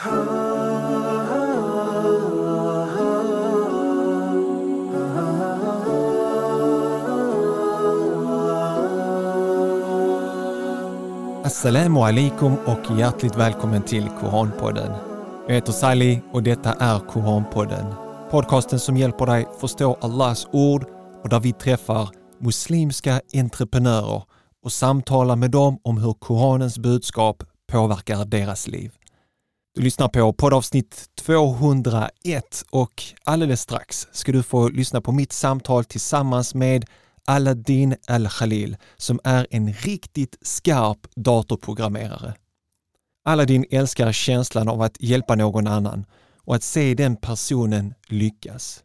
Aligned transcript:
Assalamu 0.00 0.30
alaikum 12.00 12.56
och 12.66 12.98
hjärtligt 12.98 13.36
välkommen 13.36 13.82
till 13.82 14.08
Koranpodden. 14.20 14.92
Jag 15.48 15.54
heter 15.54 15.72
Sally 15.72 16.20
och 16.32 16.42
detta 16.42 16.72
är 16.72 16.98
Koranpodden. 16.98 17.86
Podcasten 18.30 18.80
som 18.80 18.96
hjälper 18.96 19.26
dig 19.26 19.46
förstå 19.60 19.98
Allahs 20.00 20.46
ord 20.52 20.84
och 21.22 21.28
där 21.28 21.40
vi 21.40 21.52
träffar 21.52 22.08
muslimska 22.40 23.20
entreprenörer 23.34 24.22
och 24.64 24.72
samtalar 24.72 25.36
med 25.36 25.50
dem 25.50 25.78
om 25.82 25.98
hur 25.98 26.12
Koranens 26.12 26.78
budskap 26.78 27.42
påverkar 27.72 28.24
deras 28.24 28.68
liv. 28.68 28.97
Du 29.78 29.84
lyssnar 29.84 30.08
på 30.08 30.32
poddavsnitt 30.32 31.10
201 31.14 32.64
och 32.70 33.02
alldeles 33.24 33.60
strax 33.60 34.06
ska 34.12 34.32
du 34.32 34.42
få 34.42 34.68
lyssna 34.68 35.00
på 35.00 35.12
mitt 35.12 35.32
samtal 35.32 35.84
tillsammans 35.84 36.54
med 36.54 36.84
Aladdin 37.24 37.96
Al-Khalil 38.06 38.76
som 38.96 39.20
är 39.24 39.46
en 39.50 39.72
riktigt 39.72 40.38
skarp 40.42 40.98
datorprogrammerare. 41.16 42.34
Aladdin 43.24 43.64
älskar 43.70 44.12
känslan 44.12 44.68
av 44.68 44.82
att 44.82 44.96
hjälpa 45.00 45.34
någon 45.34 45.66
annan 45.66 46.06
och 46.44 46.54
att 46.54 46.62
se 46.62 46.94
den 46.94 47.16
personen 47.16 47.94
lyckas. 48.08 48.82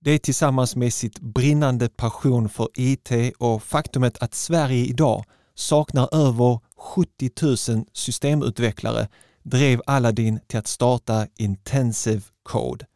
Det 0.00 0.10
är 0.10 0.18
tillsammans 0.18 0.76
med 0.76 0.94
sitt 0.94 1.20
brinnande 1.20 1.88
passion 1.88 2.48
för 2.48 2.68
IT 2.74 3.10
och 3.38 3.62
faktumet 3.62 4.22
att 4.22 4.34
Sverige 4.34 4.84
idag 4.84 5.24
saknar 5.54 6.14
över 6.14 6.60
70 6.76 7.30
000 7.72 7.86
systemutvecklare 7.92 9.08
drev 9.44 9.80
Aladdin 9.86 10.40
till 10.46 10.58
att 10.58 10.66
starta 10.66 11.26
Intensive 11.38 12.22
Code. 12.42 12.86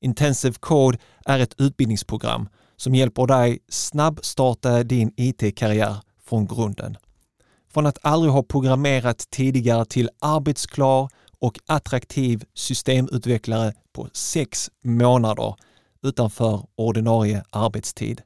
Intensive 0.00 0.54
Code 0.60 0.98
är 1.26 1.38
ett 1.38 1.60
utbildningsprogram 1.60 2.48
som 2.76 2.94
hjälper 2.94 3.26
dig 3.26 3.58
snabbstarta 3.68 4.82
din 4.82 5.12
IT-karriär 5.16 5.96
från 6.24 6.46
grunden. 6.46 6.96
Från 7.72 7.86
att 7.86 7.98
aldrig 8.02 8.32
ha 8.32 8.42
programmerat 8.42 9.30
tidigare 9.30 9.84
till 9.84 10.10
arbetsklar 10.20 11.08
och 11.38 11.58
attraktiv 11.66 12.44
systemutvecklare 12.54 13.72
på 13.92 14.08
sex 14.12 14.70
månader 14.84 15.54
utanför 16.02 16.66
ordinarie 16.76 17.44
arbetstid. 17.50 18.22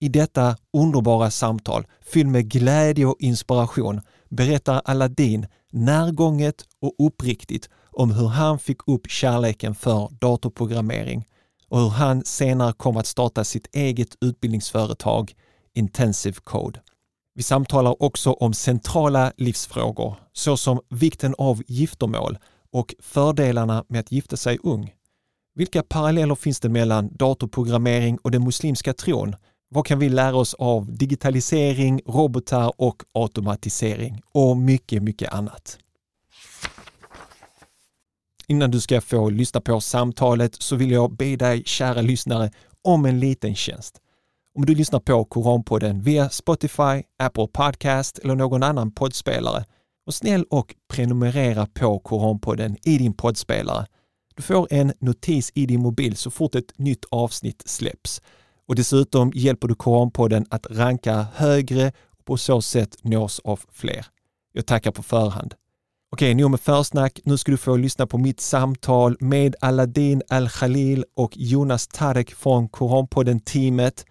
I 0.00 0.08
detta 0.08 0.56
underbara 0.72 1.30
samtal 1.30 1.86
fylld 2.00 2.28
med 2.28 2.50
glädje 2.50 3.06
och 3.06 3.16
inspiration 3.20 4.00
berättar 4.28 4.82
Aladdin 4.84 5.46
närgånget 5.72 6.64
och 6.80 6.94
uppriktigt 6.98 7.68
om 7.90 8.10
hur 8.10 8.28
han 8.28 8.58
fick 8.58 8.88
upp 8.88 9.10
kärleken 9.10 9.74
för 9.74 10.08
datorprogrammering 10.20 11.26
och 11.68 11.80
hur 11.80 11.88
han 11.88 12.24
senare 12.24 12.72
kom 12.72 12.96
att 12.96 13.06
starta 13.06 13.44
sitt 13.44 13.74
eget 13.74 14.16
utbildningsföretag 14.20 15.34
Intensive 15.74 16.36
Code. 16.44 16.80
Vi 17.34 17.42
samtalar 17.42 18.02
också 18.02 18.32
om 18.32 18.54
centrala 18.54 19.32
livsfrågor 19.36 20.16
såsom 20.32 20.80
vikten 20.88 21.34
av 21.38 21.62
giftermål 21.66 22.38
och 22.72 22.94
fördelarna 23.00 23.84
med 23.88 24.00
att 24.00 24.12
gifta 24.12 24.36
sig 24.36 24.58
ung. 24.62 24.94
Vilka 25.54 25.82
paralleller 25.82 26.34
finns 26.34 26.60
det 26.60 26.68
mellan 26.68 27.16
datorprogrammering 27.16 28.18
och 28.22 28.30
den 28.30 28.44
muslimska 28.44 28.94
tron? 28.94 29.36
Vad 29.70 29.86
kan 29.86 29.98
vi 29.98 30.08
lära 30.08 30.36
oss 30.36 30.54
av 30.54 30.96
digitalisering, 30.96 32.00
robotar 32.06 32.72
och 32.76 33.02
automatisering? 33.12 34.20
Och 34.32 34.56
mycket, 34.56 35.02
mycket 35.02 35.32
annat. 35.32 35.78
Innan 38.46 38.70
du 38.70 38.80
ska 38.80 39.00
få 39.00 39.30
lyssna 39.30 39.60
på 39.60 39.80
samtalet 39.80 40.62
så 40.62 40.76
vill 40.76 40.90
jag 40.90 41.16
be 41.16 41.36
dig, 41.36 41.62
kära 41.66 42.00
lyssnare, 42.00 42.50
om 42.82 43.04
en 43.04 43.20
liten 43.20 43.54
tjänst. 43.54 44.00
Om 44.54 44.66
du 44.66 44.74
lyssnar 44.74 45.00
på 45.00 45.24
Koranpodden 45.24 46.02
via 46.02 46.30
Spotify, 46.30 47.02
Apple 47.18 47.48
Podcast 47.52 48.18
eller 48.18 48.34
någon 48.34 48.62
annan 48.62 48.90
poddspelare, 48.90 49.64
var 50.04 50.12
snäll 50.12 50.44
och 50.50 50.74
prenumerera 50.92 51.66
på 51.66 51.98
Koranpodden 51.98 52.76
i 52.84 52.98
din 52.98 53.14
poddspelare. 53.14 53.86
Du 54.34 54.42
får 54.42 54.68
en 54.70 54.92
notis 55.00 55.52
i 55.54 55.66
din 55.66 55.80
mobil 55.80 56.16
så 56.16 56.30
fort 56.30 56.54
ett 56.54 56.78
nytt 56.78 57.04
avsnitt 57.10 57.62
släpps. 57.66 58.22
Och 58.68 58.74
dessutom 58.74 59.32
hjälper 59.34 59.68
du 59.68 59.74
Koranpodden 59.74 60.46
att 60.50 60.66
ranka 60.70 61.26
högre 61.34 61.92
och 62.18 62.24
på 62.24 62.36
så 62.36 62.62
sätt 62.62 62.96
nås 63.02 63.40
av 63.44 63.60
fler. 63.72 64.06
Jag 64.52 64.66
tackar 64.66 64.90
på 64.90 65.02
förhand. 65.02 65.54
Okej, 66.12 66.34
nog 66.34 66.50
med 66.50 66.60
försnack. 66.60 67.20
Nu 67.24 67.38
ska 67.38 67.52
du 67.52 67.58
få 67.58 67.76
lyssna 67.76 68.06
på 68.06 68.18
mitt 68.18 68.40
samtal 68.40 69.16
med 69.20 69.56
Aladdin 69.60 70.22
Al-Khalil 70.28 71.04
och 71.16 71.32
Jonas 71.36 71.88
Tarek 71.88 72.34
från 72.34 72.68
Koranpodden-teamet. 72.68 74.04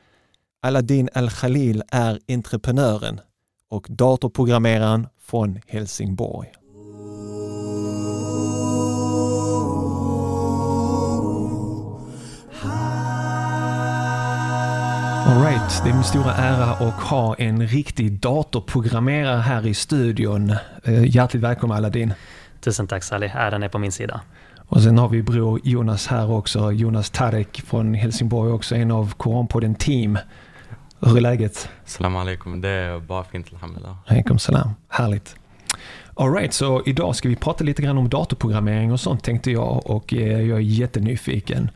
Aladdin 0.61 1.09
Al-Khalil 1.13 1.83
är 1.91 2.19
entreprenören 2.27 3.21
och 3.69 3.87
datorprogrammeraren 3.89 5.07
från 5.21 5.59
Helsingborg. 5.67 6.51
Alright, 15.27 15.81
det 15.83 15.89
är 15.89 15.93
min 15.93 16.03
stora 16.03 16.33
ära 16.33 16.63
att 16.63 16.93
ha 16.93 17.35
en 17.35 17.67
riktig 17.67 18.11
datorprogrammerare 18.11 19.41
här 19.41 19.67
i 19.67 19.73
studion. 19.73 20.49
Eh, 20.83 21.15
hjärtligt 21.15 21.43
välkommen 21.43 21.77
Aladdin. 21.77 22.13
Tusen 22.61 22.87
tack 22.87 23.03
Sally, 23.03 23.27
äran 23.33 23.63
är 23.63 23.69
på 23.69 23.77
min 23.77 23.91
sida. 23.91 24.21
Och 24.57 24.81
sen 24.81 24.97
har 24.97 25.09
vi 25.09 25.23
bror 25.23 25.59
Jonas 25.63 26.07
här 26.07 26.31
också, 26.31 26.71
Jonas 26.71 27.09
Tarek 27.09 27.61
från 27.65 27.93
Helsingborg 27.93 28.51
också, 28.51 28.75
en 28.75 28.91
av 28.91 29.13
Koranpodden 29.13 29.75
team. 29.75 30.17
Hur 30.99 31.17
är 31.17 31.21
läget? 31.21 31.69
Salam 31.85 32.15
alaikum, 32.15 32.61
det 32.61 32.69
är 32.69 32.99
bara 32.99 33.23
fint 33.23 33.47
alhamdulillah. 33.53 33.95
Alaikum 34.05 34.39
salam, 34.39 34.69
härligt. 34.89 35.35
Alright, 36.13 36.53
så 36.53 36.83
idag 36.85 37.15
ska 37.15 37.29
vi 37.29 37.35
prata 37.35 37.63
lite 37.63 37.81
grann 37.81 37.97
om 37.97 38.09
datorprogrammering 38.09 38.91
och 38.91 38.99
sånt 38.99 39.23
tänkte 39.23 39.51
jag 39.51 39.89
och 39.89 40.13
eh, 40.13 40.41
jag 40.41 40.57
är 40.57 40.61
jättenyfiken 40.61 41.69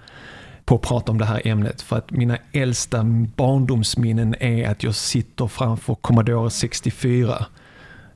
på 0.66 0.76
att 0.76 0.82
prata 0.82 1.12
om 1.12 1.18
det 1.18 1.26
här 1.26 1.48
ämnet. 1.48 1.82
För 1.82 1.98
att 1.98 2.12
mina 2.12 2.38
äldsta 2.52 3.04
barndomsminnen 3.36 4.36
är 4.40 4.70
att 4.70 4.84
jag 4.84 4.96
sitter 4.96 5.48
framför 5.48 5.96
Commodore 5.96 6.50
64. 6.50 7.46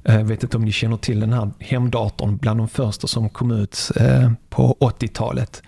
Jag 0.04 0.16
eh, 0.16 0.26
vet 0.26 0.44
inte 0.44 0.58
om 0.58 0.66
ni 0.66 0.72
känner 0.72 0.98
till 0.98 1.20
den 1.20 1.34
här 1.34 1.52
hemdatorn, 1.60 2.38
bland 2.38 2.60
de 2.60 2.68
första 2.68 3.08
som 3.08 3.30
kom 3.30 3.52
ut 3.52 3.92
eh, 3.96 4.32
på 4.50 4.78
80-talet. 4.80 5.64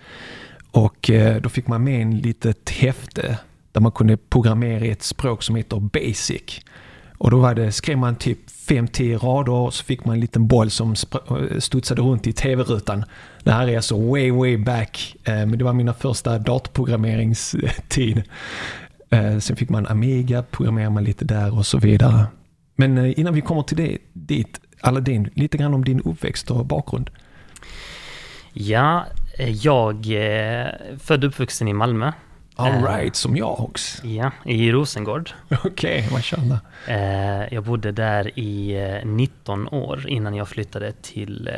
Och 0.70 1.10
eh, 1.10 1.40
då 1.40 1.48
fick 1.48 1.66
man 1.66 1.84
med 1.84 2.02
en 2.02 2.18
litet 2.18 2.70
häfte 2.70 3.38
där 3.72 3.80
man 3.80 3.92
kunde 3.92 4.16
programmera 4.16 4.84
i 4.84 4.90
ett 4.90 5.02
språk 5.02 5.42
som 5.42 5.56
heter 5.56 5.80
Basic. 5.80 6.60
Och 7.18 7.30
då 7.30 7.38
var 7.38 7.54
det, 7.54 7.72
skrev 7.72 7.98
man 7.98 8.16
typ 8.16 8.38
5-10 8.68 9.18
rader 9.18 9.52
och 9.52 9.74
så 9.74 9.84
fick 9.84 10.04
man 10.04 10.14
en 10.14 10.20
liten 10.20 10.46
boll 10.46 10.70
som 10.70 10.94
eh, 11.30 11.58
studsade 11.58 12.02
runt 12.02 12.26
i 12.26 12.32
tv-rutan. 12.32 13.04
Det 13.42 13.52
här 13.52 13.68
är 13.68 13.76
alltså 13.76 14.10
way, 14.10 14.30
way 14.30 14.56
back. 14.56 15.16
Eh, 15.24 15.34
men 15.34 15.58
det 15.58 15.64
var 15.64 15.72
mina 15.72 15.94
första 15.94 16.38
datorprogrammeringstid. 16.38 18.22
Eh, 19.10 19.38
sen 19.38 19.56
fick 19.56 19.68
man 19.68 19.86
Amiga, 19.86 20.42
programmerade 20.42 20.90
man 20.90 21.04
lite 21.04 21.24
där 21.24 21.58
och 21.58 21.66
så 21.66 21.78
vidare. 21.78 22.26
Men 22.76 23.06
innan 23.06 23.34
vi 23.34 23.40
kommer 23.40 23.62
till 23.62 23.76
det, 23.76 23.98
dit, 24.12 24.60
Aladdin, 24.80 25.30
lite 25.34 25.58
grann 25.58 25.74
om 25.74 25.84
din 25.84 26.00
uppväxt 26.00 26.50
och 26.50 26.66
bakgrund. 26.66 27.10
Ja, 28.52 29.06
jag 29.38 30.06
är 30.06 30.80
född 30.98 31.24
och 31.24 31.28
uppvuxen 31.28 31.68
i 31.68 31.72
Malmö. 31.72 32.12
Alright, 32.58 33.06
uh, 33.06 33.12
som 33.12 33.36
jag 33.36 33.60
också. 33.60 34.06
Ja, 34.06 34.30
i 34.44 34.72
Rosengård. 34.72 35.30
Okej, 35.50 35.70
okay, 35.70 36.12
mashallah. 36.12 36.58
Uh, 36.88 37.54
jag 37.54 37.64
bodde 37.64 37.92
där 37.92 38.38
i 38.38 38.76
19 39.04 39.68
år 39.68 40.08
innan 40.08 40.34
jag 40.34 40.48
flyttade 40.48 40.92
till 40.92 41.50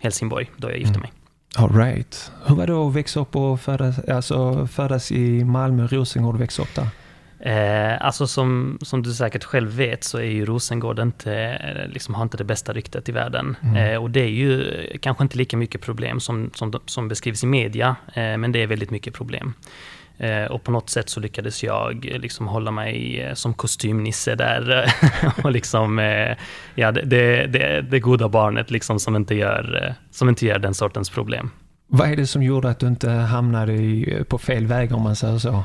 Helsingborg, 0.00 0.50
då 0.56 0.70
jag 0.70 0.78
gifte 0.78 0.90
mm. 0.90 1.00
mig. 1.00 1.12
Alright. 1.56 2.32
Hur 2.46 2.54
var 2.54 2.66
det 2.66 2.72
att 2.72 2.94
växa 2.94 3.20
upp 3.20 3.36
och 3.36 3.60
födas, 3.60 3.98
alltså 3.98 4.66
födas 4.66 5.12
i 5.12 5.44
Malmö, 5.44 5.86
Rosengård 5.86 6.38
växa 6.38 6.62
upp 6.62 6.74
där? 6.74 6.86
Eh, 7.42 8.04
alltså 8.06 8.26
som, 8.26 8.78
som 8.82 9.02
du 9.02 9.12
säkert 9.12 9.44
själv 9.44 9.70
vet 9.70 10.04
så 10.04 10.18
är 10.18 10.22
ju 10.22 10.44
Rosengård 10.44 10.98
inte, 10.98 11.58
liksom 11.92 12.14
har 12.14 12.22
inte 12.22 12.36
det 12.36 12.44
bästa 12.44 12.72
ryktet 12.72 13.08
i 13.08 13.12
världen. 13.12 13.56
Mm. 13.62 13.76
Eh, 13.76 14.02
och 14.02 14.10
det 14.10 14.20
är 14.20 14.28
ju 14.28 14.64
kanske 15.00 15.22
inte 15.24 15.38
lika 15.38 15.56
mycket 15.56 15.80
problem 15.80 16.20
som, 16.20 16.50
som, 16.54 16.80
som 16.86 17.08
beskrivs 17.08 17.44
i 17.44 17.46
media, 17.46 17.96
eh, 18.14 18.36
men 18.36 18.52
det 18.52 18.62
är 18.62 18.66
väldigt 18.66 18.90
mycket 18.90 19.14
problem. 19.14 19.54
Eh, 20.20 20.44
och 20.44 20.64
på 20.64 20.70
något 20.70 20.90
sätt 20.90 21.08
så 21.08 21.20
lyckades 21.20 21.62
jag 21.62 22.08
eh, 22.12 22.18
liksom 22.18 22.48
hålla 22.48 22.70
mig 22.70 23.20
eh, 23.20 23.34
som 23.34 23.54
kostymnisse 23.54 24.34
där. 24.34 24.94
och 25.44 25.52
liksom, 25.52 25.98
ja, 26.74 26.92
det, 26.92 27.02
det, 27.46 27.80
det, 27.90 28.00
goda 28.00 28.28
barnet 28.28 28.70
liksom 28.70 29.00
som, 29.00 29.16
inte 29.16 29.34
gör, 29.34 29.94
som 30.10 30.28
inte 30.28 30.46
gör 30.46 30.58
den 30.58 30.74
sortens 30.74 31.10
problem. 31.10 31.50
Vad 31.86 32.10
är 32.12 32.16
det 32.16 32.26
som 32.26 32.42
gjorde 32.42 32.70
att 32.70 32.78
du 32.78 32.86
inte 32.86 33.10
hamnade 33.10 34.24
på 34.28 34.38
fel 34.38 34.66
väg 34.66 34.94
om 34.94 35.02
man 35.02 35.16
säger 35.16 35.38
så? 35.38 35.64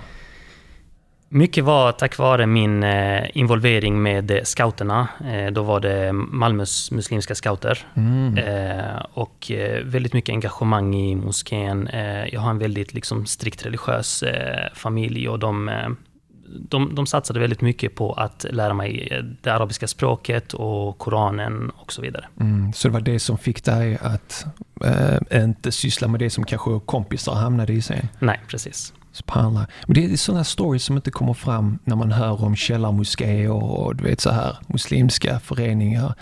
Mycket 1.30 1.64
var 1.64 1.92
tack 1.92 2.18
vare 2.18 2.48
min 2.48 2.84
eh, 2.84 3.38
involvering 3.38 4.02
med 4.02 4.42
scouterna. 4.44 5.08
Eh, 5.26 5.52
då 5.52 5.64
var 5.64 5.80
det 5.80 6.14
Malmös 6.14 6.92
muslimska 6.92 7.36
scouter. 7.36 7.88
Mm. 7.96 8.38
Eh, 8.38 9.06
och 9.14 9.52
eh, 9.52 9.84
väldigt 9.84 10.14
mycket 10.14 10.34
engagemang 10.34 10.96
i 10.96 11.16
moskén. 11.16 11.88
Eh, 11.88 12.34
jag 12.34 12.42
har 12.42 12.50
en 12.50 12.60
väldigt 12.60 12.94
liksom, 12.94 13.26
strikt 13.26 13.66
religiös 13.66 14.24
eh, 14.24 14.74
familj 14.74 15.30
och 15.30 15.40
de, 15.40 15.70
eh, 15.70 15.90
de, 16.60 16.96
de 16.96 17.06
satsade 17.06 17.40
väldigt 17.40 17.62
mycket 17.62 17.96
på 17.96 18.14
att 18.14 18.46
lära 18.50 18.74
mig 18.74 19.08
eh, 19.12 19.24
det 19.42 19.50
arabiska 19.50 19.88
språket 19.88 20.54
och 20.54 20.98
Koranen 20.98 21.70
och 21.70 21.94
så 21.94 22.02
vidare. 22.02 22.26
Mm. 22.40 22.74
Så 22.74 22.88
det 22.88 22.94
var 22.94 23.02
det 23.02 23.20
som 23.20 23.38
fick 23.38 23.64
dig 23.64 23.98
att 24.02 24.46
eh, 24.86 25.44
inte 25.44 25.72
syssla 25.72 26.08
med 26.08 26.20
det 26.20 26.30
som 26.30 26.46
kanske 26.46 26.80
kompisar 26.86 27.34
hamnade 27.34 27.74
i 27.74 27.82
sen? 27.82 28.08
Nej, 28.20 28.40
precis. 28.48 28.94
Subhanallah. 29.16 29.66
Men 29.88 29.94
det 29.94 30.06
är 30.06 30.18
sådana 30.18 30.44
stories 30.44 30.84
som 30.84 30.96
inte 30.96 31.12
kommer 31.12 31.34
fram 31.34 31.80
när 31.84 31.96
man 31.96 32.12
hör 32.12 32.44
om 32.44 32.56
källarmoskéer 32.56 33.52
och 33.52 33.96
du 33.96 34.04
vet 34.04 34.22
så 34.22 34.30
här 34.30 34.58
muslimska 34.68 35.40
föreningar. 35.40 36.14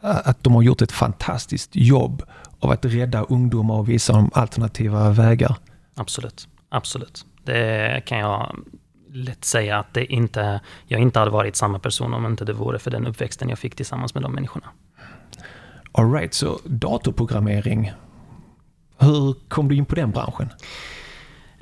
Att 0.00 0.44
de 0.44 0.54
har 0.54 0.62
gjort 0.62 0.82
ett 0.82 0.92
fantastiskt 0.92 1.70
jobb 1.72 2.22
av 2.60 2.70
att 2.70 2.84
rädda 2.84 3.22
ungdomar 3.22 3.74
och 3.74 3.88
visa 3.88 4.12
dem 4.12 4.30
alternativa 4.34 5.10
vägar. 5.10 5.56
Absolut, 5.94 6.48
absolut. 6.68 7.26
Det 7.44 8.02
kan 8.06 8.18
jag 8.18 8.56
lätt 9.12 9.44
säga 9.44 9.78
att 9.78 9.94
det 9.94 10.12
inte, 10.12 10.60
jag 10.86 11.00
inte 11.00 11.18
hade 11.18 11.30
varit 11.30 11.56
samma 11.56 11.78
person 11.78 12.14
om 12.14 12.26
inte 12.26 12.44
det 12.44 12.52
vore 12.52 12.78
för 12.78 12.90
den 12.90 13.06
uppväxten 13.06 13.48
jag 13.48 13.58
fick 13.58 13.74
tillsammans 13.74 14.14
med 14.14 14.22
de 14.22 14.32
människorna. 14.32 14.66
Alright, 15.92 16.34
så 16.34 16.58
datorprogrammering. 16.64 17.92
Hur 18.98 19.34
kom 19.48 19.68
du 19.68 19.74
in 19.74 19.84
på 19.84 19.94
den 19.94 20.10
branschen? 20.10 20.48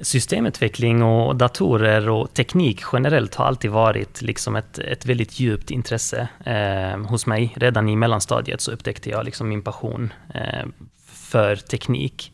Systemutveckling 0.00 1.02
och 1.02 1.36
datorer 1.36 2.08
och 2.08 2.34
teknik 2.34 2.80
generellt 2.92 3.34
har 3.34 3.44
alltid 3.44 3.70
varit 3.70 4.22
liksom 4.22 4.56
ett, 4.56 4.78
ett 4.78 5.06
väldigt 5.06 5.40
djupt 5.40 5.70
intresse 5.70 6.28
eh, 6.44 7.06
hos 7.06 7.26
mig. 7.26 7.52
Redan 7.56 7.88
i 7.88 7.96
mellanstadiet 7.96 8.60
så 8.60 8.72
upptäckte 8.72 9.10
jag 9.10 9.24
liksom 9.24 9.48
min 9.48 9.62
passion 9.62 10.12
eh, 10.34 10.66
för 11.06 11.56
teknik. 11.56 12.32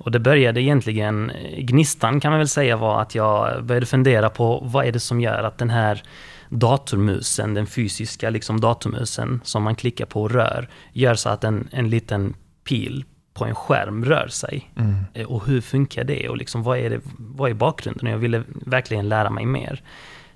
Och 0.00 0.10
det 0.10 0.20
började 0.20 0.62
egentligen, 0.62 1.30
eh, 1.30 1.60
gnistan 1.60 2.20
kan 2.20 2.30
man 2.30 2.38
väl 2.40 2.48
säga 2.48 2.76
var 2.76 3.02
att 3.02 3.14
jag 3.14 3.64
började 3.64 3.86
fundera 3.86 4.30
på 4.30 4.60
vad 4.64 4.86
är 4.86 4.92
det 4.92 5.00
som 5.00 5.20
gör 5.20 5.42
att 5.42 5.58
den 5.58 5.70
här 5.70 6.02
datormusen, 6.48 7.54
den 7.54 7.66
fysiska 7.66 8.30
liksom 8.30 8.60
datormusen 8.60 9.40
som 9.44 9.62
man 9.62 9.74
klickar 9.74 10.06
på 10.06 10.22
och 10.22 10.30
rör, 10.30 10.68
gör 10.92 11.14
så 11.14 11.28
att 11.28 11.44
en, 11.44 11.68
en 11.72 11.90
liten 11.90 12.34
pil 12.64 13.04
på 13.38 13.44
en 13.44 13.54
skärm 13.54 14.04
rör 14.04 14.28
sig. 14.28 14.70
Mm. 14.76 14.94
Eh, 15.14 15.26
Och 15.26 15.46
hur 15.46 15.60
funkar 15.60 16.04
det? 16.04 16.28
Och 16.28 16.36
liksom, 16.36 16.62
vad, 16.62 16.78
är 16.78 16.90
det, 16.90 17.00
vad 17.18 17.50
är 17.50 17.54
bakgrunden? 17.54 18.06
Och 18.06 18.12
jag 18.12 18.18
ville 18.18 18.42
verkligen 18.66 19.08
lära 19.08 19.30
mig 19.30 19.46
mer. 19.46 19.82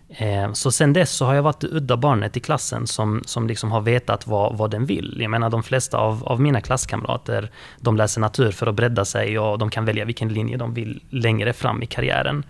Eh, 0.08 0.52
Så 0.52 0.72
sen 0.72 0.93
dess 0.93 1.10
så 1.10 1.25
har 1.26 1.34
jag 1.34 1.43
varit 1.43 1.60
det 1.60 1.69
udda 1.69 1.96
barnet 1.96 2.37
i 2.37 2.40
klassen 2.40 2.87
som, 2.87 3.22
som 3.26 3.46
liksom 3.46 3.72
har 3.72 3.81
vetat 3.81 4.26
vad, 4.26 4.56
vad 4.58 4.70
den 4.70 4.87
vill. 4.87 5.16
Jag 5.20 5.31
menar 5.31 5.50
de 5.50 5.62
flesta 5.62 5.99
av, 5.99 6.25
av 6.25 6.40
mina 6.40 6.60
klasskamrater, 6.60 7.50
de 7.81 7.96
läser 7.96 8.20
natur 8.20 8.50
för 8.52 8.66
att 8.66 8.75
bredda 8.75 9.04
sig 9.04 9.38
och 9.38 9.58
de 9.58 9.70
kan 9.70 9.84
välja 9.84 10.04
vilken 10.04 10.28
linje 10.28 10.56
de 10.56 10.75
vill 10.75 11.00
längre 11.10 11.52
fram 11.52 11.82
i 11.82 11.87
karriären. 11.87 12.44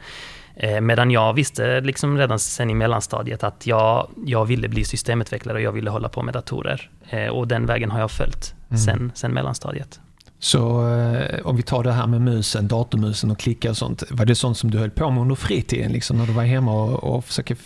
Eh, 0.57 0.81
Medan 0.81 1.11
jag 1.11 1.33
visste 1.33 1.81
liksom 1.81 2.19
redan 2.19 2.39
sen 2.39 2.71
i 2.71 2.75
mellanstadiet 2.75 3.45
att 3.45 3.67
jag, 3.67 4.09
jag 4.27 4.45
ville 4.45 4.69
bli 4.69 4.85
systemutvecklare 4.85 5.57
och 5.59 5.63
jag 5.63 5.73
ville 5.73 5.91
hålla 5.91 6.09
på 6.09 6.23
med 6.23 6.35
datorer. 6.35 6.91
Och 7.33 7.49
den 7.49 7.67
vägen 7.67 7.91
har 7.91 8.01
jag 8.01 8.11
följt 8.11 8.55
sen, 8.85 9.13
sen 9.15 9.33
mellanstadiet. 9.35 10.01
Så 10.43 10.89
eh, 10.89 11.47
om 11.47 11.57
vi 11.57 11.63
tar 11.63 11.85
det 11.85 11.93
här 11.93 12.07
med 12.07 12.21
musen, 12.21 12.69
datormusen 12.69 13.31
och 13.31 13.39
klicka 13.39 13.71
och 13.71 13.77
sånt. 13.77 14.03
Var 14.11 14.25
det 14.25 14.35
sånt 14.35 14.59
som 14.59 14.71
du 14.71 14.79
höll 14.79 14.91
på 14.91 15.11
med 15.11 15.21
under 15.23 15.35
fritiden, 15.35 15.93
liksom, 15.93 16.19
när 16.19 16.27
du 16.27 16.33
var 16.33 16.45
hemma 16.45 16.73
och, 16.73 17.05
och 17.05 17.25
försöker 17.25 17.57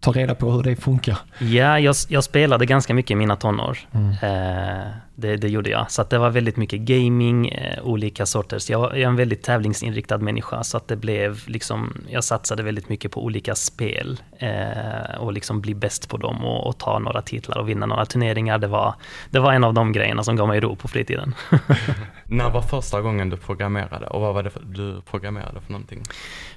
ta 0.00 0.12
reda 0.12 0.34
på 0.34 0.50
hur 0.50 0.62
det 0.62 0.76
funkar? 0.76 1.18
Ja, 1.38 1.78
jag, 1.78 1.96
jag 2.08 2.24
spelade 2.24 2.66
ganska 2.66 2.94
mycket 2.94 3.10
i 3.10 3.14
mina 3.14 3.36
tonår. 3.36 3.78
Mm. 3.92 4.10
Eh, 4.10 4.86
det, 5.14 5.36
det 5.36 5.48
gjorde 5.48 5.70
jag. 5.70 5.90
Så 5.90 6.02
det 6.02 6.18
var 6.18 6.30
väldigt 6.30 6.56
mycket 6.56 6.80
gaming, 6.80 7.48
eh, 7.48 7.84
olika 7.84 8.26
sorters. 8.26 8.70
Jag, 8.70 8.82
jag 8.82 9.00
är 9.00 9.06
en 9.06 9.16
väldigt 9.16 9.42
tävlingsinriktad 9.42 10.18
människa, 10.18 10.62
så 10.64 10.76
att 10.76 10.88
det 10.88 10.96
blev 10.96 11.42
liksom, 11.46 12.04
jag 12.08 12.24
satsade 12.24 12.62
väldigt 12.62 12.88
mycket 12.88 13.12
på 13.12 13.24
olika 13.24 13.54
spel 13.54 14.20
eh, 14.38 15.16
och 15.18 15.32
liksom 15.32 15.60
bli 15.60 15.74
bäst 15.74 16.08
på 16.08 16.16
dem 16.16 16.44
och, 16.44 16.66
och 16.66 16.78
ta 16.78 16.98
några 16.98 17.22
titlar 17.22 17.58
och 17.58 17.68
vinna 17.68 17.86
några 17.86 18.06
turneringar. 18.06 18.58
Det 18.58 18.66
var, 18.66 18.94
det 19.30 19.38
var 19.38 19.52
en 19.52 19.64
av 19.64 19.74
de 19.74 19.92
grejerna 19.92 20.24
som 20.24 20.36
gav 20.36 20.48
mig 20.48 20.60
ro 20.60 20.76
på 20.76 20.88
fritiden. 20.88 21.34
När 22.24 22.50
var 22.50 22.62
första 22.62 23.00
gången 23.00 23.30
du 23.30 23.36
programmerade 23.36 24.06
och 24.06 24.20
vad 24.20 24.34
var 24.34 24.42
det 24.42 24.50
för, 24.50 24.60
du 24.60 25.00
programmerade 25.10 25.60
för 25.60 25.72
någonting? 25.72 26.02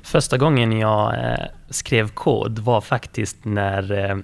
Första 0.04 0.38
gången 0.38 0.80
jag 0.80 1.13
eh, 1.13 1.46
skrev 1.69 2.10
kod 2.10 2.60
var 2.60 2.81
faktiskt 2.81 3.46
när 3.46 4.10
eh, 4.10 4.18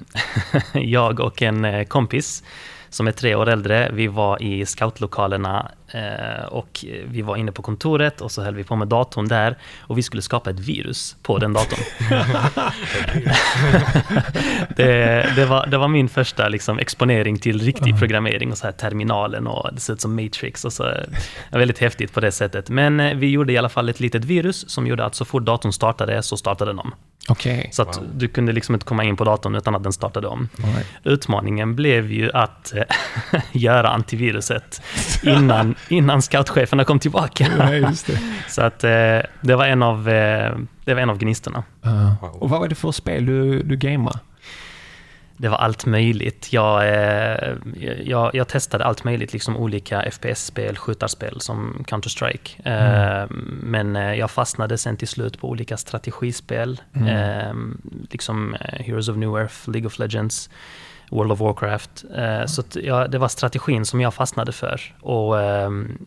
jag 0.81 1.19
och 1.19 1.42
en 1.42 1.66
eh, 1.66 1.84
kompis 1.84 2.44
som 2.91 3.07
är 3.07 3.11
tre 3.11 3.35
år 3.35 3.49
äldre, 3.49 3.91
vi 3.93 4.07
var 4.07 4.41
i 4.41 4.65
scoutlokalerna 4.65 5.71
och 6.49 6.85
vi 7.05 7.21
var 7.21 7.35
inne 7.35 7.51
på 7.51 7.61
kontoret 7.61 8.21
och 8.21 8.31
så 8.31 8.41
höll 8.43 8.55
vi 8.55 8.63
på 8.63 8.75
med 8.75 8.88
datorn 8.88 9.27
där 9.27 9.57
och 9.79 9.97
vi 9.97 10.03
skulle 10.03 10.21
skapa 10.21 10.49
ett 10.49 10.59
virus 10.59 11.15
på 11.23 11.38
den 11.38 11.53
datorn. 11.53 11.79
det, 14.75 15.33
det, 15.35 15.45
var, 15.45 15.67
det 15.67 15.77
var 15.77 15.88
min 15.88 16.09
första 16.09 16.47
liksom, 16.47 16.79
exponering 16.79 17.39
till 17.39 17.61
riktig 17.61 17.99
programmering 17.99 18.51
och 18.51 18.57
så 18.57 18.65
här 18.65 18.71
terminalen 18.71 19.47
och 19.47 19.69
det 19.73 19.79
ser 19.79 19.93
ut 19.93 20.01
som 20.01 20.15
Matrix 20.15 20.65
och 20.65 20.73
så. 20.73 20.83
Det 20.83 21.07
var 21.51 21.59
väldigt 21.59 21.79
häftigt 21.79 22.13
på 22.13 22.19
det 22.19 22.31
sättet. 22.31 22.69
Men 22.69 22.99
eh, 22.99 23.15
vi 23.17 23.29
gjorde 23.29 23.53
i 23.53 23.57
alla 23.57 23.69
fall 23.69 23.89
ett 23.89 23.99
litet 23.99 24.25
virus 24.25 24.69
som 24.69 24.88
gjorde 24.88 25.05
att 25.05 25.15
så 25.15 25.25
fort 25.25 25.45
datorn 25.45 25.73
startade 25.73 26.23
så 26.23 26.38
startade 26.38 26.71
den 26.71 26.79
om. 26.79 26.93
Okej. 27.29 27.69
Så 27.71 27.81
att 27.81 27.97
Wow. 27.97 28.05
du 28.15 28.27
kunde 28.27 28.51
liksom 28.51 28.75
inte 28.75 28.85
komma 28.85 29.03
in 29.03 29.17
på 29.17 29.23
datorn 29.23 29.55
utan 29.55 29.75
att 29.75 29.83
den 29.83 29.93
startade 29.93 30.27
om. 30.27 30.49
Right. 30.57 30.88
Utmaningen 31.03 31.75
blev 31.75 32.11
ju 32.11 32.31
att 32.31 32.73
eh, 32.75 32.83
göra 33.51 33.89
antiviruset 33.89 34.81
innan, 35.23 35.75
innan 35.89 36.22
scoutcheferna 36.22 36.83
kom 36.83 37.00
tillbaka. 37.00 37.48
Ja, 37.57 37.74
just 37.74 38.07
det. 38.07 38.19
Så 38.50 38.62
att 38.62 38.83
eh, 38.83 39.19
det 39.42 39.56
var 39.56 39.66
en 39.66 39.83
av, 39.83 40.10
eh, 40.10 40.57
det 40.86 40.94
var 40.94 41.01
en 41.01 41.10
av 41.10 41.18
gnistorna. 41.18 41.63
Wow. 41.81 42.16
Och 42.42 42.50
vad 42.50 42.60
var 42.60 42.68
det 42.68 42.75
för 42.75 42.92
spel 42.92 43.25
du, 43.25 43.63
du 43.63 43.75
gamade? 43.75 44.19
Det 45.38 45.50
var 45.50 45.57
allt 45.57 45.86
möjligt. 45.86 46.54
Jag, 46.54 46.88
eh, 46.88 47.54
jag, 48.04 48.36
jag 48.36 48.48
testade 48.48 48.86
allt 48.86 49.04
möjligt, 49.04 49.33
liksom 49.33 49.57
olika 49.57 50.12
FPS-spel, 50.12 50.78
skjutarspel 50.78 51.42
som 51.42 51.86
Counter-Strike. 51.88 52.69
Eh, 52.69 53.25
Men 53.63 53.95
jag 53.95 54.31
fastnade 54.31 54.77
sen 54.77 54.98
till 54.98 55.07
slut 55.07 55.39
på 55.39 55.50
olika 55.50 55.77
strategispel. 55.77 56.81
Mm. 56.94 57.07
Eh, 57.07 57.54
liksom 58.12 58.56
Heroes 58.62 59.10
of 59.10 59.18
New 59.18 59.38
Earth, 59.38 59.69
League 59.69 59.88
of 59.88 60.00
Legends, 60.00 60.50
World 61.12 61.31
of 61.31 61.40
Warcraft. 61.40 62.04
Eh, 62.16 62.46
Så 62.46 62.63
jag, 62.74 63.12
det 63.12 63.18
var 63.18 63.28
strategin 63.28 63.86
som 63.86 64.02
jag 64.02 64.13
fastnade 64.13 64.52
för. 64.52 64.96
Och 65.02 65.42
ehm, 65.42 65.98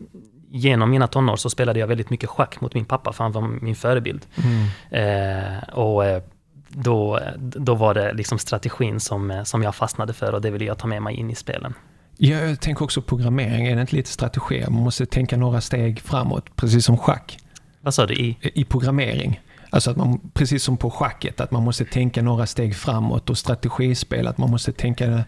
genom 0.51 0.89
mina 0.91 1.07
tonår 1.07 1.35
så 1.35 1.49
spelade 1.49 1.79
jag 1.79 1.87
väldigt 1.87 2.09
mycket 2.09 2.29
schack 2.29 2.61
mot 2.61 2.73
min 2.73 2.85
pappa, 2.85 3.13
för 3.13 3.23
han 3.23 3.31
var 3.31 3.41
min 3.41 3.75
förebild. 3.75 4.25
Mm. 4.43 5.57
Eh, 5.57 5.63
och 5.73 6.05
eh, 6.05 6.21
då, 6.67 7.19
då 7.39 7.75
var 7.75 7.93
det 7.93 8.13
liksom 8.13 8.39
strategin 8.39 8.99
som, 8.99 9.41
som 9.45 9.63
jag 9.63 9.75
fastnade 9.75 10.13
för 10.13 10.33
och 10.33 10.41
det 10.41 10.51
ville 10.51 10.65
jag 10.65 10.77
ta 10.77 10.87
med 10.87 11.01
mig 11.01 11.15
in 11.15 11.29
i 11.31 11.35
spelen. 11.35 11.73
Ja, 12.17 12.37
Jag 12.37 12.59
tänker 12.59 12.83
också 12.83 13.01
programmering, 13.01 13.67
är 13.67 13.75
det 13.75 13.81
inte 13.81 13.95
lite 13.95 14.09
strategi? 14.09 14.63
Man 14.69 14.83
måste 14.83 15.05
tänka 15.05 15.37
några 15.37 15.61
steg 15.61 15.99
framåt, 16.01 16.55
precis 16.55 16.85
som 16.85 16.97
schack. 16.97 17.37
Vad 17.81 17.93
sa 17.93 18.05
du? 18.05 18.13
I? 18.13 18.37
I 18.41 18.63
programmering. 18.63 19.39
Alltså 19.75 19.91
att 19.91 19.97
man, 19.97 20.19
precis 20.33 20.63
som 20.63 20.77
på 20.77 20.89
schacket, 20.91 21.39
att 21.41 21.51
man 21.51 21.63
måste 21.63 21.85
tänka 21.85 22.21
några 22.21 22.45
steg 22.45 22.75
framåt 22.75 23.29
och 23.29 23.37
strategispel, 23.37 24.27
att 24.27 24.37
man 24.37 24.49
måste 24.49 24.71
tänka 24.71 25.23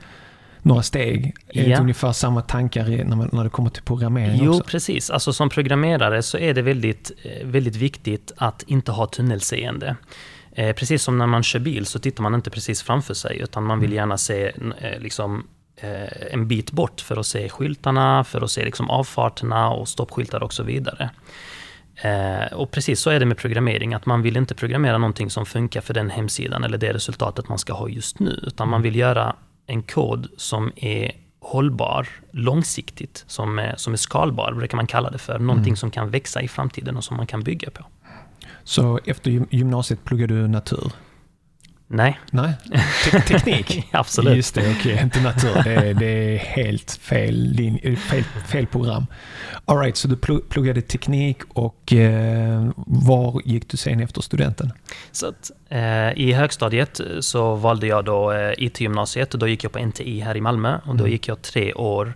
några 0.61 0.81
steg. 0.81 1.35
Är 1.47 1.63
det 1.63 1.69
Ja. 1.69 1.79
ungefär 1.79 2.11
samma 2.11 2.41
tankar 2.41 2.87
när, 2.87 3.15
man, 3.15 3.29
när 3.31 3.43
det 3.43 3.49
kommer 3.49 3.69
till 3.69 3.83
programmering 3.83 4.39
Jo, 4.43 4.51
också? 4.51 4.63
precis. 4.63 5.09
Alltså 5.09 5.33
som 5.33 5.49
programmerare 5.49 6.23
så 6.23 6.37
är 6.37 6.53
det 6.53 6.61
väldigt, 6.61 7.11
eh, 7.23 7.47
väldigt 7.47 7.75
viktigt 7.75 8.31
att 8.37 8.63
inte 8.67 8.91
ha 8.91 9.05
tunnelseende. 9.07 9.95
Eh, 10.51 10.75
precis 10.75 11.03
som 11.03 11.17
när 11.17 11.27
man 11.27 11.43
kör 11.43 11.59
bil 11.59 11.85
så 11.85 11.99
tittar 11.99 12.23
man 12.23 12.35
inte 12.35 12.49
precis 12.49 12.81
framför 12.81 13.13
sig, 13.13 13.39
utan 13.41 13.63
man 13.63 13.79
vill 13.79 13.93
gärna 13.93 14.17
se 14.17 14.47
eh, 14.81 14.99
liksom, 14.99 15.47
eh, 15.81 16.33
en 16.33 16.47
bit 16.47 16.71
bort 16.71 17.01
för 17.01 17.17
att 17.17 17.25
se 17.25 17.49
skyltarna, 17.49 18.23
för 18.23 18.41
att 18.41 18.51
se 18.51 18.65
liksom 18.65 18.89
avfarterna 18.89 19.69
och 19.69 19.87
stoppskyltar 19.87 20.43
och 20.43 20.53
så 20.53 20.63
vidare. 20.63 21.09
Eh, 22.01 22.53
och 22.53 22.71
precis 22.71 22.99
så 22.99 23.09
är 23.09 23.19
det 23.19 23.25
med 23.25 23.37
programmering, 23.37 23.93
att 23.93 24.05
man 24.05 24.21
vill 24.21 24.37
inte 24.37 24.55
programmera 24.55 24.97
någonting 24.97 25.29
som 25.29 25.45
funkar 25.45 25.81
för 25.81 25.93
den 25.93 26.09
hemsidan 26.09 26.63
eller 26.63 26.77
det 26.77 26.93
resultatet 26.93 27.49
man 27.49 27.57
ska 27.57 27.73
ha 27.73 27.89
just 27.89 28.19
nu, 28.19 28.39
utan 28.47 28.69
man 28.69 28.81
vill 28.81 28.95
göra 28.95 29.35
en 29.67 29.83
kod 29.83 30.27
som 30.37 30.71
är 30.75 31.11
hållbar 31.39 32.07
långsiktigt, 32.31 33.23
som 33.27 33.59
är, 33.59 33.75
som 33.77 33.93
är 33.93 33.97
skalbar, 33.97 34.53
brukar 34.53 34.75
man 34.75 34.87
kalla 34.87 35.09
det 35.09 35.17
för. 35.17 35.39
Någonting 35.39 35.75
som 35.75 35.91
kan 35.91 36.09
växa 36.09 36.41
i 36.41 36.47
framtiden 36.47 36.97
och 36.97 37.03
som 37.03 37.17
man 37.17 37.27
kan 37.27 37.43
bygga 37.43 37.69
på. 37.69 37.85
Så 38.63 38.99
efter 39.05 39.31
gym- 39.31 39.47
gymnasiet 39.49 40.03
pluggade 40.03 40.41
du 40.41 40.47
natur? 40.47 40.91
Nej. 41.89 42.19
Nej, 42.31 42.53
Te 43.11 43.19
teknik? 43.21 43.87
Absolut. 43.91 44.35
Just 44.35 44.55
det, 44.55 44.61
okej, 44.61 44.93
okay. 44.93 45.03
inte 45.03 45.21
natur. 45.21 45.63
Det 45.63 45.73
är, 45.73 45.93
det 45.93 46.05
är 46.05 46.37
helt 46.37 46.91
fel, 46.91 47.35
linje, 47.35 47.95
fel, 47.95 48.23
fel 48.23 48.67
program. 48.67 49.05
All 49.65 49.77
right, 49.77 49.97
så 49.97 50.07
du 50.07 50.15
pluggade 50.49 50.81
teknik 50.81 51.37
och 51.49 51.93
eh, 51.93 52.69
var 52.75 53.41
gick 53.45 53.69
du 53.69 53.77
sen 53.77 53.99
efter 53.99 54.21
studenten? 54.21 54.71
Så 55.11 55.27
att, 55.27 55.51
eh, 55.69 56.11
I 56.11 56.33
högstadiet 56.33 57.01
så 57.19 57.55
valde 57.55 57.87
jag 57.87 58.05
då 58.05 58.31
eh, 58.31 58.53
IT-gymnasiet 58.57 59.33
och 59.33 59.39
då 59.39 59.47
gick 59.47 59.63
jag 59.63 59.71
på 59.71 59.79
NTI 59.79 60.19
här 60.19 60.37
i 60.37 60.41
Malmö 60.41 60.77
och 60.77 60.95
då 60.95 61.03
mm. 61.03 61.11
gick 61.11 61.27
jag 61.27 61.41
tre 61.41 61.73
år. 61.73 62.13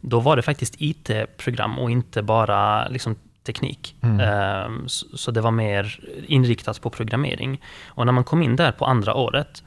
Då 0.00 0.20
var 0.20 0.36
det 0.36 0.42
faktiskt 0.42 0.74
IT-program 0.78 1.78
och 1.78 1.90
inte 1.90 2.22
bara 2.22 2.88
liksom, 2.88 3.16
teknik. 3.46 3.96
Mm. 4.02 4.20
Ehm, 4.20 4.88
så 4.88 5.30
det 5.30 5.40
var 5.40 5.50
mer 5.50 6.00
inriktat 6.26 6.80
på 6.80 6.90
programmering. 6.90 7.62
Och 7.86 8.06
när 8.06 8.12
man 8.12 8.24
kom 8.24 8.42
in 8.42 8.56
där 8.56 8.72
på 8.72 8.84
andra 8.84 9.14
året 9.14 9.62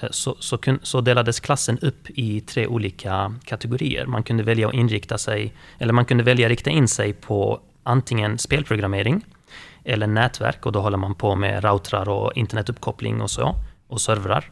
eh, 0.00 0.08
så, 0.10 0.36
så, 0.40 0.58
så, 0.82 1.00
delades 1.00 1.40
klassen 1.40 1.78
upp 1.78 2.10
i 2.10 2.40
tre 2.40 2.66
olika 2.66 3.34
kategorier. 3.44 4.06
Man 4.06 4.22
kunde 4.22 4.42
välja 4.42 4.68
att 4.68 4.74
inrikta 4.74 5.18
sig, 5.18 5.54
eller 5.78 5.92
man 5.92 6.04
kunde 6.04 6.24
välja 6.24 6.46
att 6.46 6.50
rikta 6.50 6.70
in 6.70 6.88
sig 6.88 7.12
på 7.12 7.60
antingen 7.82 8.38
spelprogrammering 8.38 9.24
eller 9.84 10.06
nätverk 10.06 10.66
och 10.66 10.72
då 10.72 10.80
håller 10.80 10.98
man 10.98 11.14
på 11.14 11.36
med 11.36 11.64
routrar 11.64 12.08
och 12.08 12.32
internetuppkoppling 12.36 13.20
och 13.20 13.30
så, 13.30 13.54
och 13.88 14.00
servrar. 14.00 14.50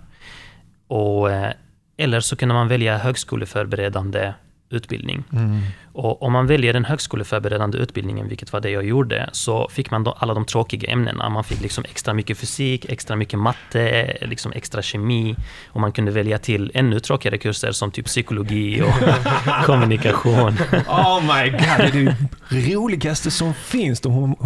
Och, 0.87 1.31
eh, 1.31 1.53
eller 1.97 2.21
så 2.21 2.37
kunde 2.37 2.55
man 2.55 2.69
välja 2.69 2.99
högskoleförberedande 2.99 4.33
utbildning. 4.71 5.25
Mm. 5.33 5.61
Och 5.97 6.23
om 6.23 6.33
man 6.33 6.47
väljer 6.47 6.73
den 6.73 6.85
högskoleförberedande 6.85 7.79
utbildningen, 7.79 8.29
vilket 8.29 8.53
var 8.53 8.61
det 8.61 8.71
jag 8.71 8.85
gjorde, 8.85 9.31
så 9.33 9.69
fick 9.69 9.91
man 9.91 10.07
alla 10.17 10.35
de 10.35 10.45
tråkiga 10.45 10.91
ämnena. 10.91 11.29
Man 11.29 11.45
fick 11.45 11.63
liksom 11.63 11.85
extra 11.85 12.15
mycket 12.15 12.39
fysik, 12.39 12.85
extra 12.85 13.17
mycket 13.17 13.39
matte, 13.39 14.17
liksom 14.21 14.53
extra 14.53 14.83
kemi. 14.83 15.37
Och 15.69 15.81
man 15.81 15.93
kunde 15.93 16.11
välja 16.11 16.39
till 16.39 16.71
ännu 16.75 17.01
tråkigare 17.01 17.39
kurser 17.39 17.73
som 17.73 17.91
typ 17.91 18.07
psykologi 18.07 18.83
och 18.83 19.65
kommunikation. 19.67 20.57
Oh 20.89 21.21
my 21.21 21.51
god, 21.51 21.61
det 21.93 21.99
är 21.99 22.17
det 22.51 22.75
roligaste 22.75 23.31
som 23.31 23.55
finns, 23.55 24.01
de 24.01 24.37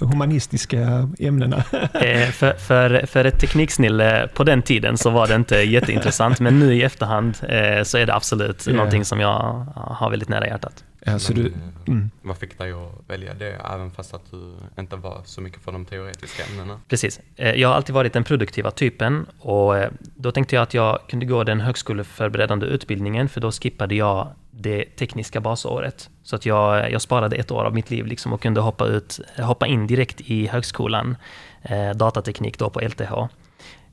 humanistiska 0.00 1.08
ämnena. 1.18 1.64
Eh, 1.98 2.30
för, 2.30 2.52
för, 2.52 3.06
för 3.06 3.24
ett 3.24 3.40
tekniksnille 3.40 4.28
på 4.34 4.44
den 4.44 4.62
tiden 4.62 4.98
så 4.98 5.10
var 5.10 5.26
det 5.26 5.34
inte 5.34 5.56
jätteintressant, 5.56 6.40
men 6.40 6.58
nu 6.58 6.74
i 6.74 6.82
efterhand 6.82 7.38
eh, 7.48 7.82
så 7.82 7.98
är 7.98 8.06
det 8.06 8.14
absolut 8.14 8.68
yeah. 8.68 8.76
någonting 8.76 9.04
som 9.04 9.20
jag 9.20 9.66
har 9.74 10.10
väldigt 10.10 10.28
nära 10.28 10.46
hjärtat. 10.46 10.67
Ja, 11.12 11.18
så 11.18 11.32
du, 11.32 11.52
mm. 11.86 12.10
Vad 12.22 12.36
fick 12.36 12.58
dig 12.58 12.72
att 12.72 12.92
välja 13.06 13.34
det, 13.34 13.60
även 13.74 13.90
fast 13.90 14.14
att 14.14 14.30
du 14.30 14.54
inte 14.78 14.96
var 14.96 15.20
så 15.24 15.40
mycket 15.40 15.62
för 15.62 15.72
de 15.72 15.84
teoretiska 15.84 16.44
ämnena? 16.44 16.80
Precis. 16.88 17.20
Eh, 17.36 17.54
jag 17.54 17.68
har 17.68 17.74
alltid 17.74 17.94
varit 17.94 18.12
den 18.12 18.24
produktiva 18.24 18.70
typen 18.70 19.26
och 19.38 19.76
eh, 19.76 19.90
då 20.16 20.32
tänkte 20.32 20.54
jag 20.54 20.62
att 20.62 20.74
jag 20.74 20.98
kunde 21.08 21.26
gå 21.26 21.44
den 21.44 21.60
högskoleförberedande 21.60 22.66
utbildningen, 22.66 23.28
för 23.28 23.40
då 23.40 23.52
skippade 23.52 23.94
jag 23.94 24.28
det 24.50 24.84
tekniska 24.84 25.40
basåret. 25.40 26.10
Så 26.22 26.36
att 26.36 26.46
jag, 26.46 26.92
jag 26.92 27.02
sparade 27.02 27.36
ett 27.36 27.50
år 27.50 27.64
av 27.64 27.74
mitt 27.74 27.90
liv 27.90 28.06
liksom 28.06 28.32
och 28.32 28.42
kunde 28.42 28.60
hoppa, 28.60 28.86
ut, 28.86 29.20
hoppa 29.38 29.66
in 29.66 29.86
direkt 29.86 30.20
i 30.20 30.46
högskolan, 30.46 31.16
eh, 31.62 31.90
datateknik 31.90 32.58
då 32.58 32.70
på 32.70 32.80
LTH, 32.80 33.12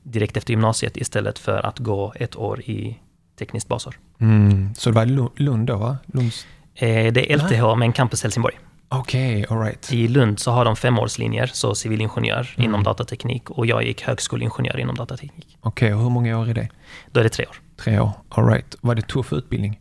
direkt 0.02 0.36
efter 0.36 0.52
gymnasiet 0.52 0.96
istället 0.96 1.38
för 1.38 1.66
att 1.66 1.78
gå 1.78 2.12
ett 2.16 2.36
år 2.36 2.60
i 2.60 2.98
tekniskt 3.38 3.68
basår. 3.68 3.98
Mm. 4.18 4.74
Så 4.74 4.90
det 4.90 4.94
var 4.94 5.40
Lund 5.40 5.66
då, 5.66 5.76
va? 5.76 5.96
Lunds... 6.06 6.46
Eh, 6.76 7.12
det 7.12 7.32
är 7.32 7.36
LTH, 7.36 7.78
men 7.78 7.92
campus 7.92 8.22
Helsingborg. 8.22 8.54
Okej, 8.88 9.46
okay, 9.50 9.58
right. 9.58 9.92
I 9.92 10.08
Lund 10.08 10.40
så 10.40 10.50
har 10.50 10.64
de 10.64 10.76
femårslinjer, 10.76 11.46
så 11.46 11.74
civilingenjör 11.74 12.54
mm. 12.56 12.70
inom 12.70 12.82
datateknik 12.82 13.50
och 13.50 13.66
jag 13.66 13.84
gick 13.84 14.02
högskoleingenjör 14.02 14.78
inom 14.78 14.94
datateknik. 14.94 15.58
Okej, 15.60 15.86
okay, 15.86 15.94
och 15.94 16.02
hur 16.02 16.10
många 16.10 16.38
år 16.38 16.48
är 16.48 16.54
det? 16.54 16.68
Då 17.12 17.20
är 17.20 17.24
det 17.24 17.30
tre 17.30 17.46
år. 17.46 17.56
Tre 17.76 18.00
år, 18.00 18.10
all 18.28 18.48
right. 18.48 18.76
Var 18.80 18.94
det 18.94 19.02
tuff 19.02 19.32
utbildning? 19.32 19.80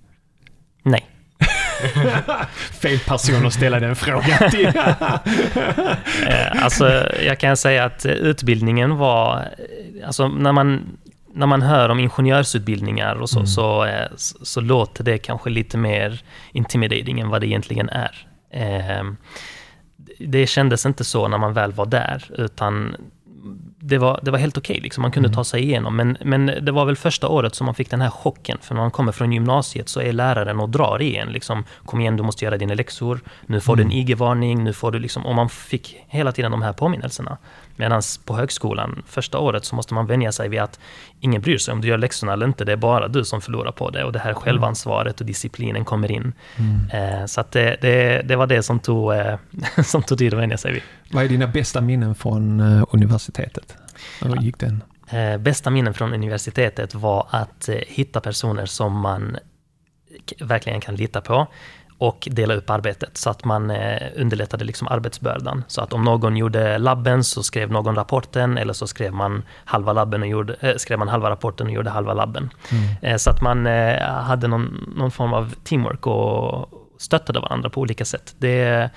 Nej. 0.84 1.06
Fel 2.82 3.00
person 3.00 3.46
att 3.46 3.54
ställa 3.54 3.80
den 3.80 3.96
frågan 3.96 4.52
till. 4.52 4.72
Eh, 6.28 6.64
alltså, 6.64 7.10
jag 7.22 7.40
kan 7.40 7.58
säga 7.58 7.84
att 7.86 8.06
utbildningen 8.06 8.98
var, 8.98 9.48
alltså 10.06 10.28
när 10.28 10.52
man 10.52 10.98
när 11.36 11.48
man 11.48 11.62
hör 11.62 11.90
om 11.90 12.00
ingenjörsutbildningar 12.00 13.16
och 13.16 13.30
så, 13.30 13.40
mm. 13.40 13.48
så, 13.48 13.86
eh, 13.86 14.08
så, 14.16 14.46
så, 14.46 14.62
låter 14.62 15.04
det 15.04 15.18
kanske 15.18 15.50
lite 15.50 15.78
mer 15.78 16.22
intimidating 16.52 17.20
än 17.20 17.30
vad 17.30 17.42
det 17.42 17.48
egentligen 17.48 17.90
är. 17.90 18.28
Eh, 18.50 19.04
det 20.20 20.48
kändes 20.48 20.86
inte 20.86 21.04
så 21.04 21.28
när 21.28 21.38
man 21.38 21.54
väl 21.54 21.72
var 21.72 21.86
där, 21.86 22.32
utan 22.38 22.96
det 23.80 23.98
var, 23.98 24.20
det 24.24 24.32
var 24.32 24.40
helt 24.40 24.58
okej, 24.58 24.74
okay, 24.74 24.84
liksom. 24.84 25.02
man 25.02 25.12
kunde 25.12 25.30
mm. 25.30 25.36
ta 25.36 25.44
sig 25.44 25.64
igenom. 25.64 25.96
Men, 25.96 26.18
men 26.24 26.46
det 26.46 26.72
var 26.72 26.86
väl 26.86 26.96
första 26.96 27.28
året 27.28 27.56
som 27.56 27.66
man 27.66 27.76
fick 27.76 27.90
den 27.90 28.02
här 28.02 28.10
chocken. 28.10 28.58
För 28.62 28.76
när 28.76 28.82
man 28.82 28.92
kommer 28.92 29.12
från 29.12 29.32
gymnasiet 29.32 29.90
så 29.90 30.02
är 30.02 30.14
läraren 30.14 30.60
och 30.60 30.70
drar 30.70 31.02
i 31.02 31.16
en. 31.16 31.28
Liksom, 31.28 31.64
Kom 31.86 32.02
igen, 32.02 32.18
du 32.18 32.24
måste 32.24 32.46
göra 32.46 32.58
dina 32.58 32.74
läxor. 32.74 33.20
Nu 33.46 33.60
får 33.60 33.74
mm. 33.74 33.78
du 33.78 33.96
en 33.96 34.00
mm. 34.00 34.08
IG-varning. 34.08 34.64
Nu 34.64 34.74
får 34.74 34.92
du 34.92 35.00
liksom, 35.00 35.26
och 35.26 35.36
man 35.36 35.50
fick 35.50 35.98
hela 36.08 36.32
tiden 36.32 36.52
de 36.52 36.62
här 36.62 36.74
påminnelserna. 36.74 37.38
Medan 37.76 38.02
på 38.26 38.36
högskolan, 38.36 39.04
första 39.08 39.38
året, 39.38 39.66
så 39.66 39.76
måste 39.76 39.94
man 39.94 40.08
vänja 40.08 40.32
sig 40.32 40.50
vid 40.50 40.60
att 40.60 40.80
ingen 41.20 41.42
bryr 41.42 41.58
sig 41.58 41.72
om 41.72 41.82
du 41.82 41.88
gör 41.88 41.98
läxorna 41.98 42.34
eller 42.34 42.46
inte. 42.46 42.66
Det 42.66 42.72
är 42.72 42.78
bara 42.78 43.08
du 43.08 43.26
som 43.26 43.42
förlorar 43.42 43.72
på 43.72 43.90
det. 43.90 44.04
Och 44.04 44.12
det 44.12 44.20
här 44.20 44.30
mm. 44.30 44.42
självansvaret 44.42 45.20
och 45.20 45.26
disciplinen 45.26 45.86
kommer 45.86 46.12
in. 46.12 46.34
Mm. 46.56 47.20
Eh, 47.22 47.26
så 47.26 47.44
det, 47.52 47.78
det, 47.82 48.22
det, 48.22 48.36
var 48.36 48.48
det 48.48 48.64
som 48.64 48.80
tog, 48.80 49.14
eh, 49.14 49.38
som 49.84 50.04
tog 50.04 50.18
tid 50.18 50.34
att 50.34 50.40
vänja 50.40 50.58
sig 50.58 50.74
vid. 50.74 50.82
Vad 51.12 51.24
är 51.24 51.30
dina 51.30 51.48
bästa 51.48 51.82
minnen 51.82 52.16
från 52.16 52.60
eh, 52.60 52.84
universitetet? 52.92 53.78
Hur 54.22 54.36
gick 54.36 54.60
den? 54.60 54.84
Bästa 55.40 55.70
minnen 55.70 55.94
från 55.94 56.14
universitetet 56.14 56.96
var 56.96 57.28
att 57.30 57.70
hitta 57.88 58.22
personer 58.22 58.66
som 58.66 59.00
man 59.00 59.38
verkligen 60.40 60.82
kan 60.82 60.96
lita 60.96 61.22
på 61.22 61.48
och 61.98 62.28
dela 62.32 62.54
upp 62.54 62.70
arbetet 62.70 63.18
så 63.18 63.30
att 63.30 63.46
man 63.46 63.72
eh, 63.72 64.08
underlättade 64.16 64.66
liksom 64.66 64.88
arbetsbördan. 64.88 65.64
Så 65.68 65.82
att 65.82 65.94
om 65.94 66.04
någon 66.04 66.38
gjorde 66.38 66.78
labben 66.78 67.24
så 67.24 67.44
skrev 67.44 67.72
någon 67.72 67.96
rapporten 67.96 68.58
eller 68.58 68.74
så 68.74 68.88
skrev 68.88 69.14
man 69.14 69.44
halva, 69.66 69.94
labben 69.94 70.22
och 70.22 70.28
gjorde, 70.28 70.56
äh, 70.60 70.76
skrev 70.76 71.00
man 71.00 71.08
halva 71.08 71.30
rapporten 71.30 71.68
och 71.68 71.74
gjorde 71.74 71.90
halva 71.90 72.14
labben. 72.14 72.50
Mm. 72.72 72.84
Eh, 73.02 73.18
så 73.18 73.30
att 73.30 73.42
man 73.42 73.66
hade 74.06 74.48
någon, 74.48 74.94
någon 74.96 75.12
form 75.12 75.34
av 75.34 75.54
teamwork 75.64 76.08
och 76.08 76.70
stöttade 76.98 77.40
varandra 77.40 77.70
på 77.70 77.82
olika 77.82 78.06
sätt. 78.06 78.36
Det, 78.38 78.90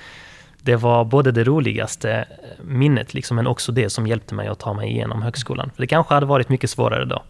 det 0.62 0.76
var 0.76 1.04
både 1.04 1.32
det 1.32 1.44
roligaste 1.44 2.24
minnet, 2.62 3.14
liksom, 3.14 3.36
men 3.36 3.46
också 3.46 3.72
det 3.72 3.90
som 3.90 4.06
hjälpte 4.06 4.34
mig 4.34 4.48
att 4.48 4.58
ta 4.58 4.74
mig 4.74 4.90
igenom 4.90 5.22
högskolan. 5.22 5.70
För 5.74 5.82
det 5.82 5.86
kanske 5.86 6.14
hade 6.14 6.26
varit 6.26 6.48
mycket 6.48 6.70
svårare 6.70 7.04
då. 7.04 7.22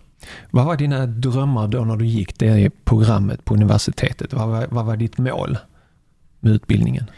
Vad 0.51 0.65
var 0.67 0.77
dina 0.77 1.07
drömmar 1.07 1.69
då 1.69 1.85
när 1.85 1.97
du 1.97 2.07
gick 2.07 2.39
det 2.39 2.71
programmet 2.85 3.45
på 3.45 3.55
universitetet? 3.55 4.33
Vad 4.33 4.49
var, 4.49 4.67
vad 4.71 4.85
var 4.85 4.97
ditt 4.97 5.19
mål 5.19 5.59
med 6.41 6.53
utbildningen? 6.53 7.11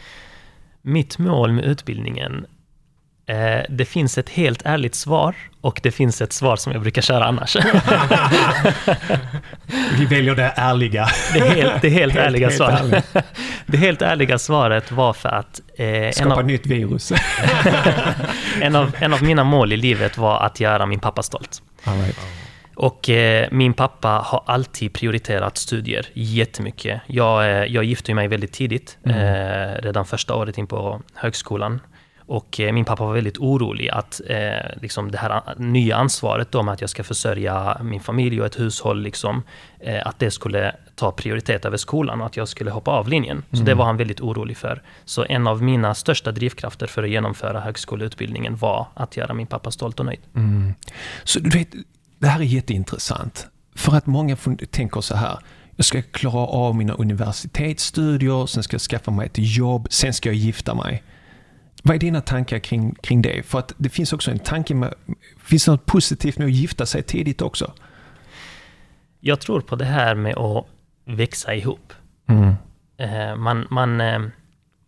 Mitt 0.81 1.17
mål 1.17 1.51
med 1.51 1.65
utbildningen 1.65 2.45
Eh, 3.31 3.61
det 3.69 3.85
finns 3.85 4.17
ett 4.17 4.29
helt 4.29 4.61
ärligt 4.65 4.95
svar 4.95 5.35
och 5.61 5.79
det 5.83 5.91
finns 5.91 6.21
ett 6.21 6.33
svar 6.33 6.55
som 6.55 6.71
jag 6.73 6.81
brukar 6.81 7.01
köra 7.01 7.25
annars. 7.25 7.55
Vi 9.97 10.05
väljer 10.05 10.35
det 10.35 10.53
ärliga. 10.55 11.07
Det 11.33 11.39
helt, 11.39 11.81
det 11.81 11.89
helt, 11.89 12.15
helt 12.15 12.15
ärliga 12.15 12.47
helt 12.47 12.57
svaret. 12.57 12.81
Ärlig. 12.81 13.03
Det 13.65 13.77
helt 13.77 14.01
ärliga 14.01 14.39
svaret 14.39 14.91
var 14.91 15.13
för 15.13 15.29
att... 15.29 15.61
Eh, 15.77 16.11
Skapa 16.11 16.35
av, 16.35 16.45
nytt 16.45 16.65
virus. 16.65 17.11
en, 18.61 18.75
av, 18.75 18.95
en 18.99 19.13
av 19.13 19.23
mina 19.23 19.43
mål 19.43 19.73
i 19.73 19.77
livet 19.77 20.17
var 20.17 20.39
att 20.39 20.59
göra 20.59 20.85
min 20.85 20.99
pappa 20.99 21.23
stolt. 21.23 21.61
Right. 21.83 22.19
Och 22.81 23.09
eh, 23.09 23.47
min 23.51 23.73
pappa 23.73 24.07
har 24.07 24.43
alltid 24.45 24.93
prioriterat 24.93 25.57
studier 25.57 26.07
jättemycket. 26.13 27.01
Jag, 27.07 27.43
eh, 27.43 27.65
jag 27.65 27.83
gifte 27.83 28.13
mig 28.13 28.27
väldigt 28.27 28.51
tidigt, 28.53 28.97
mm. 29.03 29.17
eh, 29.17 29.81
redan 29.81 30.05
första 30.05 30.35
året 30.35 30.57
in 30.57 30.67
på 30.67 31.01
högskolan. 31.13 31.79
Och 32.19 32.59
min 32.73 32.85
pappa 32.85 33.05
var 33.05 33.13
väldigt 33.13 33.37
orolig 33.37 33.89
att 33.89 34.21
liksom 34.81 35.11
det 35.11 35.17
här 35.17 35.41
nya 35.57 35.95
ansvaret 35.95 36.55
om 36.55 36.69
att 36.69 36.81
jag 36.81 36.89
ska 36.89 37.03
försörja 37.03 37.77
min 37.83 37.99
familj 37.99 38.39
och 38.39 38.45
ett 38.45 38.59
hushåll, 38.59 39.01
liksom, 39.01 39.43
att 40.03 40.19
det 40.19 40.31
skulle 40.31 40.75
ta 40.95 41.11
prioritet 41.11 41.65
över 41.65 41.77
skolan 41.77 42.21
och 42.21 42.27
att 42.27 42.37
jag 42.37 42.47
skulle 42.47 42.71
hoppa 42.71 42.91
av 42.91 43.07
linjen. 43.07 43.43
Så 43.49 43.55
mm. 43.55 43.65
det 43.65 43.73
var 43.73 43.85
han 43.85 43.97
väldigt 43.97 44.21
orolig 44.21 44.57
för. 44.57 44.81
Så 45.05 45.25
en 45.29 45.47
av 45.47 45.63
mina 45.63 45.95
största 45.95 46.31
drivkrafter 46.31 46.87
för 46.87 47.03
att 47.03 47.09
genomföra 47.09 47.59
högskoleutbildningen 47.59 48.55
var 48.55 48.87
att 48.93 49.17
göra 49.17 49.33
min 49.33 49.47
pappa 49.47 49.71
stolt 49.71 49.99
och 49.99 50.05
nöjd. 50.05 50.19
Mm. 50.35 50.73
Så 51.23 51.39
du 51.39 51.49
vet, 51.49 51.69
det 52.21 52.27
här 52.27 52.39
är 52.39 52.43
jätteintressant. 52.43 53.47
För 53.75 53.95
att 53.95 54.05
många 54.05 54.37
tänker 54.71 55.01
så 55.01 55.15
här, 55.15 55.39
jag 55.75 55.85
ska 55.85 56.01
klara 56.01 56.47
av 56.47 56.75
mina 56.75 56.93
universitetsstudier, 56.93 58.45
sen 58.45 58.63
ska 58.63 58.73
jag 58.73 58.81
skaffa 58.81 59.11
mig 59.11 59.25
ett 59.25 59.37
jobb, 59.37 59.87
sen 59.89 60.13
ska 60.13 60.29
jag 60.29 60.35
gifta 60.35 60.75
mig. 60.75 61.03
Vad 61.83 61.95
är 61.95 61.99
dina 61.99 62.21
tankar 62.21 62.59
kring, 62.59 62.95
kring 62.95 63.21
det? 63.21 63.43
För 63.43 63.59
att 63.59 63.73
det 63.77 63.89
finns 63.89 64.13
också 64.13 64.31
en 64.31 64.39
tanke 64.39 64.75
med, 64.75 64.93
finns 65.43 65.65
det 65.65 65.71
något 65.71 65.85
positivt 65.85 66.37
med 66.37 66.45
att 66.45 66.53
gifta 66.53 66.85
sig 66.85 67.03
tidigt 67.03 67.41
också? 67.41 67.73
Jag 69.19 69.39
tror 69.39 69.61
på 69.61 69.75
det 69.75 69.85
här 69.85 70.15
med 70.15 70.37
att 70.37 70.65
växa 71.05 71.55
ihop. 71.55 71.93
Mm. 72.27 72.53
Eh, 72.97 73.35
man, 73.35 73.67
man, 73.69 74.01
eh, 74.01 74.21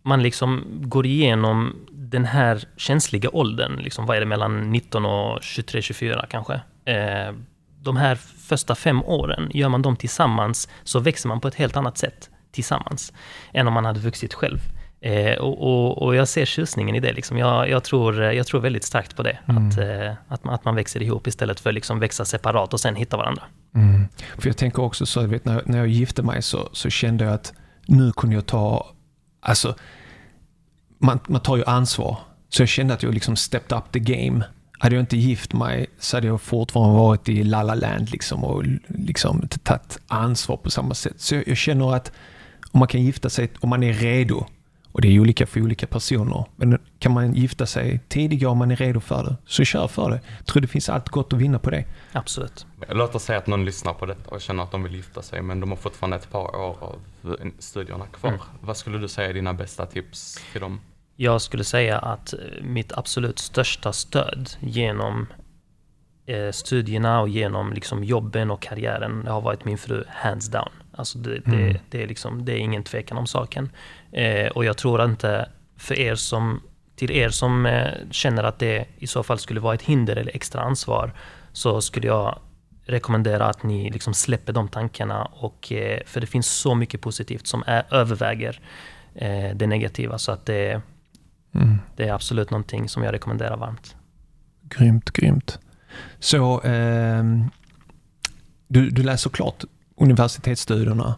man 0.02 0.22
liksom 0.22 0.64
går 0.82 1.06
igenom 1.06 1.76
den 1.92 2.24
här 2.24 2.64
känsliga 2.76 3.30
åldern, 3.32 3.76
liksom, 3.76 4.06
vad 4.06 4.16
är 4.16 4.20
det 4.20 4.26
mellan 4.26 4.70
19 4.72 5.04
och 5.04 5.42
23, 5.42 5.82
24 5.82 6.26
kanske? 6.30 6.60
Eh, 6.84 7.34
de 7.80 7.96
här 7.96 8.14
första 8.48 8.74
fem 8.74 9.02
åren, 9.02 9.50
gör 9.54 9.68
man 9.68 9.82
dem 9.82 9.96
tillsammans 9.96 10.68
så 10.84 11.00
växer 11.00 11.28
man 11.28 11.40
på 11.40 11.48
ett 11.48 11.54
helt 11.54 11.76
annat 11.76 11.98
sätt 11.98 12.30
tillsammans 12.52 13.12
än 13.52 13.68
om 13.68 13.74
man 13.74 13.84
hade 13.84 14.00
vuxit 14.00 14.34
själv. 14.34 14.58
Eh, 15.00 15.38
och, 15.38 15.62
och, 15.62 16.02
och, 16.02 16.14
jag 16.14 16.28
ser 16.28 16.44
tjusningen 16.44 16.96
i 16.96 17.00
det. 17.00 17.12
Liksom. 17.12 17.38
Jag, 17.38 17.68
jag, 17.68 17.84
tror, 17.84 18.22
jag 18.22 18.46
tror 18.46 18.60
väldigt 18.60 18.84
starkt 18.84 19.16
på 19.16 19.22
det. 19.22 19.38
Mm. 19.48 19.68
Att, 19.68 19.78
eh, 19.78 20.12
att, 20.28 20.44
man, 20.44 20.54
att 20.54 20.64
man 20.64 20.74
växer 20.74 21.02
ihop 21.02 21.26
istället 21.26 21.60
för 21.60 21.70
att 21.70 21.74
liksom 21.74 22.00
växa 22.00 22.24
separat 22.24 22.72
och 22.72 22.80
sen 22.80 22.96
hitta 22.96 23.16
varandra. 23.16 23.42
Mm. 23.74 24.08
För 24.38 24.48
jag 24.48 24.56
tänker 24.56 24.82
också 24.82 25.06
så, 25.06 25.26
vet, 25.26 25.44
när, 25.44 25.62
när 25.64 25.78
jag 25.78 25.88
gifte 25.88 26.22
mig 26.22 26.42
så, 26.42 26.68
så 26.72 26.90
kände 26.90 27.24
jag 27.24 27.34
att 27.34 27.52
nu 27.86 28.12
kunde 28.12 28.36
jag 28.36 28.46
ta, 28.46 28.86
alltså, 29.40 29.74
man, 30.98 31.20
man 31.28 31.40
tar 31.40 31.56
ju 31.56 31.64
ansvar. 31.64 32.18
Så 32.48 32.62
jag 32.62 32.68
kände 32.68 32.94
att 32.94 33.02
jag 33.02 33.14
liksom 33.14 33.36
stepped 33.36 33.78
up 33.78 33.92
the 33.92 33.98
game. 33.98 34.44
Hade 34.78 34.94
jag 34.94 35.02
inte 35.02 35.16
gift 35.16 35.52
mig 35.52 35.86
så 35.98 36.16
hade 36.16 36.26
jag 36.26 36.40
fortfarande 36.40 36.98
varit 36.98 37.28
i 37.28 37.44
La 37.44 37.62
La 37.62 37.74
Land 37.74 38.10
liksom 38.10 38.44
och 38.44 38.64
liksom 38.86 39.48
tagit 39.62 39.98
ansvar 40.06 40.56
på 40.56 40.70
samma 40.70 40.94
sätt. 40.94 41.14
Så 41.16 41.34
jag, 41.34 41.48
jag 41.48 41.56
känner 41.56 41.94
att 41.94 42.12
om 42.70 42.78
man 42.78 42.88
kan 42.88 43.02
gifta 43.02 43.30
sig, 43.30 43.50
om 43.60 43.70
man 43.70 43.82
är 43.82 43.92
redo, 43.92 44.46
och 44.92 45.00
det 45.00 45.08
är 45.08 45.20
olika 45.20 45.46
för 45.46 45.60
olika 45.60 45.86
personer. 45.86 46.44
Men 46.56 46.78
kan 46.98 47.12
man 47.12 47.34
gifta 47.34 47.66
sig 47.66 48.00
tidigare 48.08 48.50
om 48.50 48.58
man 48.58 48.70
är 48.70 48.76
redo 48.76 49.00
för 49.00 49.24
det, 49.24 49.36
så 49.46 49.64
kör 49.64 49.88
för 49.88 50.10
det. 50.10 50.20
Jag 50.38 50.46
tror 50.46 50.60
det 50.60 50.68
finns 50.68 50.88
allt 50.88 51.08
gott 51.08 51.32
att 51.32 51.38
vinna 51.38 51.58
på 51.58 51.70
det. 51.70 51.84
Absolut. 52.12 52.66
Låt 52.88 53.14
oss 53.14 53.24
säga 53.24 53.38
att 53.38 53.46
någon 53.46 53.64
lyssnar 53.64 53.94
på 53.94 54.06
detta 54.06 54.30
och 54.30 54.40
känner 54.40 54.62
att 54.62 54.70
de 54.70 54.82
vill 54.82 54.94
gifta 54.94 55.22
sig, 55.22 55.42
men 55.42 55.60
de 55.60 55.70
har 55.70 55.76
fortfarande 55.76 56.16
ett 56.16 56.30
par 56.30 56.56
år 56.56 56.76
av 56.80 56.96
studierna 57.58 58.06
kvar. 58.06 58.30
Mm. 58.30 58.40
Vad 58.60 58.76
skulle 58.76 58.98
du 58.98 59.08
säga 59.08 59.28
är 59.28 59.34
dina 59.34 59.54
bästa 59.54 59.86
tips 59.86 60.38
till 60.52 60.60
dem? 60.60 60.80
Jag 61.16 61.42
skulle 61.42 61.64
säga 61.64 61.98
att 61.98 62.32
eh, 62.32 62.38
mitt 62.62 62.92
absolut 62.92 63.38
största 63.38 63.92
stöd 63.92 64.50
genom 64.60 65.26
eh, 66.26 66.50
studierna 66.50 67.20
och 67.20 67.28
genom 67.28 67.72
liksom 67.72 68.04
jobben 68.04 68.50
och 68.50 68.62
karriären 68.62 69.26
har 69.26 69.40
varit 69.40 69.64
min 69.64 69.78
fru, 69.78 70.04
hands 70.08 70.48
down. 70.48 70.68
Alltså 70.92 71.18
det, 71.18 71.46
mm. 71.46 71.58
det, 71.58 71.80
det, 71.90 72.02
är 72.02 72.06
liksom, 72.06 72.44
det 72.44 72.52
är 72.52 72.58
ingen 72.58 72.84
tvekan 72.84 73.18
om 73.18 73.26
saken. 73.26 73.70
Eh, 74.12 74.46
och 74.46 74.64
jag 74.64 74.76
tror 74.76 75.04
inte, 75.04 75.48
för 75.76 75.98
er 75.98 76.14
som, 76.14 76.62
till 76.96 77.10
er 77.10 77.28
som 77.28 77.66
eh, 77.66 77.92
känner 78.10 78.44
att 78.44 78.58
det 78.58 78.86
i 78.98 79.06
så 79.06 79.22
fall 79.22 79.38
skulle 79.38 79.60
vara 79.60 79.74
ett 79.74 79.82
hinder 79.82 80.16
eller 80.16 80.36
extra 80.36 80.60
ansvar, 80.60 81.14
så 81.52 81.80
skulle 81.80 82.06
jag 82.06 82.38
rekommendera 82.86 83.46
att 83.46 83.62
ni 83.62 83.90
liksom 83.90 84.14
släpper 84.14 84.52
de 84.52 84.68
tankarna. 84.68 85.24
Och, 85.24 85.72
eh, 85.72 86.00
för 86.06 86.20
det 86.20 86.26
finns 86.26 86.46
så 86.46 86.74
mycket 86.74 87.00
positivt 87.00 87.46
som 87.46 87.64
är, 87.66 87.84
överväger 87.90 88.60
eh, 89.14 89.56
det 89.56 89.66
negativa. 89.66 90.18
Så 90.18 90.32
att 90.32 90.46
det, 90.46 90.82
mm. 91.54 91.78
det 91.96 92.08
är 92.08 92.12
absolut 92.12 92.50
någonting 92.50 92.88
som 92.88 93.02
jag 93.02 93.12
rekommenderar 93.12 93.56
varmt. 93.56 93.96
Grymt, 94.62 95.10
grymt. 95.10 95.58
Så 96.18 96.60
eh, 96.60 97.24
du, 98.68 98.90
du 98.90 99.02
läser 99.02 99.30
klart 99.30 99.64
universitetsstudierna, 99.96 101.14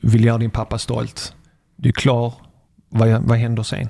vill 0.00 0.24
göra 0.24 0.38
din 0.38 0.50
pappa 0.50 0.78
stolt. 0.78 1.34
Du 1.76 1.88
är 1.88 1.92
klar. 1.92 2.34
Vad, 2.88 3.22
vad 3.22 3.38
händer 3.38 3.62
sen? 3.62 3.88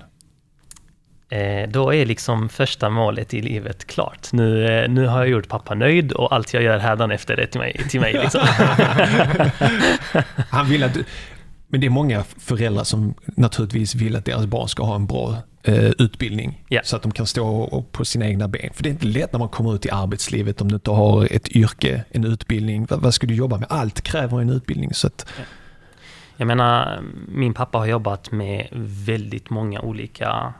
Eh, 1.30 1.68
då 1.68 1.94
är 1.94 2.06
liksom 2.06 2.48
första 2.48 2.90
målet 2.90 3.34
i 3.34 3.42
livet 3.42 3.86
klart. 3.86 4.32
Nu, 4.32 4.66
eh, 4.66 4.88
nu 4.90 5.06
har 5.06 5.18
jag 5.18 5.28
gjort 5.28 5.48
pappa 5.48 5.74
nöjd 5.74 6.12
och 6.12 6.34
allt 6.34 6.54
jag 6.54 6.62
gör 6.62 6.78
hädanefter 6.78 7.40
är 7.40 7.46
till 7.46 7.60
mig. 7.60 7.80
Till 7.88 8.00
mig 8.00 8.12
liksom. 8.12 8.40
Han 10.50 10.68
vill 10.68 10.82
att 10.82 10.94
du, 10.94 11.04
men 11.68 11.80
det 11.80 11.86
är 11.86 11.90
många 11.90 12.24
föräldrar 12.38 12.84
som 12.84 13.14
naturligtvis 13.24 13.94
vill 13.94 14.16
att 14.16 14.24
deras 14.24 14.46
barn 14.46 14.68
ska 14.68 14.84
ha 14.84 14.94
en 14.94 15.06
bra 15.06 15.36
utbildning. 15.98 16.64
Yeah. 16.70 16.84
Så 16.84 16.96
att 16.96 17.02
de 17.02 17.12
kan 17.12 17.26
stå 17.26 17.84
på 17.92 18.04
sina 18.04 18.26
egna 18.26 18.48
ben. 18.48 18.70
För 18.74 18.82
det 18.82 18.88
är 18.88 18.90
inte 18.90 19.06
lätt 19.06 19.32
när 19.32 19.38
man 19.38 19.48
kommer 19.48 19.74
ut 19.74 19.86
i 19.86 19.90
arbetslivet 19.90 20.60
om 20.60 20.68
du 20.68 20.74
inte 20.74 20.90
har 20.90 21.28
ett 21.32 21.48
yrke, 21.48 22.04
en 22.10 22.24
utbildning. 22.24 22.86
Vad, 22.90 23.14
ska 23.14 23.26
du 23.26 23.34
jobba 23.34 23.58
med? 23.58 23.66
Allt 23.70 24.00
kräver 24.00 24.40
en 24.40 24.50
utbildning. 24.50 24.94
Så 24.94 25.06
att... 25.06 25.26
Jag 26.36 26.46
menar, 26.46 27.00
min 27.28 27.54
pappa 27.54 27.78
har 27.78 27.86
jobbat 27.86 28.32
med 28.32 28.68
väldigt 29.06 29.50
många 29.50 29.80
olika 29.80 30.54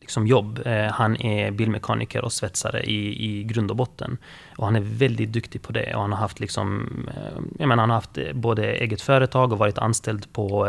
liksom 0.00 0.26
jobb. 0.26 0.60
Eh, 0.64 0.86
han 0.86 1.16
är 1.16 1.50
bilmekaniker 1.50 2.24
och 2.24 2.32
svetsare 2.32 2.82
i, 2.82 3.24
i 3.30 3.44
grund 3.44 3.70
och 3.70 3.76
botten. 3.76 4.18
Och 4.56 4.64
han 4.64 4.76
är 4.76 4.80
väldigt 4.80 5.32
duktig 5.32 5.62
på 5.62 5.72
det. 5.72 5.94
Och 5.94 6.00
han 6.00 6.12
har 6.12 6.18
haft, 6.18 6.40
liksom, 6.40 6.88
eh, 7.16 7.40
jag 7.58 7.68
menar, 7.68 7.82
han 7.82 7.90
har 7.90 7.96
haft 7.96 8.18
både 8.34 8.72
eget 8.72 9.02
företag 9.02 9.52
och 9.52 9.58
varit 9.58 9.78
anställd 9.78 10.32
på 10.32 10.68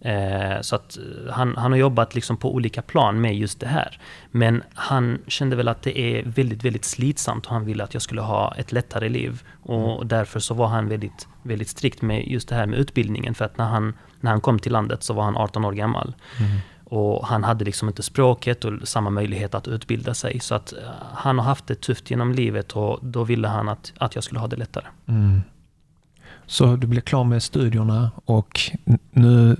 eh. 0.00 0.60
Så 0.60 0.76
att 0.76 0.98
han, 1.30 1.56
han 1.56 1.72
har 1.72 1.78
jobbat 1.78 2.14
liksom 2.14 2.36
på 2.36 2.54
olika 2.54 2.82
plan 2.82 3.20
med 3.20 3.36
just 3.36 3.60
det 3.60 3.66
här. 3.66 4.00
Men 4.30 4.62
han 4.74 5.18
kände 5.26 5.56
väl 5.56 5.68
att 5.68 5.82
det 5.82 5.98
är 5.98 6.22
väldigt, 6.24 6.64
väldigt 6.64 6.84
slitsamt 6.84 7.46
och 7.46 7.52
han 7.52 7.64
ville 7.64 7.84
att 7.84 7.94
jag 7.94 8.02
skulle 8.02 8.20
ha 8.20 8.54
ett 8.54 8.72
lättare 8.72 9.08
liv. 9.08 9.42
Och 9.62 9.94
mm. 9.96 10.08
därför 10.08 10.40
så 10.40 10.54
var 10.54 10.66
han 10.66 10.88
väldigt, 10.88 11.28
väldigt 11.42 11.68
strikt 11.68 12.02
med 12.02 12.26
just 12.26 12.48
det 12.48 12.54
här 12.54 12.66
med 12.66 12.78
utbildningen. 12.78 13.34
För 13.34 13.44
att 13.44 13.58
när 13.58 13.68
han, 13.68 13.94
när 14.20 14.30
han 14.30 14.40
kom 14.40 14.58
till 14.58 14.72
landet 14.72 15.02
så 15.02 15.14
var 15.14 15.24
han 15.24 15.36
18 15.36 15.64
år 15.64 15.72
gammal. 15.72 16.14
Mm. 16.40 16.58
Och 16.90 17.26
han 17.26 17.44
hade 17.44 17.64
liksom 17.64 17.88
inte 17.88 18.02
språket 18.02 18.64
och 18.64 18.88
samma 18.88 19.10
möjlighet 19.10 19.54
att 19.54 19.68
utbilda 19.68 20.14
sig. 20.14 20.40
Så 20.40 20.54
att 20.54 20.72
eh, 20.72 20.78
han 21.12 21.38
har 21.38 21.44
haft 21.44 21.66
det 21.66 21.80
tufft 21.80 22.10
genom 22.10 22.32
livet 22.32 22.72
och 22.72 22.98
då 23.02 23.24
ville 23.24 23.48
han 23.48 23.68
att, 23.68 23.92
att 23.98 24.14
jag 24.14 24.24
skulle 24.24 24.40
ha 24.40 24.46
det 24.46 24.56
lättare. 24.56 24.84
Mm. 25.06 25.40
Så 26.46 26.76
du 26.76 26.86
blev 26.86 27.00
klar 27.00 27.24
med 27.24 27.42
studierna 27.42 28.10
och 28.24 28.60
nu 29.10 29.56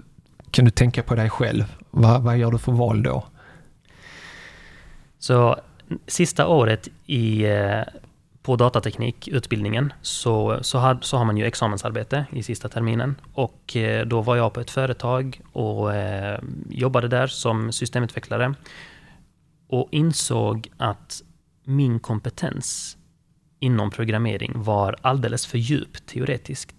kan 0.51 0.65
du 0.65 0.71
tänka 0.71 1.03
på 1.03 1.15
dig 1.15 1.31
själv. 1.31 1.65
Vad, 1.91 2.23
vad 2.23 2.39
gör 2.39 2.51
du 2.51 2.59
för 2.59 2.73
val 2.73 3.03
då? 3.03 3.25
Så 5.19 5.57
sista 6.07 6.47
året 6.47 6.89
i 7.07 7.45
eh, 7.45 7.83
på 8.43 8.57
datateknikutbildningen 8.57 9.93
så, 10.03 10.59
så, 10.63 10.79
had, 10.79 11.05
så 11.05 11.17
har 11.17 11.25
man 11.25 11.37
ju 11.37 11.45
examensarbete 11.45 12.27
i 12.33 12.43
sista 12.43 12.69
terminen. 12.69 13.15
Och 13.33 13.77
eh, 13.77 14.07
då 14.07 14.21
var 14.21 14.37
jag 14.37 14.53
på 14.53 14.61
ett 14.61 14.71
företag 14.71 15.41
och 15.53 15.95
eh, 15.95 16.41
jobbade 16.69 17.09
där 17.09 17.27
som 17.27 17.73
systemutvecklare. 17.73 18.55
Och 19.67 19.89
insåg 19.91 20.69
att 20.77 21.23
min 21.65 22.01
kompetens 22.01 22.97
inom 23.61 23.91
programmering 23.91 24.53
var 24.55 24.97
alldeles 25.01 25.47
för 25.47 25.59
djup 25.59 26.07
teoretiskt. 26.07 26.78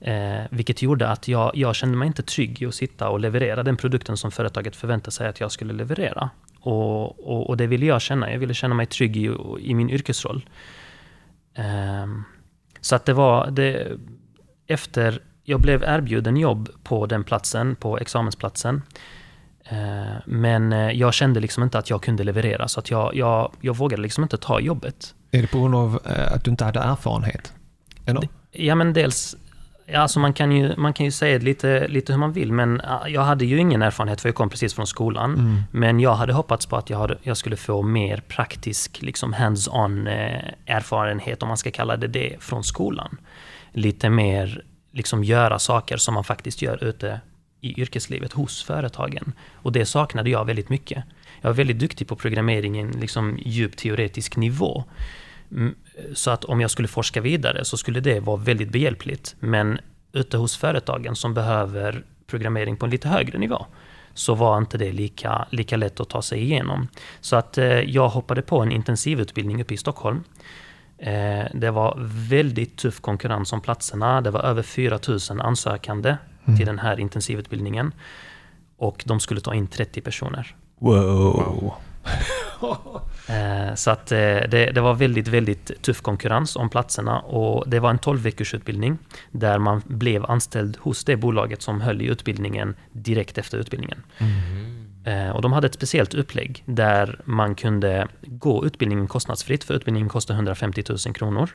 Eh, 0.00 0.40
vilket 0.50 0.82
gjorde 0.82 1.08
att 1.08 1.28
jag, 1.28 1.52
jag 1.54 1.74
kände 1.74 1.96
mig 1.96 2.06
inte 2.06 2.22
trygg 2.22 2.62
i 2.62 2.66
att 2.66 2.74
sitta 2.74 3.08
och 3.08 3.20
leverera 3.20 3.62
den 3.62 3.76
produkten 3.76 4.16
som 4.16 4.30
företaget 4.30 4.76
förväntade 4.76 5.10
sig 5.10 5.28
att 5.28 5.40
jag 5.40 5.52
skulle 5.52 5.72
leverera. 5.72 6.30
Och, 6.60 7.28
och, 7.28 7.48
och, 7.48 7.56
det 7.56 7.66
ville 7.66 7.86
jag 7.86 8.02
känna. 8.02 8.32
Jag 8.32 8.38
ville 8.38 8.54
känna 8.54 8.74
mig 8.74 8.86
trygg 8.86 9.16
i, 9.16 9.30
i 9.60 9.74
min 9.74 9.90
yrkesroll. 9.90 10.48
Um, 12.02 12.24
så 12.80 12.96
att 12.96 13.04
det 13.04 13.12
var 13.12 13.50
det, 13.50 13.98
efter 14.66 15.22
jag 15.44 15.60
blev 15.60 15.82
erbjuden 15.82 16.36
jobb 16.36 16.68
på 16.82 17.06
den 17.06 17.24
platsen, 17.24 17.76
på 17.76 17.98
examensplatsen. 17.98 18.82
Uh, 19.72 20.16
men 20.26 20.72
eh, 20.72 20.90
jag 20.90 21.14
kände 21.14 21.40
liksom 21.40 21.62
inte 21.62 21.78
att 21.78 21.90
jag 21.90 22.02
kunde 22.02 22.24
leverera, 22.24 22.68
så 22.68 22.80
att 22.80 22.90
jag, 22.90 23.14
jag, 23.14 23.52
jag 23.60 23.76
vågade 23.76 24.02
liksom 24.02 24.22
inte 24.22 24.36
ta 24.36 24.60
jobbet. 24.60 25.14
Är 25.30 25.42
det 25.42 25.48
på 25.48 25.60
grund 25.60 25.74
av 25.74 25.94
uh, 25.94 26.32
att 26.32 26.44
du 26.44 26.50
inte 26.50 26.64
hade 26.64 26.80
erfarenhet? 26.80 27.52
Eller? 28.06 28.28
Ja, 28.50 28.74
men 28.74 28.92
dels 28.92 29.36
Alltså 29.94 30.20
man 30.20 30.32
kan 30.32 30.52
ju, 30.52 30.76
man 30.76 30.92
kan 30.92 31.06
ju 31.06 31.12
säga 31.12 31.38
lite, 31.38 31.88
lite 31.88 32.12
hur 32.12 32.18
man 32.18 32.32
vill, 32.32 32.52
men 32.52 32.82
jag 33.06 33.22
hade 33.22 33.44
ju 33.44 33.58
ingen 33.58 33.82
erfarenhet 33.82 34.20
för 34.20 34.28
jag 34.28 34.36
kom 34.36 34.50
precis 34.50 34.74
från 34.74 34.86
skolan. 34.86 35.34
Mm. 35.34 35.62
Men 35.70 36.00
jag 36.00 36.14
hade 36.14 36.32
hoppats 36.32 36.66
på 36.66 36.76
att 36.76 36.90
jag, 36.90 36.98
hade, 36.98 37.18
jag 37.22 37.36
skulle 37.36 37.56
få 37.56 37.82
mer 37.82 38.22
praktisk, 38.28 39.02
liksom 39.02 39.32
hands-on 39.32 40.06
eh, 40.06 40.40
erfarenhet, 40.66 41.42
om 41.42 41.48
man 41.48 41.56
ska 41.56 41.70
kalla 41.70 41.96
det 41.96 42.06
det, 42.06 42.36
från 42.40 42.64
skolan. 42.64 43.16
Lite 43.72 44.10
mer 44.10 44.62
liksom 44.92 45.24
göra 45.24 45.58
saker 45.58 45.96
som 45.96 46.14
man 46.14 46.24
faktiskt 46.24 46.62
gör 46.62 46.84
ute 46.84 47.20
i 47.60 47.80
yrkeslivet 47.80 48.32
hos 48.32 48.64
företagen. 48.64 49.32
Och 49.54 49.72
det 49.72 49.86
saknade 49.86 50.30
jag 50.30 50.44
väldigt 50.44 50.68
mycket. 50.68 51.04
Jag 51.40 51.48
var 51.48 51.54
väldigt 51.54 51.78
duktig 51.78 52.08
på 52.08 52.16
programmering 52.16 52.76
i 52.76 52.80
en 52.80 52.90
liksom 52.90 53.38
djup 53.42 53.76
teoretisk 53.76 54.36
nivå. 54.36 54.84
Så 56.14 56.30
att 56.30 56.44
om 56.44 56.60
jag 56.60 56.70
skulle 56.70 56.88
forska 56.88 57.20
vidare 57.20 57.64
så 57.64 57.76
skulle 57.76 58.00
det 58.00 58.20
vara 58.20 58.36
väldigt 58.36 58.70
behjälpligt. 58.70 59.36
Men 59.40 59.78
ute 60.12 60.36
hos 60.36 60.56
företagen 60.56 61.16
som 61.16 61.34
behöver 61.34 62.04
programmering 62.26 62.76
på 62.76 62.86
en 62.86 62.90
lite 62.90 63.08
högre 63.08 63.38
nivå 63.38 63.66
så 64.14 64.34
var 64.34 64.58
inte 64.58 64.78
det 64.78 64.92
lika, 64.92 65.46
lika 65.50 65.76
lätt 65.76 66.00
att 66.00 66.08
ta 66.08 66.22
sig 66.22 66.42
igenom. 66.42 66.88
Så 67.20 67.36
att 67.36 67.58
eh, 67.58 67.66
jag 67.66 68.08
hoppade 68.08 68.42
på 68.42 68.60
en 68.60 68.72
intensivutbildning 68.72 69.62
uppe 69.62 69.74
i 69.74 69.76
Stockholm. 69.76 70.24
Eh, 70.98 71.44
det 71.54 71.70
var 71.70 71.94
väldigt 72.28 72.76
tuff 72.76 73.00
konkurrens 73.00 73.52
om 73.52 73.60
platserna. 73.60 74.20
Det 74.20 74.30
var 74.30 74.40
över 74.40 74.62
4000 74.62 75.40
ansökande 75.40 76.16
mm. 76.44 76.56
till 76.56 76.66
den 76.66 76.78
här 76.78 77.00
intensivutbildningen. 77.00 77.92
Och 78.76 79.02
de 79.06 79.20
skulle 79.20 79.40
ta 79.40 79.54
in 79.54 79.66
30 79.66 80.00
personer. 80.00 80.54
Wow. 80.78 81.74
så 83.74 83.90
att 83.90 84.12
eh, 84.12 84.18
det, 84.18 84.70
det, 84.74 84.80
var 84.80 84.94
väldigt, 84.94 85.28
väldigt 85.28 85.82
tuff 85.82 86.00
konkurrens 86.00 86.56
om 86.56 86.70
platserna 86.70 87.20
och 87.20 87.70
det 87.70 87.80
var 87.80 87.90
en 87.90 87.98
12 87.98 88.20
veckors 88.20 88.54
utbildning 88.54 88.98
där 89.30 89.58
man 89.58 89.82
blev 89.86 90.24
anställd 90.30 90.76
hos 90.80 91.04
det 91.04 91.16
bolaget 91.16 91.62
som 91.62 91.80
höll 91.80 92.02
i 92.02 92.04
utbildningen 92.04 92.74
direkt 92.92 93.38
efter 93.38 93.58
utbildningen. 93.58 94.02
Mm. 94.18 94.88
Eh, 95.04 95.30
och 95.30 95.42
de 95.42 95.52
hade 95.52 95.66
ett 95.66 95.74
speciellt 95.74 96.14
upplägg 96.14 96.62
där 96.66 97.20
man 97.24 97.54
kunde 97.54 98.08
gå 98.22 98.66
utbildningen 98.66 99.06
kostnadsfritt, 99.06 99.64
för 99.64 99.74
utbildningen 99.74 100.08
kostar 100.08 100.34
150 100.34 100.84
000 100.88 101.14
kronor. 101.14 101.50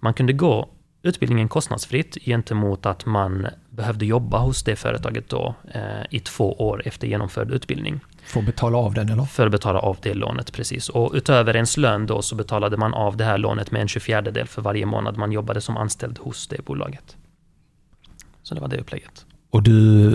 Man 0.00 0.14
kunde 0.14 0.32
gå 0.32 0.68
utbildningen 1.02 1.48
kostnadsfritt 1.48 2.18
gentemot 2.24 2.86
att 2.86 3.06
man 3.06 3.46
behövde 3.70 4.06
jobba 4.06 4.38
hos 4.38 4.62
det 4.62 4.76
företaget 4.76 5.28
då 5.28 5.54
eh, 5.74 6.02
i 6.10 6.20
två 6.20 6.52
år 6.52 6.82
efter 6.84 7.06
genomförd 7.06 7.50
utbildning. 7.50 8.00
För 8.28 8.40
att 8.40 8.46
betala 8.46 8.78
av 8.78 8.94
den 8.94 9.08
eller? 9.08 9.24
För 9.24 9.46
att 9.46 9.52
betala 9.52 9.78
av 9.78 9.96
det 10.02 10.14
lånet, 10.14 10.52
precis. 10.52 10.88
Och 10.88 11.10
utöver 11.14 11.56
ens 11.56 11.76
lön 11.76 12.06
då 12.06 12.22
så 12.22 12.34
betalade 12.34 12.76
man 12.76 12.94
av 12.94 13.16
det 13.16 13.24
här 13.24 13.38
lånet 13.38 13.70
med 13.70 13.82
en 13.82 13.88
24 13.88 14.20
del 14.20 14.46
för 14.46 14.62
varje 14.62 14.86
månad 14.86 15.16
man 15.16 15.32
jobbade 15.32 15.60
som 15.60 15.76
anställd 15.76 16.18
hos 16.18 16.48
det 16.48 16.64
bolaget. 16.64 17.16
Så 18.42 18.54
det 18.54 18.60
var 18.60 18.68
det 18.68 18.78
upplägget. 18.78 19.26
Och 19.50 19.62
du 19.62 19.72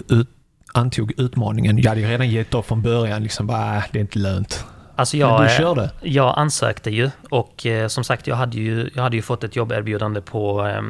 ut, 0.09 0.29
antog 0.73 1.13
utmaningen. 1.17 1.77
Jag 1.77 1.89
hade 1.89 2.01
ju 2.01 2.07
redan 2.07 2.29
gett 2.29 2.53
upp 2.53 2.65
från 2.65 2.81
början, 2.81 3.23
liksom 3.23 3.47
bara, 3.47 3.77
äh, 3.77 3.83
det 3.91 3.99
är 3.99 4.01
inte 4.01 4.19
lönt. 4.19 4.65
Alltså 4.95 5.17
jag, 5.17 5.39
Men 5.39 5.49
du 5.49 5.55
körde? 5.55 5.91
Jag 6.01 6.37
ansökte 6.37 6.91
ju 6.91 7.09
och 7.29 7.65
eh, 7.65 7.87
som 7.87 8.03
sagt, 8.03 8.27
jag 8.27 8.35
hade 8.35 8.57
ju, 8.57 8.89
jag 8.95 9.03
hade 9.03 9.15
ju 9.15 9.21
fått 9.21 9.43
ett 9.43 9.55
jobberbjudande 9.55 10.21
på, 10.21 10.67
eh, 10.67 10.81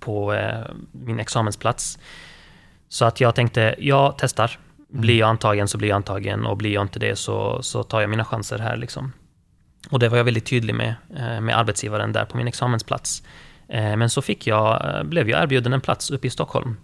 på 0.00 0.34
eh, 0.34 0.64
min 0.92 1.20
examensplats. 1.20 1.98
Så 2.88 3.04
att 3.04 3.20
jag 3.20 3.34
tänkte, 3.34 3.74
jag 3.78 4.14
testar. 4.18 4.58
Mm. 4.90 5.00
Blir 5.00 5.18
jag 5.18 5.28
antagen 5.28 5.68
så 5.68 5.78
blir 5.78 5.88
jag 5.88 5.96
antagen 5.96 6.46
och 6.46 6.56
blir 6.56 6.72
jag 6.72 6.82
inte 6.82 6.98
det 6.98 7.16
så, 7.16 7.62
så 7.62 7.82
tar 7.82 8.00
jag 8.00 8.10
mina 8.10 8.24
chanser 8.24 8.58
här. 8.58 8.76
Liksom. 8.76 9.12
Och 9.90 9.98
det 9.98 10.08
var 10.08 10.16
jag 10.16 10.24
väldigt 10.24 10.46
tydlig 10.46 10.74
med, 10.74 10.94
eh, 11.16 11.40
med 11.40 11.58
arbetsgivaren 11.58 12.12
där 12.12 12.24
på 12.24 12.36
min 12.36 12.48
examensplats. 12.48 13.22
Eh, 13.68 13.96
men 13.96 14.10
så 14.10 14.22
fick 14.22 14.46
jag, 14.46 14.94
eh, 14.94 15.02
blev 15.02 15.28
jag 15.28 15.42
erbjuden 15.42 15.72
en 15.72 15.80
plats 15.80 16.10
uppe 16.10 16.26
i 16.26 16.30
Stockholm 16.30 16.76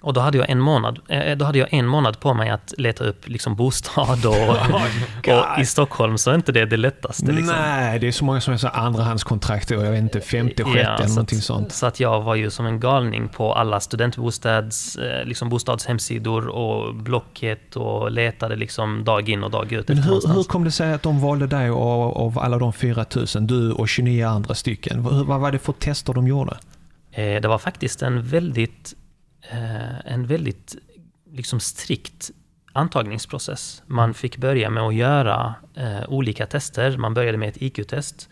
och 0.00 0.12
då 0.12 0.20
hade 0.20 0.38
jag 0.38 0.50
en 0.50 0.60
månad, 0.60 0.98
eh, 1.08 1.36
då 1.36 1.44
hade 1.44 1.58
jag 1.58 1.72
en 1.72 1.86
månad 1.86 2.20
på 2.20 2.34
mig 2.34 2.50
att 2.50 2.74
leta 2.78 3.04
upp 3.04 3.28
liksom 3.28 3.56
bostad 3.56 4.26
och, 4.26 4.34
oh 4.34 4.82
och 5.38 5.60
i 5.60 5.66
Stockholm 5.66 6.18
så 6.18 6.30
är 6.30 6.34
inte 6.34 6.52
det 6.52 6.64
det 6.64 6.76
lättaste. 6.76 7.32
Liksom. 7.32 7.56
Nej, 7.56 7.98
det 7.98 8.08
är 8.08 8.12
så 8.12 8.24
många 8.24 8.40
som 8.40 8.52
har 8.52 8.58
så 8.58 8.68
andrahandskontrakt 8.68 9.70
och 9.70 9.86
jag 9.86 9.90
vet 9.90 10.00
inte, 10.00 10.20
femte, 10.20 10.64
sjätte 10.64 10.78
ja, 10.78 10.94
eller 10.96 11.08
någonting 11.08 11.38
att, 11.38 11.44
sånt. 11.44 11.72
Så 11.72 11.86
att 11.86 12.00
jag 12.00 12.22
var 12.22 12.34
ju 12.34 12.50
som 12.50 12.66
en 12.66 12.80
galning 12.80 13.28
på 13.28 13.54
alla 13.54 13.80
studentbostads, 13.80 14.96
eh, 14.96 15.24
liksom 15.24 15.48
bostadshemsidor 15.48 16.48
och 16.48 16.94
Blocket 16.94 17.76
och 17.76 18.10
letade 18.10 18.56
liksom 18.56 19.04
dag 19.04 19.28
in 19.28 19.44
och 19.44 19.50
dag 19.50 19.72
ut. 19.72 19.88
Men 19.88 19.98
hur, 19.98 20.34
hur 20.34 20.44
kom 20.44 20.64
det 20.64 20.70
sig 20.70 20.92
att 20.92 21.02
de 21.02 21.20
valde 21.20 21.46
dig 21.46 21.68
av 21.70 22.38
alla 22.38 22.58
de 22.58 22.72
4000, 22.72 23.46
du 23.46 23.72
och 23.72 23.88
29 23.88 24.26
andra 24.26 24.54
stycken? 24.54 25.02
Vad, 25.02 25.26
vad 25.26 25.40
var 25.40 25.52
det 25.52 25.58
för 25.58 25.72
tester 25.72 26.12
de 26.12 26.26
gjorde? 26.26 26.56
Eh, 27.12 27.40
det 27.40 27.48
var 27.48 27.58
faktiskt 27.58 28.02
en 28.02 28.22
väldigt 28.22 28.94
Eh, 28.94 29.07
Eh, 29.50 30.12
en 30.12 30.26
väldigt 30.26 30.76
liksom 31.32 31.60
strikt 31.60 32.30
antagningsprocess. 32.72 33.82
Man 33.86 34.14
fick 34.14 34.36
börja 34.36 34.70
med 34.70 34.82
att 34.82 34.94
göra 34.94 35.54
eh, 35.74 36.08
olika 36.08 36.46
tester. 36.46 36.96
Man 36.96 37.14
började 37.14 37.38
med 37.38 37.48
ett 37.48 37.62
IQ-test. 37.62 38.28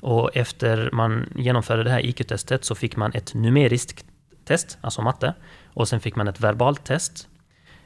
Och 0.00 0.36
efter 0.36 0.90
man 0.92 1.32
genomförde 1.36 1.84
det 1.84 1.90
här 1.90 2.06
IQ-testet 2.06 2.64
så 2.64 2.74
fick 2.74 2.96
man 2.96 3.12
ett 3.14 3.34
numeriskt 3.34 4.04
test, 4.44 4.78
alltså 4.80 5.02
matte. 5.02 5.34
Och 5.74 5.88
sen 5.88 6.00
fick 6.00 6.16
man 6.16 6.28
ett 6.28 6.40
verbalt 6.40 6.84
test. 6.84 7.28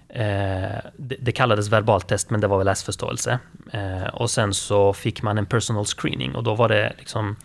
Eh, 0.08 0.78
det, 0.96 1.32
kallades 1.32 1.68
verbalt 1.68 2.08
test, 2.08 2.30
men 2.30 2.40
det 2.40 2.46
var 2.46 2.58
väl 2.58 2.64
läsförståelse. 2.64 3.38
Eh, 3.72 4.06
och 4.06 4.30
sen 4.30 4.54
så 4.54 4.92
fick 4.92 5.22
man 5.22 5.38
en 5.38 5.46
personal 5.46 5.84
screening 5.84 6.34
och 6.34 6.42
då 6.42 6.54
var 6.54 6.68
det 6.68 6.92
liksom 6.98 7.36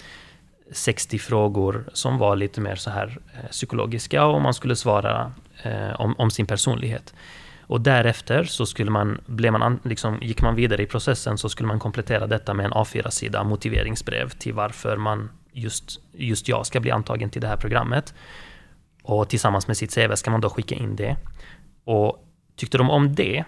60 0.71 1.19
frågor 1.19 1.89
som 1.93 2.17
var 2.17 2.35
lite 2.35 2.61
mer 2.61 2.75
så 2.75 2.89
här 2.89 3.17
eh, 3.33 3.49
psykologiska 3.49 4.25
och 4.25 4.41
man 4.41 4.53
skulle 4.53 4.75
svara 4.75 5.33
eh, 5.63 6.01
om, 6.01 6.15
om, 6.17 6.31
sin 6.31 6.45
personlighet. 6.45 7.13
Och 7.61 7.81
därefter 7.81 8.43
så 8.43 8.65
skulle 8.65 8.91
man, 8.91 9.21
blev 9.25 9.53
man 9.53 9.79
liksom, 9.83 10.19
gick 10.21 10.41
man 10.41 10.55
vidare 10.55 10.83
i 10.83 10.85
processen 10.85 11.37
så 11.37 11.49
skulle 11.49 11.67
man 11.67 11.79
komplettera 11.79 12.27
detta 12.27 12.53
med 12.53 12.65
en 12.65 12.73
A4-sida 12.73 13.43
motiveringsbrev 13.43 14.29
till 14.29 14.53
varför 14.53 14.97
man 14.97 15.29
just, 15.51 15.99
just 16.13 16.47
jag 16.47 16.65
ska 16.65 16.79
bli 16.79 16.91
antagen 16.91 17.29
till 17.29 17.41
det 17.41 17.47
här 17.47 17.57
programmet. 17.57 18.13
Och 19.03 19.29
tillsammans 19.29 19.67
med 19.67 19.77
sitt 19.77 19.95
CV 19.95 20.15
ska 20.15 20.31
man 20.31 20.41
då 20.41 20.49
skicka 20.49 20.75
in 20.75 20.95
det. 20.95 21.17
Och 21.83 22.27
tyckte 22.55 22.77
de 22.77 22.89
om 22.89 23.15
det 23.15 23.43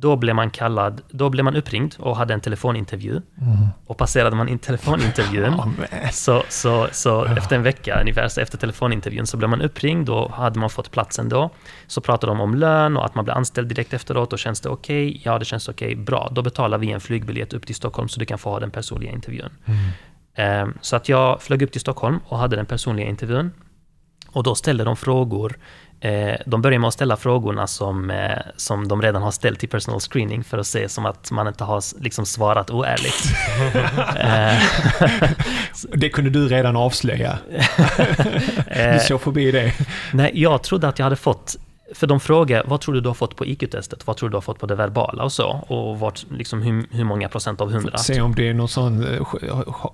då 0.00 0.16
blev 0.16 0.34
man 0.34 0.50
kallad, 0.50 1.02
då 1.10 1.30
blev 1.30 1.44
man 1.44 1.56
uppringd 1.56 1.94
och 1.98 2.16
hade 2.16 2.34
en 2.34 2.40
telefonintervju. 2.40 3.10
Mm. 3.10 3.68
Och 3.86 3.96
passerade 3.96 4.36
man 4.36 4.48
in 4.48 4.58
telefonintervjun, 4.58 5.54
oh, 5.54 5.68
så, 6.10 6.42
så, 6.48 6.88
så 6.92 7.08
ja. 7.08 7.36
efter 7.36 7.56
en 7.56 7.62
vecka 7.62 8.00
ungefär, 8.00 8.28
så 8.28 8.40
efter 8.40 8.58
telefonintervjun 8.58 9.26
så 9.26 9.36
blev 9.36 9.50
man 9.50 9.62
uppringd 9.62 10.08
och 10.08 10.32
hade 10.32 10.58
man 10.58 10.70
fått 10.70 10.90
platsen 10.90 11.28
då. 11.28 11.50
Så 11.86 12.00
pratade 12.00 12.32
de 12.32 12.40
om 12.40 12.54
lön 12.54 12.96
och 12.96 13.04
att 13.04 13.14
man 13.14 13.24
blir 13.24 13.34
anställd 13.34 13.68
direkt 13.68 13.92
efteråt 13.92 14.32
och 14.32 14.38
känns 14.38 14.60
det 14.60 14.68
okej? 14.68 15.08
Okay? 15.08 15.20
Ja, 15.24 15.38
det 15.38 15.44
känns 15.44 15.68
okej. 15.68 15.92
Okay. 15.92 16.04
Bra, 16.04 16.28
då 16.32 16.42
betalar 16.42 16.78
vi 16.78 16.92
en 16.92 17.00
flygbiljett 17.00 17.52
upp 17.52 17.66
till 17.66 17.74
Stockholm 17.74 18.08
så 18.08 18.20
du 18.20 18.26
kan 18.26 18.38
få 18.38 18.50
ha 18.50 18.60
den 18.60 18.70
personliga 18.70 19.12
intervjun. 19.12 19.50
Mm. 19.64 20.62
Um, 20.62 20.78
så 20.80 20.96
att 20.96 21.08
jag 21.08 21.42
flög 21.42 21.62
upp 21.62 21.72
till 21.72 21.80
Stockholm 21.80 22.20
och 22.28 22.38
hade 22.38 22.56
den 22.56 22.66
personliga 22.66 23.08
intervjun. 23.08 23.50
Och 24.34 24.42
då 24.42 24.54
ställde 24.54 24.84
de 24.84 24.96
frågor 24.96 25.58
de 26.46 26.62
börjar 26.62 26.78
med 26.78 26.88
att 26.88 26.94
ställa 26.94 27.16
frågorna 27.16 27.66
som, 27.66 28.10
eh, 28.10 28.38
som 28.56 28.88
de 28.88 29.02
redan 29.02 29.22
har 29.22 29.30
ställt 29.30 29.64
i 29.64 29.66
personal 29.66 30.00
screening 30.00 30.44
för 30.44 30.58
att 30.58 30.66
se 30.66 30.88
som 30.88 31.06
att 31.06 31.30
man 31.30 31.48
inte 31.48 31.64
har 31.64 32.02
liksom 32.02 32.26
svarat 32.26 32.70
oärligt. 32.70 33.24
Eh, 34.16 34.62
det 35.92 36.08
kunde 36.08 36.30
du 36.30 36.48
redan 36.48 36.76
avslöja. 36.76 37.38
du 38.92 38.98
såg 39.00 39.20
förbi 39.20 39.50
det. 39.50 39.72
Nej, 40.12 40.30
jag 40.34 40.62
trodde 40.62 40.88
att 40.88 40.98
jag 40.98 41.06
hade 41.06 41.16
fått 41.16 41.56
för 41.94 42.06
de 42.06 42.20
frågar, 42.20 42.64
vad 42.66 42.80
tror 42.80 42.94
du 42.94 43.00
du 43.00 43.08
har 43.08 43.14
fått 43.14 43.36
på 43.36 43.46
IQ-testet? 43.46 44.06
Vad 44.06 44.16
tror 44.16 44.28
du 44.28 44.32
du 44.32 44.36
har 44.36 44.42
fått 44.42 44.58
på 44.58 44.66
det 44.66 44.74
verbala 44.74 45.24
och 45.24 45.32
så? 45.32 45.48
Och 45.48 45.98
vart, 45.98 46.24
liksom, 46.30 46.62
hur, 46.62 46.86
hur 46.90 47.04
många 47.04 47.28
procent 47.28 47.60
av 47.60 47.72
hundra? 47.72 47.98
Se 47.98 48.20
om 48.20 48.34
det 48.34 48.48
är 48.48 48.54
någon 48.54 48.68
sån, 48.68 49.06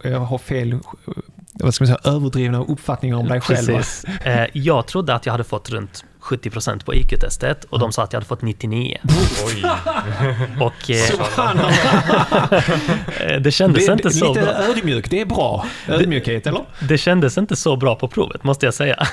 jag 0.03 0.21
har 0.21 0.39
fel 0.39 0.79
vad 1.61 1.75
ska 1.75 1.85
man 1.85 1.87
säga, 1.87 2.15
överdrivna 2.15 2.65
uppfattningar 2.65 3.17
om 3.17 3.29
dig 3.29 3.41
själv. 3.41 3.67
Precis. 3.67 4.05
Eh, 4.05 4.47
jag 4.53 4.87
trodde 4.87 5.15
att 5.15 5.27
jag 5.27 5.33
hade 5.33 5.45
fått 5.45 5.71
runt 5.71 6.05
70% 6.31 6.85
på 6.85 6.95
IQ-testet 6.95 7.65
och 7.65 7.79
de 7.79 7.93
sa 7.93 8.03
att 8.03 8.13
jag 8.13 8.17
hade 8.21 8.29
fått 8.29 8.43
99. 8.43 8.99
Oj. 9.47 9.65
och, 10.61 10.91
eh, 10.91 11.11
det 13.41 13.51
kändes 13.51 13.87
det, 13.87 13.93
inte 13.93 14.11
så 14.11 14.29
lite 14.29 14.41
bra. 14.41 14.53
Lite 14.53 14.71
ödmjuk, 14.71 15.11
det 15.11 15.21
är 15.21 15.25
bra. 15.25 15.67
Ödmjukhet, 15.89 16.47
eller? 16.47 16.65
Det 16.89 16.99
kändes 16.99 17.39
inte 17.39 17.57
så 17.57 17.77
bra 17.77 17.95
på 17.95 18.09
provet, 18.09 18.45
måste 18.45 18.67
jag 18.67 18.75
säga. 18.75 19.07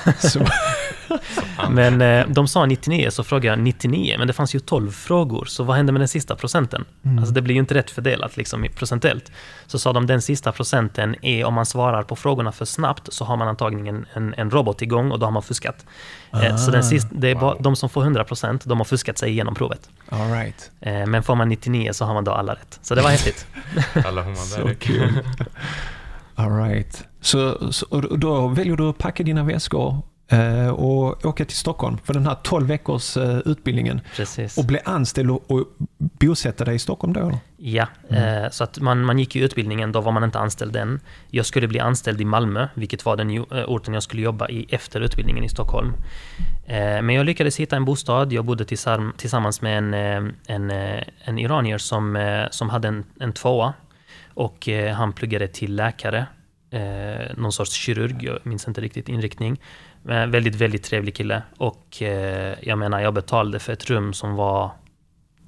men 1.70 2.00
eh, 2.00 2.26
de 2.28 2.48
sa 2.48 2.66
99, 2.66 3.10
så 3.10 3.24
frågade 3.24 3.46
jag 3.46 3.58
99, 3.58 4.14
men 4.18 4.26
det 4.26 4.32
fanns 4.32 4.54
ju 4.54 4.60
12 4.60 4.90
frågor, 4.90 5.44
så 5.44 5.64
vad 5.64 5.76
hände 5.76 5.92
med 5.92 6.00
den 6.00 6.08
sista 6.08 6.36
procenten? 6.36 6.84
Mm. 7.04 7.18
Alltså 7.18 7.34
det 7.34 7.42
blir 7.42 7.54
ju 7.54 7.60
inte 7.60 7.74
rätt 7.74 7.90
fördelat 7.90 8.36
liksom, 8.36 8.66
procentellt. 8.76 9.32
Så 9.66 9.78
sa 9.78 9.92
de 9.92 10.06
den 10.06 10.22
sista 10.22 10.52
procenten 10.52 11.16
är 11.22 11.44
om 11.44 11.54
man 11.54 11.66
svarar 11.66 12.02
på 12.02 12.16
frågorna 12.16 12.52
för 12.52 12.64
snabbt 12.64 13.12
så 13.12 13.24
har 13.24 13.36
man 13.36 13.48
antagligen 13.48 14.06
en, 14.14 14.34
en 14.36 14.50
robot 14.50 14.82
igång 14.82 15.10
och 15.12 15.18
då 15.18 15.26
har 15.26 15.30
man 15.30 15.42
fuskat. 15.42 15.86
Ah, 16.30 16.56
så 16.56 16.70
den 16.70 16.84
sista, 16.84 17.08
det 17.12 17.28
är 17.28 17.34
wow. 17.34 17.40
bara, 17.40 17.56
de 17.58 17.76
som 17.76 17.88
får 17.88 18.04
100% 18.04 18.60
de 18.64 18.78
har 18.78 18.84
fuskat 18.84 19.18
sig 19.18 19.30
igenom 19.30 19.54
provet. 19.54 19.88
All 20.08 20.32
right. 20.32 20.70
Eh, 20.80 21.06
men 21.06 21.22
får 21.22 21.34
man 21.34 21.48
99 21.48 21.92
så 21.92 22.04
har 22.04 22.14
man 22.14 22.24
då 22.24 22.32
alla 22.32 22.52
rätt. 22.52 22.78
Så 22.82 22.94
det 22.94 23.02
var 23.02 23.10
häftigt. 23.10 23.46
alla 24.06 24.34
så 24.34 24.70
kul. 24.78 25.24
All 26.34 26.62
right. 26.62 27.04
Så, 27.20 27.72
så, 27.72 28.00
då 28.00 28.48
väljer 28.48 28.76
du 28.76 28.88
att 28.88 28.98
packa 28.98 29.22
dina 29.22 29.44
väskor 29.44 30.02
Eh, 30.02 30.17
och 30.72 31.24
åka 31.26 31.44
till 31.44 31.56
Stockholm 31.56 31.98
för 32.04 32.14
den 32.14 32.26
här 32.26 32.36
12 32.42 32.66
veckors 32.66 33.16
eh, 33.16 33.38
utbildningen. 33.44 34.00
Precis. 34.16 34.58
Och 34.58 34.64
bli 34.64 34.78
anställd 34.84 35.30
och, 35.30 35.50
och 35.50 35.64
bosätta 35.98 36.64
dig 36.64 36.74
i 36.74 36.78
Stockholm 36.78 37.12
då? 37.12 37.20
Eller? 37.20 37.38
Ja, 37.56 37.86
mm. 38.08 38.44
Eh, 38.44 38.50
så 38.50 38.64
att 38.64 38.80
man, 38.80 39.04
man 39.04 39.18
gick 39.18 39.36
i 39.36 39.38
utbildningen, 39.38 39.92
då 39.92 40.00
var 40.00 40.12
man 40.12 40.24
inte 40.24 40.38
anställd 40.38 40.76
än. 40.76 41.00
Jag 41.30 41.46
skulle 41.46 41.68
bli 41.68 41.80
anställd 41.80 42.20
i 42.20 42.24
Malmö, 42.24 42.68
vilket 42.74 43.04
var 43.04 43.16
den 43.16 43.44
orten 43.66 43.94
jag 43.94 44.02
skulle 44.02 44.22
jobba 44.22 44.48
i 44.48 44.66
efter 44.70 45.00
utbildningen 45.00 45.44
i 45.44 45.48
Stockholm. 45.48 45.92
Men 46.66 47.10
jag 47.10 47.26
lyckades 47.26 47.60
hitta 47.60 47.76
en 47.76 47.84
bostad. 47.84 48.32
Jag 48.32 48.44
bodde 48.44 48.64
tillsammans 49.16 49.62
med 49.62 49.78
en, 49.78 49.94
en, 50.46 50.70
en 51.24 51.38
iranier 51.38 51.78
som, 51.78 52.46
som 52.50 52.70
hade 52.70 52.88
en, 52.88 53.04
en 53.20 53.32
tvåa. 53.32 53.72
Och 54.34 54.68
han 54.94 55.12
pluggade 55.12 55.48
till 55.48 55.74
läkare 55.74 56.26
någon 57.36 57.52
sorts 57.52 57.72
kirurg, 57.72 58.24
jag 58.24 58.38
minns 58.42 58.68
inte 58.68 58.80
riktigt 58.80 59.08
inriktning. 59.08 59.60
Väldigt, 60.02 60.54
väldigt 60.54 60.84
trevlig 60.84 61.14
kille. 61.14 61.42
Och 61.56 62.02
eh, 62.02 62.54
jag 62.62 62.78
menar, 62.78 63.00
jag 63.00 63.14
betalade 63.14 63.58
för 63.58 63.72
ett 63.72 63.90
rum 63.90 64.12
som 64.12 64.34
var 64.34 64.70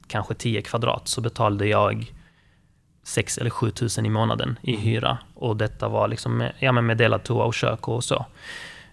kanske 0.07 0.35
10 0.35 0.63
kvadrat, 0.63 1.09
så 1.09 1.21
betalade 1.21 1.67
jag 1.67 2.13
6 3.05 3.39
eller 3.39 3.51
7 3.51 3.71
tusen 3.71 4.07
i 4.07 4.11
månaden 4.11 4.59
i 4.63 4.71
mm. 4.71 4.83
hyra. 4.83 5.19
Och 5.35 5.57
detta 5.57 5.89
var 5.89 6.09
liksom 6.09 6.37
med, 6.37 6.53
ja, 6.59 6.73
med 6.73 6.97
delad 6.97 7.23
toa 7.23 7.45
och 7.45 7.55
kök 7.55 7.89
och 7.89 8.05
så. 8.05 8.27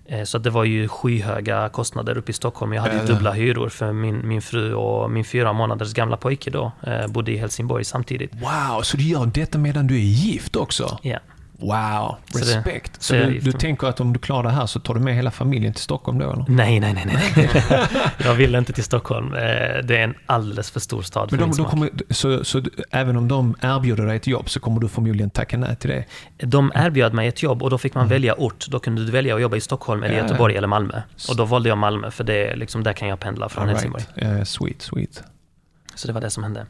Eh, 0.06 0.24
så 0.24 0.38
det 0.38 0.50
var 0.50 0.64
ju 0.64 0.88
skyhöga 0.88 1.70
kostnader 1.70 2.18
uppe 2.18 2.32
i 2.32 2.34
Stockholm. 2.34 2.74
Jag 2.74 2.82
hade 2.82 2.96
ju 2.96 3.06
dubbla 3.06 3.32
hyror 3.32 3.70
för 3.70 3.94
min, 3.94 4.28
min 4.28 4.42
fru 4.42 4.74
och 4.74 5.12
min 5.12 5.26
fyra 5.26 5.54
månaders 5.54 5.94
gamla 5.94 6.18
pojke 6.18 6.50
då 6.50 6.72
eh, 6.84 7.08
bodde 7.08 7.32
i 7.32 7.38
Helsingborg 7.38 7.84
samtidigt. 7.84 8.32
Wow, 8.34 8.82
så 8.82 8.98
du 8.98 9.04
gör 9.04 9.26
detta 9.26 9.58
medan 9.58 9.88
du 9.88 9.96
är 9.96 10.00
gift 10.00 10.56
också? 10.56 11.00
Ja. 11.02 11.20
Wow, 11.60 12.16
Så 12.32 12.38
det- 12.38 12.46
respekt. 12.58 13.04
Så, 13.04 13.16
jag 13.16 13.28
du, 13.28 13.40
du 13.40 13.52
mig. 13.52 13.60
tänker 13.60 13.88
att 13.88 14.00
om 14.00 14.14
du 14.14 14.20
klarar 14.20 14.44
det 14.44 14.50
här 14.50 14.66
så 14.66 14.80
tar 14.80 14.94
du 14.94 15.00
med 15.00 15.16
hela 15.16 15.32
familjen 15.32 15.74
till 15.74 15.84
Stockholm 15.84 16.18
då 16.18 16.32
eller? 16.32 16.46
Nej, 16.48 16.80
nej, 16.80 16.94
nej, 16.94 17.06
nej. 17.36 17.50
jag 18.18 18.34
vill 18.34 18.56
inte 18.56 18.74
till 18.74 18.84
Stockholm. 18.84 19.34
Eh, 19.34 19.40
Det 19.84 19.98
är 19.98 20.04
en 20.04 20.14
alldeles 20.26 20.72
för 20.72 20.80
stor 20.80 21.02
stad 21.02 21.30
för 21.30 21.38
Men 21.38 21.40
de, 21.42 21.46
min 21.46 21.54
smak. 21.54 21.70
kommer, 21.70 21.90
så, 22.10 22.44
så 22.44 22.62
även 22.92 23.18
om 23.18 23.28
de 23.28 23.56
erbjuder 23.62 24.06
dig 24.06 24.16
ett 24.18 24.28
jobb 24.28 24.50
så 24.50 24.60
kommer 24.60 24.82
du 24.82 24.88
förmodligen 24.88 25.30
tacka 25.30 25.58
nej 25.58 25.76
till 25.76 25.90
det? 25.90 26.06
De 26.48 26.72
erbjöd 26.76 27.14
mig 27.14 27.28
ett 27.28 27.44
jobb 27.44 27.64
och 27.64 27.70
då 27.70 27.78
fick 27.78 27.94
man 27.96 28.02
Mm. 28.02 28.10
välja 28.16 28.36
ort. 28.42 28.68
Då 28.68 28.80
kunde 28.80 29.06
du 29.06 29.12
välja 29.12 29.36
att 29.36 29.42
jobba 29.42 29.56
i 29.56 29.62
Stockholm 29.62 30.04
eller 30.04 30.16
Ja, 30.16 30.22
Göteborg 30.24 30.54
ja. 30.54 30.58
eller 30.58 30.68
Malmö. 30.68 31.02
Och 31.30 31.36
då 31.36 31.46
valde 31.46 31.70
jag 31.70 31.78
Malmö 31.78 32.12
för 32.12 32.24
det, 32.24 32.48
är 32.52 32.56
liksom, 32.56 32.84
där 32.84 32.94
kan 32.94 33.08
jag 33.08 33.20
pendla 33.20 33.50
från 33.50 33.64
All 33.64 33.70
Helsingborg. 33.70 34.04
right. 34.16 34.38
Eh, 34.40 34.44
sweet, 34.44 34.82
sweet. 34.82 35.24
Så 35.96 36.08
det 36.08 36.14
var 36.14 36.22
det 36.22 36.30
som 36.30 36.44
hände. 36.44 36.66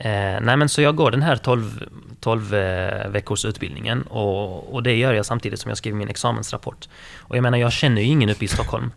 Eh, 0.00 0.40
nej 0.40 0.56
men 0.56 0.68
så 0.68 0.82
jag 0.82 0.96
går 0.96 1.10
den 1.10 1.22
här 1.22 1.36
12, 1.36 1.84
12 2.20 2.54
eh, 2.54 3.08
veckors 3.08 3.44
utbildningen 3.44 4.02
och, 4.02 4.74
och 4.74 4.82
det 4.82 4.96
gör 4.96 5.12
jag 5.12 5.26
samtidigt 5.26 5.60
som 5.60 5.68
jag 5.68 5.78
skriver 5.78 5.98
min 5.98 6.08
examensrapport. 6.08 6.88
Och 7.18 7.36
jag 7.36 7.42
menar, 7.42 7.58
jag 7.58 7.72
känner 7.72 8.02
ju 8.02 8.08
ingen 8.08 8.30
uppe 8.30 8.44
i 8.44 8.48
Stockholm. 8.48 8.92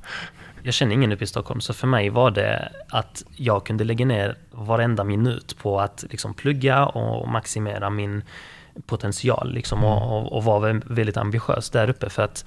Jag 0.62 0.74
känner 0.74 0.94
ingen 0.94 1.12
uppe 1.12 1.24
i 1.24 1.28
Stockholm, 1.28 1.62
så 1.62 1.74
för 1.74 1.88
mig 1.88 2.10
var 2.10 2.32
det 2.32 2.72
att 2.90 3.24
jag 3.36 3.66
kunde 3.66 3.84
lägga 3.84 4.06
ner 4.06 4.38
varenda 4.52 5.04
minut 5.04 5.58
på 5.58 5.80
att 5.80 6.06
liksom 6.10 6.34
plugga 6.34 6.86
och 6.86 7.28
maximera 7.28 7.90
min 7.90 8.24
potential 8.86 9.54
liksom, 9.54 9.84
och, 9.84 10.18
och, 10.18 10.34
och 10.34 10.44
vara 10.44 10.82
väldigt 10.86 11.18
ambitiös 11.18 11.70
där 11.70 11.90
uppe. 11.90 12.10
För 12.10 12.24
att 12.24 12.46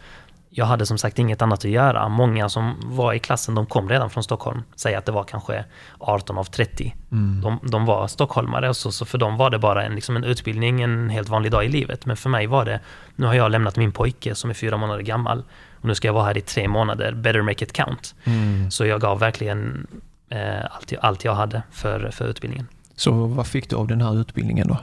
jag 0.59 0.66
hade 0.66 0.87
som 0.87 0.99
sagt 0.99 1.19
inget 1.19 1.42
annat 1.42 1.59
att 1.59 1.71
göra. 1.71 2.09
Många 2.09 2.49
som 2.49 2.75
var 2.85 3.12
i 3.12 3.19
klassen, 3.19 3.55
de 3.55 3.66
kom 3.66 3.88
redan 3.88 4.11
från 4.11 4.23
Stockholm. 4.25 4.62
Säg 4.77 4.95
att 4.95 5.05
det 5.07 5.12
var 5.12 5.25
kanske 5.25 5.64
18 5.99 6.38
av 6.38 6.45
30. 6.45 6.95
De, 7.42 7.59
de 7.62 7.87
var 7.87 8.07
stockholmare, 8.09 8.75
så, 8.75 8.92
så 8.92 9.05
för 9.05 9.19
dem 9.19 9.37
var 9.37 9.51
det 9.51 9.59
bara 9.59 9.85
en, 9.85 9.95
liksom 9.95 10.16
en 10.16 10.25
utbildning, 10.25 10.83
en 10.83 11.11
helt 11.11 11.29
vanlig 11.29 11.53
dag 11.53 11.64
i 11.64 11.69
livet. 11.69 12.07
Men 12.07 12.16
för 12.16 12.31
mig 12.31 12.47
var 12.47 12.64
det, 12.64 12.81
nu 13.16 13.27
har 13.27 13.35
jag 13.35 13.51
lämnat 13.51 13.77
min 13.77 13.92
pojke 13.92 14.35
som 14.35 14.51
är 14.51 14.55
fyra 14.55 14.77
månader 14.77 15.03
gammal. 15.03 15.45
Och 15.81 15.85
nu 15.85 15.95
ska 15.95 16.09
jag 16.09 16.12
vara 16.12 16.25
här 16.25 16.37
i 16.38 16.40
tre 16.40 16.69
månader, 16.69 17.12
better 17.12 17.42
make 17.42 17.64
it 17.64 17.73
count. 17.73 18.14
Mm. 18.25 18.71
Så 18.71 18.87
jag 18.87 19.01
gav 19.01 19.19
verkligen 19.19 19.87
eh, 20.31 20.64
allt, 20.71 20.92
jag- 20.92 21.05
allt 21.05 21.25
jag 21.25 21.35
hade 21.35 21.62
för, 21.71 22.11
för 22.11 22.29
utbildningen. 22.29 22.69
Så 22.97 23.12
vad 23.27 23.47
fick 23.47 23.71
du 23.71 23.77
av 23.77 23.87
den 23.87 24.01
här 24.01 24.21
utbildningen 24.21 24.69
då? 24.69 24.79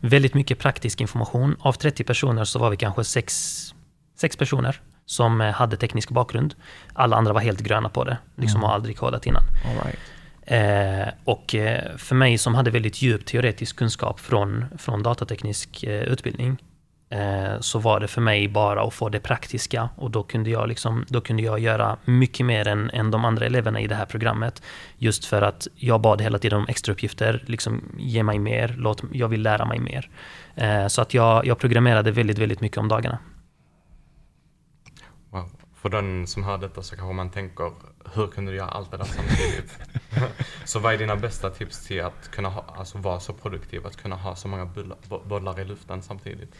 Väldigt 0.00 0.34
mycket 0.34 0.58
praktisk 0.58 1.00
information. 1.00 1.56
Av 1.60 1.72
30 1.72 2.04
personer 2.04 2.44
så 2.44 2.58
var 2.58 2.70
vi 2.70 2.76
kanske 2.76 3.04
sex, 3.04 3.60
sex 4.20 4.36
personer 4.36 4.80
som 5.10 5.40
eh, 5.40 5.52
hade 5.52 5.76
teknisk 5.76 6.10
bakgrund. 6.10 6.54
Alla 6.92 7.16
andra 7.16 7.32
var 7.32 7.40
helt 7.40 7.60
gröna 7.60 7.88
på 7.88 8.04
det, 8.04 8.18
liksom 8.36 8.62
har 8.62 8.72
aldrig 8.72 8.96
kodat 8.96 9.26
innan. 9.26 9.42
Right. 9.84 9.98
Eh, 10.42 11.08
och 11.24 11.54
eh, 11.54 11.96
för 11.96 12.14
mig 12.14 12.38
som 12.38 12.54
hade 12.54 12.70
väldigt 12.70 13.02
djup 13.02 13.26
teoretisk 13.26 13.76
kunskap 13.76 14.20
från, 14.20 14.64
från 14.78 15.02
datateknisk 15.02 15.82
eh, 15.82 16.02
utbildning 16.02 16.58
eh, 17.10 17.60
så 17.60 17.78
var 17.78 18.00
det 18.00 18.08
för 18.08 18.20
mig 18.20 18.48
bara 18.48 18.82
att 18.82 18.94
få 18.94 19.08
det 19.08 19.20
praktiska 19.20 19.88
och 19.96 20.10
då 20.10 20.22
kunde 20.22 20.50
jag, 20.50 20.68
liksom, 20.68 21.04
då 21.08 21.20
kunde 21.20 21.42
jag 21.42 21.58
göra 21.58 21.96
mycket 22.04 22.46
mer 22.46 22.68
än, 22.68 22.90
än 22.90 23.10
de 23.10 23.24
andra 23.24 23.46
eleverna 23.46 23.80
i 23.80 23.86
det 23.86 23.94
här 23.94 24.06
programmet. 24.06 24.62
Just 24.98 25.24
för 25.24 25.42
att 25.42 25.68
jag 25.74 26.00
bad 26.00 26.20
hela 26.20 26.38
tiden 26.38 26.58
om 26.58 26.66
extrauppgifter, 26.68 27.44
liksom, 27.46 27.84
ge 27.98 28.22
mig 28.22 28.38
mer, 28.38 28.74
låt, 28.78 29.02
jag 29.12 29.28
vill 29.28 29.42
lära 29.42 29.64
mig 29.64 29.78
mer. 29.78 30.10
Eh, 30.54 30.86
så 30.86 31.02
att 31.02 31.14
jag, 31.14 31.46
jag 31.46 31.58
programmerade 31.58 32.10
väldigt, 32.10 32.38
väldigt 32.38 32.60
mycket 32.60 32.78
om 32.78 32.88
dagarna. 32.88 33.18
För 35.82 35.88
den 35.88 36.26
som 36.26 36.44
hör 36.44 36.58
detta 36.58 36.82
så 36.82 36.96
kanske 36.96 37.14
man 37.14 37.30
tänker, 37.30 37.72
hur 38.14 38.26
kunde 38.26 38.50
du 38.50 38.56
göra 38.56 38.68
allt 38.68 38.90
det 38.90 38.96
där 38.96 39.04
samtidigt? 39.04 39.78
så 40.64 40.78
vad 40.78 40.94
är 40.94 40.98
dina 40.98 41.16
bästa 41.16 41.50
tips 41.50 41.86
till 41.86 42.02
att 42.04 42.30
kunna 42.30 42.48
ha, 42.48 42.64
alltså 42.76 42.98
vara 42.98 43.20
så 43.20 43.32
produktiv, 43.32 43.86
att 43.86 43.96
kunna 43.96 44.16
ha 44.16 44.36
så 44.36 44.48
många 44.48 44.66
bollar, 44.66 44.96
bo- 45.08 45.22
bollar 45.24 45.60
i 45.60 45.64
luften 45.64 46.02
samtidigt? 46.02 46.54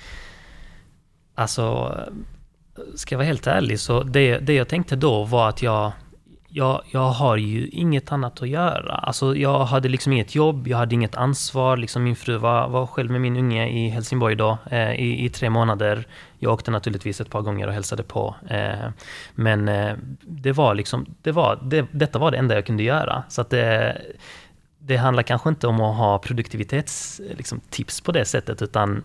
Alltså, 1.34 1.94
ska 2.94 3.14
jag 3.14 3.18
vara 3.18 3.26
helt 3.26 3.46
ärlig, 3.46 3.80
så 3.80 4.02
det, 4.02 4.38
det 4.38 4.54
jag 4.54 4.68
tänkte 4.68 4.96
då 4.96 5.24
var 5.24 5.48
att 5.48 5.62
jag, 5.62 5.92
jag, 6.52 6.82
jag 6.90 7.10
har 7.10 7.36
ju 7.36 7.68
inget 7.68 8.12
annat 8.12 8.42
att 8.42 8.48
göra. 8.48 8.94
Alltså, 8.94 9.36
jag 9.36 9.64
hade 9.64 9.88
liksom 9.88 10.12
inget 10.12 10.34
jobb, 10.34 10.68
jag 10.68 10.78
hade 10.78 10.94
inget 10.94 11.14
ansvar. 11.14 11.76
Liksom 11.76 12.02
min 12.02 12.16
fru 12.16 12.36
var, 12.36 12.68
var 12.68 12.86
själv 12.86 13.10
med 13.10 13.20
min 13.20 13.36
unge 13.36 13.68
i 13.68 13.88
Helsingborg 13.88 14.36
då, 14.36 14.58
eh, 14.70 14.92
i, 14.92 15.24
i 15.24 15.28
tre 15.28 15.50
månader. 15.50 16.06
Jag 16.38 16.52
åkte 16.52 16.70
naturligtvis 16.70 17.20
ett 17.20 17.30
par 17.30 17.42
gånger 17.42 17.66
och 17.66 17.72
hälsade 17.72 18.02
på. 18.02 18.34
Eh, 18.48 18.90
men 19.34 19.68
eh, 19.68 19.96
det 20.20 20.52
var 20.52 20.74
liksom, 20.74 21.06
det 21.22 21.32
var, 21.32 21.58
det, 21.62 21.86
detta 21.90 22.18
var 22.18 22.30
det 22.30 22.36
enda 22.36 22.54
jag 22.54 22.66
kunde 22.66 22.82
göra. 22.82 23.22
Så 23.28 23.40
att 23.40 23.50
det, 23.50 24.00
det 24.78 24.96
handlar 24.96 25.22
kanske 25.22 25.48
inte 25.48 25.66
om 25.66 25.80
att 25.80 25.96
ha 25.96 26.18
produktivitetstips 26.18 27.20
eh, 27.30 27.36
liksom, 27.36 27.60
på 28.04 28.12
det 28.12 28.24
sättet, 28.24 28.62
utan 28.62 29.02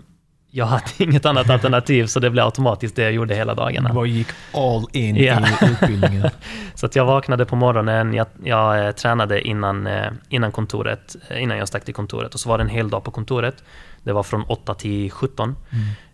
jag 0.56 0.66
hade 0.66 0.84
inget 1.04 1.26
annat 1.26 1.50
alternativ, 1.50 2.06
så 2.06 2.20
det 2.20 2.30
blev 2.30 2.46
automatiskt 2.46 2.96
det 2.96 3.04
jag 3.04 3.12
gjorde 3.12 3.36
hela 3.36 3.54
Du 3.56 3.62
dagarna. 3.62 3.94
bara 3.94 4.06
gick 4.06 4.28
all 4.54 4.86
in 4.92 5.16
Ja. 5.16 5.40
i 5.62 5.66
utbildningen. 5.72 6.30
Så 6.76 6.86
att 6.86 6.96
jag 6.96 7.06
vaknade 7.06 7.46
på 7.46 7.56
morgonen, 7.56 8.14
jag, 8.14 8.28
jag 8.44 8.86
eh, 8.86 8.92
tränade 8.92 9.48
innan, 9.48 9.88
eh, 9.88 10.12
innan 10.30 10.52
kontoret, 10.52 11.16
eh, 11.30 11.44
innan 11.44 11.58
jag 11.58 11.68
stack 11.68 11.86
till 11.86 11.94
kontoret. 11.94 12.34
Och 12.34 12.40
så 12.40 12.50
var 12.50 12.58
det 12.58 12.62
en 12.64 12.70
hel 12.70 12.90
dag 12.90 13.04
på 13.04 13.12
kontoret. 13.12 13.64
Det 14.04 14.14
var 14.14 14.24
från 14.24 14.44
8 14.44 14.74
till 14.74 15.12
17. 15.12 15.56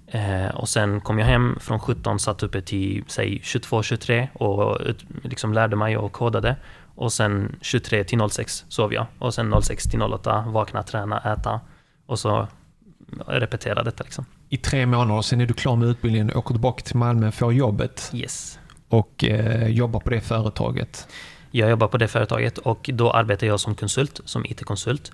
Eh, 0.07 0.55
och 0.55 0.69
sen 0.69 1.01
kom 1.01 1.19
jag 1.19 1.25
hem 1.25 1.57
från 1.61 1.79
17, 1.79 2.19
satt 2.19 2.43
uppe 2.43 2.61
till 2.61 3.03
säg 3.07 3.41
22-23 3.43 4.27
och 4.33 4.77
ut, 4.81 5.05
liksom 5.23 5.53
lärde 5.53 5.75
mig 5.75 5.97
och 5.97 6.11
kodade. 6.11 6.55
Och 6.95 7.13
sen 7.13 7.55
23 7.61 8.03
till 8.03 8.19
06 8.29 8.65
sov 8.69 8.93
jag. 8.93 9.05
Och 9.19 9.33
sen 9.33 9.61
06 9.61 9.83
till 9.83 10.01
08 10.01 10.43
vakna, 10.47 10.83
träna, 10.83 11.33
äta. 11.33 11.59
Och 12.05 12.19
så 12.19 12.47
repetera 13.27 13.83
detta 13.83 14.03
liksom. 14.03 14.25
I 14.49 14.57
tre 14.57 14.85
månader, 14.85 15.21
sen 15.21 15.41
är 15.41 15.45
du 15.45 15.53
klar 15.53 15.75
med 15.75 15.87
utbildningen, 15.87 16.31
åker 16.35 16.53
tillbaka 16.53 16.83
till 16.83 16.95
Malmö, 16.95 17.31
får 17.31 17.53
jobbet 17.53 18.11
Yes. 18.13 18.59
och 18.89 19.23
eh, 19.23 19.67
jobbar 19.67 19.99
på 19.99 20.09
det 20.09 20.21
företaget. 20.21 21.07
Jag 21.51 21.69
jobbar 21.69 21.87
på 21.87 21.97
det 21.97 22.07
företaget 22.07 22.57
och 22.57 22.89
då 22.93 23.11
arbetar 23.11 23.47
jag 23.47 23.59
som 23.59 23.75
konsult, 23.75 24.19
som 24.25 24.45
IT-konsult. 24.45 25.11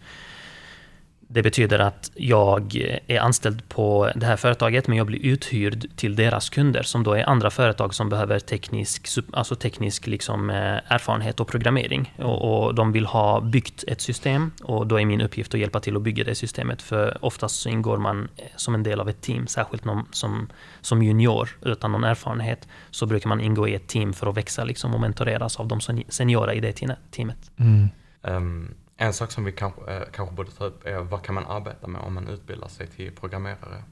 Det 1.29 1.41
betyder 1.43 1.79
att 1.79 2.11
jag 2.15 2.75
är 3.07 3.19
anställd 3.19 3.69
på 3.69 4.11
det 4.15 4.25
här 4.25 4.35
företaget 4.35 4.87
men 4.87 4.97
jag 4.97 5.07
blir 5.07 5.25
uthyrd 5.25 5.85
till 5.95 6.15
deras 6.15 6.49
kunder 6.49 6.83
som 6.83 7.03
då 7.03 7.13
är 7.13 7.29
andra 7.29 7.49
företag 7.49 7.93
som 7.93 8.09
behöver 8.09 8.39
teknisk, 8.39 9.07
alltså 9.33 9.55
teknisk 9.55 10.07
liksom, 10.07 10.49
eh, 10.49 10.55
erfarenhet 10.87 11.39
och 11.39 11.47
programmering. 11.47 12.13
Och, 12.17 12.65
och 12.67 12.75
de 12.75 12.91
vill 12.91 13.05
ha 13.05 13.41
byggt 13.41 13.83
ett 13.87 14.01
system 14.01 14.51
och 14.63 14.87
då 14.87 14.99
är 14.99 15.05
min 15.05 15.21
uppgift 15.21 15.53
att 15.53 15.59
hjälpa 15.59 15.79
till 15.79 15.95
att 15.95 16.01
bygga 16.01 16.23
det 16.23 16.35
systemet. 16.35 16.81
För 16.81 17.25
oftast 17.25 17.55
så 17.59 17.69
ingår 17.69 17.97
man 17.97 18.29
eh, 18.37 18.45
som 18.55 18.75
en 18.75 18.83
del 18.83 18.99
av 18.99 19.09
ett 19.09 19.21
team, 19.21 19.47
särskilt 19.47 19.85
någon, 19.85 20.05
som, 20.11 20.49
som 20.81 21.03
junior 21.03 21.49
utan 21.61 21.91
någon 21.91 22.03
erfarenhet. 22.03 22.67
Så 22.91 23.05
brukar 23.05 23.29
man 23.29 23.41
ingå 23.41 23.67
i 23.67 23.75
ett 23.75 23.87
team 23.87 24.13
för 24.13 24.27
att 24.29 24.37
växa 24.37 24.63
liksom, 24.63 24.93
och 24.93 24.99
mentoreras 25.01 25.59
av 25.59 25.67
de 25.67 25.79
seni- 25.79 26.05
seniora 26.09 26.53
i 26.53 26.59
det 26.59 26.71
te- 26.71 26.95
teamet. 27.11 27.51
Ehm, 28.23 28.73
en 28.97 29.13
sak 29.13 29.31
som 29.31 29.43
vi 29.43 29.51
kanske, 29.51 29.91
eh, 29.91 30.01
kanske 30.11 30.35
borde 30.35 30.51
ta 30.51 30.65
upp 30.65 30.85
är 30.85 30.97
vad 30.97 31.21
kan 31.21 31.35
man 31.35 31.45
arbeta 31.45 31.87
med 31.87 32.01
om 32.01 32.13
man 32.13 32.27
utbildar 32.27 32.67
sig 32.67 32.87
till 32.87 33.11
programmerare? 33.11 33.83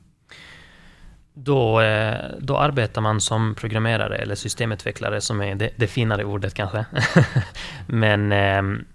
Då, 1.38 1.82
eh, 1.82 2.18
då 2.40 2.58
arbetar 2.58 3.02
man 3.02 3.22
som 3.22 3.56
programmerare 3.56 4.18
eller 4.18 4.36
systemutvecklare 4.36 5.22
som 5.22 5.42
är 5.42 5.56
det, 5.56 5.70
det 5.76 5.88
finare 5.88 6.24
ordet 6.24 6.54
kanske. 6.54 6.86
Men 7.88 8.32
ehm, 8.32 8.86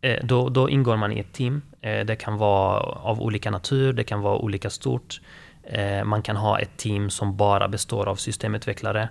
eh, 0.00 0.24
då, 0.24 0.48
då 0.48 0.70
ingår 0.70 0.96
man 0.96 1.12
i 1.12 1.18
ett 1.18 1.32
team. 1.32 1.62
Eh, 1.80 2.04
det 2.04 2.16
kan 2.16 2.36
vara 2.36 2.80
av 2.80 3.20
olika 3.22 3.50
natur, 3.50 3.92
det 3.92 4.04
kan 4.04 4.20
vara 4.20 4.36
olika 4.36 4.70
stort. 4.70 5.20
Man 6.04 6.22
kan 6.22 6.36
ha 6.36 6.58
ett 6.58 6.76
team 6.76 7.10
som 7.10 7.36
bara 7.36 7.68
består 7.68 8.08
av 8.08 8.16
systemutvecklare. 8.16 9.08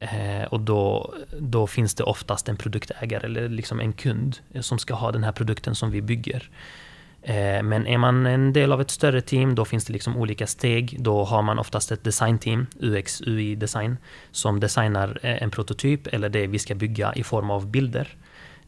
Eh, 0.00 0.44
Och 0.50 0.60
då, 0.60 1.14
då 1.40 1.66
finns 1.66 1.94
det 1.94 2.04
oftast 2.04 2.48
en 2.48 2.56
produktägare 2.56 3.26
eller 3.26 3.48
liksom 3.48 3.80
en 3.80 3.92
kund 3.92 4.38
som 4.60 4.78
ska 4.78 4.94
ha 4.94 5.12
den 5.12 5.24
här 5.24 5.32
produkten 5.32 5.74
som 5.74 5.90
vi 5.90 6.02
bygger. 6.02 6.50
Eh, 7.22 7.62
Men 7.62 7.86
är 7.86 7.98
man 7.98 8.26
en 8.26 8.52
del 8.52 8.72
av 8.72 8.80
ett 8.80 8.90
större 8.90 9.20
team, 9.20 9.54
då 9.54 9.64
finns 9.64 9.84
det 9.84 9.92
liksom 9.92 10.16
olika 10.16 10.46
steg. 10.46 10.96
Då 11.00 11.24
har 11.24 11.42
man 11.42 11.58
oftast 11.58 11.92
ett 11.92 12.04
designteam, 12.04 12.66
UX, 12.80 13.20
UI 13.20 13.54
design, 13.54 13.96
som 14.32 14.60
designar 14.60 15.18
eh, 15.22 15.42
en 15.42 15.50
prototyp 15.50 16.06
eller 16.06 16.28
det 16.28 16.46
vi 16.46 16.58
ska 16.58 16.74
bygga 16.74 17.14
i 17.14 17.22
form 17.22 17.50
av 17.50 17.66
bilder. 17.66 18.16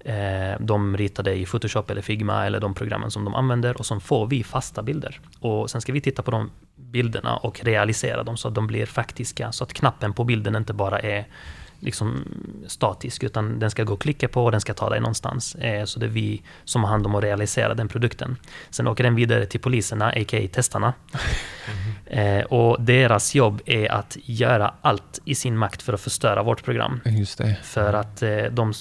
Eh, 0.04 0.60
de 0.60 0.96
ritar 0.96 1.22
det 1.22 1.34
i 1.34 1.46
Photoshop 1.46 1.90
eller 1.90 2.02
Figma 2.02 2.46
eller 2.46 2.60
de 2.60 2.74
programmen 2.74 3.10
som 3.10 3.24
de 3.24 3.34
använder 3.34 3.76
och 3.78 3.86
så 3.86 4.00
får 4.00 4.26
vi 4.26 4.44
fasta 4.44 4.82
bilder. 4.82 5.20
Och 5.40 5.70
sen 5.70 5.80
ska 5.80 5.92
vi 5.92 6.00
titta 6.00 6.22
på 6.22 6.30
de 6.30 6.50
bilderna 6.78 7.36
och 7.36 7.60
realisera 7.64 8.22
dem 8.22 8.36
så 8.36 8.48
att 8.48 8.54
de 8.54 8.66
blir 8.66 8.86
faktiska. 8.86 9.52
Så 9.52 9.64
att 9.64 9.72
knappen 9.72 10.12
på 10.12 10.24
bilden 10.24 10.56
inte 10.56 10.72
bara 10.72 10.98
är 10.98 11.26
liksom 11.80 12.24
statisk 12.66 13.22
utan 13.22 13.58
den 13.58 13.70
ska 13.70 13.84
gå 13.84 13.92
att 13.94 13.98
klicka 14.00 14.28
på 14.28 14.44
och 14.44 14.50
den 14.50 14.60
ska 14.60 14.74
ta 14.74 14.90
dig 14.90 15.00
någonstans. 15.00 15.54
Eh, 15.54 15.84
Så 15.84 15.98
det 16.00 16.06
är 16.06 16.10
vi 16.10 16.42
som 16.64 16.84
har 16.84 16.90
hand 16.90 17.06
om 17.06 17.14
att 17.14 17.24
realisera 17.24 17.74
den 17.74 17.88
produkten. 17.88 18.36
Sen 18.70 18.86
åker 18.88 19.04
den 19.04 19.14
vidare 19.14 19.46
till 19.46 19.60
poliserna, 19.60 20.06
a.k.a. 20.08 20.48
testarna. 20.52 20.92
Eh, 22.10 22.44
Och 22.44 22.82
deras 22.82 23.34
jobb 23.34 23.60
är 23.66 23.92
att 23.92 24.16
göra 24.24 24.74
allt 24.82 25.20
i 25.24 25.34
sin 25.34 25.56
makt 25.58 25.82
för 25.82 25.92
att 25.92 26.00
förstöra 26.00 26.42
vårt 26.42 26.64
program. 26.64 27.00
Just 27.04 27.38
det. 27.38 27.56
För 27.62 27.92
att 27.92 28.22
eh, 28.22 28.42
de, 28.50 28.72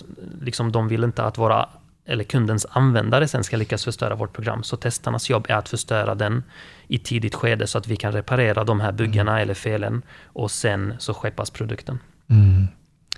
liksom, 0.42 0.72
de 0.72 0.88
vill 0.88 1.04
inte 1.04 1.24
att 1.24 1.38
våra 1.38 1.70
eller 2.06 2.24
kundens 2.24 2.66
användare 2.70 3.28
sen 3.28 3.44
ska 3.44 3.58
lyckas 3.58 3.84
förstöra 3.84 4.16
vårt 4.16 4.34
program. 4.34 4.64
Så 4.64 4.78
testarnas 4.78 5.30
jobb 5.30 5.46
är 5.50 5.56
att 5.56 5.70
förstöra 5.70 6.16
den 6.16 6.44
i 6.88 6.97
tidigt 6.97 7.36
skede 7.36 7.67
så 7.67 7.78
att 7.78 7.88
vi 7.88 7.95
kan 7.95 8.12
reparera 8.12 8.63
de 8.63 8.80
här 8.80 8.91
buggarna 8.91 9.32
mm. 9.32 9.41
eller 9.41 9.54
felen 9.54 10.02
och 10.23 10.52
sen 10.52 10.93
så 11.00 11.13
skeppas 11.13 11.50
produkten. 11.50 12.00
Mm. 12.30 12.67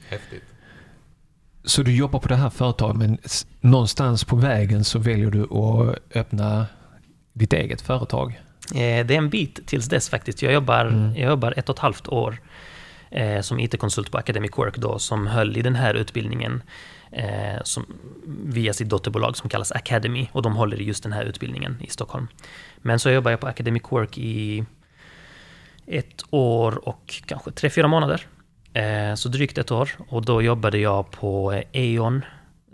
Häftigt. 0.09 0.43
Så 1.63 1.83
du 1.83 1.95
jobbar 1.95 2.19
på 2.19 2.27
det 2.27 2.35
här 2.35 2.49
företaget 2.49 2.97
men 2.97 3.17
någonstans 3.61 4.23
på 4.23 4.35
vägen 4.35 4.83
så 4.83 4.99
väljer 4.99 5.31
du 5.31 5.43
att 5.43 6.15
öppna 6.15 6.65
ditt 7.33 7.53
eget 7.53 7.81
företag? 7.81 8.39
Eh, 8.75 9.05
det 9.05 9.13
är 9.13 9.17
en 9.17 9.29
bit 9.29 9.67
tills 9.67 9.89
dess 9.89 10.09
faktiskt. 10.09 10.41
Jag 10.41 10.53
jobbar, 10.53 10.85
mm. 10.85 11.15
jag 11.15 11.29
jobbar 11.29 11.53
ett 11.57 11.69
och 11.69 11.75
ett 11.75 11.79
halvt 11.79 12.07
år 12.07 12.37
eh, 13.11 13.41
som 13.41 13.59
IT-konsult 13.59 14.11
på 14.11 14.17
Academic 14.17 14.51
Work 14.57 14.77
då, 14.77 14.99
som 14.99 15.27
höll 15.27 15.57
i 15.57 15.61
den 15.61 15.75
här 15.75 15.93
utbildningen 15.93 16.63
eh, 17.11 17.63
som, 17.63 17.85
via 18.25 18.73
sitt 18.73 18.89
dotterbolag 18.89 19.37
som 19.37 19.49
kallas 19.49 19.71
Academy 19.71 20.29
och 20.31 20.41
de 20.41 20.55
håller 20.55 20.81
i 20.81 20.83
just 20.83 21.03
den 21.03 21.13
här 21.13 21.23
utbildningen 21.23 21.77
i 21.81 21.89
Stockholm. 21.89 22.27
Men 22.81 22.99
så 22.99 23.09
jobbar 23.09 23.31
jag 23.31 23.39
på 23.39 23.47
Academic 23.47 23.83
Work 23.89 24.17
i 24.17 24.65
ett 25.85 26.23
år 26.29 26.87
och 26.87 27.21
kanske 27.25 27.51
tre, 27.51 27.69
fyra 27.69 27.87
månader. 27.87 28.25
Eh, 28.73 29.15
så 29.15 29.29
drygt 29.29 29.57
ett 29.57 29.71
år 29.71 29.89
och 30.07 30.25
då 30.25 30.41
jobbade 30.41 30.77
jag 30.77 31.11
på 31.11 31.61
E.ON 31.71 32.21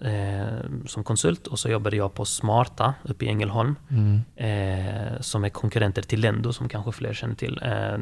eh, 0.01 0.85
som 0.85 1.03
konsult 1.03 1.47
och 1.47 1.59
så 1.59 1.69
jobbade 1.69 1.95
jag 1.95 2.13
på 2.13 2.25
Smarta 2.25 2.93
uppe 3.03 3.25
i 3.25 3.27
Ängelholm. 3.27 3.75
Mm. 3.89 4.21
Eh, 4.35 5.21
som 5.21 5.43
är 5.43 5.49
konkurrenter 5.49 6.01
till 6.01 6.19
Lendo 6.19 6.53
som 6.53 6.69
kanske 6.69 6.91
fler 6.91 7.13
känner 7.13 7.35
till. 7.35 7.61
Eh, 7.63 7.97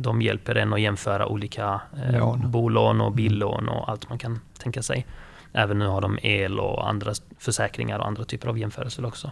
de 0.00 0.22
hjälper 0.22 0.54
en 0.54 0.72
att 0.72 0.80
jämföra 0.80 1.26
olika 1.26 1.80
eh, 2.06 2.36
bolån 2.36 3.00
och 3.00 3.12
billån 3.12 3.68
och 3.68 3.88
allt 3.88 4.08
man 4.08 4.18
kan 4.18 4.40
tänka 4.58 4.82
sig. 4.82 5.06
Även 5.52 5.78
nu 5.78 5.86
har 5.86 6.00
de 6.00 6.18
el 6.22 6.60
och 6.60 6.88
andra 6.88 7.12
försäkringar 7.38 7.98
och 7.98 8.06
andra 8.06 8.24
typer 8.24 8.48
av 8.48 8.58
jämförelser 8.58 9.04
också. 9.04 9.30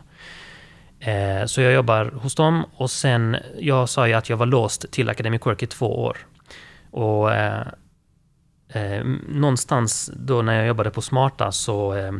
Eh, 1.00 1.46
så 1.46 1.60
jag 1.60 1.72
jobbar 1.72 2.04
hos 2.04 2.34
dem 2.34 2.64
och 2.76 2.90
sen, 2.90 3.36
jag 3.58 3.88
sa 3.88 4.08
ju 4.08 4.14
att 4.14 4.28
jag 4.28 4.36
var 4.36 4.46
låst 4.46 4.92
till 4.92 5.08
Academic 5.08 5.46
Work 5.46 5.62
i 5.62 5.66
två 5.66 6.04
år. 6.04 6.16
Och 6.90 7.34
eh, 7.34 7.66
eh, 8.68 9.04
någonstans 9.28 10.10
då 10.14 10.42
när 10.42 10.54
jag 10.54 10.66
jobbade 10.66 10.90
på 10.90 11.02
Smarta 11.02 11.52
så, 11.52 11.94
eh, 11.94 12.12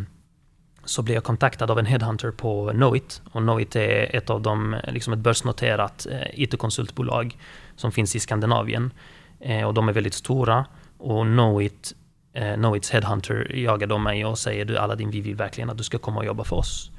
så 0.85 1.03
blev 1.03 1.14
jag 1.14 1.25
kontaktad 1.25 1.71
av 1.71 1.79
en 1.79 1.87
headhunter 1.87 2.31
på 2.31 2.71
Knowit. 2.71 3.23
Och 3.33 3.40
Knowit 3.40 3.77
är 3.77 4.16
ett 4.16 4.31
av 4.31 4.43
de, 4.43 4.77
liksom 4.88 5.12
ett 5.12 5.19
börsnoterat 5.19 6.07
eh, 6.11 6.43
IT-konsultbolag 6.43 7.38
som 7.77 7.93
finns 7.93 8.16
i 8.16 8.21
Skandinavien. 8.21 8.93
Eh, 9.40 9.66
och 9.66 9.75
de 9.75 9.88
är 9.88 9.93
väldigt 9.93 10.14
stora. 10.14 10.64
Och 10.99 11.25
Knowit, 11.25 11.93
eh, 12.33 12.55
Knowits 12.55 12.90
headhunter 12.90 13.57
jagade 13.57 13.99
mig 13.99 14.25
och 14.25 14.38
säger 14.38 14.64
du 14.64 14.79
Aladdin, 14.79 15.11
vi 15.11 15.21
vill 15.21 15.37
verkligen 15.37 15.71
att 15.71 15.79
du 15.79 15.85
ska 15.85 15.99
komma 15.99 16.21
och 16.21 16.27
jobba 16.27 16.45
för 16.45 16.57
oss. 16.57 16.90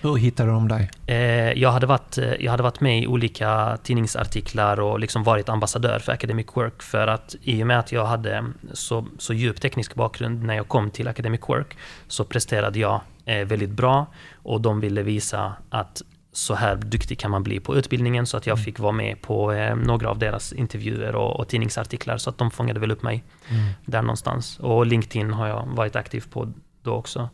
Hur 0.00 0.16
hittade 0.16 0.50
de 0.50 0.68
dig? 0.68 0.90
Eh, 1.06 1.52
jag, 1.52 1.70
hade 1.70 1.86
varit, 1.86 2.18
eh, 2.18 2.32
jag 2.40 2.50
hade 2.50 2.62
varit 2.62 2.80
med 2.80 3.02
i 3.02 3.06
olika 3.06 3.78
tidningsartiklar 3.82 4.80
och 4.80 5.00
liksom 5.00 5.24
varit 5.24 5.48
ambassadör 5.48 5.98
för 5.98 6.12
Academic 6.12 6.46
Work 6.54 6.82
för 6.82 7.06
att 7.06 7.36
i 7.42 7.62
och 7.62 7.66
med 7.66 7.78
att 7.78 7.92
jag 7.92 8.04
hade 8.06 8.44
så, 8.72 9.06
så 9.18 9.34
djup 9.34 9.60
teknisk 9.60 9.94
bakgrund 9.94 10.42
när 10.42 10.54
jag 10.54 10.68
kom 10.68 10.90
till 10.90 11.08
Academic 11.08 11.40
Work 11.46 11.76
så 12.08 12.24
presterade 12.24 12.78
jag 12.78 13.00
eh, 13.24 13.46
väldigt 13.46 13.70
bra 13.70 14.06
och 14.34 14.60
de 14.60 14.80
ville 14.80 15.02
visa 15.02 15.52
att 15.70 16.02
så 16.32 16.54
här 16.54 16.76
duktig 16.76 17.18
kan 17.18 17.30
man 17.30 17.42
bli 17.42 17.60
på 17.60 17.76
utbildningen 17.76 18.26
så 18.26 18.36
att 18.36 18.46
jag 18.46 18.54
mm. 18.54 18.64
fick 18.64 18.78
vara 18.78 18.92
med 18.92 19.22
på 19.22 19.52
några 19.84 20.10
av 20.10 20.18
deras 20.18 20.52
intervjuer 20.52 21.14
och, 21.14 21.40
och 21.40 21.48
tidningsartiklar 21.48 22.18
så 22.18 22.30
att 22.30 22.38
de 22.38 22.50
fångade 22.50 22.80
väl 22.80 22.90
upp 22.90 23.02
mig 23.02 23.24
mm. 23.48 23.70
där 23.84 24.02
någonstans. 24.02 24.58
Och 24.58 24.86
LinkedIn 24.86 25.32
har 25.32 25.48
jag 25.48 25.66
varit 25.66 25.96
aktiv 25.96 26.24
på 26.30 26.52
då 26.82 26.94
också. 26.94 27.28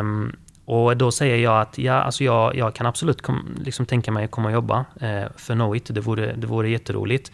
Um, 0.00 0.36
och 0.68 0.96
då 0.96 1.10
säger 1.10 1.36
jag 1.36 1.60
att 1.60 1.78
ja, 1.78 1.94
alltså 1.94 2.24
jag, 2.24 2.56
jag 2.56 2.74
kan 2.74 2.86
absolut 2.86 3.22
kom, 3.22 3.56
liksom 3.64 3.86
tänka 3.86 4.12
mig 4.12 4.24
att 4.24 4.30
komma 4.30 4.48
och 4.48 4.54
jobba 4.54 4.84
eh, 5.00 5.24
för 5.36 5.54
Knowit. 5.54 5.94
Det 5.94 6.00
vore, 6.00 6.32
det 6.36 6.46
vore 6.46 6.70
jätteroligt. 6.70 7.32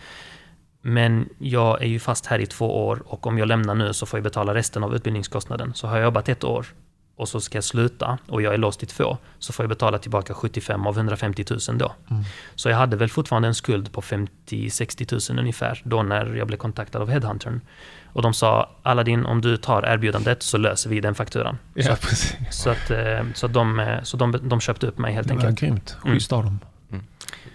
Men 0.82 1.28
jag 1.38 1.82
är 1.82 1.86
ju 1.86 1.98
fast 1.98 2.26
här 2.26 2.38
i 2.38 2.46
två 2.46 2.86
år 2.86 3.02
och 3.06 3.26
om 3.26 3.38
jag 3.38 3.48
lämnar 3.48 3.74
nu 3.74 3.92
så 3.92 4.06
får 4.06 4.18
jag 4.18 4.24
betala 4.24 4.54
resten 4.54 4.84
av 4.84 4.94
utbildningskostnaden. 4.94 5.74
Så 5.74 5.86
har 5.86 5.96
jag 5.96 6.04
jobbat 6.04 6.28
ett 6.28 6.44
år 6.44 6.66
och 7.16 7.28
så 7.28 7.40
ska 7.40 7.56
jag 7.56 7.64
sluta 7.64 8.18
och 8.28 8.42
jag 8.42 8.54
är 8.54 8.58
låst 8.58 8.82
i 8.82 8.86
två, 8.86 9.16
så 9.38 9.52
får 9.52 9.62
jag 9.62 9.68
betala 9.68 9.98
tillbaka 9.98 10.34
75 10.34 10.86
av 10.86 10.96
150 10.96 11.44
000 11.50 11.78
då. 11.78 11.92
Mm. 12.10 12.22
Så 12.54 12.68
jag 12.68 12.76
hade 12.76 12.96
väl 12.96 13.08
fortfarande 13.08 13.48
en 13.48 13.54
skuld 13.54 13.92
på 13.92 14.00
50-60 14.00 15.32
000 15.32 15.38
ungefär, 15.38 15.82
då 15.84 16.02
när 16.02 16.34
jag 16.34 16.46
blev 16.46 16.56
kontaktad 16.56 17.02
av 17.02 17.10
Headhuntern. 17.10 17.60
Och 18.14 18.22
de 18.22 18.34
sa, 18.34 18.70
Aladdin, 18.82 19.26
om 19.26 19.40
du 19.40 19.56
tar 19.56 19.82
erbjudandet 19.82 20.42
så 20.42 20.58
löser 20.58 20.90
vi 20.90 21.00
den 21.00 21.14
fakturan. 21.14 21.58
Ja, 21.74 21.96
så, 21.96 22.06
precis. 22.06 22.36
Så, 22.50 22.70
att, 22.70 22.90
eh, 22.90 23.24
så, 23.34 23.46
de, 23.46 23.80
eh, 23.80 24.02
så 24.02 24.16
de, 24.16 24.48
de 24.48 24.60
köpte 24.60 24.86
upp 24.86 24.98
mig 24.98 25.14
helt 25.14 25.28
det 25.28 25.34
enkelt. 25.34 25.60
Det 25.60 25.66
var 25.66 25.70
grymt. 25.70 25.96
Schysst 26.02 26.32
av 26.32 26.44
dem. 26.44 26.60
Mm. 26.90 27.04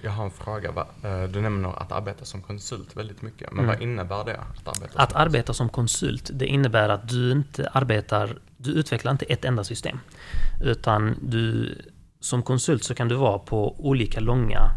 Jag 0.01 0.11
har 0.11 0.25
en 0.25 0.31
fråga. 0.31 0.69
Eh, 1.03 1.23
du 1.23 1.41
nämner 1.41 1.81
att 1.81 1.91
arbeta 1.91 2.25
som 2.25 2.41
konsult 2.41 2.97
väldigt 2.97 3.21
mycket. 3.21 3.51
Men 3.51 3.63
mm. 3.63 3.75
vad 3.75 3.81
innebär 3.81 4.25
det? 4.25 4.37
Att 4.37 4.67
arbeta 4.67 4.91
som, 4.91 5.01
att 5.01 5.15
arbeta 5.15 5.53
som 5.53 5.69
konsult, 5.69 6.29
det 6.33 6.45
innebär 6.45 6.89
att 6.89 7.09
du 7.09 7.31
inte 7.31 7.69
arbetar, 7.73 8.37
du 8.57 8.71
utvecklar 8.71 9.11
inte 9.11 9.25
ett 9.25 9.45
enda 9.45 9.63
system. 9.63 9.99
Utan 10.61 11.15
du, 11.21 11.75
som 12.19 12.43
konsult 12.43 12.83
så 12.83 12.95
kan 12.95 13.07
du 13.07 13.15
vara 13.15 13.39
på 13.39 13.75
olika 13.79 14.19
långa 14.19 14.71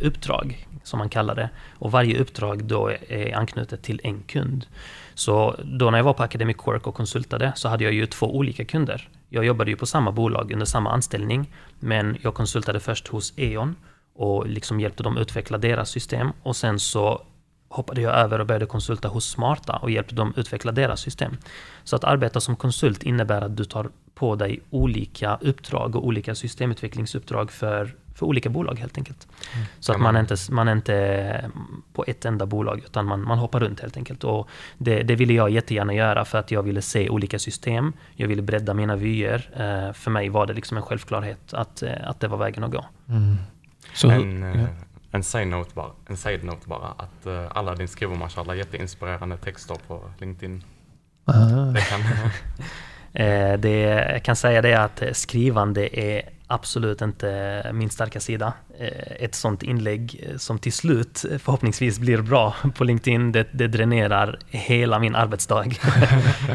uppdrag, 0.00 0.68
som 0.82 0.98
man 0.98 1.08
kallar 1.08 1.34
det. 1.34 1.50
Och 1.78 1.92
varje 1.92 2.18
uppdrag 2.18 2.64
då 2.64 2.90
är 3.08 3.36
anknutet 3.36 3.82
till 3.82 4.00
en 4.04 4.22
kund. 4.22 4.66
Så 5.14 5.56
då 5.64 5.90
när 5.90 5.98
jag 5.98 6.04
var 6.04 6.12
på 6.12 6.22
Academic 6.22 6.56
Work 6.64 6.86
och 6.86 6.94
konsultade 6.94 7.52
så 7.56 7.68
hade 7.68 7.84
jag 7.84 7.92
ju 7.92 8.06
två 8.06 8.36
olika 8.36 8.64
kunder. 8.64 9.08
Jag 9.28 9.44
jobbade 9.44 9.70
ju 9.70 9.76
på 9.76 9.86
samma 9.86 10.12
bolag 10.12 10.52
under 10.52 10.66
samma 10.66 10.90
anställning, 10.90 11.52
men 11.80 12.16
jag 12.22 12.34
konsultade 12.34 12.80
först 12.80 13.08
hos 13.08 13.32
E.ON 13.36 13.76
och 14.14 14.46
liksom 14.46 14.80
hjälpte 14.80 15.02
dem 15.02 15.16
utveckla 15.16 15.58
deras 15.58 15.90
system 15.90 16.32
och 16.42 16.56
sen 16.56 16.78
så 16.78 17.22
hoppade 17.68 18.00
jag 18.00 18.14
över 18.14 18.38
och 18.38 18.46
började 18.46 18.66
konsulta 18.66 19.08
hos 19.08 19.30
Smarta 19.30 19.76
och 19.76 19.90
hjälpte 19.90 20.14
dem 20.14 20.34
utveckla 20.36 20.72
deras 20.72 21.00
system. 21.00 21.36
Så 21.84 21.96
att 21.96 22.04
arbeta 22.04 22.40
som 22.40 22.56
konsult 22.56 23.02
innebär 23.02 23.42
att 23.42 23.56
du 23.56 23.64
tar 23.64 23.88
på 24.14 24.36
dig 24.36 24.60
olika 24.70 25.38
uppdrag 25.40 25.96
och 25.96 26.06
olika 26.06 26.34
systemutvecklingsuppdrag 26.34 27.50
för, 27.50 27.94
för 28.14 28.26
olika 28.26 28.48
bolag 28.48 28.78
helt 28.78 28.98
enkelt. 28.98 29.28
Mm. 29.54 29.66
Så 29.80 29.92
att 29.92 30.00
man 30.00 30.16
är, 30.16 30.20
inte, 30.20 30.36
man 30.50 30.68
är 30.68 30.72
inte 30.72 31.50
på 31.92 32.04
ett 32.06 32.24
enda 32.24 32.46
bolag 32.46 32.82
utan 32.84 33.06
man, 33.06 33.24
man 33.24 33.38
hoppar 33.38 33.60
runt 33.60 33.80
helt 33.80 33.96
enkelt. 33.96 34.24
Och 34.24 34.48
det, 34.78 35.02
det 35.02 35.14
ville 35.14 35.32
jag 35.32 35.50
jättegärna 35.50 35.94
göra 35.94 36.24
för 36.24 36.38
att 36.38 36.50
jag 36.50 36.62
ville 36.62 36.82
se 36.82 37.08
olika 37.08 37.38
system. 37.38 37.92
Jag 38.14 38.28
ville 38.28 38.42
bredda 38.42 38.74
mina 38.74 38.96
vyer. 38.96 39.50
Eh, 39.52 39.92
för 39.92 40.10
mig 40.10 40.28
var 40.28 40.46
det 40.46 40.52
liksom 40.52 40.76
en 40.76 40.82
självklarhet 40.82 41.54
att, 41.54 41.82
eh, 41.82 41.92
att 42.04 42.20
det 42.20 42.28
var 42.28 42.38
vägen 42.38 42.64
att 42.64 42.70
gå. 42.70 42.84
Mm. 43.08 43.36
Så, 43.94 44.10
en, 44.10 44.42
ja. 44.42 44.66
en 45.10 45.22
side-note 45.22 45.70
bara, 45.74 45.90
en 46.06 46.16
side 46.16 46.44
note 46.44 46.68
bara 46.68 46.88
att 46.88 47.26
uh, 47.26 47.46
alla 47.50 47.74
din 47.74 47.88
skriver 47.88 48.16
mashallah 48.16 48.56
jätteinspirerande 48.56 49.36
texter 49.36 49.76
på 49.86 50.10
LinkedIn. 50.18 50.64
Det 51.74 51.80
kan, 51.80 52.00
det, 53.60 53.80
jag 54.12 54.22
kan 54.22 54.36
säga 54.36 54.62
det 54.62 54.74
att 54.74 55.02
skrivande 55.12 56.00
är 56.00 56.22
absolut 56.52 57.02
inte 57.02 57.70
min 57.74 57.90
starka 57.90 58.20
sida. 58.20 58.52
Eh, 58.78 59.24
ett 59.24 59.34
sånt 59.34 59.62
inlägg 59.62 60.30
som 60.36 60.58
till 60.58 60.72
slut 60.72 61.24
förhoppningsvis 61.38 61.98
blir 61.98 62.22
bra 62.22 62.54
på 62.74 62.84
LinkedIn, 62.84 63.32
det, 63.32 63.46
det 63.52 63.68
dränerar 63.68 64.38
hela 64.50 64.98
min 64.98 65.14
arbetsdag. 65.14 65.64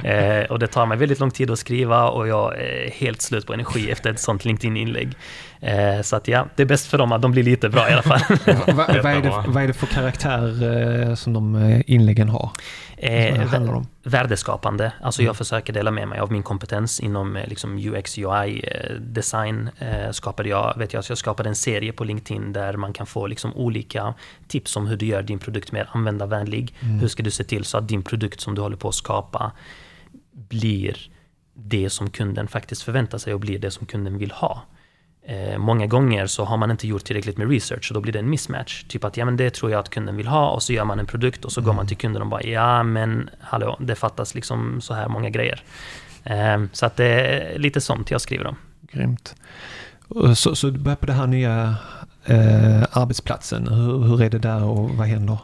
Eh, 0.04 0.44
och 0.44 0.60
det 0.60 0.68
tar 0.68 0.86
mig 0.86 0.98
väldigt 0.98 1.20
lång 1.20 1.32
tid 1.32 1.52
att 1.52 1.60
skriva 1.60 2.10
och 2.10 2.28
jag 2.28 2.58
är 2.58 2.92
helt 2.92 3.22
slut 3.22 3.48
på 3.48 3.54
energi 3.54 3.92
efter 3.92 4.12
ett 4.12 4.20
sånt 4.20 4.46
LinkedIn-inlägg. 4.46 5.16
Eh, 5.62 6.02
så 6.02 6.16
att 6.16 6.28
ja, 6.28 6.48
det 6.56 6.64
är 6.64 6.68
bäst 6.68 6.88
för 6.88 6.98
dem 6.98 7.12
att 7.12 7.22
de 7.22 7.32
blir 7.32 7.44
lite 7.44 7.70
bra 7.70 7.90
i 7.90 7.94
alla 7.94 8.02
fall. 8.02 8.22
vad, 8.68 8.76
vad, 8.76 8.90
är 8.90 9.22
det, 9.22 9.44
vad 9.48 9.64
är 9.64 9.68
det 9.68 9.74
för 9.74 9.88
karaktär 9.88 11.16
som 11.16 11.34
de 11.34 11.84
inläggen 11.88 12.30
har? 12.30 12.52
Eh, 13.00 13.82
värdeskapande. 14.04 14.92
Alltså 15.02 15.22
jag 15.22 15.28
mm. 15.28 15.36
försöker 15.36 15.74
dela 15.74 15.92
med 15.92 16.08
mig 16.08 16.20
av 16.20 16.32
min 16.32 16.44
kompetens 16.44 17.00
inom 17.00 17.38
liksom 17.48 17.78
UX, 17.78 18.18
UI, 18.18 18.64
design. 19.00 19.70
skapade 20.12 20.50
jag, 20.50 20.78
vet 20.78 20.94
jag, 20.94 21.04
så 21.04 21.12
jag 21.12 21.18
skapade 21.18 21.50
en 21.50 21.56
serie 21.56 21.94
på 21.94 22.04
LinkedIn 22.04 22.54
där 22.54 22.78
man 22.78 22.94
kan 22.94 23.06
få 23.06 23.28
liksom 23.28 23.54
olika 23.54 24.14
tips 24.48 24.76
om 24.76 24.88
hur 24.88 24.98
du 24.98 25.06
gör 25.06 25.24
din 25.24 25.40
produkt 25.40 25.72
mer 25.72 25.90
användarvänlig. 25.92 26.76
Mm. 26.80 27.00
Hur 27.00 27.08
ska 27.08 27.24
du 27.24 27.32
se 27.32 27.44
till 27.44 27.66
så 27.66 27.78
att 27.78 27.88
din 27.88 28.04
produkt 28.04 28.42
som 28.42 28.56
du 28.56 28.62
håller 28.62 28.78
på 28.78 28.90
att 28.90 28.96
skapa 28.96 29.52
blir 30.32 30.98
det 31.54 31.90
som 31.90 32.10
kunden 32.10 32.48
faktiskt 32.48 32.82
förväntar 32.82 33.18
sig 33.18 33.34
och 33.34 33.40
blir 33.40 33.60
det 33.60 33.72
som 33.72 33.86
kunden 33.86 34.18
vill 34.18 34.32
ha. 34.32 34.64
Eh, 35.30 35.58
många 35.58 35.88
gånger 35.88 36.28
så 36.28 36.44
har 36.44 36.58
man 36.58 36.72
inte 36.72 36.88
gjort 36.88 37.04
tillräckligt 37.04 37.38
med 37.38 37.50
research 37.50 37.92
och 37.92 37.94
då 37.94 38.02
blir 38.02 38.14
det 38.14 38.20
en 38.20 38.30
mismatch. 38.30 38.84
Typ 38.84 39.04
att 39.04 39.18
ja 39.18 39.26
men 39.26 39.38
det 39.38 39.50
tror 39.50 39.72
jag 39.72 39.80
att 39.80 39.90
kunden 39.90 40.16
vill 40.16 40.28
ha 40.28 40.50
och 40.50 40.64
så 40.64 40.74
gör 40.74 40.86
man 40.86 41.00
en 41.00 41.06
produkt 41.06 41.46
och 41.46 41.52
så 41.52 41.60
mm. 41.60 41.66
går 41.66 41.74
man 41.74 41.82
mm. 41.82 41.88
till 41.88 41.98
kunden 41.98 42.22
och 42.22 42.28
bara 42.28 42.44
ja 42.44 42.84
men 42.84 43.30
hallå 43.40 43.78
det 43.80 43.96
fattas 43.96 44.36
liksom 44.36 44.82
så 44.82 44.94
här 44.94 45.08
många 45.08 45.30
grejer. 45.30 45.64
Eh, 46.24 46.64
så 46.74 46.86
att 46.86 46.96
det 46.96 47.06
är 47.06 47.60
lite 47.60 47.82
sånt 47.82 48.12
jag 48.12 48.22
skriver 48.22 48.48
om. 48.48 48.56
Grymt. 48.92 49.36
Så, 50.36 50.56
så 50.56 50.70
du 50.70 50.80
börjar 50.80 50.96
på 50.96 51.06
den 51.06 51.16
här 51.16 51.28
nya 51.28 51.76
eh, 52.26 52.84
arbetsplatsen. 52.92 53.68
Hur, 53.68 54.04
hur 54.04 54.22
är 54.22 54.30
det 54.30 54.40
där 54.40 54.64
och 54.64 54.90
vad 54.90 55.08
händer? 55.08 55.38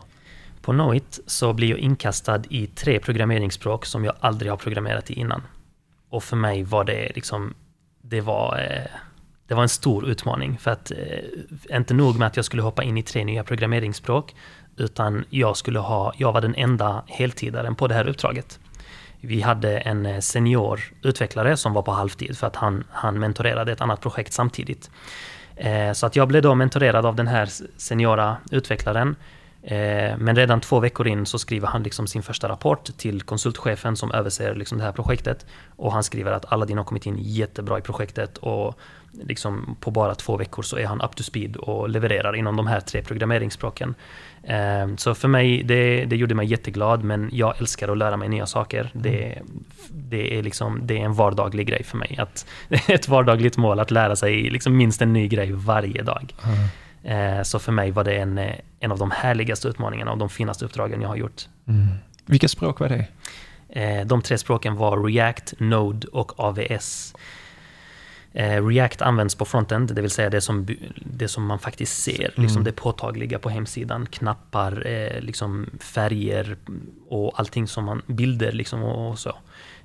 På 0.61 0.71
Knowit 0.71 1.19
så 1.27 1.53
blir 1.53 1.69
jag 1.69 1.79
inkastad 1.79 2.41
i 2.49 2.67
tre 2.67 2.99
programmeringsspråk 2.99 3.85
som 3.85 4.05
jag 4.05 4.13
aldrig 4.19 4.51
har 4.51 4.57
programmerat 4.57 5.11
i 5.11 5.13
innan. 5.13 5.41
och 6.09 6.23
för 6.23 6.35
mig 6.35 6.63
var 6.63 6.83
det 6.83 7.11
liksom, 7.15 7.53
det 8.01 8.21
var, 8.21 8.57
eh, 8.57 8.99
det 9.47 9.53
var 9.53 9.63
en 9.63 9.69
stor 9.69 10.05
utmaning. 10.05 10.57
För 10.57 10.71
att 10.71 10.91
eh, 10.91 11.77
inte 11.77 11.93
nog 11.93 12.19
med 12.19 12.27
att 12.27 12.35
jag 12.35 12.45
skulle 12.45 12.61
hoppa 12.61 12.83
in 12.83 12.97
i 12.97 13.03
tre 13.03 13.23
nya 13.23 13.43
programmeringsspråk, 13.43 14.35
utan 14.77 15.25
jag 15.29 15.57
skulle 15.57 15.79
ha, 15.79 16.13
jag 16.17 16.31
var 16.31 16.41
den 16.41 16.55
enda 16.55 17.03
heltidaren 17.07 17.75
på 17.75 17.87
det 17.87 17.95
här 17.95 18.07
uppdraget. 18.07 18.59
Vi 19.21 19.41
hade 19.41 19.77
en 19.77 20.05
eh, 20.05 20.19
senior 20.19 20.79
utvecklare 21.01 21.57
som 21.57 21.73
var 21.73 21.81
på 21.81 21.91
halvtid 21.91 22.37
för 22.37 22.47
att 22.47 22.55
han, 22.55 22.83
han 22.89 23.19
mentorerade 23.19 23.71
ett 23.71 23.81
annat 23.81 24.01
projekt 24.01 24.33
samtidigt. 24.33 24.91
Eh, 25.55 25.91
så 25.93 26.05
att 26.05 26.15
jag 26.15 26.27
blev 26.27 26.41
då 26.41 26.55
mentorerad 26.55 27.05
av 27.05 27.15
den 27.15 27.27
här 27.27 27.49
seniora 27.77 28.37
utvecklaren. 28.51 29.15
Eh, 29.63 30.17
men 30.17 30.35
redan 30.35 30.61
två 30.61 30.79
veckor 30.79 31.07
in 31.07 31.25
så 31.25 31.39
skriver 31.39 31.67
han 31.67 31.83
liksom 31.83 32.07
sin 32.07 32.23
första 32.23 32.49
rapport 32.49 32.97
till 32.97 33.21
konsultchefen 33.21 33.95
som 33.95 34.11
överser 34.11 34.55
liksom 34.55 34.77
det 34.77 34.83
här 34.83 34.91
projektet. 34.91 35.45
Och 35.75 35.91
han 35.91 36.03
skriver 36.03 36.31
att 36.31 36.53
Aladdin 36.53 36.77
har 36.77 36.85
kommit 36.85 37.05
in 37.05 37.17
jättebra 37.19 37.77
i 37.77 37.81
projektet 37.81 38.37
och 38.37 38.79
liksom 39.21 39.75
på 39.79 39.91
bara 39.91 40.15
två 40.15 40.37
veckor 40.37 40.63
så 40.63 40.77
är 40.77 40.85
han 40.85 41.01
up 41.01 41.15
to 41.15 41.23
speed 41.23 41.55
och 41.55 41.89
levererar 41.89 42.35
inom 42.35 42.55
de 42.55 42.67
här 42.67 42.79
tre 42.79 43.01
programmeringsspråken. 43.01 43.95
Ehm, 44.43 44.97
så 44.97 45.15
för 45.15 45.27
mig, 45.27 45.63
det, 45.63 46.05
det 46.05 46.15
gjorde 46.15 46.35
mig 46.35 46.47
jätteglad, 46.47 47.03
men 47.03 47.29
jag 47.33 47.61
älskar 47.61 47.89
att 47.89 47.97
lära 47.97 48.17
mig 48.17 48.29
nya 48.29 48.45
saker. 48.45 48.79
Mm. 48.79 49.03
Det, 49.03 49.41
det, 49.89 50.37
är 50.37 50.43
liksom, 50.43 50.79
det 50.83 50.97
är 50.97 51.05
en 51.05 51.13
vardaglig 51.13 51.67
grej 51.67 51.83
för 51.83 51.97
mig. 51.97 52.17
Att, 52.19 52.45
ett 52.87 53.07
vardagligt 53.07 53.57
mål 53.57 53.79
att 53.79 53.91
lära 53.91 54.15
sig 54.15 54.49
liksom 54.49 54.77
minst 54.77 55.01
en 55.01 55.13
ny 55.13 55.27
grej 55.27 55.51
varje 55.51 56.01
dag. 56.01 56.35
Mm. 56.43 56.69
Så 57.45 57.59
för 57.59 57.71
mig 57.71 57.91
var 57.91 58.03
det 58.03 58.15
en, 58.15 58.39
en 58.79 58.91
av 58.91 58.97
de 58.97 59.11
härligaste 59.11 59.67
utmaningarna 59.67 60.11
och 60.11 60.17
de 60.17 60.29
finaste 60.29 60.65
uppdragen 60.65 61.01
jag 61.01 61.09
har 61.09 61.15
gjort. 61.15 61.41
Mm. 61.67 61.87
Vilka 62.25 62.47
språk 62.47 62.79
var 62.79 62.89
det? 62.89 63.05
Ehm, 63.69 64.07
de 64.07 64.21
tre 64.21 64.37
språken 64.37 64.75
var 64.75 65.03
React, 65.03 65.53
Node 65.57 66.07
och 66.07 66.39
AVS. 66.39 67.15
Eh, 68.33 68.67
React 68.67 69.01
används 69.01 69.35
på 69.35 69.45
frontend, 69.45 69.95
det 69.95 70.01
vill 70.01 70.11
säga 70.11 70.29
det 70.29 70.41
som, 70.41 70.67
det 70.95 71.27
som 71.27 71.45
man 71.45 71.59
faktiskt 71.59 72.03
ser, 72.03 72.31
mm. 72.35 72.43
liksom 72.43 72.63
det 72.63 72.71
påtagliga 72.71 73.39
på 73.39 73.49
hemsidan. 73.49 74.05
Knappar, 74.05 74.87
eh, 74.87 75.21
liksom 75.21 75.69
färger 75.79 76.57
och 77.09 77.39
allting 77.39 77.67
som 77.67 77.85
man, 77.85 78.01
bilder 78.07 78.51
liksom 78.51 78.83
och, 78.83 79.19
så. 79.19 79.35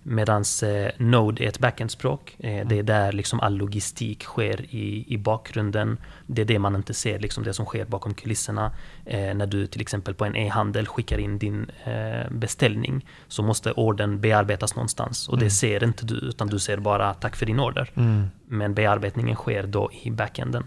Medan 0.02 0.44
eh, 0.62 0.90
Node 0.96 1.44
är 1.44 1.48
ett 1.48 1.58
backend-språk. 1.58 2.36
Eh, 2.38 2.66
det 2.66 2.78
är 2.78 2.82
där 2.82 3.12
liksom 3.12 3.40
all 3.40 3.56
logistik 3.56 4.22
sker 4.22 4.60
i, 4.70 5.04
i 5.08 5.18
bakgrunden. 5.18 5.98
Det 6.26 6.42
är 6.42 6.46
det 6.46 6.58
man 6.58 6.76
inte 6.76 6.94
ser, 6.94 7.18
liksom 7.18 7.44
det 7.44 7.54
som 7.54 7.66
sker 7.66 7.84
bakom 7.84 8.14
kulisserna. 8.14 8.72
Eh, 9.04 9.34
när 9.34 9.46
du 9.46 9.66
till 9.66 9.80
exempel 9.80 10.14
på 10.14 10.24
en 10.24 10.36
e-handel 10.36 10.86
skickar 10.86 11.18
in 11.18 11.38
din 11.38 11.70
eh, 11.84 12.30
beställning 12.30 13.06
så 13.28 13.42
måste 13.42 13.72
ordern 13.72 14.20
bearbetas 14.20 14.74
någonstans. 14.74 15.28
Och 15.28 15.36
det 15.36 15.44
mm. 15.44 15.50
ser 15.50 15.84
inte 15.84 16.04
du, 16.04 16.14
utan 16.14 16.48
du 16.48 16.58
ser 16.58 16.76
bara 16.76 17.14
tack 17.14 17.36
för 17.36 17.46
din 17.46 17.60
order. 17.60 17.90
Mm. 17.94 18.30
Men 18.46 18.74
bearbetningen 18.74 19.36
sker 19.36 19.62
då 19.66 19.90
i 20.02 20.10
backenden. 20.10 20.64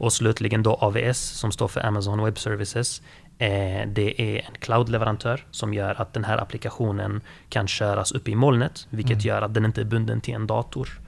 Och 0.00 0.12
slutligen 0.12 0.62
då 0.62 0.74
AVS 0.74 1.18
som 1.18 1.52
står 1.52 1.68
för 1.68 1.86
Amazon 1.86 2.24
Web 2.24 2.38
Services. 2.38 3.02
Eh, 3.40 3.88
det 3.88 4.20
är 4.22 4.36
en 4.36 4.54
cloud-leverantör 4.58 5.46
som 5.50 5.74
gör 5.74 6.00
att 6.00 6.12
den 6.12 6.24
här 6.24 6.38
applikationen 6.38 7.20
kan 7.48 7.68
köras 7.68 8.12
upp 8.12 8.28
i 8.28 8.34
molnet, 8.34 8.86
vilket 8.90 9.12
mm. 9.12 9.26
gör 9.26 9.42
att 9.42 9.54
den 9.54 9.64
inte 9.64 9.80
är 9.80 9.84
bunden 9.84 10.20
till 10.20 10.34
en 10.34 10.46
dator. 10.46 11.00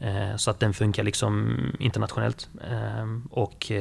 Eh, 0.00 0.36
så 0.36 0.50
att 0.50 0.60
den 0.60 0.74
funkar 0.74 1.02
liksom 1.02 1.56
internationellt. 1.78 2.48
Eh, 2.70 3.08
och 3.30 3.72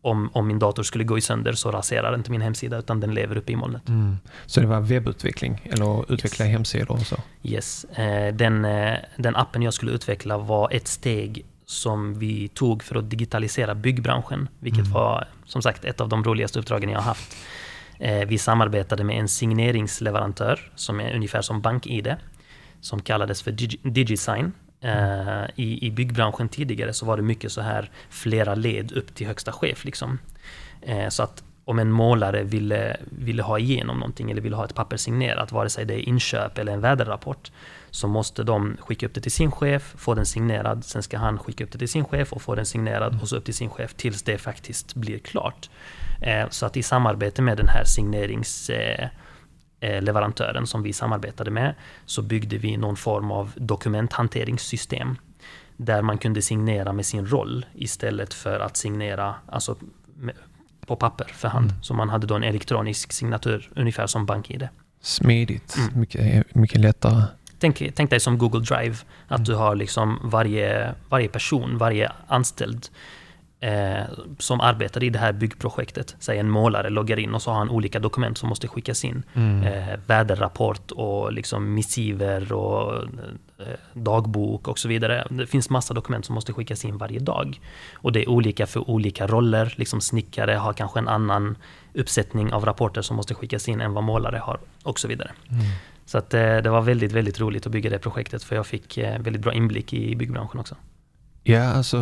om, 0.00 0.30
om 0.32 0.46
min 0.46 0.58
dator 0.58 0.82
skulle 0.82 1.04
gå 1.04 1.18
i 1.18 1.20
sönder 1.20 1.52
så 1.52 1.70
raserar 1.70 2.14
inte 2.14 2.30
min 2.30 2.40
hemsida 2.40 2.78
utan 2.78 3.00
den 3.00 3.14
lever 3.14 3.36
uppe 3.36 3.52
i 3.52 3.56
molnet. 3.56 3.88
Mm. 3.88 4.16
Så 4.46 4.60
det 4.60 4.66
var 4.66 4.80
webbutveckling 4.80 5.68
eller 5.72 6.12
utveckla 6.12 6.44
yes. 6.44 6.52
hemsidor 6.52 6.94
och 6.94 7.06
så? 7.06 7.16
Yes. 7.42 7.86
Den, 8.32 8.62
den 9.16 9.36
appen 9.36 9.62
jag 9.62 9.74
skulle 9.74 9.92
utveckla 9.92 10.38
var 10.38 10.68
ett 10.72 10.88
steg 10.88 11.44
som 11.74 12.18
vi 12.18 12.48
tog 12.48 12.82
för 12.82 12.96
att 12.96 13.10
digitalisera 13.10 13.74
byggbranschen, 13.74 14.48
vilket 14.58 14.80
mm. 14.80 14.92
var 14.92 15.28
som 15.44 15.62
sagt 15.62 15.84
ett 15.84 16.00
av 16.00 16.08
de 16.08 16.24
roligaste 16.24 16.58
uppdragen 16.58 16.90
jag 16.90 16.98
har 16.98 17.04
haft. 17.04 17.36
Eh, 17.98 18.28
vi 18.28 18.38
samarbetade 18.38 19.04
med 19.04 19.18
en 19.18 19.28
signeringsleverantör 19.28 20.60
som 20.74 21.00
är 21.00 21.14
ungefär 21.14 21.42
som 21.42 21.60
BankID, 21.60 22.14
som 22.80 23.02
kallades 23.02 23.42
för 23.42 23.50
DigiSign. 23.90 24.52
Eh, 24.80 25.44
I, 25.56 25.86
I 25.86 25.90
byggbranschen 25.90 26.48
tidigare 26.48 26.92
så 26.92 27.06
var 27.06 27.16
det 27.16 27.22
mycket 27.22 27.52
så 27.52 27.60
här 27.60 27.90
flera 28.10 28.54
led 28.54 28.92
upp 28.92 29.14
till 29.14 29.26
högsta 29.26 29.52
chef. 29.52 29.84
Liksom. 29.84 30.18
Eh, 30.82 31.08
så 31.08 31.22
att 31.22 31.44
om 31.64 31.78
en 31.78 31.90
målare 31.90 32.42
ville, 32.42 32.96
ville 33.10 33.42
ha 33.42 33.58
igenom 33.58 33.98
någonting 33.98 34.30
eller 34.30 34.40
ville 34.40 34.56
ha 34.56 34.64
ett 34.64 34.74
papper 34.74 34.96
signerat, 34.96 35.52
vare 35.52 35.68
sig 35.68 35.84
det 35.84 35.94
är 35.94 36.08
inköp 36.08 36.58
eller 36.58 36.72
en 36.72 36.80
väderrapport, 36.80 37.52
så 37.94 38.08
måste 38.08 38.42
de 38.42 38.76
skicka 38.80 39.06
upp 39.06 39.14
det 39.14 39.20
till 39.20 39.32
sin 39.32 39.50
chef, 39.50 39.94
få 39.98 40.14
den 40.14 40.26
signerad, 40.26 40.84
sen 40.84 41.02
ska 41.02 41.18
han 41.18 41.38
skicka 41.38 41.64
upp 41.64 41.72
det 41.72 41.78
till 41.78 41.88
sin 41.88 42.04
chef 42.04 42.32
och 42.32 42.42
få 42.42 42.54
den 42.54 42.66
signerad 42.66 43.08
mm. 43.08 43.22
och 43.22 43.28
så 43.28 43.36
upp 43.36 43.44
till 43.44 43.54
sin 43.54 43.70
chef 43.70 43.94
tills 43.94 44.22
det 44.22 44.38
faktiskt 44.38 44.94
blir 44.94 45.18
klart. 45.18 45.70
Eh, 46.20 46.48
så 46.50 46.66
att 46.66 46.76
i 46.76 46.82
samarbete 46.82 47.42
med 47.42 47.56
den 47.56 47.68
här 47.68 47.84
signeringsleverantören 47.84 50.56
eh, 50.56 50.62
eh, 50.62 50.64
som 50.64 50.82
vi 50.82 50.92
samarbetade 50.92 51.50
med 51.50 51.74
så 52.06 52.22
byggde 52.22 52.58
vi 52.58 52.76
någon 52.76 52.96
form 52.96 53.30
av 53.30 53.52
dokumenthanteringssystem 53.56 55.16
där 55.76 56.02
man 56.02 56.18
kunde 56.18 56.42
signera 56.42 56.92
med 56.92 57.06
sin 57.06 57.26
roll 57.26 57.66
istället 57.74 58.34
för 58.34 58.60
att 58.60 58.76
signera 58.76 59.34
alltså, 59.46 59.76
på 60.86 60.96
papper 60.96 61.32
för 61.34 61.48
hand. 61.48 61.70
Mm. 61.70 61.82
Så 61.82 61.94
man 61.94 62.08
hade 62.08 62.26
då 62.26 62.34
en 62.34 62.44
elektronisk 62.44 63.12
signatur, 63.12 63.70
ungefär 63.76 64.06
som 64.06 64.26
BankID. 64.26 64.68
Smidigt, 65.00 65.76
mm. 65.76 66.00
mycket, 66.00 66.54
mycket 66.54 66.80
lättare. 66.80 67.22
Tänk, 67.64 67.94
tänk 67.94 68.10
dig 68.10 68.20
som 68.20 68.38
Google 68.38 68.60
Drive, 68.60 68.96
att 69.28 69.38
mm. 69.38 69.44
du 69.44 69.54
har 69.54 69.74
liksom 69.74 70.18
varje, 70.22 70.94
varje 71.08 71.28
person, 71.28 71.78
varje 71.78 72.12
anställd 72.26 72.86
eh, 73.60 74.04
som 74.38 74.60
arbetar 74.60 75.04
i 75.04 75.10
det 75.10 75.18
här 75.18 75.32
byggprojektet. 75.32 76.16
Säg 76.18 76.38
en 76.38 76.50
målare 76.50 76.90
loggar 76.90 77.18
in 77.18 77.34
och 77.34 77.42
så 77.42 77.50
har 77.50 77.58
han 77.58 77.70
olika 77.70 77.98
dokument 77.98 78.38
som 78.38 78.48
måste 78.48 78.68
skickas 78.68 79.04
in. 79.04 79.22
Mm. 79.34 79.62
Eh, 79.62 79.98
väderrapport 80.06 80.90
och 80.90 81.32
liksom 81.32 81.74
missiver 81.74 82.52
och 82.52 83.02
eh, 83.58 83.66
dagbok 83.92 84.68
och 84.68 84.78
så 84.78 84.88
vidare. 84.88 85.26
Det 85.30 85.46
finns 85.46 85.70
massa 85.70 85.94
dokument 85.94 86.24
som 86.24 86.34
måste 86.34 86.52
skickas 86.52 86.84
in 86.84 86.98
varje 86.98 87.18
dag. 87.18 87.60
Och 87.94 88.12
det 88.12 88.22
är 88.22 88.28
olika 88.28 88.66
för 88.66 88.90
olika 88.90 89.26
roller. 89.26 89.74
Liksom 89.76 90.00
snickare 90.00 90.52
har 90.52 90.72
kanske 90.72 90.98
en 90.98 91.08
annan 91.08 91.56
uppsättning 91.94 92.52
av 92.52 92.64
rapporter 92.64 93.02
som 93.02 93.16
måste 93.16 93.34
skickas 93.34 93.68
in 93.68 93.80
än 93.80 93.92
vad 93.92 94.04
målare 94.04 94.38
har 94.38 94.58
och 94.82 94.98
så 94.98 95.08
vidare. 95.08 95.30
Mm. 95.50 95.64
Så 96.06 96.18
att, 96.18 96.34
eh, 96.34 96.56
det 96.56 96.70
var 96.70 96.82
väldigt, 96.82 97.12
väldigt 97.12 97.40
roligt 97.40 97.66
att 97.66 97.72
bygga 97.72 97.90
det 97.90 97.98
projektet 97.98 98.42
för 98.42 98.56
jag 98.56 98.66
fick 98.66 98.98
eh, 98.98 99.20
väldigt 99.20 99.42
bra 99.42 99.52
inblick 99.52 99.92
i 99.92 100.16
byggbranschen 100.16 100.60
också. 100.60 100.76
Ja, 101.42 101.62
alltså 101.62 101.98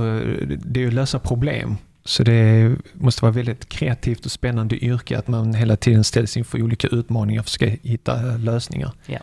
det 0.64 0.80
är 0.80 0.82
ju 0.82 0.88
att 0.88 0.94
lösa 0.94 1.18
problem. 1.18 1.76
Så 2.04 2.22
det 2.22 2.76
måste 2.92 3.22
vara 3.22 3.32
väldigt 3.32 3.68
kreativt 3.68 4.24
och 4.26 4.32
spännande 4.32 4.84
yrke 4.84 5.18
att 5.18 5.28
man 5.28 5.54
hela 5.54 5.76
tiden 5.76 6.04
ställs 6.04 6.36
inför 6.36 6.62
olika 6.62 6.88
utmaningar 6.88 7.40
och 7.40 7.46
försöka 7.46 7.76
hitta 7.82 8.22
lösningar. 8.22 8.92
Ja. 9.06 9.18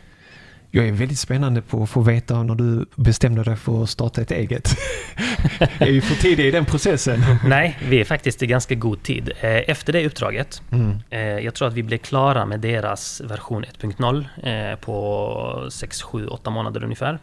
Jag 0.72 0.88
är 0.88 0.91
väldigt 0.91 1.20
spännande 1.20 1.61
på 1.61 1.84
att 1.84 1.89
få 1.89 2.01
veta 2.01 2.43
när 2.43 2.55
du 2.55 2.86
bestämde 2.95 3.43
dig 3.43 3.55
för 3.55 3.84
att 3.84 3.89
starta 3.89 4.22
ett 4.22 4.32
eget. 4.32 4.70
är 5.59 5.91
vi 5.91 6.01
för 6.01 6.15
tidiga 6.15 6.47
i 6.47 6.51
den 6.51 6.65
processen? 6.65 7.24
Nej, 7.45 7.78
vi 7.89 8.01
är 8.01 8.05
faktiskt 8.05 8.43
i 8.43 8.47
ganska 8.47 8.76
god 8.76 9.03
tid. 9.03 9.32
Eh, 9.39 9.70
efter 9.70 9.93
det 9.93 10.05
uppdraget, 10.05 10.61
mm. 10.72 10.97
Eh, 11.09 11.20
jag 11.20 11.53
tror 11.53 11.67
att 11.67 11.74
vi 11.74 11.84
blev 11.84 11.97
klara 11.97 12.45
med 12.45 12.59
deras 12.59 13.22
version 13.22 13.65
1.0 13.65 14.72
eh, 14.72 14.80
på 14.80 15.67
6, 15.72 16.01
7, 16.01 16.28
8 16.28 16.49
månader 16.49 16.84
ungefär. 16.84 17.20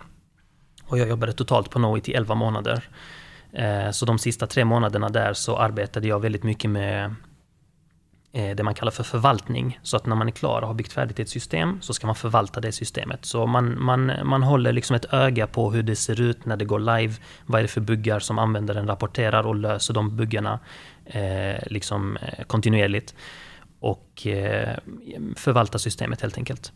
Och 0.84 0.98
jag 0.98 1.08
jobbade 1.08 1.32
totalt 1.32 1.70
på 1.70 1.78
Knowit 1.78 2.08
i 2.08 2.14
11 2.14 2.34
månader. 2.34 2.84
Så 3.92 4.06
de 4.06 4.18
sista 4.18 4.46
tre 4.46 4.64
månaderna 4.64 5.08
där 5.08 5.32
så 5.32 5.56
arbetade 5.56 6.08
jag 6.08 6.20
väldigt 6.20 6.42
mycket 6.42 6.70
med 6.70 7.14
Eh, 8.36 8.56
det 8.56 8.62
man 8.62 8.74
kallar 8.74 8.92
för 8.92 9.04
förvaltning. 9.04 9.78
Så 9.82 9.96
att 9.96 10.06
när 10.06 10.16
man 10.16 10.28
är 10.28 10.32
klar 10.32 10.60
och 10.62 10.66
har 10.66 10.74
byggt 10.74 10.92
färdigt 10.92 11.20
ett 11.20 11.28
system 11.28 11.78
så 11.80 11.94
ska 11.94 12.06
man 12.06 12.16
förvalta 12.16 12.60
det 12.60 12.72
systemet. 12.72 13.24
Så 13.24 13.46
man, 13.46 13.82
man, 13.82 14.12
man 14.24 14.42
håller 14.42 14.72
liksom 14.72 14.96
ett 14.96 15.12
öga 15.12 15.46
på 15.46 15.70
hur 15.70 15.82
det 15.82 15.96
ser 15.96 16.20
ut 16.20 16.44
när 16.44 16.56
det 16.56 16.64
går 16.64 16.78
live. 16.78 17.14
Vad 17.46 17.58
är 17.58 17.62
det 17.62 17.68
för 17.68 17.80
buggar 17.80 18.18
som 18.20 18.38
användaren 18.38 18.86
rapporterar 18.86 19.46
och 19.46 19.54
löser 19.54 19.94
de 19.94 20.16
buggarna 20.16 20.60
eh, 21.04 21.66
liksom, 21.66 22.16
eh, 22.16 22.44
kontinuerligt. 22.44 23.14
Och 23.80 24.26
eh, 24.26 24.76
förvalta 25.36 25.78
systemet 25.78 26.20
helt 26.20 26.38
enkelt. 26.38 26.72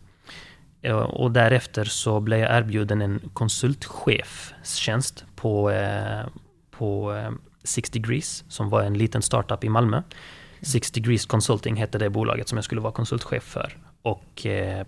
Eh, 0.81 0.95
och 0.95 1.31
därefter 1.31 1.83
så 1.83 2.19
blev 2.19 2.39
jag 2.39 2.57
erbjuden 2.57 3.01
en 3.01 3.19
konsultchefstjänst 3.33 5.25
på, 5.35 5.71
eh, 5.71 6.25
på 6.71 7.15
eh, 7.15 7.31
Six 7.63 7.89
Degrees 7.89 8.43
som 8.49 8.69
var 8.69 8.83
en 8.83 8.97
liten 8.97 9.21
startup 9.21 9.63
i 9.63 9.69
Malmö. 9.69 10.01
Six 10.61 10.91
Degrees 10.91 11.25
Consulting 11.25 11.75
hette 11.75 11.97
det 11.97 12.09
bolaget 12.09 12.47
som 12.47 12.57
jag 12.57 12.65
skulle 12.65 12.81
vara 12.81 12.93
konsultchef 12.93 13.43
för. 13.43 13.77
Och 14.01 14.45
eh, 14.45 14.85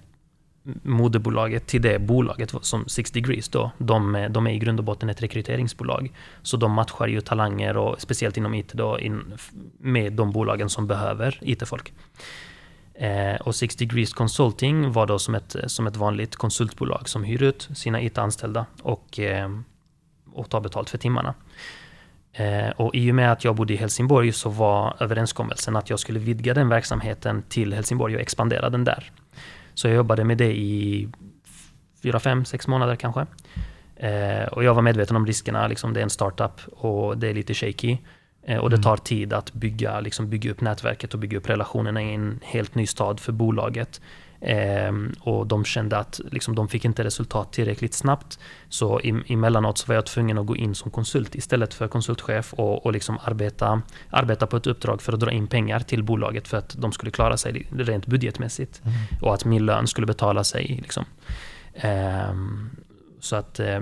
moderbolaget 0.83 1.67
till 1.67 1.81
det 1.81 1.99
bolaget 1.99 2.53
som 2.61 2.87
Six 2.87 3.11
Degrees 3.11 3.49
då, 3.49 3.71
de, 3.77 4.27
de, 4.29 4.47
är 4.47 4.51
i 4.51 4.59
grund 4.59 4.79
och 4.79 4.85
botten 4.85 5.09
ett 5.09 5.21
rekryteringsbolag. 5.21 6.11
Så 6.41 6.57
de 6.57 6.71
matchar 6.71 7.07
ju 7.07 7.21
talanger 7.21 7.77
och 7.77 8.01
speciellt 8.01 8.37
inom 8.37 8.53
IT 8.53 8.73
då 8.73 8.99
in, 8.99 9.33
med 9.77 10.13
de 10.13 10.31
bolagen 10.31 10.69
som 10.69 10.87
behöver 10.87 11.39
IT-folk. 11.41 11.93
Eh, 12.93 13.35
och 13.35 13.55
Six 13.55 13.75
Degrees 13.75 14.13
Consulting 14.13 14.91
var 14.91 15.07
då 15.07 15.19
som 15.19 15.35
ett, 15.35 15.55
som 15.67 15.87
ett 15.87 15.95
vanligt 15.95 16.35
konsultbolag 16.35 17.09
som 17.09 17.23
hyr 17.23 17.43
ut 17.43 17.69
sina 17.73 18.01
IT-anställda 18.01 18.65
och, 18.81 19.19
eh, 19.19 19.59
och 20.33 20.49
tar 20.49 20.61
betalt 20.61 20.89
för 20.89 20.97
timmarna. 20.97 21.33
Eh, 22.33 22.69
och 22.69 22.95
I 22.95 23.11
och 23.11 23.15
med 23.15 23.31
att 23.31 23.43
jag 23.43 23.55
bodde 23.55 23.73
i 23.73 23.75
Helsingborg 23.75 24.31
så 24.31 24.49
var 24.49 24.95
överenskommelsen 24.99 25.75
att 25.75 25.89
jag 25.89 25.99
skulle 25.99 26.19
vidga 26.19 26.53
den 26.53 26.69
verksamheten 26.69 27.43
till 27.49 27.73
Helsingborg 27.73 28.15
och 28.15 28.21
expandera 28.21 28.69
den 28.69 28.83
där. 28.83 29.11
Så 29.73 29.87
jag 29.87 29.95
jobbade 29.95 30.23
med 30.23 30.37
det 30.37 30.57
i 30.57 31.09
fyra, 32.03 32.19
fem, 32.19 32.45
sex 32.45 32.67
månader 32.67 32.95
kanske. 32.95 33.25
Eh, 33.95 34.47
och 34.47 34.63
jag 34.63 34.73
var 34.73 34.81
medveten 34.81 35.15
om 35.15 35.25
riskerna, 35.25 35.67
liksom 35.67 35.93
det 35.93 35.99
är 35.99 36.03
en 36.03 36.09
startup 36.09 36.61
och 36.67 37.17
det 37.17 37.27
är 37.27 37.33
lite 37.33 37.53
shaky. 37.53 37.97
Eh, 38.45 38.57
och 38.57 38.69
det 38.69 38.75
mm. 38.75 38.83
tar 38.83 38.97
tid 38.97 39.33
att 39.33 39.53
bygga, 39.53 39.99
liksom 39.99 40.29
bygga 40.29 40.51
upp 40.51 40.61
nätverket 40.61 41.13
och 41.13 41.19
bygga 41.19 41.37
upp 41.37 41.49
relationerna 41.49 42.03
i 42.03 42.13
en 42.13 42.39
helt 42.43 42.75
ny 42.75 42.87
stad 42.87 43.19
för 43.19 43.31
bolaget. 43.31 44.01
Ehm, 44.45 45.13
och 45.19 45.47
de 45.47 45.65
kände 45.65 45.97
att 45.97 46.21
liksom, 46.31 46.55
de 46.55 46.67
fick 46.67 46.85
inte 46.85 47.03
resultat 47.03 47.53
tillräckligt 47.53 47.93
snabbt. 47.93 48.39
Så 48.69 48.99
emellanåt 49.27 49.77
så 49.77 49.87
var 49.87 49.95
jag 49.95 50.05
tvungen 50.05 50.37
att 50.37 50.45
gå 50.45 50.55
in 50.55 50.75
som 50.75 50.91
konsult 50.91 51.35
istället 51.35 51.73
för 51.73 51.87
konsultchef 51.87 52.53
och, 52.53 52.85
och 52.85 52.93
liksom 52.93 53.17
arbeta, 53.23 53.81
arbeta 54.09 54.47
på 54.47 54.57
ett 54.57 54.67
uppdrag 54.67 55.01
för 55.01 55.13
att 55.13 55.19
dra 55.19 55.31
in 55.31 55.47
pengar 55.47 55.79
till 55.79 56.03
bolaget 56.03 56.47
för 56.47 56.57
att 56.57 56.75
de 56.77 56.91
skulle 56.91 57.11
klara 57.11 57.37
sig 57.37 57.67
rent 57.71 58.07
budgetmässigt. 58.07 58.81
Mm. 58.83 58.95
Och 59.21 59.33
att 59.33 59.45
min 59.45 59.65
lön 59.65 59.87
skulle 59.87 60.07
betala 60.07 60.43
sig. 60.43 60.79
Liksom. 60.81 61.05
Ehm, 61.73 62.69
så 63.19 63.35
att 63.35 63.59
eh, 63.59 63.79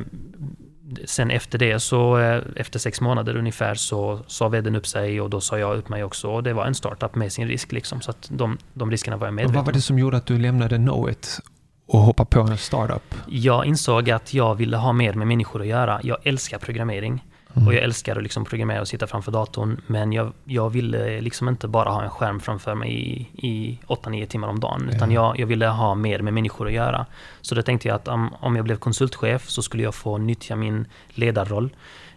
sen 1.06 1.32
efter 1.32 1.60
det, 1.60 1.80
så 1.80 2.18
eh, 2.18 2.42
efter 2.56 2.80
sex 2.80 3.02
månader 3.02 3.36
ungefär, 3.36 3.76
så 3.76 4.20
sa 4.28 4.48
vdn 4.48 4.76
upp 4.76 4.88
sig 4.88 5.22
och 5.22 5.30
då 5.30 5.42
sa 5.42 5.60
jag 5.60 5.78
upp 5.78 5.90
mig 5.90 6.04
också. 6.04 6.28
Och 6.28 6.44
det 6.44 6.54
var 6.54 6.66
en 6.66 6.76
startup 6.76 7.16
med 7.16 7.32
sin 7.32 7.48
risk. 7.48 7.72
Liksom, 7.72 8.02
så 8.02 8.12
att 8.12 8.30
de, 8.32 8.58
de 8.74 8.92
riskerna 8.92 9.18
var 9.18 9.28
jag 9.28 9.34
medveten 9.34 9.56
om. 9.56 9.56
Vad 9.56 9.66
var 9.66 9.74
det 9.74 9.82
som 9.82 10.00
gjorde 10.00 10.18
att 10.18 10.26
du 10.26 10.40
lämnade 10.40 10.78
Knowit 10.78 11.40
och 11.88 12.00
hoppade 12.00 12.30
på 12.30 12.40
en 12.40 12.58
startup? 12.58 13.16
Jag 13.28 13.66
insåg 13.66 14.10
att 14.10 14.34
jag 14.34 14.56
ville 14.56 14.78
ha 14.78 14.94
mer 14.94 15.14
med 15.14 15.28
människor 15.28 15.62
att 15.62 15.68
göra. 15.68 16.00
Jag 16.04 16.18
älskar 16.24 16.58
programmering. 16.58 17.24
Mm. 17.54 17.68
Och 17.68 17.74
jag 17.74 17.84
älskar 17.84 18.16
att 18.16 18.24
liksom 18.24 18.46
programmera 18.46 18.82
och 18.82 18.88
sitta 18.88 19.08
framför 19.08 19.32
datorn. 19.32 19.82
Men 19.88 20.14
jag, 20.14 20.34
jag 20.46 20.70
ville 20.70 21.22
liksom 21.22 21.50
inte 21.50 21.68
bara 21.68 21.90
ha 21.90 22.04
en 22.04 22.10
skärm 22.10 22.40
framför 22.40 22.76
mig 22.76 22.92
i, 22.92 23.28
i 23.48 23.80
8-9 23.88 24.26
timmar 24.26 24.48
om 24.48 24.60
dagen. 24.60 24.90
Utan 24.94 25.12
jag, 25.12 25.40
jag 25.40 25.48
ville 25.48 25.68
ha 25.68 25.96
mer 25.96 26.20
med 26.20 26.34
människor 26.34 26.68
att 26.68 26.74
göra. 26.74 27.06
Så 27.42 27.56
då 27.56 27.62
tänkte 27.62 27.88
jag 27.88 27.96
att 27.96 28.08
om, 28.08 28.36
om 28.40 28.56
jag 28.56 28.66
blev 28.66 28.78
konsultchef 28.78 29.50
så 29.50 29.62
skulle 29.62 29.84
jag 29.84 29.96
få 29.96 30.18
nyttja 30.18 30.56
min 30.56 30.88
ledarroll. 31.10 31.70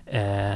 Eh, 0.06 0.54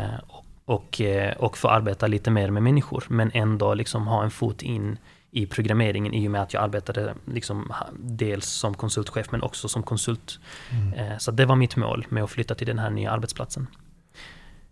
och, 0.65 1.01
eh, 1.01 1.37
och 1.37 1.59
få 1.59 1.69
arbeta 1.69 2.07
lite 2.07 2.31
mer 2.31 2.51
med 2.51 2.63
människor. 2.63 3.05
Men 3.09 3.31
ändå 3.35 3.75
liksom 3.75 4.07
ha 4.07 4.25
en 4.25 4.31
fot 4.31 4.63
in 4.63 4.99
i 5.31 5.47
programmeringen 5.47 6.15
i 6.15 6.27
och 6.27 6.31
med 6.31 6.43
att 6.43 6.55
jag 6.55 6.63
arbetade 6.63 7.15
liksom 7.25 7.73
dels 7.99 8.47
som 8.47 8.75
konsultchef 8.75 9.31
men 9.31 9.43
också 9.43 9.69
som 9.69 9.83
konsult. 9.83 10.39
Mm. 10.71 10.93
Eh, 10.93 11.19
så 11.19 11.31
det 11.31 11.47
var 11.47 11.57
mitt 11.57 11.77
mål 11.77 12.07
med 12.09 12.25
att 12.25 12.31
flytta 12.31 12.55
till 12.55 12.67
den 12.67 12.79
här 12.79 12.91
nya 12.91 13.11
arbetsplatsen. 13.11 13.67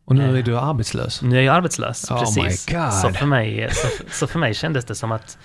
Och 0.07 0.17
nu 0.17 0.39
är 0.39 0.43
du 0.43 0.59
arbetslös? 0.59 1.23
Nu 1.23 1.39
är 1.39 1.43
jag 1.43 1.57
arbetslös, 1.57 2.11
oh 2.11 2.21
precis. 2.21 2.65
Så 3.03 3.13
för, 3.13 3.27
mig, 3.27 3.69
så, 3.73 3.89
så, 4.11 4.27
för 4.27 4.39
mig 4.39 4.55
kändes 4.55 4.85
det 4.85 4.95
som 4.95 5.13
att 5.13 5.39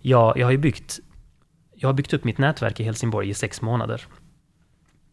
jag, 0.00 0.38
jag 0.38 0.46
har 0.46 0.56
byggt 0.56 1.00
jag 1.80 1.88
har 1.88 1.94
byggt 1.94 2.12
upp 2.12 2.24
mitt 2.24 2.38
nätverk 2.38 2.80
i 2.80 2.84
Helsingborg 2.84 3.28
i 3.28 3.34
sex 3.34 3.62
månader. 3.62 4.06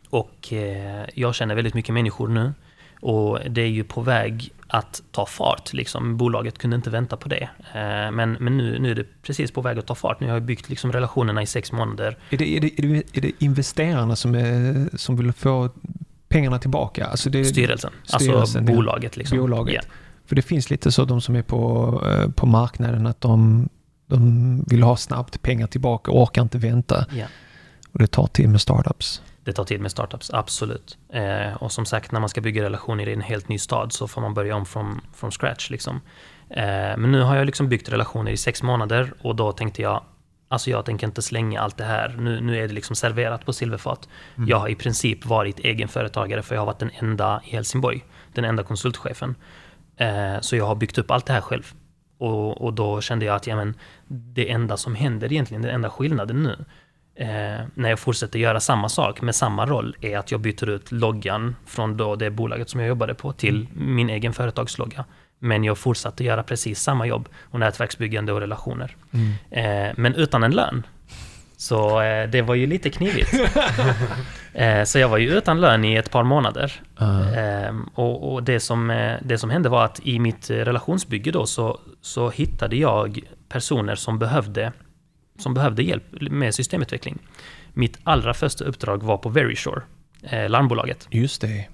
Och 0.10 0.54
eh, 0.54 1.06
jag 1.14 1.36
känner 1.36 1.56
väldigt 1.56 1.74
mycket 1.74 1.94
människor 1.94 2.28
nu. 2.28 2.54
Och 3.02 3.40
det 3.50 3.62
är 3.62 3.68
ju 3.68 3.84
på 3.84 4.02
väg 4.02 4.52
att 4.68 5.02
ta 5.12 5.26
fart. 5.26 5.74
Liksom. 5.74 6.18
Bolaget 6.18 6.58
kunde 6.58 6.76
inte 6.76 6.90
vänta 6.90 7.18
på 7.18 7.30
det. 7.30 7.50
Eh, 7.74 8.12
men 8.12 8.38
men 8.40 8.58
nu, 8.58 8.80
nu 8.80 8.92
är 8.92 8.96
det 8.96 9.06
precis 9.22 9.52
på 9.52 9.62
väg 9.62 9.80
att 9.80 9.88
ta 9.88 9.96
fart. 9.96 10.20
Nu 10.20 10.28
har 10.28 10.34
jag 10.34 10.44
byggt 10.44 10.70
liksom 10.70 10.92
relationerna 10.92 11.42
i 11.42 11.46
sex 11.46 11.72
månader. 11.72 12.18
Är 12.30 12.38
det, 12.38 12.58
är 12.58 12.60
det, 12.62 12.80
är 12.80 12.82
det, 12.82 13.18
är 13.18 13.22
det 13.22 13.32
investerarna 13.40 14.16
som, 14.16 14.36
är, 14.36 14.98
som 14.98 15.16
vill 15.16 15.34
få 15.34 15.70
pengarna 16.28 16.60
tillbaka? 16.60 17.06
Alltså 17.06 17.30
det, 17.30 17.46
styrelsen, 17.46 17.92
styrelsen, 18.04 18.36
alltså 18.40 18.62
bolaget. 18.62 19.18
Liksom. 19.18 19.38
bolaget. 19.38 19.74
Yeah. 19.74 19.86
För 20.26 20.36
det 20.36 20.42
finns 20.42 20.70
lite 20.70 20.92
så 20.92 21.06
de 21.06 21.22
som 21.22 21.36
är 21.36 21.42
på, 21.42 22.02
eh, 22.06 22.32
på 22.32 22.46
marknaden 22.46 23.08
att 23.08 23.22
de, 23.22 23.70
de 24.08 24.64
vill 24.68 24.84
ha 24.84 24.98
snabbt 24.98 25.42
pengar 25.42 25.68
tillbaka 25.68 26.12
och 26.12 26.22
orkar 26.22 26.42
inte 26.42 26.58
vänta. 26.58 27.06
Yeah. 27.14 27.30
Och 27.92 28.00
det 28.00 28.08
tar 28.08 28.28
tid 28.28 28.50
med 28.50 28.62
startups. 28.62 29.22
Det 29.44 29.54
tar 29.54 29.64
tid 29.64 29.82
med 29.82 29.92
startups, 29.92 30.32
absolut. 30.34 30.98
Eh, 31.14 31.54
och 31.54 31.72
som 31.72 31.86
sagt, 31.86 32.12
när 32.12 32.20
man 32.20 32.30
ska 32.30 32.42
bygga 32.42 32.64
relationer 32.64 33.10
i 33.10 33.14
en 33.14 33.22
helt 33.22 33.50
ny 33.50 33.58
stad 33.58 33.94
så 33.94 34.08
får 34.08 34.22
man 34.22 34.34
börja 34.34 34.56
om 34.56 34.66
från, 34.66 35.02
från 35.14 35.32
scratch. 35.32 35.70
Liksom. 35.70 36.02
Eh, 36.50 36.98
men 36.98 37.12
nu 37.12 37.22
har 37.22 37.36
jag 37.36 37.46
liksom 37.46 37.70
byggt 37.70 37.90
relationer 37.90 38.32
i 38.32 38.38
sex 38.38 38.64
månader 38.64 39.14
och 39.22 39.36
då 39.36 39.52
tänkte 39.52 39.82
jag, 39.82 40.04
Alltså 40.48 40.70
jag 40.70 40.86
tänker 40.86 41.08
inte 41.08 41.22
slänga 41.22 41.62
allt 41.62 41.78
det 41.78 41.84
här. 41.84 42.16
Nu, 42.20 42.42
nu 42.42 42.58
är 42.58 42.68
det 42.68 42.74
liksom 42.74 42.96
serverat 42.96 43.46
på 43.46 43.54
silverfat. 43.54 44.10
Mm. 44.38 44.50
Jag 44.50 44.58
har 44.58 44.68
i 44.68 44.76
princip 44.76 45.26
varit 45.26 45.60
egenföretagare 45.60 46.42
för 46.42 46.56
jag 46.56 46.62
har 46.62 46.66
varit 46.66 46.80
den 46.80 46.92
enda 47.00 47.42
i 47.46 47.50
Helsingborg. 47.50 48.06
Den 48.34 48.46
enda 48.46 48.64
konsultchefen. 48.64 49.36
Eh, 49.98 50.40
så 50.42 50.56
jag 50.56 50.66
har 50.66 50.76
byggt 50.76 50.98
upp 50.98 51.12
allt 51.12 51.26
det 51.26 51.34
här 51.34 51.42
själv. 51.42 51.74
Och, 52.18 52.62
och 52.62 52.74
då 52.74 53.02
kände 53.02 53.26
jag 53.26 53.36
att 53.36 53.48
ja, 53.48 53.56
men, 53.56 53.74
det 54.08 54.52
enda 54.52 54.78
som 54.78 54.96
händer 54.96 55.32
egentligen, 55.32 55.62
den 55.62 55.72
enda 55.72 55.90
skillnaden 55.90 56.44
nu, 56.44 56.66
eh, 57.16 57.66
när 57.74 57.90
jag 57.90 58.00
fortsätter 58.00 58.40
göra 58.40 58.60
samma 58.60 58.90
sak 58.90 59.22
med 59.22 59.36
samma 59.36 59.66
roll, 59.66 59.96
är 60.02 60.18
att 60.18 60.32
jag 60.32 60.42
byter 60.42 60.70
ut 60.70 60.92
loggan 60.92 61.56
från 61.66 61.98
då 61.98 62.16
det 62.16 62.30
bolaget 62.30 62.70
som 62.70 62.80
jag 62.80 62.88
jobbade 62.88 63.14
på 63.14 63.32
till 63.32 63.68
mm. 63.76 63.96
min 63.96 64.10
egen 64.10 64.34
företagslogga. 64.34 65.06
Men 65.40 65.64
jag 65.64 65.78
fortsatte 65.78 66.24
göra 66.24 66.44
precis 66.44 66.80
samma 66.82 67.06
jobb 67.06 67.30
och 67.44 67.60
nätverksbyggande 67.60 68.34
och 68.34 68.40
relationer. 68.40 68.96
Mm. 69.12 69.34
Eh, 69.52 69.94
men 69.98 70.16
utan 70.16 70.44
en 70.44 70.52
lön. 70.52 70.86
Så 71.58 72.02
eh, 72.02 72.30
det 72.30 72.42
var 72.42 72.56
ju 72.56 72.68
lite 72.68 72.90
knivigt. 72.90 73.34
eh, 74.54 74.84
så 74.84 75.00
jag 75.00 75.10
var 75.10 75.18
ju 75.18 75.30
utan 75.30 75.62
lön 75.62 75.86
i 75.86 75.96
ett 75.96 76.12
par 76.12 76.24
månader. 76.24 76.82
Uh. 77.02 77.82
och, 77.94 78.34
och 78.34 78.44
det, 78.44 78.60
som, 78.60 78.90
eh, 78.90 79.16
det 79.22 79.38
som 79.38 79.50
hände 79.50 79.70
var 79.70 79.86
att 79.86 80.00
i 80.04 80.20
mitt 80.20 80.50
relationsbygge 80.50 81.32
då 81.32 81.46
så, 81.46 81.80
så 82.02 82.30
hittade 82.30 82.76
jag 82.76 83.20
personer 83.50 83.96
som 83.96 84.20
behövde, 84.20 84.72
som 85.40 85.54
behövde 85.54 85.84
hjälp 85.84 86.04
med 86.20 86.56
systemutveckling. 86.56 87.20
Mitt 87.74 88.00
allra 88.04 88.34
första 88.34 88.66
uppdrag 88.66 89.04
var 89.04 89.18
på 89.18 89.30
Veryshore, 89.30 89.82
eh, 90.24 90.50
larmbolaget. 90.50 91.08
Just 91.12 91.42
det. 91.42 91.68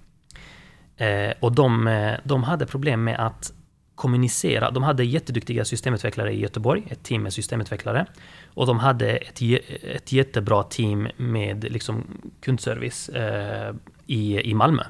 Eh, 0.98 1.34
och 1.40 1.52
de, 1.52 1.88
eh, 1.88 2.14
de 2.24 2.44
hade 2.44 2.66
problem 2.66 3.04
med 3.04 3.20
att 3.20 3.54
kommunicera. 3.96 4.72
De 4.72 4.84
hade 4.84 5.04
jätteduktiga 5.04 5.66
systemutvecklare 5.66 6.34
i 6.34 6.40
Göteborg, 6.40 6.84
ett 6.90 7.04
team 7.04 7.24
med 7.24 7.34
systemutvecklare. 7.34 8.06
Och 8.54 8.68
de 8.68 8.80
hade 8.80 9.10
ett, 9.10 9.42
ett 9.84 10.12
jättebra 10.12 10.64
team 10.64 11.08
med 11.18 11.64
liksom 11.72 12.22
kundservice 12.42 13.10
eh, 13.10 13.74
i, 14.06 14.42
i 14.42 14.54
Malmö. 14.54 14.84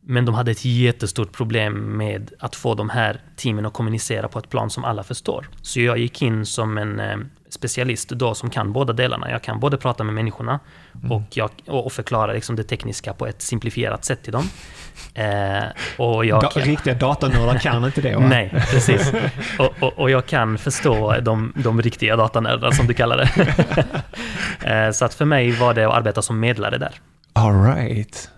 Men 0.00 0.24
de 0.24 0.34
hade 0.34 0.50
ett 0.50 0.64
jättestort 0.64 1.32
problem 1.32 1.96
med 1.96 2.32
att 2.38 2.56
få 2.56 2.74
de 2.74 2.90
här 2.90 3.20
teamen 3.36 3.66
att 3.66 3.72
kommunicera 3.72 4.28
på 4.28 4.38
ett 4.38 4.48
plan 4.48 4.70
som 4.70 4.84
alla 4.84 5.02
förstår. 5.02 5.48
Så 5.62 5.80
jag 5.80 5.98
gick 5.98 6.22
in 6.22 6.46
som 6.46 6.78
en 6.78 7.00
eh, 7.00 7.16
specialist 7.52 8.08
då 8.08 8.34
som 8.34 8.50
kan 8.50 8.72
båda 8.72 8.92
delarna. 8.92 9.30
Jag 9.30 9.42
kan 9.42 9.60
både 9.60 9.76
prata 9.76 10.04
med 10.04 10.14
människorna 10.14 10.60
mm. 10.94 11.12
och, 11.12 11.22
jag, 11.30 11.50
och 11.66 11.92
förklara 11.92 12.32
liksom 12.32 12.56
det 12.56 12.64
tekniska 12.64 13.12
på 13.12 13.26
ett 13.26 13.42
simplifierat 13.42 14.04
sätt 14.04 14.22
till 14.22 14.32
dem. 14.32 14.48
Eh, 15.14 15.64
och 15.96 16.24
jag 16.24 16.42
da, 16.42 16.50
kan... 16.50 16.62
Riktiga 16.62 16.94
datanördar 16.94 17.58
kan 17.58 17.84
inte 17.84 18.00
det 18.00 18.14
va? 18.14 18.26
Nej, 18.28 18.50
precis. 18.70 19.12
Och, 19.58 19.72
och, 19.80 19.98
och, 19.98 20.10
jag 20.10 20.26
kan 20.26 20.58
förstå 20.58 21.20
de, 21.20 21.52
de 21.56 21.82
riktiga 21.82 22.16
datanördarna 22.16 22.72
som 22.72 22.86
du 22.86 22.94
kallar 22.94 23.16
det. 23.16 23.54
eh, 24.86 24.90
så 24.90 25.04
att 25.04 25.14
för 25.14 25.24
mig 25.24 25.50
var 25.50 25.74
det 25.74 25.84
att 25.84 25.94
arbeta 25.94 26.22
som 26.22 26.40
medlare 26.40 26.78
där. 26.78 26.92
All 27.32 27.64
right. 27.64 28.30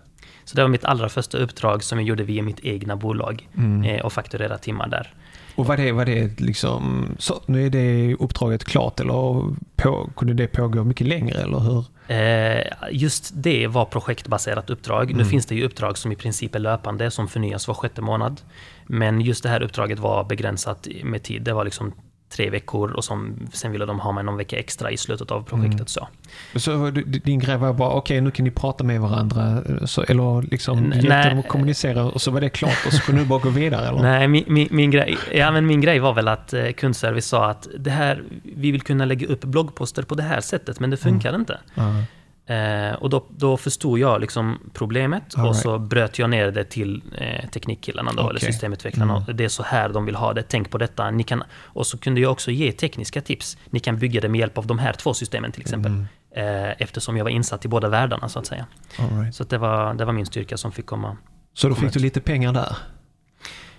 Så 0.44 0.56
det 0.56 0.62
var 0.62 0.68
mitt 0.68 0.84
allra 0.84 1.08
första 1.08 1.38
uppdrag 1.38 1.84
som 1.84 1.98
jag 1.98 2.08
gjorde 2.08 2.24
via 2.24 2.42
mitt 2.42 2.60
egna 2.60 2.96
bolag 2.96 3.48
mm. 3.56 3.82
eh, 3.84 4.04
och 4.04 4.12
fakturera 4.12 4.58
timmar 4.58 4.88
där. 4.88 5.14
Och 5.56 5.66
var 5.66 5.76
det, 5.76 5.92
var 5.92 6.04
det 6.04 6.40
liksom, 6.40 7.08
så 7.18 7.40
nu 7.46 7.66
är 7.66 7.70
det 7.70 8.14
uppdraget 8.14 8.64
klart 8.64 9.00
eller 9.00 9.54
på, 9.76 10.10
kunde 10.16 10.34
det 10.34 10.46
pågå 10.46 10.84
mycket 10.84 11.06
längre 11.06 11.38
eller 11.38 11.58
hur? 11.58 11.84
Eh, 12.08 12.62
just 12.90 13.30
det 13.34 13.66
var 13.66 13.84
projektbaserat 13.84 14.70
uppdrag. 14.70 15.04
Mm. 15.04 15.16
Nu 15.18 15.24
finns 15.24 15.46
det 15.46 15.54
ju 15.54 15.64
uppdrag 15.64 15.98
som 15.98 16.12
i 16.12 16.16
princip 16.16 16.54
är 16.54 16.58
löpande, 16.58 17.10
som 17.10 17.28
förnyas 17.28 17.68
var 17.68 17.74
sjätte 17.74 18.02
månad. 18.02 18.40
Men 18.86 19.20
just 19.20 19.42
det 19.42 19.48
här 19.48 19.62
uppdraget 19.62 19.98
var 19.98 20.24
begränsat 20.24 20.88
med 21.04 21.22
tid. 21.22 21.42
Det 21.42 21.52
var 21.52 21.64
liksom 21.64 21.92
tre 22.36 22.50
veckor 22.50 22.90
och 22.90 23.04
som, 23.04 23.36
sen 23.52 23.72
ville 23.72 23.86
de 23.86 24.00
ha 24.00 24.12
mig 24.12 24.24
någon 24.24 24.36
vecka 24.36 24.56
extra 24.56 24.90
i 24.90 24.96
slutet 24.96 25.30
av 25.30 25.42
projektet. 25.42 25.74
Mm. 25.74 25.86
Så. 25.86 26.08
så 26.56 26.90
din 27.24 27.38
grej 27.38 27.56
var 27.56 27.72
bara, 27.72 27.88
okej 27.88 27.98
okay, 27.98 28.20
nu 28.20 28.30
kan 28.30 28.44
ni 28.44 28.50
prata 28.50 28.84
med 28.84 29.00
varandra, 29.00 29.62
så, 29.86 30.02
eller 30.02 30.42
liksom 30.42 30.92
hjälpte 30.92 31.28
dem 31.28 31.38
att 31.38 31.48
kommunicera 31.48 32.04
och 32.04 32.22
så 32.22 32.30
var 32.30 32.40
det 32.40 32.48
klart 32.48 32.86
och 32.86 32.92
så 32.92 33.02
kunde 33.02 33.20
du 33.22 33.26
bara 33.26 33.38
gå 33.38 33.48
vidare? 33.48 33.88
Eller? 33.88 34.02
Nej, 34.02 34.28
min, 34.28 34.44
min, 34.46 34.68
min, 34.70 34.90
grej, 34.90 35.18
ja, 35.32 35.50
men 35.50 35.66
min 35.66 35.80
grej 35.80 35.98
var 35.98 36.14
väl 36.14 36.28
att 36.28 36.52
eh, 36.52 36.70
kundservice 36.72 37.26
sa 37.26 37.50
att 37.50 37.68
det 37.78 37.90
här, 37.90 38.22
vi 38.42 38.70
vill 38.70 38.82
kunna 38.82 39.04
lägga 39.04 39.26
upp 39.26 39.44
bloggposter 39.44 40.02
på 40.02 40.14
det 40.14 40.22
här 40.22 40.40
sättet, 40.40 40.80
men 40.80 40.90
det 40.90 40.96
funkar 40.96 41.28
mm. 41.28 41.40
inte. 41.40 41.58
Mm. 41.74 42.02
Eh, 42.46 42.92
och 42.92 43.10
då, 43.10 43.26
då 43.30 43.56
förstod 43.56 43.98
jag 43.98 44.20
liksom 44.20 44.58
problemet 44.72 45.22
All 45.36 45.46
och 45.46 45.52
right. 45.52 45.62
så 45.62 45.78
bröt 45.78 46.18
jag 46.18 46.30
ner 46.30 46.50
det 46.50 46.64
till 46.64 47.02
eh, 47.18 47.48
teknikkillarna 47.48 48.12
då, 48.12 48.22
eller 48.22 48.40
Okej. 48.40 48.52
systemutvecklarna. 48.52 49.16
Mm. 49.16 49.36
Det 49.36 49.44
är 49.44 49.48
så 49.48 49.62
här 49.62 49.88
de 49.88 50.06
vill 50.06 50.14
ha 50.14 50.32
det, 50.32 50.42
tänk 50.42 50.70
på 50.70 50.78
detta. 50.78 51.10
Ni 51.10 51.22
kan, 51.22 51.42
och 51.52 51.86
så 51.86 51.98
kunde 51.98 52.20
jag 52.20 52.32
också 52.32 52.50
ge 52.50 52.72
tekniska 52.72 53.20
tips. 53.20 53.58
Ni 53.70 53.80
kan 53.80 53.98
bygga 53.98 54.20
det 54.20 54.28
med 54.28 54.38
hjälp 54.38 54.58
av 54.58 54.66
de 54.66 54.78
här 54.78 54.92
två 54.92 55.14
systemen 55.14 55.52
till 55.52 55.60
exempel. 55.60 55.92
Mm. 55.92 56.06
Eh, 56.36 56.74
eftersom 56.78 57.16
jag 57.16 57.24
var 57.24 57.30
insatt 57.30 57.64
i 57.64 57.68
båda 57.68 57.88
världarna 57.88 58.28
så 58.28 58.38
att 58.38 58.46
säga. 58.46 58.66
Right. 58.96 59.34
Så 59.34 59.42
att 59.42 59.50
det, 59.50 59.58
var, 59.58 59.94
det 59.94 60.04
var 60.04 60.12
min 60.12 60.26
styrka 60.26 60.56
som 60.56 60.72
fick 60.72 60.86
komma. 60.86 61.16
Så 61.54 61.68
då 61.68 61.74
fick 61.74 61.92
du 61.92 62.00
lite 62.00 62.20
pengar 62.20 62.52
där? 62.52 62.76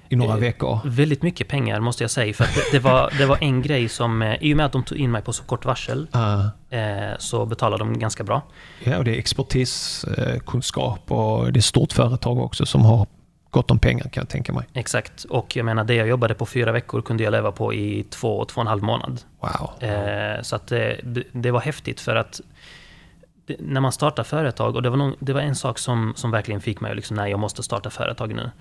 I 0.10 0.16
några 0.16 0.34
Eh, 0.34 0.39
veckor? 0.39 0.80
Väldigt 0.86 1.22
mycket 1.22 1.47
pengar 1.47 1.80
måste 1.80 2.03
jag 2.03 2.12
säga. 2.12 2.34
För 2.34 2.47
det, 2.72 2.80
var, 2.80 3.14
det 3.18 3.26
var 3.26 3.38
en 3.41 3.62
grej 3.62 3.89
som, 3.89 4.22
eh, 4.22 4.36
i 4.41 4.53
och 4.53 4.58
med 4.58 4.66
att 4.66 4.72
de 4.72 4.84
tog 4.84 4.97
in 4.97 5.12
mig 5.12 5.22
på 5.22 5.34
så 5.34 5.43
kort 5.43 5.66
varsel, 5.66 6.08
eh, 6.70 6.80
så 7.20 7.45
betalade 7.45 7.84
de 7.84 7.99
ganska 7.99 8.24
bra. 8.24 8.41
Ja, 8.84 8.97
och 8.97 9.03
det 9.03 9.12
är 9.12 9.20
expertis, 9.20 10.03
eh, 10.03 10.39
kunskap 10.39 11.12
och 11.12 11.53
det 11.53 11.60
är 11.60 11.62
stort 11.62 11.93
företag 11.93 12.39
också 12.39 12.66
som 12.66 12.86
har 12.86 13.08
gott 13.49 13.72
om 13.72 13.80
pengar 13.80 14.03
kan 14.03 14.22
jag 14.22 14.30
tänka 14.30 14.53
mig. 14.53 14.66
Exakt. 14.74 15.24
Och 15.24 15.56
jag 15.56 15.66
menar, 15.66 15.84
det 15.84 15.95
jag 15.95 16.08
jobbade 16.08 16.34
på 16.34 16.45
fyra 16.45 16.72
veckor 16.72 17.01
kunde 17.01 17.24
jag 17.24 17.32
leva 17.32 17.51
på 17.51 17.74
i 17.74 18.06
två, 18.10 18.45
två 18.45 18.56
och 18.56 18.62
en 18.62 18.68
halv 18.68 18.84
månad. 18.84 19.22
Wow. 19.39 19.70
Så 20.41 20.56
att 20.56 20.68
det, 20.68 20.99
det, 21.32 21.51
var 21.51 21.60
häftigt 21.60 22.01
för 22.01 22.16
att 22.16 22.41
när 23.60 23.82
man 23.82 23.91
startar 23.91 24.24
företag, 24.24 24.76
och 24.76 24.82
det 24.82 24.89
var, 24.89 24.97
nog, 24.97 25.16
det 25.20 25.34
var 25.34 25.41
en 25.41 25.56
sak 25.56 25.80
som, 25.80 26.14
som 26.16 26.32
verkligen 26.32 26.62
fick 26.62 26.82
mig 26.82 26.91
att 26.91 26.95
liksom, 26.95 27.18
nej, 27.18 27.32
jag 27.32 27.39
måste 27.39 27.64
starta 27.64 27.89
företag 27.89 28.34
nu. 28.34 28.51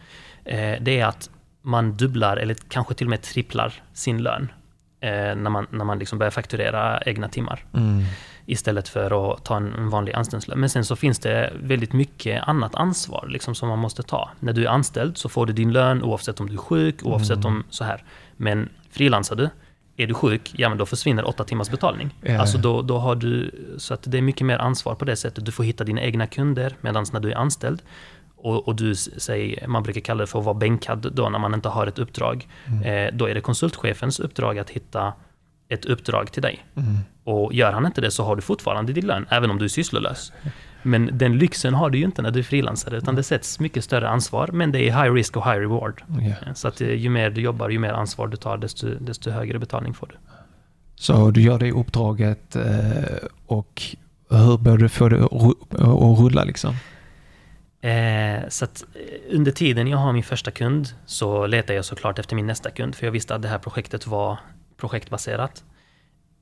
Eh, 0.44 0.74
det 0.80 1.00
är 1.00 1.06
att 1.06 1.30
man 1.62 1.96
dubblar, 1.96 2.36
eller 2.36 2.54
kanske 2.68 2.94
till 2.94 3.06
och 3.06 3.10
med 3.10 3.22
tripplar 3.22 3.72
sin 3.92 4.22
lön. 4.22 4.52
Eh, 5.00 5.10
när 5.10 5.50
man, 5.50 5.66
när 5.70 5.84
man 5.84 5.98
liksom 5.98 6.18
börjar 6.18 6.30
fakturera 6.30 7.00
egna 7.06 7.28
timmar. 7.28 7.64
Mm. 7.74 8.04
Istället 8.46 8.88
för 8.88 9.32
att 9.32 9.44
ta 9.44 9.56
en, 9.56 9.90
vanlig 9.90 10.12
anställningslön. 10.12 10.60
Men 10.60 10.70
sen 10.70 10.84
så 10.84 10.96
finns 10.96 11.18
det 11.18 11.52
väldigt 11.62 11.92
mycket 11.92 12.42
annat 12.48 12.74
ansvar 12.74 13.26
liksom, 13.28 13.54
som 13.54 13.68
man 13.68 13.78
måste 13.78 14.02
ta. 14.02 14.30
När 14.40 14.52
du 14.52 14.64
är 14.64 14.68
anställd 14.68 15.18
så 15.18 15.28
får 15.28 15.46
du 15.46 15.52
din 15.52 15.72
lön 15.72 16.02
oavsett 16.02 16.40
om 16.40 16.46
du 16.46 16.54
är 16.54 16.58
sjuk, 16.58 16.96
oavsett 17.02 17.44
om 17.44 17.64
så 17.70 17.84
här. 17.84 18.04
Men 18.36 18.68
frilansar 18.90 19.36
du, 19.36 19.48
är 19.96 20.06
du 20.06 20.14
sjuk, 20.14 20.52
ja 20.56 20.68
men 20.68 20.78
då 20.78 20.86
försvinner 20.86 21.28
åtta 21.28 21.44
timmars 21.44 21.70
betalning. 21.70 22.14
Ja. 22.20 22.40
Alltså 22.40 22.58
då, 22.58 22.82
då 22.82 22.98
har 22.98 23.14
du, 23.14 23.50
så 23.78 23.94
att 23.94 24.02
det 24.02 24.18
är 24.18 24.22
mycket 24.22 24.46
mer 24.46 24.58
ansvar 24.58 24.94
på 24.94 25.04
det 25.04 25.16
sättet. 25.16 25.44
Du 25.44 25.52
får 25.52 25.64
hitta 25.64 25.84
dina 25.84 26.02
egna 26.02 26.26
kunder, 26.26 26.76
medan 26.80 27.06
när 27.12 27.20
du 27.20 27.32
är 27.32 27.36
anställd, 27.36 27.82
och, 28.44 28.68
och 28.68 28.76
du 28.76 28.94
säger, 28.94 29.66
man 29.66 29.82
brukar 29.82 30.00
kalla 30.00 30.20
det 30.20 30.26
för 30.26 30.38
att 30.38 30.44
vara 30.44 30.54
bänkad 30.54 31.10
då 31.12 31.28
när 31.28 31.38
man 31.38 31.54
inte 31.54 31.68
har 31.68 31.86
ett 31.86 31.98
uppdrag. 31.98 32.48
Eh, 32.84 33.14
då 33.14 33.28
är 33.28 33.34
det 33.34 33.40
konsultchefens 33.40 34.20
uppdrag 34.20 34.58
att 34.58 34.70
hitta 34.70 35.12
ett 35.68 35.84
uppdrag 35.84 36.32
till 36.32 36.42
dig. 36.42 36.66
Mm. 36.76 36.98
Och 37.24 37.54
gör 37.54 37.72
han 37.72 37.86
inte 37.86 38.00
det 38.00 38.10
så 38.10 38.24
har 38.24 38.36
du 38.36 38.42
fortfarande 38.42 38.92
din 38.92 39.06
lön, 39.06 39.26
även 39.30 39.50
om 39.50 39.58
du 39.58 39.64
är 39.64 39.68
sysslolös. 39.68 40.32
Men 40.82 41.10
den 41.12 41.38
lyxen 41.38 41.74
har 41.74 41.90
du 41.90 41.98
ju 41.98 42.04
inte 42.04 42.22
när 42.22 42.30
du 42.30 42.38
är 42.38 42.42
frilansare, 42.42 42.96
utan 42.96 43.14
det 43.14 43.22
sätts 43.22 43.60
mycket 43.60 43.84
större 43.84 44.08
ansvar, 44.08 44.50
men 44.52 44.72
det 44.72 44.88
är 44.88 45.02
high 45.02 45.14
risk 45.14 45.36
och 45.36 45.44
high 45.44 45.58
reward. 45.58 46.02
Ja. 46.20 46.54
Så 46.54 46.68
att 46.68 46.80
eh, 46.80 46.94
ju 46.94 47.08
mer 47.08 47.30
du 47.30 47.40
jobbar, 47.40 47.68
ju 47.68 47.78
mer 47.78 47.92
ansvar 47.92 48.26
du 48.26 48.36
tar, 48.36 48.58
desto, 48.58 48.88
desto 49.00 49.30
högre 49.30 49.58
betalning 49.58 49.94
får 49.94 50.06
du. 50.06 50.14
Så 50.94 51.30
du 51.30 51.42
gör 51.42 51.58
det 51.58 51.72
uppdraget 51.72 52.56
eh, 52.56 52.62
och 53.46 53.82
hur 54.30 54.58
börjar 54.58 54.78
du 54.78 54.88
få 54.88 55.08
det 55.08 55.24
att 55.24 56.18
rulla 56.18 56.44
liksom? 56.44 56.74
Eh, 57.84 58.48
så 58.48 58.64
att 58.64 58.84
eh, 58.94 59.36
under 59.36 59.52
tiden 59.52 59.88
jag 59.88 59.98
har 59.98 60.12
min 60.12 60.22
första 60.22 60.50
kund 60.50 60.88
så 61.06 61.46
letar 61.46 61.74
jag 61.74 61.84
såklart 61.84 62.18
efter 62.18 62.36
min 62.36 62.46
nästa 62.46 62.70
kund, 62.70 62.94
för 62.94 63.06
jag 63.06 63.12
visste 63.12 63.34
att 63.34 63.42
det 63.42 63.48
här 63.48 63.58
projektet 63.58 64.06
var 64.06 64.38
projektbaserat. 64.76 65.64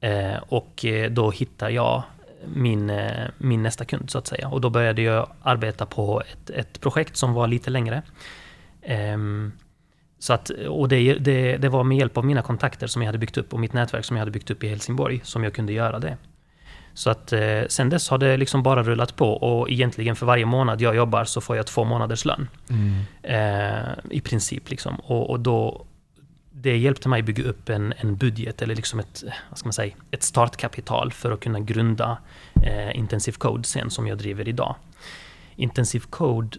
Eh, 0.00 0.36
och 0.48 0.84
eh, 0.84 1.10
då 1.10 1.30
hittar 1.30 1.70
jag 1.70 2.02
min, 2.54 2.90
eh, 2.90 3.28
min 3.38 3.62
nästa 3.62 3.84
kund 3.84 4.10
så 4.10 4.18
att 4.18 4.26
säga. 4.26 4.48
Och 4.48 4.60
då 4.60 4.70
började 4.70 5.02
jag 5.02 5.28
arbeta 5.42 5.86
på 5.86 6.22
ett, 6.32 6.50
ett 6.50 6.80
projekt 6.80 7.16
som 7.16 7.34
var 7.34 7.46
lite 7.46 7.70
längre. 7.70 8.02
Ehm, 8.82 9.52
så 10.18 10.32
att, 10.32 10.50
och 10.50 10.88
det, 10.88 11.14
det, 11.14 11.56
det 11.56 11.68
var 11.68 11.84
med 11.84 11.98
hjälp 11.98 12.16
av 12.18 12.24
mina 12.24 12.42
kontakter 12.42 12.86
som 12.86 13.02
jag 13.02 13.06
hade 13.06 13.18
byggt 13.18 13.38
upp 13.38 13.52
och 13.52 13.60
mitt 13.60 13.72
nätverk 13.72 14.04
som 14.04 14.16
jag 14.16 14.20
hade 14.20 14.30
byggt 14.30 14.50
upp 14.50 14.64
i 14.64 14.68
Helsingborg 14.68 15.20
som 15.24 15.44
jag 15.44 15.54
kunde 15.54 15.72
göra 15.72 15.98
det. 15.98 16.16
Så 16.94 17.10
att 17.10 17.32
eh, 17.32 17.62
sen 17.68 17.88
dess 17.88 18.08
har 18.08 18.18
det 18.18 18.36
liksom 18.36 18.62
bara 18.62 18.82
rullat 18.82 19.16
på 19.16 19.32
och 19.32 19.70
egentligen 19.70 20.16
för 20.16 20.26
varje 20.26 20.46
månad 20.46 20.80
jag 20.80 20.96
jobbar 20.96 21.24
så 21.24 21.40
får 21.40 21.56
jag 21.56 21.66
två 21.66 21.84
månaders 21.84 22.24
lön. 22.24 22.48
Eh, 23.22 23.92
I 24.10 24.20
princip 24.20 24.70
liksom. 24.70 24.94
Och, 24.94 25.30
och 25.30 25.40
då, 25.40 25.84
det 26.50 26.76
hjälpte 26.76 27.08
mig 27.08 27.22
bygga 27.22 27.44
upp 27.44 27.68
en, 27.68 27.94
en 27.96 28.16
budget 28.16 28.62
eller 28.62 28.74
liksom 28.74 29.00
ett, 29.00 29.24
vad 29.50 29.58
ska 29.58 29.66
man 29.66 29.72
säga, 29.72 29.94
ett 30.10 30.22
startkapital 30.22 31.12
för 31.12 31.32
att 31.32 31.40
kunna 31.40 31.60
grunda 31.60 32.18
eh, 32.62 32.98
Intensive 32.98 33.36
Code 33.36 33.64
sen 33.64 33.90
som 33.90 34.06
jag 34.06 34.18
driver 34.18 34.48
idag. 34.48 34.74
Intensive 35.56 36.04
Code 36.10 36.58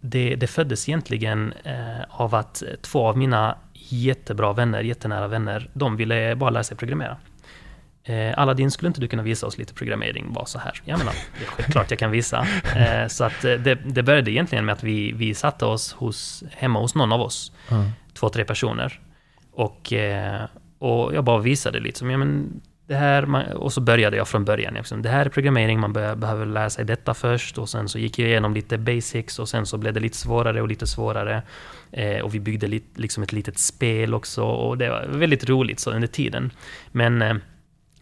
det, 0.00 0.36
det 0.36 0.46
föddes 0.46 0.88
egentligen 0.88 1.52
eh, 1.52 2.02
av 2.08 2.34
att 2.34 2.62
två 2.82 3.06
av 3.06 3.18
mina 3.18 3.58
jättebra 3.74 4.52
vänner, 4.52 4.82
jättenära 4.82 5.28
vänner, 5.28 5.70
de 5.72 5.96
ville 5.96 6.36
bara 6.36 6.50
lära 6.50 6.64
sig 6.64 6.76
programmera. 6.76 7.16
Eh, 8.06 8.38
Aladdin, 8.38 8.70
skulle 8.70 8.86
inte 8.86 9.00
du 9.00 9.08
kunna 9.08 9.22
visa 9.22 9.46
oss 9.46 9.58
lite 9.58 9.74
programmering? 9.74 10.32
Var 10.32 10.44
så 10.44 10.58
här. 10.58 10.80
Jag 10.84 10.98
menar, 10.98 11.12
det 11.38 11.44
är 11.44 11.48
självklart 11.48 11.90
jag 11.90 11.98
kan 11.98 12.10
visa. 12.10 12.46
Eh, 12.76 13.08
så 13.08 13.24
att 13.24 13.44
eh, 13.44 13.52
det, 13.54 13.74
det 13.74 14.02
började 14.02 14.30
egentligen 14.30 14.64
med 14.64 14.72
att 14.72 14.82
vi, 14.82 15.12
vi 15.12 15.34
satte 15.34 15.64
oss 15.64 15.92
hos, 15.92 16.44
hemma 16.50 16.78
hos 16.80 16.94
någon 16.94 17.12
av 17.12 17.20
oss, 17.20 17.52
Ja. 17.68 17.84
två, 18.14 18.28
tre 18.28 18.44
personer. 18.44 19.00
Och, 19.52 19.92
eh, 19.92 20.42
och 20.78 21.14
jag 21.14 21.24
bara 21.24 21.38
visade 21.38 21.80
lite 21.80 21.98
som, 21.98 22.10
ja 22.10 22.18
men 22.18 22.60
det 22.86 22.94
här, 22.94 23.26
man, 23.26 23.44
och 23.52 23.72
så 23.72 23.80
började 23.80 24.16
jag 24.16 24.28
från 24.28 24.44
början. 24.44 24.74
Liksom, 24.74 25.02
det 25.02 25.08
här 25.08 25.26
är 25.26 25.30
programmering, 25.30 25.80
man 25.80 25.92
be, 25.92 26.16
behöver 26.16 26.46
lära 26.46 26.70
sig 26.70 26.84
detta 26.84 27.14
först 27.14 27.58
och 27.58 27.68
sen 27.68 27.88
så 27.88 27.98
gick 27.98 28.18
jag 28.18 28.28
igenom 28.28 28.54
lite 28.54 28.78
basics 28.78 29.38
och 29.38 29.48
sen 29.48 29.66
så 29.66 29.78
blev 29.78 29.94
det 29.94 30.00
lite 30.00 30.16
svårare 30.16 30.62
och 30.62 30.68
lite 30.68 30.86
svårare. 30.86 31.42
Eh, 31.92 32.20
och 32.20 32.34
vi 32.34 32.40
byggde 32.40 32.66
lit, 32.66 32.84
liksom 32.96 33.22
ett 33.22 33.32
litet 33.32 33.58
spel 33.58 34.14
också 34.14 34.42
och 34.44 34.78
det 34.78 34.88
var 34.88 35.06
väldigt 35.08 35.48
roligt 35.48 35.80
så 35.80 35.90
under 35.90 36.08
tiden. 36.08 36.50
Men 36.92 37.22
eh, 37.22 37.34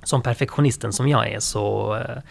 som 0.02 0.22
perfektionisten 0.22 0.92
som 0.92 1.08
jag 1.08 1.28
är 1.28 1.40
så 1.40 1.96
eh, 1.96 2.22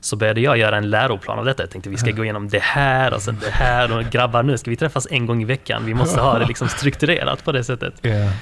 så 0.00 0.16
började 0.16 0.40
jag 0.40 0.58
göra 0.58 0.76
en 0.76 0.90
läroplan 0.90 1.38
av 1.38 1.44
detta. 1.44 1.62
Jag 1.62 1.70
tänkte 1.70 1.90
vi 1.90 1.96
ska 1.96 2.10
gå 2.10 2.24
igenom 2.24 2.48
det 2.48 2.62
här 2.62 3.14
och 3.14 3.22
sen 3.22 3.38
det 3.40 3.50
här 3.50 3.98
och 3.98 4.04
grabbar 4.04 4.42
nu 4.42 4.58
ska 4.58 4.70
vi 4.70 4.76
träffas 4.76 5.06
en 5.10 5.26
gång 5.26 5.42
i 5.42 5.44
veckan. 5.44 5.86
Vi 5.86 5.94
måste 5.94 6.20
ha 6.20 6.38
det 6.38 6.46
liksom 6.48 6.68
strukturerat 6.68 7.44
på 7.44 7.52
det 7.52 7.64
sättet. 7.64 7.94
Ja. 8.02 8.32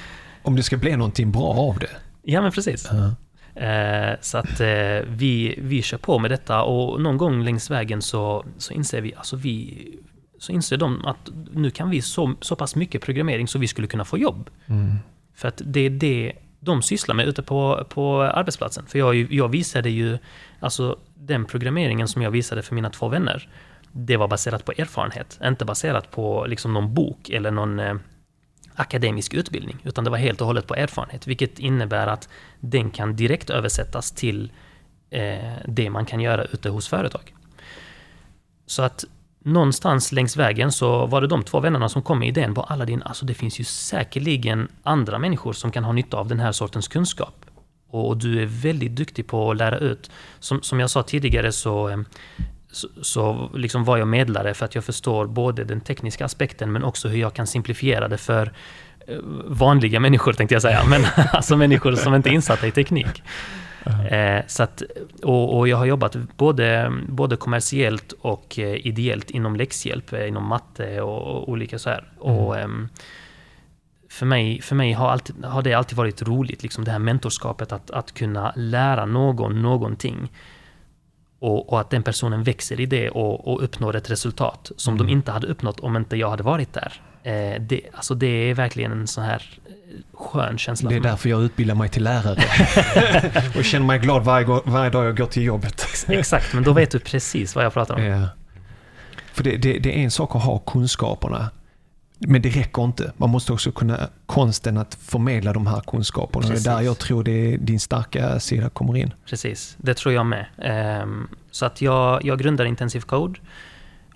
Om 0.41 0.55
det 0.55 0.63
ska 0.63 0.77
bli 0.77 0.97
någonting 0.97 1.31
bra 1.31 1.53
av 1.53 1.79
det. 1.79 1.89
Ja 2.23 2.41
men 2.41 2.51
precis. 2.51 2.91
Eh, 3.55 4.15
så 4.21 4.37
att 4.37 4.59
eh, 4.59 4.67
vi, 5.07 5.59
vi 5.61 5.81
kör 5.81 5.97
på 5.97 6.19
med 6.19 6.31
detta 6.31 6.61
och 6.61 7.01
någon 7.01 7.17
gång 7.17 7.43
längs 7.43 7.71
vägen 7.71 8.01
så, 8.01 8.45
så 8.57 8.73
inser 8.73 9.01
vi, 9.01 9.15
alltså 9.15 9.35
vi, 9.35 9.87
så 10.39 10.51
inser 10.51 10.77
de 10.77 11.05
att 11.05 11.29
nu 11.51 11.69
kan 11.69 11.89
vi 11.89 12.01
så, 12.01 12.35
så 12.41 12.55
pass 12.55 12.75
mycket 12.75 13.01
programmering 13.01 13.47
så 13.47 13.59
vi 13.59 13.67
skulle 13.67 13.87
kunna 13.87 14.05
få 14.05 14.17
jobb. 14.17 14.49
Mm. 14.67 14.95
För 15.35 15.47
att 15.47 15.61
det 15.65 15.79
är 15.79 15.89
det 15.89 16.33
de 16.59 16.81
sysslar 16.81 17.15
med 17.15 17.27
ute 17.27 17.43
på, 17.43 17.85
på 17.89 18.21
arbetsplatsen. 18.21 18.85
För 18.85 18.99
jag, 18.99 19.15
jag 19.15 19.47
visade 19.47 19.89
ju, 19.89 20.17
alltså 20.59 20.99
den 21.15 21.45
programmeringen 21.45 22.07
som 22.07 22.21
jag 22.21 22.31
visade 22.31 22.61
för 22.61 22.75
mina 22.75 22.89
två 22.89 23.07
vänner, 23.07 23.49
det 23.91 24.17
var 24.17 24.27
baserat 24.27 24.65
på 24.65 24.71
erfarenhet, 24.71 25.39
inte 25.43 25.65
baserat 25.65 26.11
på 26.11 26.45
liksom 26.47 26.73
någon 26.73 26.93
bok 26.93 27.29
eller 27.29 27.51
någon 27.51 27.79
eh, 27.79 27.95
akademisk 28.75 29.33
utbildning, 29.33 29.77
utan 29.83 30.03
det 30.03 30.09
var 30.09 30.17
helt 30.17 30.41
och 30.41 30.47
hållet 30.47 30.67
på 30.67 30.75
erfarenhet, 30.75 31.27
vilket 31.27 31.59
innebär 31.59 32.07
att 32.07 32.29
den 32.59 32.89
kan 32.91 33.15
direkt 33.15 33.49
översättas 33.49 34.11
till 34.11 34.51
eh, 35.09 35.53
det 35.65 35.89
man 35.89 36.05
kan 36.05 36.19
göra 36.19 36.43
ute 36.43 36.69
hos 36.69 36.87
företag. 36.87 37.33
Så 38.65 38.81
att 38.81 39.05
någonstans 39.47 40.11
längs 40.11 40.37
vägen 40.37 40.71
så 40.71 41.05
var 41.05 41.21
det 41.21 41.27
de 41.27 41.43
två 41.43 41.59
vännerna 41.59 41.89
som 41.89 42.01
kom 42.01 42.19
med 42.19 42.27
idén 42.27 42.53
på 42.53 42.61
Aladdin, 42.61 43.03
alltså 43.03 43.25
det 43.25 43.33
finns 43.33 43.59
ju 43.59 43.63
säkerligen 43.63 44.67
andra 44.83 45.19
människor 45.19 45.53
som 45.53 45.71
kan 45.71 45.83
ha 45.83 45.91
nytta 45.91 46.17
av 46.17 46.27
den 46.27 46.39
här 46.39 46.51
sortens 46.51 46.87
kunskap. 46.87 47.45
Och 47.89 48.17
du 48.17 48.41
är 48.41 48.45
väldigt 48.45 48.95
duktig 48.95 49.27
på 49.27 49.51
att 49.51 49.57
lära 49.57 49.77
ut. 49.77 50.11
Som, 50.39 50.61
som 50.61 50.79
jag 50.79 50.89
sa 50.89 51.03
tidigare 51.03 51.51
så, 51.51 51.89
eh, 51.89 51.97
så, 52.71 52.87
så 53.01 53.49
liksom 53.53 53.83
var 53.83 53.97
jag 53.97 54.07
medlare 54.07 54.53
för 54.53 54.65
att 54.65 54.75
jag 54.75 54.83
förstår 54.83 55.25
både 55.25 55.63
den 55.63 55.81
tekniska 55.81 56.25
aspekten 56.25 56.71
men 56.71 56.83
också 56.83 57.07
hur 57.07 57.19
jag 57.19 57.33
kan 57.33 57.47
simplifiera 57.47 58.07
det 58.07 58.17
för 58.17 58.53
eh, 59.07 59.17
vanliga 59.45 59.99
människor 59.99 60.33
tänkte 60.33 60.55
jag 60.55 60.61
säga, 60.61 60.83
men 60.89 61.05
alltså 61.33 61.57
människor 61.57 61.95
som 61.95 62.15
inte 62.15 62.29
är 62.29 62.33
insatta 62.33 62.67
i 62.67 62.71
teknik. 62.71 63.23
Eh, 63.87 64.43
så 64.47 64.63
att, 64.63 64.83
och, 65.23 65.57
och 65.57 65.67
jag 65.67 65.77
har 65.77 65.85
jobbat 65.85 66.15
både, 66.37 66.93
både 67.07 67.35
kommersiellt 67.35 68.11
och 68.11 68.59
eh, 68.59 68.87
ideellt 68.87 69.29
inom 69.31 69.55
läxhjälp, 69.55 70.13
eh, 70.13 70.27
inom 70.27 70.47
matte 70.47 71.01
och, 71.01 71.21
och 71.21 71.49
olika 71.49 71.79
så 71.79 71.89
här. 71.89 72.11
Och, 72.19 72.57
ehm, 72.57 72.89
för 74.09 74.25
mig, 74.25 74.61
för 74.61 74.75
mig 74.75 74.93
har, 74.93 75.09
alltid, 75.09 75.45
har 75.45 75.61
det 75.61 75.73
alltid 75.73 75.97
varit 75.97 76.21
roligt, 76.21 76.63
liksom 76.63 76.83
det 76.83 76.91
här 76.91 76.99
mentorskapet, 76.99 77.71
att, 77.71 77.91
att 77.91 78.13
kunna 78.13 78.53
lära 78.55 79.05
någon 79.05 79.61
någonting. 79.61 80.31
Och, 81.39 81.69
och 81.69 81.79
att 81.79 81.89
den 81.89 82.03
personen 82.03 82.43
växer 82.43 82.79
i 82.79 82.85
det 82.85 83.09
och, 83.09 83.47
och 83.47 83.63
uppnår 83.63 83.95
ett 83.95 84.11
resultat 84.11 84.71
som 84.77 84.97
de 84.97 85.09
inte 85.09 85.31
hade 85.31 85.47
uppnått 85.47 85.79
om 85.79 85.95
inte 85.95 86.17
jag 86.17 86.29
hade 86.29 86.43
varit 86.43 86.73
där. 86.73 87.01
Eh, 87.23 87.61
det, 87.61 87.81
alltså 87.93 88.15
det 88.15 88.27
är 88.27 88.53
verkligen 88.53 88.91
en 88.91 89.07
sån 89.07 89.23
här 89.23 89.59
skön 90.13 90.57
känsla. 90.57 90.89
Det 90.89 90.95
är 90.95 90.99
därför 90.99 91.29
jag 91.29 91.43
utbildar 91.43 91.75
mig 91.75 91.89
till 91.89 92.03
lärare. 92.03 92.43
och 93.57 93.63
känner 93.63 93.85
mig 93.85 93.99
glad 93.99 94.23
varje, 94.23 94.45
varje 94.65 94.89
dag 94.89 95.05
jag 95.05 95.17
går 95.17 95.25
till 95.25 95.43
jobbet. 95.43 95.87
Exakt, 96.07 96.53
men 96.53 96.63
då 96.63 96.73
vet 96.73 96.91
du 96.91 96.99
precis 96.99 97.55
vad 97.55 97.65
jag 97.65 97.73
pratar 97.73 97.95
om. 97.95 98.03
Ja. 98.03 98.27
För 99.33 99.43
det, 99.43 99.57
det, 99.57 99.79
det 99.79 99.99
är 99.99 100.03
en 100.03 100.11
sak 100.11 100.35
att 100.35 100.43
ha 100.43 100.59
kunskaperna. 100.59 101.49
Men 102.19 102.41
det 102.41 102.49
räcker 102.49 102.83
inte. 102.83 103.11
Man 103.17 103.29
måste 103.29 103.53
också 103.53 103.71
kunna 103.71 104.09
konsten 104.25 104.77
att 104.77 104.95
förmedla 104.95 105.53
de 105.53 105.67
här 105.67 105.81
kunskaperna. 105.87 106.45
Och 106.45 106.53
Det 106.53 106.59
är 106.59 106.63
där 106.63 106.71
Precis. 106.71 106.85
jag 106.85 106.97
tror 106.97 107.23
det 107.23 107.57
din 107.57 107.79
starka 107.79 108.39
sida 108.39 108.69
kommer 108.69 108.95
in. 108.97 109.13
Precis, 109.29 109.75
det 109.79 109.93
tror 109.93 110.13
jag 110.13 110.25
med. 110.25 110.45
Ehm, 110.57 111.27
så 111.51 111.65
att 111.65 111.81
jag, 111.81 112.25
jag 112.25 112.39
grundar 112.39 112.65
Intensive 112.65 113.05
Code 113.05 113.39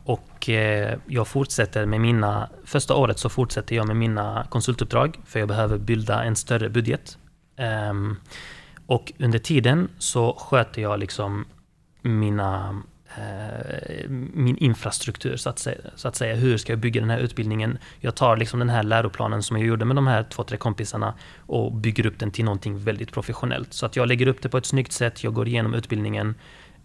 och 0.04 0.50
eh, 0.50 0.98
jag 1.08 1.28
fortsätter 1.28 1.86
med 1.86 2.02
mina... 2.02 2.50
Första 2.66 2.96
året 2.96 3.20
så 3.20 3.30
fortsätter 3.30 3.76
jag 3.76 3.88
med 3.88 3.96
mina 3.96 4.48
konsultuppdrag 4.50 5.20
för 5.26 5.40
jag 5.40 5.48
behöver 5.48 5.78
bilda 5.78 6.24
en 6.24 6.36
större 6.36 6.70
budget. 6.70 7.18
Ehm, 7.58 8.16
och 8.86 9.14
under 9.20 9.40
tiden 9.40 9.90
så 9.98 10.34
sköter 10.34 10.82
jag 10.82 11.00
liksom 11.00 11.46
mina 12.02 12.82
eh, 13.18 14.10
min 14.10 14.58
infrastruktur 14.58 15.38
så 15.38 15.50
att, 15.50 15.60
säga, 15.60 15.78
så 15.96 16.08
att 16.08 16.16
säga. 16.16 16.36
Hur 16.36 16.58
ska 16.58 16.72
jag 16.72 16.80
bygga 16.80 17.02
den 17.02 17.10
här 17.10 17.20
utbildningen? 17.20 17.78
Jag 18.00 18.16
tar 18.16 18.38
liksom 18.38 18.60
den 18.60 18.70
här 18.70 18.84
läroplanen 18.84 19.44
som 19.44 19.58
jag 19.58 19.68
gjorde 19.68 19.86
med 19.86 19.96
de 19.96 20.08
här 20.08 20.24
två, 20.24 20.44
tre 20.44 20.58
kompisarna 20.58 21.14
och 21.38 21.74
bygger 21.74 22.06
upp 22.06 22.20
den 22.20 22.32
till 22.32 22.46
någonting 22.46 22.84
väldigt 22.84 23.12
professionellt. 23.12 23.74
Så 23.74 23.86
att 23.86 23.96
jag 23.96 24.08
lägger 24.08 24.28
upp 24.28 24.42
det 24.42 24.50
på 24.50 24.58
ett 24.58 24.66
snyggt 24.66 24.92
sätt, 24.92 25.24
jag 25.24 25.34
går 25.34 25.48
igenom 25.48 25.74
utbildningen 25.74 26.36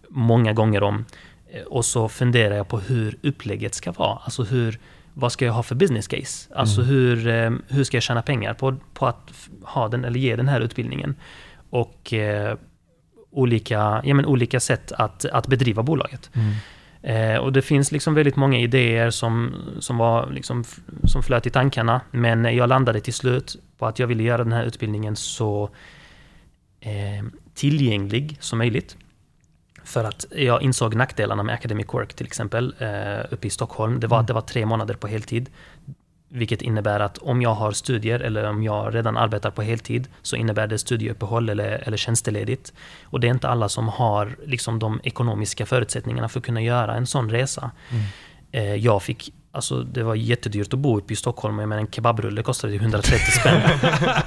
många 0.09 0.53
gånger 0.53 0.83
om 0.83 1.05
och 1.67 1.85
så 1.85 2.09
funderar 2.09 2.55
jag 2.55 2.67
på 2.67 2.79
hur 2.79 3.17
upplägget 3.23 3.73
ska 3.73 3.91
vara. 3.91 4.19
Alltså 4.23 4.43
hur, 4.43 4.79
vad 5.13 5.31
ska 5.31 5.45
jag 5.45 5.53
ha 5.53 5.63
för 5.63 5.75
business 5.75 6.07
case? 6.07 6.53
Alltså 6.55 6.81
hur, 6.81 7.27
eh, 7.27 7.51
hur 7.67 7.83
ska 7.83 7.97
jag 7.97 8.03
tjäna 8.03 8.21
pengar 8.21 8.53
på, 8.53 8.75
på 8.93 9.05
att 9.05 9.31
ha 9.63 9.87
den 9.87 10.05
eller 10.05 10.19
ge 10.19 10.35
den 10.35 10.47
här 10.47 10.61
utbildningen? 10.61 11.15
Och 11.69 12.13
eh, 12.13 12.57
olika, 13.31 14.01
ja, 14.05 14.13
men 14.13 14.25
olika 14.25 14.59
sätt 14.59 14.91
att, 14.91 15.25
att 15.25 15.47
bedriva 15.47 15.83
bolaget. 15.83 16.29
Eh, 17.01 17.37
och 17.37 17.53
det 17.53 17.61
finns 17.61 17.91
liksom 17.91 18.13
väldigt 18.13 18.35
många 18.35 18.59
idéer 18.59 19.09
som, 19.09 19.55
som, 19.79 19.97
var 19.97 20.31
liksom, 20.31 20.63
som 21.03 21.23
flöt 21.23 21.45
i 21.45 21.49
tankarna. 21.49 22.01
Men 22.11 22.55
jag 22.55 22.69
landade 22.69 22.99
till 22.99 23.13
slut 23.13 23.55
på 23.77 23.85
att 23.85 23.99
jag 23.99 24.07
ville 24.07 24.23
göra 24.23 24.43
den 24.43 24.53
här 24.53 24.63
utbildningen 24.63 25.15
så 25.15 25.69
eh, 26.79 27.25
tillgänglig 27.53 28.37
som 28.39 28.57
möjligt. 28.57 28.97
För 29.87 30.03
att 30.03 30.25
jag 30.31 30.61
insåg 30.61 30.95
nackdelarna 30.95 31.43
med 31.43 31.55
Academic 31.55 31.87
Work 31.93 32.13
till 32.13 32.25
exempel 32.25 32.75
eh, 32.79 33.33
uppe 33.33 33.47
i 33.47 33.49
Stockholm. 33.49 33.99
Det 33.99 34.07
var 34.07 34.19
att 34.19 34.27
det 34.27 34.33
var 34.33 34.41
tre 34.41 34.65
månader 34.65 34.93
på 34.93 35.07
heltid. 35.07 35.49
Vilket 36.29 36.61
innebär 36.61 36.99
att 36.99 37.17
om 37.17 37.41
jag 37.41 37.53
har 37.53 37.71
studier 37.71 38.19
eller 38.19 38.49
om 38.49 38.63
jag 38.63 38.95
redan 38.95 39.17
arbetar 39.17 39.51
på 39.51 39.61
heltid 39.61 40.07
så 40.21 40.35
innebär 40.35 40.67
det 40.67 40.77
studieuppehåll 40.77 41.49
eller, 41.49 41.83
eller 41.87 41.97
tjänsteledigt. 41.97 42.73
Och 43.03 43.19
det 43.19 43.27
är 43.27 43.31
inte 43.31 43.47
alla 43.47 43.69
som 43.69 43.87
har 43.87 44.35
liksom, 44.45 44.79
de 44.79 45.01
ekonomiska 45.03 45.65
förutsättningarna 45.65 46.29
för 46.29 46.39
att 46.39 46.45
kunna 46.45 46.61
göra 46.61 46.95
en 46.95 47.07
sån 47.07 47.31
resa. 47.31 47.71
Eh, 48.51 48.75
jag 48.75 49.03
fick, 49.03 49.33
alltså 49.57 49.81
det 49.83 50.03
var 50.03 50.15
jättedyrt 50.15 50.73
att 50.73 50.79
bo 50.79 50.97
uppe 50.97 51.13
i 51.13 51.15
Stockholm. 51.15 51.59
Jag 51.59 51.69
menar 51.69 51.81
en 51.81 51.87
kebabrulle 51.87 52.43
kostade 52.43 52.73
ju 52.73 52.79
130 52.79 53.19
spänn. 53.31 53.61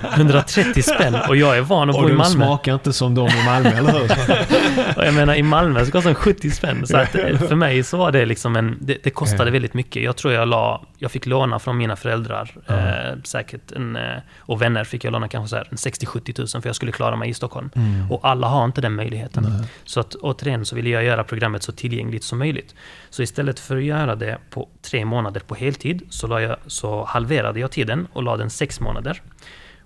130 0.17 0.83
spänn 0.83 1.17
och 1.29 1.37
jag 1.37 1.57
är 1.57 1.61
van 1.61 1.91
att 1.91 1.97
bo 1.97 2.03
Och 2.03 2.09
i 2.09 2.13
de 2.13 2.17
Malmö. 2.19 2.45
smakar 2.45 2.75
inte 2.75 2.93
som 2.93 3.15
de 3.15 3.29
i 3.29 3.45
Malmö, 3.45 3.71
eller 3.71 3.93
hur? 3.93 4.03
Och 4.97 5.07
jag 5.07 5.15
menar 5.15 5.35
i 5.35 5.43
Malmö 5.43 5.85
så 5.85 5.93
kostar 5.93 6.11
den 6.11 6.15
70 6.15 6.51
spänn. 6.51 6.87
Så 6.87 6.97
att 6.97 7.15
eh, 7.15 7.39
för 7.39 7.55
mig 7.55 7.83
så 7.83 7.97
var 7.97 8.13
det 8.13 8.27
liksom 8.27 8.57
en, 8.57 8.79
det, 8.81 8.97
det 9.03 9.11
kostade 9.11 9.51
väldigt 9.51 9.75
mycket. 9.75 10.03
Jag 10.03 10.17
tror 10.17 10.35
jag 10.35 10.49
la, 10.49 10.83
jag 10.99 11.11
fick 11.11 11.27
låna 11.27 11.59
från 11.59 11.77
mina 11.77 11.97
föräldrar, 11.97 12.55
Ja. 12.67 12.75
eh, 12.75 13.15
säkert 13.25 13.73
en, 13.73 13.97
eh, 13.97 14.03
och 14.39 14.63
vänner 14.63 14.85
fick 14.85 15.05
jag 15.05 15.13
låna 15.13 15.29
kanske 15.29 15.49
så 15.51 15.57
här 15.57 15.69
en 15.71 15.77
60-70 15.77 16.33
tusen 16.33 16.63
för 16.63 16.69
jag 16.69 16.77
skulle 16.77 16.93
klara 16.93 17.17
mig 17.17 17.31
i 17.31 17.35
Stockholm. 17.35 17.71
Mm. 17.75 18.11
Och 18.13 18.21
alla 18.29 18.47
har 18.47 18.65
inte 18.65 18.81
den 18.81 18.95
möjligheten. 18.95 19.43
Nej. 19.59 19.69
Så 19.85 20.01
att 20.01 20.15
återigen 20.15 20.65
så 20.67 20.77
ville 20.77 20.91
jag 20.91 21.05
göra 21.05 21.25
programmet 21.25 21.63
så 21.63 21.73
tillgängligt 21.73 22.25
som 22.25 22.39
möjligt. 22.39 22.75
Så 23.11 23.23
istället 23.23 23.61
för 23.61 23.77
att 23.77 23.85
göra 23.85 24.15
det 24.15 24.39
på 24.51 24.69
tre 24.83 25.05
månader 25.05 25.41
på 25.41 25.55
heltid 25.55 26.03
så, 26.11 26.41
jag, 26.41 26.57
så 26.67 27.05
halverade 27.05 27.61
jag 27.61 27.71
tiden 27.71 28.09
och 28.13 28.23
la 28.23 28.37
den 28.37 28.51
sex 28.51 28.81
månader. 28.81 29.23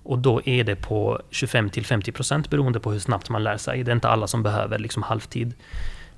Och 0.02 0.18
då 0.18 0.40
är 0.44 0.64
det 0.64 0.76
på 0.76 1.20
25-50% 1.30 2.50
beroende 2.50 2.80
på 2.80 2.92
hur 2.92 2.98
snabbt 2.98 3.30
man 3.30 3.42
lär 3.42 3.56
sig. 3.56 3.84
Det 3.84 3.90
är 3.90 3.94
inte 3.94 4.08
alla 4.08 4.26
som 4.26 4.42
behöver 4.42 4.78
liksom 4.78 5.02
halvtid. 5.02 5.54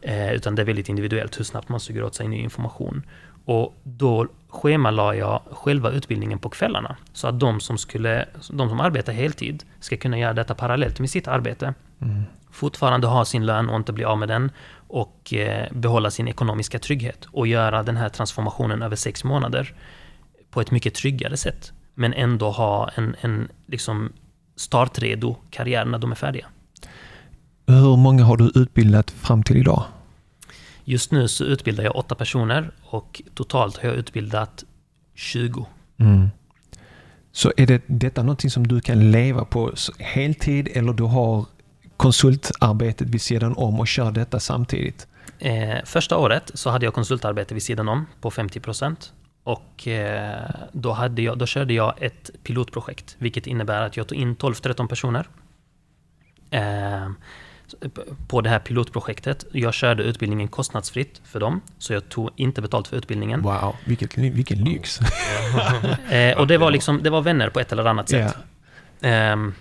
Eh, 0.02 0.32
utan 0.32 0.54
det 0.54 0.62
är 0.62 0.66
väldigt 0.66 0.88
individuellt 0.88 1.38
hur 1.38 1.44
snabbt 1.44 1.68
man 1.68 1.80
suger 1.80 2.04
åt 2.04 2.14
sig 2.14 2.28
ny 2.28 2.38
information. 2.38 3.02
Och 3.44 3.74
då 3.82 4.26
schemalade 4.48 5.16
jag 5.16 5.42
själva 5.50 5.90
utbildningen 5.90 6.38
på 6.38 6.48
kvällarna. 6.48 6.96
Så 7.12 7.28
att 7.28 7.40
de 7.40 7.60
som, 7.60 7.78
skulle, 7.78 8.28
de 8.50 8.68
som 8.68 8.80
arbetar 8.80 9.12
heltid 9.12 9.64
ska 9.80 9.96
kunna 9.96 10.18
göra 10.18 10.32
detta 10.32 10.54
parallellt 10.54 11.00
med 11.00 11.10
sitt 11.10 11.28
arbete. 11.28 11.74
Mm. 12.00 12.22
Fortfarande 12.50 13.06
ha 13.06 13.24
sin 13.24 13.46
lön 13.46 13.68
och 13.68 13.76
inte 13.76 13.92
bli 13.92 14.04
av 14.04 14.18
med 14.18 14.28
den. 14.28 14.50
Och 14.88 15.34
eh, 15.34 15.72
behålla 15.72 16.10
sin 16.10 16.28
ekonomiska 16.28 16.78
trygghet. 16.78 17.26
Och 17.32 17.46
göra 17.46 17.82
den 17.82 17.96
här 17.96 18.08
transformationen 18.08 18.82
över 18.82 18.96
sex 18.96 19.24
månader 19.24 19.74
på 20.50 20.60
ett 20.60 20.70
mycket 20.70 20.94
tryggare 20.94 21.36
sätt. 21.36 21.72
Men 21.94 22.12
ändå 22.12 22.50
ha 22.50 22.90
en, 22.94 23.16
en 23.20 23.48
liksom 23.66 24.12
startredo 24.56 25.36
karriär 25.50 25.84
när 25.84 25.98
de 25.98 26.10
är 26.10 26.16
färdiga. 26.16 26.46
Hur 27.66 27.96
många 27.96 28.24
har 28.24 28.36
du 28.36 28.52
utbildat 28.54 29.10
fram 29.10 29.42
till 29.42 29.56
idag? 29.56 29.84
Just 30.84 31.12
nu 31.12 31.28
så 31.28 31.44
utbildar 31.44 31.84
jag 31.84 31.96
åtta 31.96 32.14
personer 32.14 32.70
och 32.82 33.22
totalt 33.34 33.76
har 33.76 33.88
jag 33.88 33.96
utbildat 33.96 34.64
20. 35.14 35.66
Mm. 35.98 36.28
Så 37.32 37.52
är 37.56 37.66
det, 37.66 37.82
detta 37.86 38.22
någonting 38.22 38.50
som 38.50 38.66
du 38.66 38.80
kan 38.80 39.10
leva 39.10 39.44
på 39.44 39.72
heltid 39.98 40.68
eller 40.72 40.92
du 40.92 41.02
har 41.02 41.46
konsultarbetet 41.96 43.08
vid 43.08 43.22
sidan 43.22 43.54
om 43.56 43.80
och 43.80 43.88
kör 43.88 44.10
detta 44.10 44.40
samtidigt? 44.40 45.06
Eh, 45.38 45.84
första 45.84 46.16
året 46.16 46.50
så 46.54 46.70
hade 46.70 46.84
jag 46.84 46.94
konsultarbete 46.94 47.54
vid 47.54 47.62
sidan 47.62 47.88
om 47.88 48.06
på 48.20 48.30
50% 48.30 49.10
och 49.46 49.88
eh, 49.88 50.50
då, 50.72 50.92
hade 50.92 51.22
jag, 51.22 51.38
då 51.38 51.46
körde 51.46 51.74
jag 51.74 52.02
ett 52.02 52.30
pilotprojekt, 52.42 53.16
vilket 53.18 53.46
innebär 53.46 53.82
att 53.82 53.96
jag 53.96 54.08
tog 54.08 54.18
in 54.18 54.36
12-13 54.36 54.88
personer 54.88 55.26
eh, 56.50 57.10
på 58.28 58.40
det 58.40 58.50
här 58.50 58.58
pilotprojektet. 58.58 59.44
Jag 59.52 59.74
körde 59.74 60.02
utbildningen 60.02 60.48
kostnadsfritt 60.48 61.20
för 61.24 61.40
dem, 61.40 61.60
så 61.78 61.92
jag 61.92 62.08
tog 62.08 62.30
inte 62.36 62.62
betalt 62.62 62.88
för 62.88 62.96
utbildningen. 62.96 63.42
Wow, 63.42 63.76
vilket, 63.84 64.18
vilken 64.18 64.58
lyx! 64.58 65.00
Eh, 66.10 66.38
och 66.38 66.46
det 66.46 66.58
var, 66.58 66.70
liksom, 66.70 67.02
det 67.02 67.10
var 67.10 67.22
vänner 67.22 67.50
på 67.50 67.60
ett 67.60 67.72
eller 67.72 67.84
annat 67.84 68.08
sätt. 68.08 68.36
Ehm, 69.00 69.54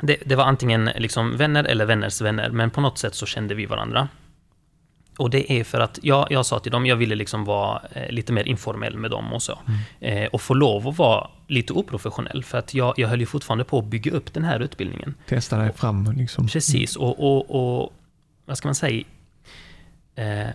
det, 0.00 0.16
det 0.26 0.36
var 0.36 0.44
antingen 0.44 0.84
liksom 0.84 1.36
vänner 1.36 1.64
eller 1.64 1.84
vänners 1.84 2.20
vänner, 2.20 2.50
men 2.50 2.70
på 2.70 2.80
något 2.80 2.98
sätt 2.98 3.14
så 3.14 3.26
kände 3.26 3.54
vi 3.54 3.66
varandra. 3.66 4.08
Och 5.18 5.30
det 5.30 5.52
är 5.52 5.64
för 5.64 5.80
att 5.80 5.98
jag, 6.02 6.26
jag 6.30 6.46
sa 6.46 6.58
till 6.58 6.72
dem, 6.72 6.86
jag 6.86 6.96
ville 6.96 7.14
liksom 7.14 7.44
vara 7.44 7.82
eh, 7.92 8.10
lite 8.10 8.32
mer 8.32 8.44
informell 8.44 8.98
med 8.98 9.10
dem 9.10 9.32
och 9.32 9.42
så. 9.42 9.58
Eh, 10.00 10.26
och 10.26 10.40
få 10.40 10.54
lov 10.54 10.88
att 10.88 10.98
vara 10.98 11.30
lite 11.46 11.72
oprofessionell, 11.72 12.44
för 12.44 12.58
att 12.58 12.74
jag, 12.74 12.94
jag 12.96 13.08
höll 13.08 13.20
ju 13.20 13.26
fortfarande 13.26 13.64
på 13.64 13.78
att 13.78 13.84
bygga 13.84 14.12
upp 14.12 14.34
den 14.34 14.44
här 14.44 14.60
utbildningen. 14.60 15.14
Testa 15.26 15.58
dig 15.58 15.72
fram 15.72 16.12
liksom. 16.16 16.48
Precis, 16.48 16.96
och, 16.96 17.20
och, 17.20 17.80
och 17.80 17.92
vad 18.46 18.58
ska 18.58 18.68
man 18.68 18.74
säga? 18.74 19.04
Eh, 20.14 20.48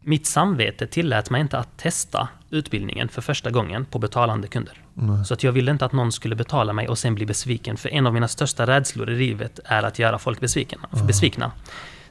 mitt 0.00 0.26
samvete 0.26 0.86
tillät 0.86 1.30
mig 1.30 1.40
inte 1.40 1.58
att 1.58 1.78
testa 1.78 2.28
utbildningen 2.50 3.08
för 3.08 3.22
första 3.22 3.50
gången 3.50 3.84
på 3.84 3.98
betalande 3.98 4.48
kunder. 4.48 4.82
Nej. 4.94 5.24
Så 5.24 5.34
att 5.34 5.42
jag 5.42 5.52
ville 5.52 5.70
inte 5.70 5.84
att 5.84 5.92
någon 5.92 6.12
skulle 6.12 6.34
betala 6.34 6.72
mig 6.72 6.88
och 6.88 6.98
sen 6.98 7.14
bli 7.14 7.26
besviken. 7.26 7.76
För 7.76 7.88
en 7.88 8.06
av 8.06 8.14
mina 8.14 8.28
största 8.28 8.66
rädslor 8.66 9.10
i 9.10 9.16
livet 9.16 9.60
är 9.64 9.82
att 9.82 9.98
göra 9.98 10.18
folk 10.18 10.40
besvikna. 10.40 10.78
besvikna. 11.06 11.52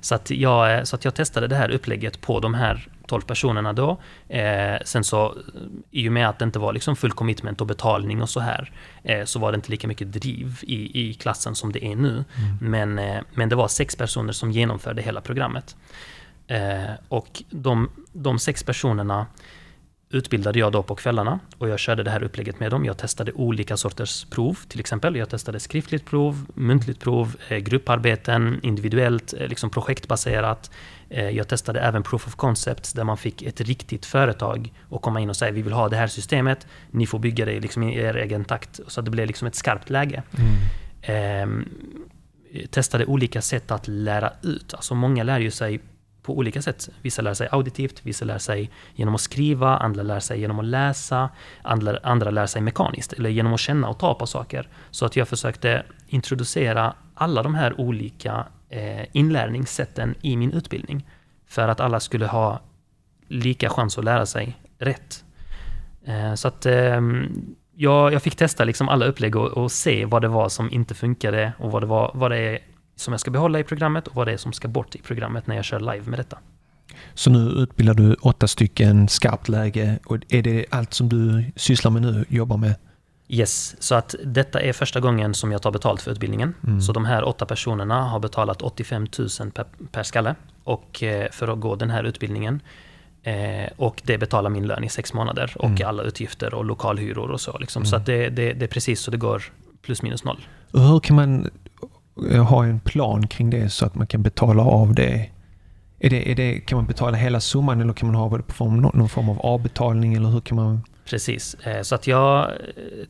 Så, 0.01 0.15
att 0.15 0.31
jag, 0.31 0.77
eh, 0.77 0.83
så 0.83 0.95
att 0.95 1.05
jag 1.05 1.15
testade 1.15 1.47
det 1.47 1.55
här 1.55 1.69
upplägget 1.69 2.21
på 2.21 2.39
de 2.39 2.53
här 2.53 2.87
12 3.07 3.21
personerna 3.21 3.73
då. 3.73 3.97
Eh, 4.27 4.77
sen 4.85 5.03
så, 5.03 5.25
eh, 5.25 5.31
i 5.91 6.09
och 6.09 6.13
med 6.13 6.29
att 6.29 6.39
det 6.39 6.45
inte 6.45 6.59
var 6.59 6.73
liksom 6.73 6.95
full 6.95 7.11
commitment 7.11 7.61
och 7.61 7.67
betalning 7.67 8.21
och 8.21 8.29
så 8.29 8.39
här, 8.39 8.71
eh, 9.03 9.25
så 9.25 9.39
var 9.39 9.51
det 9.51 9.55
inte 9.55 9.71
lika 9.71 9.87
mycket 9.87 10.11
driv 10.11 10.59
i, 10.61 11.09
i 11.09 11.13
klassen 11.13 11.55
som 11.55 11.71
det 11.71 11.85
är 11.85 11.95
nu. 11.95 12.25
Men, 12.61 12.99
eh, 12.99 13.21
men 13.33 13.49
det 13.49 13.55
var 13.55 13.67
sex 13.67 13.95
personer 13.95 14.33
som 14.33 14.51
genomförde 14.51 15.01
hela 15.01 15.21
programmet. 15.21 15.75
Eh, 16.47 16.91
och 17.07 17.43
de, 17.49 17.89
de 18.13 18.39
sex 18.39 18.63
personerna 18.63 19.25
utbildade 20.11 20.59
jag 20.59 20.71
då 20.71 20.83
på 20.83 20.95
kvällarna 20.95 21.39
och 21.57 21.69
jag 21.69 21.79
körde 21.79 22.03
det 22.03 22.11
här 22.11 22.23
upplägget 22.23 22.59
med 22.59 22.71
dem. 22.71 22.85
Jag 22.85 22.97
testade 22.97 23.31
olika 23.31 23.77
sorters 23.77 24.25
prov, 24.25 24.57
till 24.67 24.79
exempel. 24.79 25.15
Jag 25.15 25.29
testade 25.29 25.59
skriftligt 25.59 26.05
prov, 26.05 26.45
muntligt 26.53 26.99
prov, 26.99 27.35
eh, 27.47 27.57
grupparbeten, 27.57 28.59
individuellt, 28.63 29.33
eh, 29.33 29.47
liksom 29.47 29.69
projektbaserat. 29.69 30.71
Eh, 31.09 31.29
jag 31.29 31.47
testade 31.47 31.79
även 31.79 32.03
proof 32.03 32.27
of 32.27 32.35
concepts 32.35 32.93
där 32.93 33.03
man 33.03 33.17
fick 33.17 33.41
ett 33.41 33.61
riktigt 33.61 34.05
företag 34.05 34.73
och 34.89 35.01
komma 35.01 35.19
in 35.19 35.29
och 35.29 35.35
säga 35.35 35.51
vi 35.51 35.61
vill 35.61 35.73
ha 35.73 35.89
det 35.89 35.97
här 35.97 36.07
systemet, 36.07 36.67
ni 36.91 37.07
får 37.07 37.19
bygga 37.19 37.45
det 37.45 37.59
liksom 37.59 37.83
i 37.83 37.97
er 37.97 38.15
egen 38.15 38.45
takt. 38.45 38.79
Så 38.87 39.01
det 39.01 39.11
blev 39.11 39.27
liksom 39.27 39.47
ett 39.47 39.55
skarpt 39.55 39.89
läge. 39.89 40.23
Mm. 40.37 40.53
Ehm, 41.01 41.65
testade 42.69 43.05
olika 43.05 43.41
sätt 43.41 43.71
att 43.71 43.87
lära 43.87 44.33
ut. 44.41 44.73
Alltså 44.73 44.95
många 44.95 45.23
lär 45.23 45.39
ju 45.39 45.51
sig 45.51 45.79
på 46.21 46.37
olika 46.37 46.61
sätt. 46.61 46.89
Vissa 47.01 47.21
lär 47.21 47.33
sig 47.33 47.47
auditivt, 47.51 48.01
vissa 48.03 48.25
lär 48.25 48.37
sig 48.37 48.71
genom 48.95 49.15
att 49.15 49.21
skriva, 49.21 49.77
andra 49.77 50.03
lär 50.03 50.19
sig 50.19 50.39
genom 50.39 50.59
att 50.59 50.65
läsa, 50.65 51.29
andra, 51.61 51.99
andra 52.03 52.31
lär 52.31 52.45
sig 52.45 52.61
mekaniskt 52.61 53.13
eller 53.13 53.29
genom 53.29 53.53
att 53.53 53.59
känna 53.59 53.89
och 53.89 53.99
ta 53.99 54.13
på 54.13 54.27
saker. 54.27 54.67
Så 54.91 55.05
att 55.05 55.15
jag 55.15 55.27
försökte 55.27 55.83
introducera 56.07 56.93
alla 57.13 57.43
de 57.43 57.55
här 57.55 57.79
olika 57.79 58.45
eh, 58.69 59.05
inlärningssätten 59.11 60.15
i 60.21 60.37
min 60.37 60.51
utbildning 60.51 61.07
för 61.47 61.67
att 61.67 61.79
alla 61.79 61.99
skulle 61.99 62.25
ha 62.25 62.61
lika 63.27 63.69
chans 63.69 63.97
att 63.97 64.05
lära 64.05 64.25
sig 64.25 64.57
rätt. 64.77 65.23
Eh, 66.05 66.33
så 66.33 66.47
att 66.47 66.65
eh, 66.65 67.01
jag, 67.75 68.13
jag, 68.13 68.23
fick 68.23 68.35
testa 68.35 68.63
liksom 68.63 68.89
alla 68.89 69.05
upplägg 69.05 69.35
och, 69.35 69.47
och, 69.47 69.71
se 69.71 70.05
vad 70.05 70.21
det 70.21 70.27
var 70.27 70.49
som 70.49 70.71
inte 70.71 70.95
funkade 70.95 71.53
och 71.57 71.71
vad 71.71 71.83
det, 71.83 71.87
var, 71.87 72.11
vad 72.13 72.31
det 72.31 72.37
är 72.37 72.59
som 72.99 73.13
jag 73.13 73.19
ska 73.19 73.31
behålla 73.31 73.59
i 73.59 73.63
programmet 73.63 74.07
och 74.07 74.15
vad 74.15 74.27
det 74.27 74.33
är 74.33 74.37
som 74.37 74.53
ska 74.53 74.67
bort 74.67 74.95
i 74.95 75.01
programmet 75.01 75.47
när 75.47 75.55
jag 75.55 75.65
kör 75.65 75.79
live 75.79 76.09
med 76.09 76.19
detta. 76.19 76.37
Så 77.13 77.29
nu 77.29 77.39
utbildar 77.39 77.93
du 77.93 78.13
åtta 78.13 78.47
stycken 78.47 79.07
skarpt 79.07 79.49
läge 79.49 79.99
och 80.05 80.17
är 80.29 80.41
det 80.41 80.65
allt 80.69 80.93
som 80.93 81.09
du 81.09 81.51
sysslar 81.55 81.91
med 81.91 82.01
nu, 82.01 82.25
jobbar 82.29 82.57
med? 82.57 82.75
Yes, 83.27 83.75
så 83.79 83.95
att 83.95 84.15
detta 84.25 84.61
är 84.61 84.73
första 84.73 84.99
gången 84.99 85.33
som 85.33 85.51
jag 85.51 85.61
tar 85.61 85.71
betalt 85.71 86.01
för 86.01 86.11
utbildningen. 86.11 86.53
Mm. 86.67 86.81
Så 86.81 86.93
de 86.93 87.05
här 87.05 87.23
åtta 87.23 87.45
personerna 87.45 88.03
har 88.03 88.19
betalat 88.19 88.61
85 88.61 89.07
000 89.19 89.51
per, 89.51 89.65
per 89.91 90.03
skalle 90.03 90.35
och 90.63 91.03
eh, 91.03 91.31
för 91.31 91.47
att 91.47 91.59
gå 91.59 91.75
den 91.75 91.89
här 91.89 92.03
utbildningen. 92.03 92.61
Eh, 93.23 93.69
och 93.75 94.01
det 94.05 94.17
betalar 94.17 94.49
min 94.49 94.67
lön 94.67 94.83
i 94.83 94.89
sex 94.89 95.13
månader 95.13 95.53
och 95.55 95.65
mm. 95.65 95.87
alla 95.87 96.03
utgifter 96.03 96.53
och 96.53 96.65
lokalhyror 96.65 97.31
och 97.31 97.41
så. 97.41 97.57
Liksom. 97.57 97.81
Mm. 97.81 97.89
Så 97.89 97.95
att 97.95 98.05
det, 98.05 98.29
det, 98.29 98.53
det, 98.53 98.65
är 98.65 98.69
precis 98.69 98.99
så 98.99 99.11
det 99.11 99.17
går 99.17 99.43
plus 99.81 100.01
minus 100.01 100.23
noll. 100.23 100.39
Och 100.71 100.81
hur 100.81 100.99
kan 100.99 101.15
man 101.15 101.49
ha 102.47 102.65
en 102.65 102.79
plan 102.79 103.27
kring 103.27 103.49
det 103.49 103.69
så 103.69 103.85
att 103.85 103.95
man 103.95 104.07
kan 104.07 104.23
betala 104.23 104.63
av 104.63 104.93
det? 104.93 105.29
Är 105.99 106.09
det, 106.09 106.31
är 106.31 106.35
det 106.35 106.59
kan 106.59 106.75
man 106.75 106.85
betala 106.85 107.17
hela 107.17 107.39
summan 107.39 107.81
eller 107.81 107.93
kan 107.93 108.11
man 108.11 108.15
ha 108.15 108.37
det 108.37 108.43
på 108.43 108.65
någon 108.65 109.09
form 109.09 109.29
av 109.29 109.39
avbetalning? 109.39 110.13
Eller 110.13 110.29
hur 110.29 110.41
kan 110.41 110.55
man... 110.55 110.83
Precis, 111.05 111.53
eh, 111.53 111.81
så 111.81 111.95
att 111.95 112.07
jag 112.07 112.43
eh, 112.43 112.53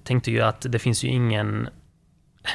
tänkte 0.04 0.32
ju 0.32 0.42
att 0.42 0.66
det 0.70 0.80
finns 0.80 1.04
ju 1.04 1.08
ingen 1.08 1.70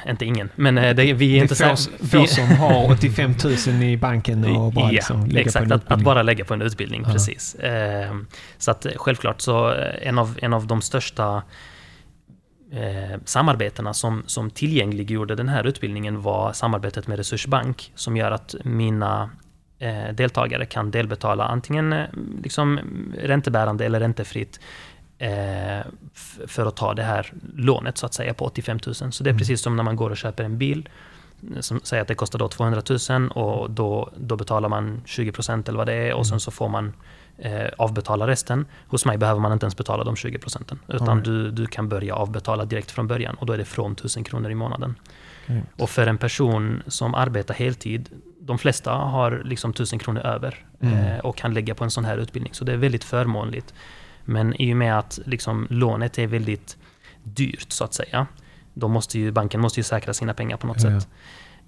inte 0.09 0.25
ingen, 0.25 0.49
men 0.57 0.79
eh, 0.79 0.95
det, 0.95 1.13
vi 1.13 1.39
är 1.39 1.43
inte 1.43 1.55
så... 1.55 1.77
Få 2.07 2.27
som 2.27 2.47
har 2.47 2.91
85 2.93 3.35
000 3.67 3.83
i 3.83 3.97
banken 3.97 4.45
och 4.45 4.73
bara 4.73 4.85
ja, 4.85 4.91
liksom 4.91 5.27
lägga 5.27 5.41
exakt, 5.41 5.69
på 5.69 5.75
en 5.75 5.77
utbildning. 5.77 5.95
Att, 5.95 5.99
att 5.99 6.05
bara 6.05 6.23
lägga 6.23 6.45
på 6.45 6.55
en 6.55 6.63
utbildning, 6.63 7.03
ja. 7.07 7.13
precis. 7.13 7.57
Så 8.59 8.71
att 8.71 8.87
självklart 8.97 9.41
så 9.41 9.75
en 10.03 10.19
av, 10.19 10.39
en 10.43 10.53
av 10.53 10.67
de 10.67 10.83
största 10.83 11.43
eh, 12.77 13.19
samarbetena 13.25 13.95
som, 13.95 14.23
som 14.27 14.51
tillgängliggjorde 14.51 15.35
den 15.35 15.49
här 15.49 15.65
utbildningen 15.67 16.23
var 16.23 16.53
samarbetet 16.53 17.07
med 17.07 17.17
Resursbank 17.17 17.93
som 17.95 18.17
gör 18.17 18.31
att 18.31 18.55
mina 18.65 19.31
eh, 19.79 20.15
deltagare 20.15 20.67
kan 20.67 20.91
delbetala 20.91 21.45
antingen 21.45 21.93
eh, 21.93 22.07
liksom 22.43 22.81
räntebärande 23.19 23.85
eller 23.85 24.01
räntefritt 24.01 24.61
eh, 25.19 25.87
för 26.47 26.67
att 26.67 26.77
ta 26.77 26.95
det 26.95 27.03
här 27.03 27.33
lånet 27.55 27.99
så 27.99 28.07
att 28.07 28.15
säga 28.15 28.35
på 28.35 28.45
85 28.45 28.79
000. 28.87 28.95
Så 28.95 29.25
det 29.25 29.29
är 29.29 29.31
mm. 29.31 29.39
precis 29.39 29.61
som 29.61 29.77
när 29.77 29.83
man 29.83 29.97
går 29.97 30.11
och 30.11 30.17
köper 30.17 30.45
en 30.45 30.59
bil 30.59 30.89
som 31.61 31.81
säger 31.81 32.03
att 32.03 32.09
det 32.09 32.15
kostar 32.15 32.39
då 32.39 32.49
200 32.49 32.83
000 33.11 33.31
och 33.31 33.71
då, 33.71 34.11
då 34.17 34.37
betalar 34.37 34.69
man 34.69 35.03
20 35.05 35.33
procent 35.33 35.69
eller 35.69 35.79
vad 35.79 35.87
det 35.87 35.95
är 35.95 36.15
och 36.15 36.27
sen 36.27 36.33
mm. 36.33 36.41
så 36.41 36.51
får 36.51 36.69
man 36.69 36.93
eh, 37.39 37.69
avbetala 37.79 38.27
resten. 38.27 38.67
Hos 38.89 39.05
mig 39.05 39.19
behöver 39.19 39.41
man 39.41 39.53
inte 39.53 39.65
ens 39.65 39.77
betala 39.77 40.05
de 40.05 40.17
20 40.17 40.39
procenten. 40.39 40.79
Utan 40.89 41.09
mm. 41.09 41.23
du, 41.23 41.51
du 41.51 41.67
kan 41.67 41.89
börja 41.89 42.15
avbetala 42.15 42.65
direkt 42.65 42.91
från 42.91 43.07
början 43.07 43.35
och 43.35 43.47
då 43.47 43.53
är 43.53 43.59
det 43.59 43.65
från 43.65 43.93
1000 43.93 44.25
kronor 44.25 44.51
i 44.51 44.55
månaden. 44.55 44.95
Mm. 45.47 45.63
Och 45.79 45.91
för 45.91 46.07
en 46.07 46.19
person 46.19 46.83
som 46.87 47.15
arbetar 47.15 47.55
heltid, 47.55 48.09
de 48.41 48.59
flesta 48.59 48.93
har 48.93 49.43
liksom 49.45 49.71
1000 49.71 49.99
kronor 49.99 50.21
över 50.21 50.65
mm. 50.81 50.95
eh, 50.95 51.19
och 51.19 51.37
kan 51.37 51.55
lägga 51.55 51.75
på 51.75 51.85
en 51.85 51.91
sån 51.91 52.05
här 52.05 52.17
utbildning. 52.17 52.55
Så 52.55 52.65
det 52.65 52.73
är 52.73 52.77
väldigt 52.77 53.05
förmånligt. 53.05 53.75
Men 54.25 54.61
i 54.61 54.73
och 54.73 54.77
med 54.77 54.99
att 54.99 55.19
liksom, 55.25 55.67
lånet 55.71 56.19
är 56.19 56.27
väldigt 56.27 56.77
dyrt 57.23 57.73
så 57.73 57.85
att 57.85 57.95
säga, 57.95 58.27
då 58.75 58.89
måste 58.89 59.19
ju 59.19 59.31
banken 59.31 59.61
måste 59.61 59.81
ju 59.81 59.85
säkra 59.85 60.15
sina 60.15 60.35
pengar 60.35 60.57
på 60.57 60.67
något 60.67 60.83
ja, 60.83 61.01
sätt. 61.01 61.09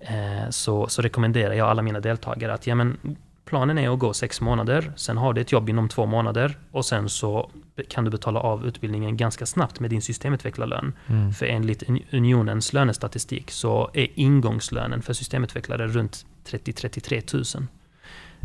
Eh, 0.00 0.50
så, 0.50 0.88
så 0.88 1.02
rekommenderar 1.02 1.54
jag 1.54 1.68
alla 1.68 1.82
mina 1.82 2.00
deltagare 2.00 2.54
att 2.54 2.66
ja, 2.66 2.74
men, 2.74 3.16
Planen 3.46 3.78
är 3.78 3.92
att 3.92 3.98
gå 3.98 4.12
sex 4.12 4.40
månader, 4.40 4.92
sen 4.96 5.16
har 5.16 5.32
du 5.32 5.40
ett 5.40 5.52
jobb 5.52 5.68
inom 5.68 5.88
två 5.88 6.06
månader 6.06 6.58
och 6.70 6.84
sen 6.84 7.08
så 7.08 7.50
kan 7.88 8.04
du 8.04 8.10
betala 8.10 8.40
av 8.40 8.66
utbildningen 8.66 9.16
ganska 9.16 9.46
snabbt 9.46 9.80
med 9.80 9.90
din 9.90 10.02
systemutvecklarlön. 10.02 10.92
Mm. 11.06 11.32
För 11.32 11.46
enligt 11.46 11.82
Unionens 12.12 12.72
lönestatistik 12.72 13.50
så 13.50 13.90
är 13.94 14.08
ingångslönen 14.14 15.02
för 15.02 15.12
systemutvecklare 15.12 15.86
runt 15.86 16.26
30-33 16.46 17.56
000. 17.58 17.68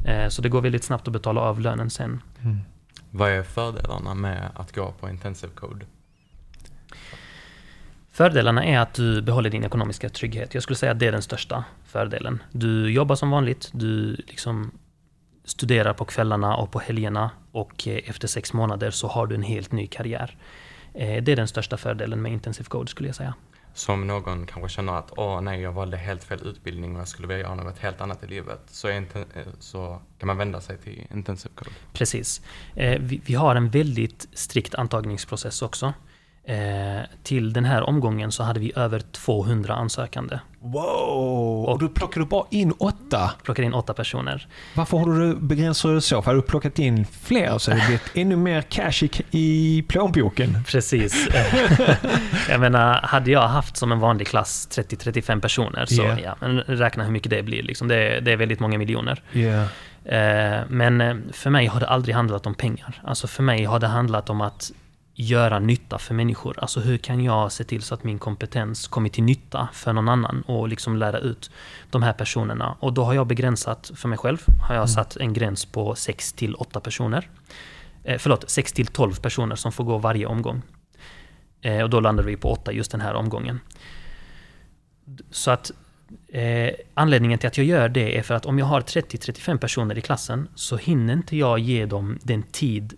Eh, 0.05 0.29
så 0.29 0.41
det 0.41 0.49
går 0.49 0.61
väldigt 0.61 0.83
snabbt 0.83 1.07
att 1.07 1.13
betala 1.13 1.41
av 1.41 1.59
lönen 1.59 1.89
sen. 1.89 2.21
Mm. 2.41 2.59
Vad 3.09 3.31
är 3.31 3.43
fördelarna 3.43 4.13
med 4.13 4.49
att 4.55 4.75
gå 4.75 4.93
på 4.99 5.09
intensive 5.09 5.53
code? 5.55 5.85
Fördelarna 8.11 8.65
är 8.65 8.79
att 8.79 8.93
du 8.93 9.21
behåller 9.21 9.49
din 9.49 9.63
ekonomiska 9.63 10.09
trygghet. 10.09 10.53
Jag 10.53 10.63
skulle 10.63 10.77
säga 10.77 10.91
att 10.91 10.99
det 10.99 11.07
är 11.07 11.11
den 11.11 11.21
största 11.21 11.63
fördelen. 11.85 12.43
Du 12.51 12.91
jobbar 12.91 13.15
som 13.15 13.29
vanligt, 13.29 13.69
du 13.73 14.15
liksom 14.15 14.71
studerar 15.43 15.93
på 15.93 16.05
kvällarna 16.05 16.55
och 16.55 16.71
på 16.71 16.79
helgerna 16.79 17.31
och 17.51 17.87
eh, 17.87 18.09
efter 18.09 18.27
sex 18.27 18.53
månader 18.53 18.91
så 18.91 19.07
har 19.07 19.27
du 19.27 19.35
en 19.35 19.43
helt 19.43 19.71
ny 19.71 19.87
karriär. 19.87 20.37
Eh, 20.93 21.23
det 21.23 21.31
är 21.31 21.35
den 21.35 21.47
största 21.47 21.77
fördelen 21.77 22.21
med 22.21 22.31
Intensive 22.31 22.69
Code 22.69 22.87
skulle 22.87 23.09
jag 23.09 23.15
säga. 23.15 23.33
Som 23.73 24.07
någon 24.07 24.45
kanske 24.45 24.69
känner 24.69 24.93
att 24.93 25.11
åh 25.17 25.41
nej, 25.41 25.61
jag 25.61 25.71
valde 25.71 25.97
helt 25.97 26.23
fel 26.23 26.47
utbildning 26.47 26.95
och 26.95 27.01
jag 27.01 27.07
skulle 27.07 27.27
vilja 27.27 27.43
göra 27.43 27.55
något 27.55 27.79
helt 27.79 28.01
annat 28.01 28.23
i 28.23 28.27
livet. 28.27 28.59
Så, 28.67 28.89
eh, 28.89 29.03
så 29.59 30.01
kan 30.19 30.27
man 30.27 30.37
vända 30.37 30.61
sig 30.61 30.77
till 30.77 31.07
Intensive 31.13 31.53
Code. 31.55 31.71
Precis. 31.93 32.41
Vi 33.23 33.33
har 33.33 33.55
en 33.55 33.69
väldigt 33.69 34.27
strikt 34.33 34.75
antagningsprocess 34.75 35.61
också. 35.61 35.93
Eh, 36.43 37.01
till 37.23 37.53
den 37.53 37.65
här 37.65 37.83
omgången 37.83 38.31
så 38.31 38.43
hade 38.43 38.59
vi 38.59 38.71
över 38.75 38.99
200 38.99 39.73
ansökande. 39.73 40.39
Wow! 40.59 41.65
Och 41.65 41.79
du 41.79 41.89
plockade 41.89 42.25
bara 42.25 42.45
in 42.49 42.71
åtta? 42.71 43.31
Plockade 43.43 43.65
in 43.65 43.73
åtta 43.73 43.93
personer. 43.93 44.47
Varför 44.75 44.97
har 44.97 45.19
du 45.19 45.35
begränsat 45.35 45.91
det 45.91 46.01
så? 46.01 46.21
För 46.21 46.31
har 46.31 46.35
du 46.35 46.41
plockat 46.41 46.79
in 46.79 47.05
fler 47.05 47.57
så 47.57 47.71
det 47.71 47.83
blivit 47.85 48.11
ännu 48.13 48.35
mer 48.35 48.61
cash 48.61 49.03
i, 49.03 49.11
i 49.31 49.81
plånboken? 49.87 50.57
Precis. 50.67 51.27
jag 52.49 52.59
menar, 52.59 53.01
hade 53.01 53.31
jag 53.31 53.47
haft 53.47 53.77
som 53.77 53.91
en 53.91 53.99
vanlig 53.99 54.27
klass 54.27 54.67
30-35 54.71 55.41
personer 55.41 55.85
så 55.85 56.01
yeah. 56.01 56.21
ja, 56.21 56.35
men 56.39 56.59
räkna 56.59 57.03
hur 57.03 57.11
mycket 57.11 57.29
det 57.29 57.43
blir. 57.43 57.63
Liksom. 57.63 57.87
Det, 57.87 58.19
det 58.19 58.31
är 58.31 58.37
väldigt 58.37 58.59
många 58.59 58.77
miljoner. 58.77 59.21
Yeah. 59.33 59.67
Men 60.67 61.01
eh, 61.01 61.15
för 61.31 61.49
mig 61.49 61.67
har 61.67 61.79
det 61.79 61.87
aldrig 61.87 62.15
handlat 62.15 62.47
om 62.47 62.55
pengar. 62.55 63.01
Alltså 63.03 63.27
för 63.27 63.43
mig 63.43 63.63
har 63.63 63.79
det 63.79 63.87
handlat 63.87 64.29
om 64.29 64.41
att 64.41 64.71
göra 65.13 65.59
nytta 65.59 65.97
för 65.97 66.13
människor. 66.13 66.59
Alltså 66.59 66.79
hur 66.79 66.97
kan 66.97 67.23
jag 67.23 67.51
se 67.51 67.63
till 67.63 67.81
så 67.81 67.93
att 67.93 68.03
min 68.03 68.19
kompetens 68.19 68.87
kommer 68.87 69.09
till 69.09 69.23
nytta 69.23 69.69
för 69.73 69.93
någon 69.93 70.09
annan 70.09 70.41
och 70.41 70.67
liksom 70.67 70.97
lära 70.97 71.19
ut 71.19 71.51
de 71.89 72.03
här 72.03 72.13
personerna. 72.13 72.75
Och 72.79 72.93
då 72.93 73.03
har 73.03 73.13
jag 73.13 73.27
begränsat 73.27 73.91
för 73.95 74.07
mig 74.07 74.17
själv, 74.17 74.43
har 74.67 74.75
jag 74.75 74.81
mm. 74.81 74.87
satt 74.87 75.17
en 75.17 75.33
gräns 75.33 75.65
på 75.65 75.95
6 75.95 76.33
till 76.33 76.55
8 76.55 76.79
personer. 76.79 77.29
Eh, 78.03 78.17
förlåt, 78.17 78.49
6 78.49 78.73
till 78.73 78.87
12 78.87 79.13
personer 79.13 79.55
som 79.55 79.71
får 79.71 79.83
gå 79.83 79.97
varje 79.97 80.25
omgång. 80.25 80.61
Eh, 81.61 81.83
och 81.83 81.89
då 81.89 81.99
landade 81.99 82.27
vi 82.27 82.37
på 82.37 82.51
8 82.51 82.71
just 82.71 82.91
den 82.91 83.01
här 83.01 83.13
omgången. 83.13 83.59
Så 85.31 85.51
att 85.51 85.71
eh, 86.27 86.69
anledningen 86.93 87.39
till 87.39 87.47
att 87.47 87.57
jag 87.57 87.65
gör 87.67 87.89
det 87.89 88.17
är 88.17 88.23
för 88.23 88.33
att 88.33 88.45
om 88.45 88.59
jag 88.59 88.65
har 88.65 88.81
30-35 88.81 89.57
personer 89.57 89.97
i 89.97 90.01
klassen 90.01 90.47
så 90.55 90.77
hinner 90.77 91.13
inte 91.13 91.37
jag 91.37 91.59
ge 91.59 91.85
dem 91.85 92.19
den 92.23 92.43
tid 92.43 92.97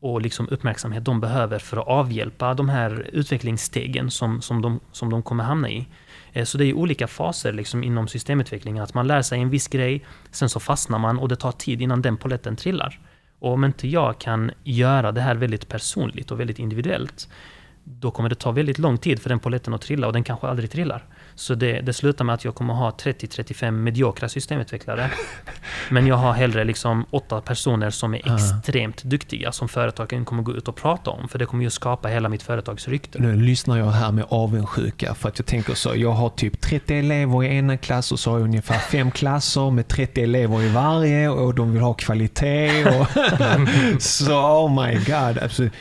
och 0.00 0.22
liksom 0.22 0.48
uppmärksamhet 0.48 1.04
de 1.04 1.20
behöver 1.20 1.58
för 1.58 1.76
att 1.76 1.88
avhjälpa 1.88 2.54
de 2.54 2.68
här 2.68 3.10
utvecklingsstegen 3.12 4.10
som, 4.10 4.42
som, 4.42 4.62
de, 4.62 4.80
som 4.92 5.10
de 5.10 5.22
kommer 5.22 5.44
hamna 5.44 5.70
i. 5.70 5.86
Eh, 6.32 6.44
så 6.44 6.58
det 6.58 6.64
är 6.64 6.74
olika 6.74 7.06
faser 7.06 7.52
liksom 7.52 7.84
inom 7.84 8.08
systemutvecklingen. 8.08 8.84
Att 8.84 8.94
man 8.94 9.06
lär 9.06 9.22
sig 9.22 9.40
en 9.40 9.50
viss 9.50 9.68
grej, 9.68 10.04
sen 10.30 10.48
så 10.48 10.60
fastnar 10.60 10.98
man 10.98 11.18
och 11.18 11.28
det 11.28 11.36
tar 11.36 11.52
tid 11.52 11.82
innan 11.82 12.02
den 12.02 12.16
poletten 12.16 12.56
trillar. 12.56 13.00
Och 13.38 13.52
om 13.52 13.64
inte 13.64 13.88
jag 13.88 14.18
kan 14.18 14.50
göra 14.64 15.12
det 15.12 15.20
här 15.20 15.34
väldigt 15.34 15.68
personligt 15.68 16.30
och 16.30 16.40
väldigt 16.40 16.58
individuellt, 16.58 17.28
då 17.84 18.10
kommer 18.10 18.28
det 18.28 18.34
ta 18.34 18.50
väldigt 18.50 18.78
lång 18.78 18.98
tid 18.98 19.22
för 19.22 19.28
den 19.28 19.38
poletten 19.38 19.74
att 19.74 19.80
trilla 19.82 20.06
och 20.06 20.12
den 20.12 20.24
kanske 20.24 20.46
aldrig 20.46 20.70
trillar. 20.70 21.04
Så 21.38 21.54
det, 21.54 21.80
det 21.80 21.92
slutar 21.92 22.24
med 22.24 22.34
att 22.34 22.44
jag 22.44 22.54
kommer 22.54 22.74
ha 22.74 22.90
30-35 22.90 23.70
mediokra 23.70 24.28
systemutvecklare. 24.28 25.10
Men 25.90 26.06
jag 26.06 26.16
har 26.16 26.32
hellre 26.32 26.64
liksom 26.64 27.06
åtta 27.10 27.40
personer 27.40 27.90
som 27.90 28.14
är 28.14 28.34
extremt 28.34 29.02
duktiga 29.02 29.52
som 29.52 29.68
företagen 29.68 30.24
kommer 30.24 30.42
gå 30.42 30.52
ut 30.52 30.68
och 30.68 30.76
prata 30.76 31.10
om. 31.10 31.28
För 31.28 31.38
det 31.38 31.46
kommer 31.46 31.64
ju 31.64 31.70
skapa 31.70 32.08
hela 32.08 32.28
mitt 32.28 32.42
företags 32.42 32.88
rykte. 32.88 33.18
Nu 33.18 33.36
lyssnar 33.36 33.78
jag 33.78 33.90
här 33.90 34.12
med 34.12 34.24
avundsjuka 34.28 35.14
för 35.14 35.28
att 35.28 35.38
jag 35.38 35.46
tänker 35.46 35.74
så. 35.74 35.96
Jag 35.96 36.12
har 36.12 36.28
typ 36.28 36.60
30 36.60 36.94
elever 36.94 37.44
i 37.44 37.56
ena 37.56 37.76
klass 37.76 38.12
och 38.12 38.18
så 38.18 38.30
har 38.30 38.38
jag 38.38 38.44
ungefär 38.44 38.78
fem 38.78 39.10
klasser 39.10 39.70
med 39.70 39.88
30 39.88 40.22
elever 40.22 40.62
i 40.62 40.68
varje 40.68 41.28
och 41.28 41.54
de 41.54 41.72
vill 41.72 41.82
ha 41.82 41.94
kvalitet. 41.94 42.84
Och 42.84 43.06
så 44.02 44.32
oh 44.32 44.84
my 44.84 44.94
god. 44.94 45.38
Absolut 45.42 45.72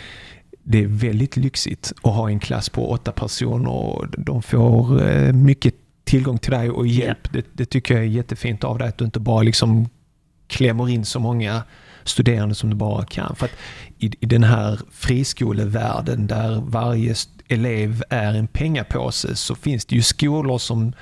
det 0.69 0.83
är 0.83 0.87
väldigt 0.87 1.37
lyxigt 1.37 1.93
att 2.03 2.13
ha 2.13 2.29
en 2.29 2.39
klass 2.39 2.69
på 2.69 2.91
åtta 2.91 3.11
personer 3.11 3.71
och 3.71 4.05
de 4.17 4.41
får 4.41 5.07
eh, 5.09 5.33
mycket 5.33 5.73
tillgång 6.03 6.37
till 6.37 6.51
dig 6.51 6.69
och 6.69 6.87
hjälp. 6.87 7.07
Yeah. 7.07 7.17
Det, 7.31 7.45
det, 7.53 7.65
tycker 7.65 7.93
jag 7.93 8.03
är 8.03 8.07
jättefint 8.07 8.63
av 8.63 8.77
dig, 8.77 8.87
att 8.87 8.97
du 8.97 9.05
inte 9.05 9.19
bara 9.19 9.41
liksom 9.41 9.89
klämmer 10.47 10.89
in 10.89 11.05
så 11.05 11.19
många 11.19 11.63
studerande 12.03 12.55
som 12.55 12.69
du 12.69 12.75
bara 12.75 13.05
kan. 13.05 13.35
För 13.35 13.45
att 13.45 13.51
i, 13.97 14.11
i 14.19 14.25
den 14.25 14.43
här 14.43 14.79
friskolevärlden 14.91 16.27
där 16.27 16.61
varje 16.61 17.15
elev 17.47 18.03
är 18.09 18.33
en 18.33 18.47
pengapåse 18.47 19.35
så 19.35 19.55
finns 19.55 19.85
det 19.85 19.95
ju 19.95 20.01
skolor 20.01 20.57
som 20.57 20.93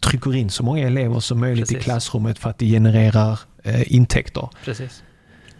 trycker 0.00 0.34
in 0.34 0.50
så 0.50 0.62
många 0.62 0.86
elever 0.86 1.20
som 1.20 1.40
möjligt 1.40 1.68
Precis. 1.68 1.78
i 1.78 1.82
klassrummet 1.82 2.38
för 2.38 2.50
att 2.50 2.58
det 2.58 2.66
genererar 2.66 3.40
eh, 3.64 3.92
intäkter. 3.92 4.48
Precis. 4.64 5.02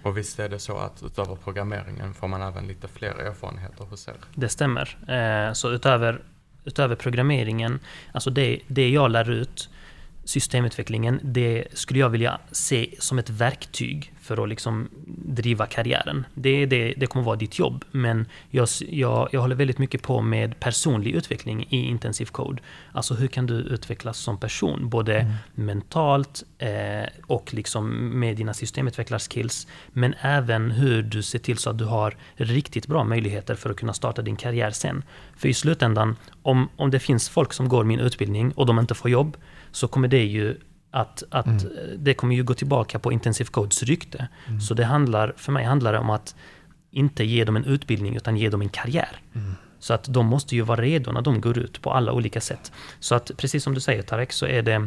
Och 0.03 0.16
visst 0.16 0.38
är 0.38 0.49
det 0.49 0.59
så 0.59 0.76
att 0.76 1.03
utöver 1.03 1.36
programmeringen 1.36 2.14
får 2.14 2.28
man 2.28 2.42
även 2.42 2.66
lite 2.66 2.88
fler 2.88 3.11
erfarenheter 3.11 3.84
hos 3.84 4.09
er? 4.09 4.14
Det 4.34 4.49
stämmer. 4.49 4.99
Eh, 5.09 5.53
så 5.53 5.70
utöver, 5.70 6.22
utöver 6.64 6.96
programmeringen, 6.96 7.80
alltså 8.12 8.30
det, 8.30 8.61
det 8.66 8.88
jag 8.88 9.11
lär 9.11 9.30
ut 9.30 9.68
systemutvecklingen, 10.24 11.20
det 11.22 11.64
skulle 11.72 12.01
jag 12.01 12.11
vilja 12.11 12.40
se 12.53 12.94
som 12.99 13.18
ett 13.18 13.30
verktyg 13.30 14.12
för 14.29 14.43
att 14.43 14.49
liksom 14.49 14.89
driva 15.24 15.66
karriären. 15.66 16.26
Det, 16.35 16.66
det, 16.66 16.95
det 16.97 17.07
kommer 17.07 17.24
vara 17.24 17.37
ditt 17.37 17.59
jobb, 17.59 17.85
men 17.91 18.26
jag, 18.51 18.68
jag, 18.89 19.29
jag 19.33 19.41
håller 19.41 19.57
väldigt 19.57 19.79
mycket 19.79 20.03
på 20.03 20.20
med 20.22 20.61
personlig 20.61 21.14
utveckling 21.14 21.66
i 21.70 21.76
intensiv 21.76 22.26
code. 22.26 22.62
Alltså 22.93 23.14
hur 23.14 23.29
kan 23.29 23.47
du 23.47 23.55
utvecklas 23.55 24.18
som 24.18 24.39
person, 24.39 24.89
både 24.89 25.18
mm. 25.18 25.33
mentalt 25.55 26.45
eh, 26.59 27.09
och 27.26 27.55
liksom 27.55 28.11
med 28.20 28.37
dina 28.37 28.55
systemutvecklarskills, 28.55 29.66
men 29.89 30.14
även 30.20 30.70
hur 30.70 31.03
du 31.03 31.22
ser 31.22 31.39
till 31.39 31.59
så 31.59 31.70
att 31.70 31.79
du 31.79 31.85
har 31.85 32.16
riktigt 32.35 32.87
bra 32.87 33.05
möjligheter 33.05 33.55
för 33.55 33.70
att 33.70 33.76
kunna 33.76 33.93
starta 33.93 34.22
din 34.22 34.37
karriär 34.37 34.70
sen. 34.70 35.03
För 35.37 35.49
i 35.49 35.55
slutändan, 35.55 36.16
om, 36.43 36.68
om 36.76 36.91
det 36.91 36.99
finns 37.01 37.29
folk 37.29 37.53
som 37.53 37.68
går 37.68 37.85
min 37.85 38.01
utbildning 38.01 38.53
och 38.53 38.66
de 38.66 38.79
inte 38.79 38.95
får 38.95 39.11
jobb, 39.11 39.37
så 39.70 39.89
kommer 39.89 40.09
det 40.09 40.24
ju 40.24 40.57
att, 40.91 41.22
att 41.30 41.47
mm. 41.47 41.72
det 41.99 42.14
kommer 42.14 42.34
ju 42.34 42.45
gå 42.45 42.55
tillbaka 42.55 42.99
på 42.99 43.12
Intensive 43.12 43.51
Codes 43.51 43.82
rykte. 43.82 44.28
Mm. 44.47 44.61
Så 44.61 44.74
det 44.74 44.84
handlar, 44.84 45.34
för 45.36 45.53
mig 45.53 45.64
handlar 45.64 45.93
det 45.93 45.99
om 45.99 46.11
att 46.11 46.34
inte 46.91 47.24
ge 47.24 47.45
dem 47.45 47.57
en 47.57 47.64
utbildning 47.64 48.16
utan 48.16 48.36
ge 48.36 48.49
dem 48.49 48.62
en 48.62 48.68
karriär. 48.68 49.20
Mm. 49.34 49.55
Så 49.78 49.95
att 49.95 50.05
de 50.05 50.26
måste 50.26 50.55
ju 50.55 50.62
vara 50.62 50.80
redo 50.80 51.12
när 51.12 51.22
de 51.22 51.41
går 51.41 51.59
ut 51.59 51.82
på 51.82 51.93
alla 51.93 52.12
olika 52.12 52.41
sätt. 52.41 52.72
Så 53.01 53.14
att 53.14 53.30
precis 53.36 53.64
som 53.64 53.74
du 53.74 53.80
säger 53.80 54.03
Tarek, 54.03 54.32
så 54.32 54.47
är 54.47 54.62
det 54.62 54.86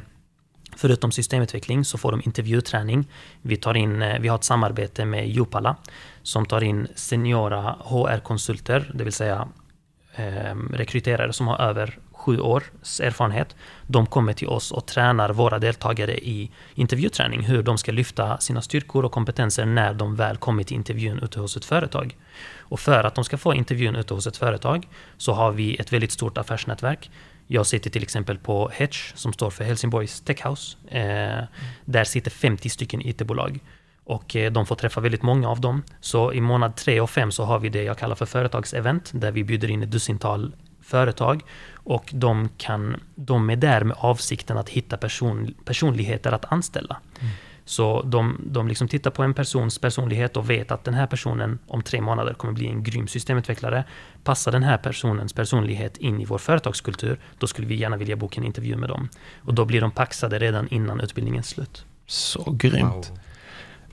Förutom 0.76 1.12
systemutveckling 1.12 1.86
så 1.86 1.97
får 1.97 2.12
de 2.12 2.22
intervjuträning. 2.26 3.08
Vi, 3.41 3.58
tar 3.58 3.78
in, 3.78 4.02
eh, 4.02 4.20
vi 4.20 4.28
har 4.28 4.36
ett 4.36 4.43
samarbete 4.43 5.06
med 5.06 5.30
Jupala 5.30 5.76
som 6.24 6.45
tar 6.45 6.64
in 6.64 6.88
seniora 6.95 7.76
HR-konsulter, 7.80 8.91
det 8.93 9.04
vill 9.04 9.14
säga 9.14 9.47
eh, 10.16 10.56
rekryterare 10.74 11.34
som 11.34 11.47
har 11.47 11.58
över 11.62 11.99
sju 12.22 12.39
års 12.39 12.99
erfarenhet. 12.99 13.55
De 13.88 14.05
kommer 14.05 14.34
till 14.34 14.47
oss 14.47 14.72
och 14.72 14.86
tränar 14.86 15.30
våra 15.30 15.59
deltagare 15.59 16.17
i 16.17 16.51
intervjuträning, 16.76 17.41
hur 17.41 17.63
de 17.63 17.78
ska 17.78 17.91
lyfta 17.91 18.38
sina 18.38 18.61
styrkor 18.61 19.05
och 19.05 19.11
kompetenser 19.11 19.65
när 19.65 19.93
de 19.93 20.15
väl 20.15 20.38
kommit 20.38 20.67
till 20.67 20.78
intervjun 20.78 21.19
ute 21.24 21.39
hos 21.39 21.57
ett 21.57 21.65
företag. 21.65 22.17
Och 22.59 22.80
för 22.80 23.03
att 23.03 23.15
de 23.15 23.24
ska 23.24 23.38
få 23.38 23.53
intervjun 23.53 23.95
ute 23.95 24.13
hos 24.13 24.28
ett 24.28 24.38
företag 24.38 24.88
så 25.17 25.34
har 25.34 25.51
vi 25.51 25.76
ett 25.76 25.93
väldigt 25.93 26.11
stort 26.11 26.38
affärsnätverk. 26.38 27.11
Jag 27.47 27.65
sitter 27.65 27.89
till 27.89 28.03
exempel 28.03 28.38
på 28.38 28.69
Hedge 28.74 29.13
som 29.15 29.34
står 29.34 29.49
för 29.49 29.63
Helsingborgs 29.63 30.22
Tech 30.22 30.45
House. 30.45 30.78
Eh, 30.88 31.43
där 31.86 32.03
sitter 32.03 32.32
50 32.32 32.69
stycken 32.69 33.01
IT-bolag 33.01 33.59
och 34.03 34.36
eh, 34.36 34.51
de 34.51 34.65
får 34.65 34.76
träffa 34.76 35.01
väldigt 35.01 35.24
många 35.24 35.49
av 35.49 35.61
dem. 35.61 35.84
Så 35.99 36.34
i 36.34 36.41
månad 36.41 36.76
tre 36.76 37.01
och 37.01 37.09
fem 37.09 37.32
så 37.32 37.43
har 37.43 37.59
vi 37.59 37.69
det 37.69 37.84
jag 37.84 37.97
kallar 37.97 38.15
för 38.15 38.26
företagsevent 38.26 39.11
där 39.13 39.32
vi 39.32 39.43
bjuder 39.43 39.72
in 39.72 39.84
ett 39.84 39.91
dussintal 39.91 40.55
företag 40.82 41.41
och 41.84 42.09
de, 42.13 42.49
kan, 42.57 42.99
de 43.15 43.49
är 43.49 43.55
där 43.55 43.84
med 43.84 43.97
avsikten 43.99 44.57
att 44.57 44.69
hitta 44.69 44.97
person, 44.97 45.53
personligheter 45.65 46.32
att 46.32 46.51
anställa. 46.51 46.97
Mm. 47.19 47.34
Så 47.65 48.01
de, 48.01 48.41
de 48.45 48.67
liksom 48.67 48.88
tittar 48.88 49.11
på 49.11 49.23
en 49.23 49.34
persons 49.34 49.79
personlighet 49.79 50.38
och 50.38 50.49
vet 50.49 50.71
att 50.71 50.84
den 50.84 50.93
här 50.93 51.07
personen 51.07 51.59
om 51.67 51.82
tre 51.82 52.01
månader 52.01 52.34
kommer 52.34 52.53
bli 52.53 52.67
en 52.67 52.84
grym 52.84 53.07
systemutvecklare. 53.07 53.84
Passar 54.23 54.51
den 54.51 54.63
här 54.63 54.77
personens 54.77 55.34
personlighet 55.34 55.97
in 55.97 56.21
i 56.21 56.25
vår 56.25 56.38
företagskultur, 56.38 57.19
då 57.39 57.47
skulle 57.47 57.67
vi 57.67 57.75
gärna 57.75 57.97
vilja 57.97 58.15
boka 58.15 58.41
en 58.41 58.45
intervju 58.45 58.75
med 58.75 58.89
dem. 58.89 59.09
Och 59.41 59.53
då 59.53 59.65
blir 59.65 59.82
de 59.82 59.91
paxade 59.91 60.39
redan 60.39 60.67
innan 60.67 60.99
utbildningens 60.99 61.49
slut. 61.49 61.86
Så 62.05 62.51
grymt. 62.51 63.09
Wow. 63.09 63.19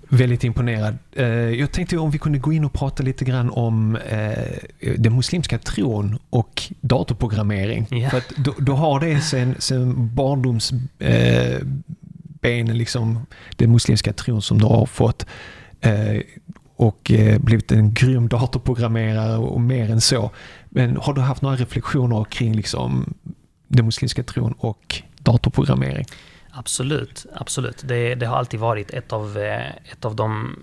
Väldigt 0.09 0.45
imponerad. 0.45 0.99
Eh, 1.13 1.27
jag 1.29 1.73
tänkte 1.73 1.99
om 1.99 2.11
vi 2.11 2.19
kunde 2.19 2.39
gå 2.39 2.53
in 2.53 2.65
och 2.65 2.73
prata 2.73 3.03
lite 3.03 3.25
grann 3.25 3.51
om 3.51 3.97
eh, 3.97 4.93
den 4.99 5.17
muslimska 5.17 5.59
tron 5.59 6.19
och 6.31 6.63
datorprogrammering. 6.81 7.87
Yeah. 7.91 8.11
För 8.11 8.19
att 8.19 8.29
då, 8.37 8.55
då, 8.59 8.75
har 8.75 9.01
det 9.01 9.21
sen, 9.21 9.55
sen 9.59 10.15
barndomsbenen, 10.15 11.69
eh, 12.43 12.75
liksom, 12.75 13.27
den 13.57 13.73
muslimska 13.73 14.13
tron 14.13 14.43
som 14.43 14.59
du 14.59 14.65
har 14.65 14.87
fått 14.87 15.27
och 16.77 17.13
blivit 17.39 17.73
en 17.73 17.95
grym 17.95 18.29
datorprogrammerare 18.29 19.37
och 19.37 19.61
mer 19.61 19.91
än 19.91 20.01
så. 20.01 20.31
Men 20.69 20.97
har 20.97 21.15
du 21.15 21.21
haft 21.21 21.43
några 21.43 21.57
reflektioner 21.57 22.25
kring 22.25 22.55
liksom, 22.55 23.15
den 23.69 23.85
muslimska 23.85 24.23
tron 24.23 24.53
och 24.53 25.03
datorprogrammering? 25.19 26.07
Absolut, 26.51 27.27
absolut. 27.35 27.83
Det, 27.85 28.15
det, 28.15 28.27
har 28.27 28.37
alltid 28.37 28.61
varit 28.61 28.91
ett 28.91 29.13
av, 29.13 29.39
eh, 29.39 29.69
ett 29.69 30.05
av 30.05 30.17
de 30.17 30.57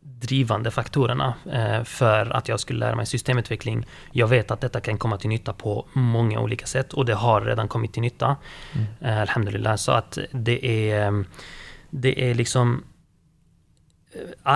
drivande 0.00 0.70
faktorerna 0.70 1.34
eh, 1.52 1.84
för 1.84 2.36
att 2.36 2.48
jag 2.48 2.60
skulle 2.60 2.78
lära 2.78 2.96
mig 2.96 3.06
systemutveckling. 3.06 3.86
Jag 4.12 4.28
vet 4.28 4.50
att 4.50 4.60
detta 4.60 4.80
kan 4.80 4.98
komma 4.98 5.16
till 5.16 5.28
nytta 5.28 5.52
på 5.52 5.86
många 5.92 6.40
olika 6.40 6.66
sätt 6.66 6.92
och 6.92 7.04
det 7.04 7.14
har 7.14 7.40
redan 7.40 7.68
kommit 7.68 7.92
till 7.92 8.02
nytta. 8.02 8.36
Mm. 8.72 8.86
Eh, 9.00 9.20
alhamdulillah. 9.20 9.76
Så 9.76 9.92
att 9.92 10.18
det 10.32 10.90
är, 10.90 11.24
det 11.90 12.30
är 12.30 12.34
liksom... 12.34 12.84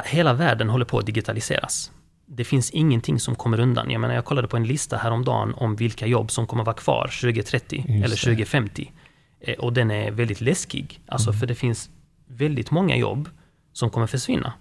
Hela 0.04 0.32
världen 0.32 0.68
håller 0.68 0.84
på 0.84 0.98
att 0.98 1.06
digitaliseras. 1.06 1.90
Det 2.26 2.44
finns 2.44 2.70
ingenting 2.70 3.20
som 3.20 3.34
kommer 3.34 3.60
undan. 3.60 3.90
Jag 3.90 4.00
menar, 4.00 4.14
jag 4.14 4.24
kollade 4.24 4.48
på 4.48 4.56
en 4.56 4.64
lista 4.64 4.96
häromdagen 4.96 5.54
om 5.54 5.76
vilka 5.76 6.06
jobb 6.06 6.30
som 6.30 6.46
kommer 6.46 6.64
vara 6.64 6.76
kvar 6.76 7.10
2030 7.22 7.84
Just 7.88 8.04
eller 8.04 8.16
2050. 8.16 8.92
Eh, 9.46 9.54
och 9.58 9.72
den 9.72 9.90
är 9.90 10.10
väldigt 10.10 10.40
läskig. 10.40 11.00
Alltså 11.06 11.30
mm. 11.30 11.40
för 11.40 11.46
det 11.46 11.54
finns 11.54 11.90
väldigt 12.26 12.70
många 12.70 12.96
jobb 12.96 13.28
som 13.72 13.90
kommer 13.90 14.06
försvinna. 14.06 14.52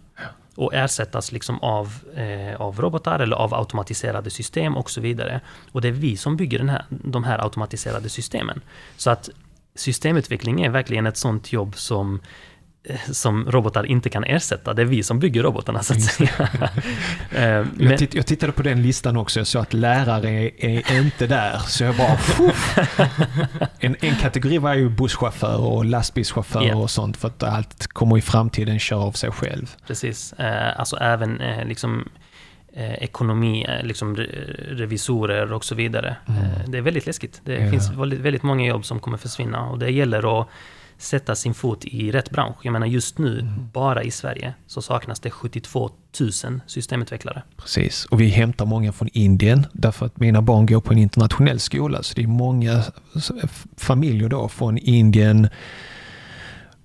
Och 0.56 0.74
ersättas 0.74 1.32
liksom 1.32 1.60
av, 1.60 1.94
eh, 2.16 2.62
av 2.62 2.82
robotar 2.82 3.20
eller 3.20 3.36
av 3.36 3.54
automatiserade 3.54 4.30
system 4.30 4.78
och 4.78 4.90
så 4.90 5.02
vidare. 5.02 5.42
Och 5.72 5.82
det 5.82 5.88
är 5.88 5.92
vi 5.92 6.18
som 6.18 6.38
bygger 6.38 6.58
den 6.58 6.70
här, 6.70 6.86
de 6.90 7.24
här 7.24 7.44
automatiserade 7.44 8.10
systemen. 8.10 8.62
Så 8.98 9.10
att 9.10 9.30
systemutveckling 9.76 10.62
är 10.62 10.70
verkligen 10.70 11.08
ett 11.08 11.18
sånt 11.18 11.54
jobb 11.54 11.76
som 11.76 12.20
som 13.12 13.52
robotar 13.52 13.86
inte 13.86 14.10
kan 14.10 14.24
ersätta. 14.24 14.74
Det 14.74 14.82
är 14.82 14.86
vi 14.86 15.04
som 15.04 15.20
bygger 15.20 15.44
robotarna 15.44 15.84
så 15.84 15.94
att 15.94 16.02
säga. 16.02 16.50
Eh, 17.32 17.66
jag, 17.80 17.98
titt, 17.98 18.14
jag, 18.14 18.26
tittade 18.26 18.52
på 18.52 18.64
den 18.64 18.82
listan 18.82 19.18
också, 19.18 19.40
jag 19.40 19.48
såg 19.48 19.62
att 19.62 19.74
lärare 19.74 20.52
är, 20.58 20.92
är 20.92 21.02
inte 21.02 21.28
där. 21.28 21.58
Så 21.58 21.84
jag 21.84 21.96
bara... 21.96 22.18
en, 23.80 23.96
en 24.00 24.16
kategori 24.16 24.58
var 24.58 24.74
ju 24.74 24.90
busschaufför 24.90 25.60
och 25.60 25.86
lastbilschaufför 25.86 26.64
yeah. 26.64 26.82
och 26.82 26.90
sånt 26.90 27.18
för 27.18 27.28
att 27.28 27.44
allt 27.44 27.88
kommer 27.88 28.18
i 28.18 28.22
framtiden 28.22 28.80
köra 28.80 29.00
av 29.00 29.12
sig 29.12 29.32
själv. 29.32 29.76
Precis, 29.88 30.34
eh, 30.34 30.80
alltså 30.80 30.98
även 30.98 31.42
liksom 31.68 32.10
ekonomi, 32.78 33.68
liksom 33.84 34.16
revisorer 34.70 35.54
och 35.54 35.66
så 35.66 35.76
vidare. 35.76 36.16
Mm. 36.28 36.72
Det 36.72 36.78
är 36.78 36.82
väldigt 36.82 37.06
läskigt. 37.06 37.42
Det 37.44 37.60
ja. 37.60 37.72
finns 37.72 37.92
väldigt, 37.92 38.20
väldigt 38.20 38.44
många 38.44 38.66
jobb 38.66 38.86
som 38.86 39.00
kommer 39.00 39.18
försvinna 39.18 39.70
och 39.70 39.80
det 39.80 39.90
gäller 39.90 40.42
att 40.42 40.48
sätta 40.98 41.36
sin 41.36 41.54
fot 41.54 41.86
i 41.86 42.12
rätt 42.12 42.30
bransch. 42.30 42.56
Jag 42.62 42.72
menar 42.72 42.88
just 42.88 43.18
nu, 43.18 43.40
mm. 43.40 43.70
bara 43.74 44.04
i 44.04 44.12
Sverige, 44.12 44.54
så 44.68 44.82
saknas 44.82 45.20
det 45.20 45.30
72 45.30 45.90
000 46.20 46.32
systemutvecklare. 46.68 47.44
Precis, 47.58 48.06
och 48.06 48.22
vi 48.22 48.30
hämtar 48.30 48.66
många 48.66 48.92
från 48.92 49.10
Indien 49.14 49.66
därför 49.74 50.06
att 50.06 50.20
mina 50.20 50.42
barn 50.42 50.66
går 50.66 50.82
på 50.82 50.94
en 50.94 51.00
internationell 51.00 51.60
skola. 51.60 52.04
Så 52.04 52.16
det 52.16 52.24
är 52.24 52.28
många 52.28 52.84
familjer 53.78 54.30
då 54.30 54.48
från 54.48 54.78
Indien 54.78 55.50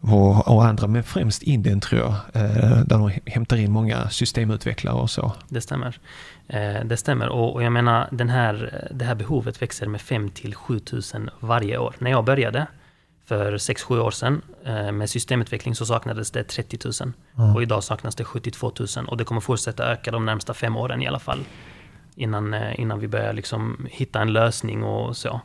och, 0.03 0.65
andra, 0.65 0.87
men 0.87 1.03
främst 1.03 1.43
Indien 1.43 1.81
tror 1.81 2.01
jag, 2.01 2.15
eh, 2.33 2.83
där 2.85 2.99
de 2.99 3.11
hämtar 3.27 3.57
in 3.57 3.73
många 3.73 4.11
systemutvecklare 4.11 4.95
och 4.95 5.11
så. 5.11 5.33
Det 5.49 5.61
stämmer. 5.61 5.99
Eh, 6.49 6.85
det 6.85 6.97
stämmer 6.97 7.29
och, 7.29 7.55
och 7.55 7.63
jag 7.63 7.73
menar 7.73 8.09
den 8.11 8.29
här, 8.29 8.89
det 8.91 9.05
här 9.05 9.15
behovet 9.15 9.63
växer 9.63 9.87
med 9.87 10.01
5 10.01 10.31
till 10.31 10.55
7 10.55 10.81
000 11.15 11.31
varje 11.41 11.79
år. 11.79 11.95
När 11.99 12.11
jag 12.11 12.25
började 12.25 12.67
för 13.31 13.53
6-7 13.53 13.99
år 13.99 14.11
sedan. 14.11 14.43
Eh, 14.65 14.93
med 14.93 15.11
systemutveckling 15.11 15.75
så 15.75 15.87
saknades 15.87 16.31
det 16.31 16.45
30 16.45 16.79
000 16.85 17.13
mm. 17.39 17.57
och 17.57 17.63
idag 17.63 17.85
saknas 17.85 18.15
det 18.15 18.25
72 18.25 18.73
000 18.97 19.07
och 19.07 19.17
det 19.17 19.25
kommer 19.25 19.41
fortsätta 19.41 19.93
öka 19.93 20.11
de 20.11 20.25
närmsta 20.25 20.55
fem 20.55 20.77
åren 20.77 21.03
i 21.03 21.07
alla 21.07 21.19
fall. 21.19 21.45
Innan, 22.17 22.55
eh, 22.55 22.81
innan 22.81 23.01
vi 23.01 23.09
börjar 23.09 23.33
liksom 23.33 23.87
hitta 23.91 24.21
en 24.21 24.33
lösning 24.33 24.83
och 24.85 25.17
så. 25.17 25.41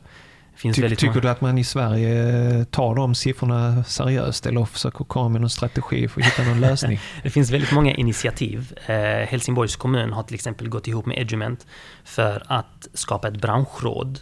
Finns 0.55 0.75
Ty, 0.75 0.95
tycker 0.95 1.21
du 1.21 1.29
att 1.29 1.41
man 1.41 1.57
i 1.57 1.63
Sverige 1.63 2.65
tar 2.65 2.95
de 2.95 3.15
siffrorna 3.15 3.83
seriöst 3.83 4.45
eller 4.45 4.65
försöker 4.65 5.03
komma 5.03 5.29
med 5.29 5.41
någon 5.41 5.49
strategi 5.49 6.07
för 6.07 6.21
att 6.21 6.27
hitta 6.27 6.43
någon 6.43 6.61
lösning? 6.61 6.99
det 7.23 7.29
finns 7.29 7.51
väldigt 7.51 7.71
många 7.71 7.93
initiativ. 7.93 8.73
Eh, 8.85 8.95
Helsingborgs 9.29 9.75
kommun 9.75 10.13
har 10.13 10.23
till 10.23 10.35
exempel 10.35 10.69
gått 10.69 10.87
ihop 10.87 11.05
med 11.05 11.17
Edument 11.17 11.67
för 12.03 12.43
att 12.47 12.87
skapa 12.93 13.27
ett 13.27 13.41
branschråd 13.41 14.19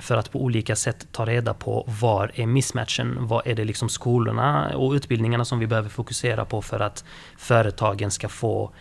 för 0.00 0.16
att 0.16 0.32
på 0.32 0.42
olika 0.42 0.76
sätt 0.76 1.06
ta 1.12 1.26
reda 1.26 1.54
på 1.54 1.84
var 2.00 2.30
är 2.34 2.46
mismatchen? 2.46 3.16
Vad 3.26 3.46
är 3.46 3.54
det 3.54 3.64
liksom 3.64 3.88
skolorna 3.88 4.76
och 4.76 4.92
utbildningarna 4.92 5.44
som 5.44 5.58
vi 5.58 5.66
behöver 5.66 5.88
fokusera 5.88 6.44
på 6.44 6.62
för 6.62 6.80
att 6.80 7.04
företagen 7.36 8.10
ska 8.10 8.28
få 8.28 8.72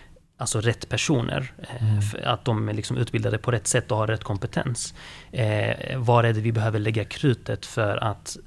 alltså 0.42 0.62
rätt 0.62 0.90
personer. 0.90 1.54
Eh, 1.60 1.92
mm. 1.92 2.04
Att 2.24 2.46
de 2.46 2.70
är 2.70 2.74
liksom 2.74 2.98
utbildade 2.98 3.38
på 3.38 3.52
rätt 3.52 3.68
sätt 3.68 3.92
och 3.92 3.98
har 3.98 4.08
rätt 4.08 4.24
kompetens. 4.24 4.94
Eh, 5.32 5.98
var 5.98 6.24
är 6.24 6.34
det 6.34 6.42
vi 6.42 6.52
behöver 6.52 6.80
lägga 6.80 7.06
krutet 7.06 7.66
för 7.66 7.98
att 7.98 8.38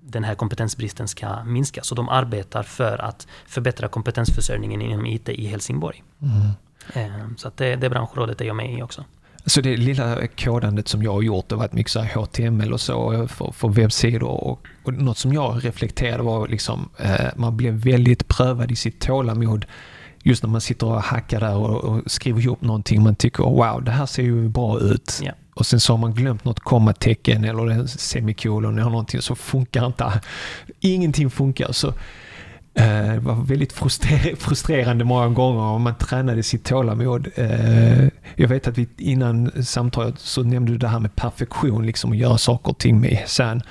den 0.00 0.24
här 0.24 0.34
kompetensbristen 0.34 1.08
ska 1.08 1.44
minska. 1.44 1.82
Så 1.82 1.94
de 1.94 2.08
arbetar 2.08 2.62
för 2.62 2.98
att 2.98 3.26
förbättra 3.46 3.88
kompetensförsörjningen 3.88 4.82
inom 4.82 5.06
IT 5.06 5.28
i 5.28 5.46
Helsingborg. 5.46 6.02
Mm. 6.22 6.50
Eh, 6.94 7.28
så 7.36 7.50
det, 7.56 7.76
det 7.76 7.90
branschrådet 7.90 8.40
är 8.40 8.44
jag 8.44 8.56
med 8.56 8.78
i 8.78 8.82
också. 8.82 9.04
Så 9.46 9.60
det 9.60 9.76
lilla 9.76 10.26
kodandet 10.26 10.88
som 10.88 11.02
jag 11.02 11.12
har 11.12 11.22
gjort, 11.22 11.48
det 11.48 11.54
har 11.54 11.60
varit 11.60 11.72
mycket 11.72 11.92
så 11.92 12.00
HTML 12.00 12.72
och 12.72 12.80
så 12.80 13.28
för, 13.28 13.52
för 13.52 13.68
webbsidor. 13.68 14.28
Och, 14.28 14.66
och 14.82 14.94
något 14.94 15.18
som 15.18 15.32
jag 15.32 15.64
reflekterade 15.64 16.22
var 16.22 16.48
liksom, 16.48 16.88
eh, 16.98 17.26
man 17.36 17.56
blev 17.56 17.74
väldigt 17.74 18.28
prövad 18.28 18.72
i 18.72 18.76
sitt 18.76 19.00
tålamod 19.00 19.66
just 20.22 20.42
när 20.42 20.50
man 20.50 20.60
sitter 20.60 20.86
och 20.86 21.02
hackar 21.02 21.40
där 21.40 21.56
och, 21.56 21.84
och 21.84 22.10
skriver 22.10 22.40
ihop 22.40 22.60
någonting 22.62 23.02
man 23.02 23.14
tycker 23.14 23.42
wow, 23.42 23.84
det 23.84 23.90
här 23.90 24.06
ser 24.06 24.22
ju 24.22 24.48
bra 24.48 24.80
ut. 24.80 25.20
Yeah. 25.22 25.34
Och 25.54 25.66
sen 25.66 25.80
så 25.80 25.92
har 25.92 25.98
man 25.98 26.14
glömt 26.14 26.44
något 26.44 26.60
kommatecken 26.60 27.44
eller 27.44 27.86
semikolon 27.86 28.78
eller 28.78 28.90
någonting 28.90 29.22
så 29.22 29.34
funkar 29.34 29.86
inte. 29.86 30.20
Ingenting 30.80 31.30
funkar. 31.30 31.72
Så 31.72 31.94
det 32.74 33.20
var 33.22 33.34
väldigt 33.34 33.72
frustrerande 34.38 35.04
många 35.04 35.28
gånger 35.28 35.60
om 35.62 35.82
man 35.82 35.94
tränade 35.94 36.42
sitt 36.42 36.64
tålamod. 36.64 37.28
Eh, 37.34 38.04
jag 38.36 38.48
vet 38.48 38.68
att 38.68 38.78
vi 38.78 38.88
innan 38.98 39.64
samtalet 39.64 40.18
så 40.18 40.42
nämnde 40.42 40.72
du 40.72 40.78
det 40.78 40.88
här 40.88 41.00
med 41.00 41.16
perfektion, 41.16 41.86
liksom 41.86 42.12
att 42.12 42.18
göra 42.18 42.38
saker 42.38 42.70
och 42.70 42.78
ting 42.78 43.00
med 43.00 43.22
sen. 43.26 43.62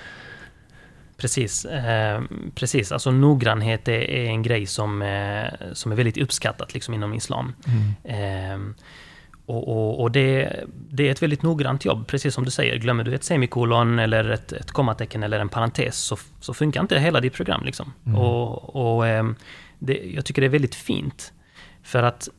Precis, 1.18 1.66
eh, 1.66 2.22
precis. 2.56 2.92
Alltså 2.92 3.12
noggrannhet 3.12 3.88
är, 3.88 4.10
är 4.10 4.26
en 4.26 4.44
grej 4.44 4.66
som, 4.66 5.02
eh, 5.02 5.74
som 5.74 5.92
är 5.92 5.96
väldigt 5.96 6.18
uppskattat 6.18 6.74
liksom, 6.74 6.94
inom 6.94 7.14
islam. 7.14 7.54
Mm. 7.68 7.94
Eh, 8.04 8.74
och, 9.46 9.68
och, 9.68 10.02
och 10.02 10.12
det, 10.12 10.60
det, 10.90 11.08
är 11.08 11.12
ett 11.12 11.22
väldigt 11.22 11.44
noggrant 11.44 11.86
jobb, 11.86 12.08
precis 12.08 12.34
som 12.34 12.46
du 12.46 12.52
säger. 12.52 12.76
Glömmer 12.78 13.04
du 13.04 13.16
ett 13.16 13.24
semikolon 13.24 14.00
eller 14.00 14.30
ett, 14.30 14.52
ett 14.52 14.72
kommatecken 14.72 15.24
eller 15.24 15.40
en 15.40 15.50
parentes 15.50 15.98
så, 15.98 16.18
så 16.40 16.54
funkar 16.54 16.82
inte 16.82 17.00
hela 17.00 17.20
ditt 17.20 17.34
program. 17.34 17.64
Liksom. 17.66 17.94
Mm. 18.06 18.20
Och, 18.20 18.76
och 18.76 19.08
ehm, 19.08 19.36
det, 19.80 20.12
jag 20.16 20.26
tycker 20.26 20.42
det 20.42 20.48
är 20.48 20.50
väldigt 20.50 20.76
fint. 20.76 21.34
För 21.84 22.04
att 22.04 22.30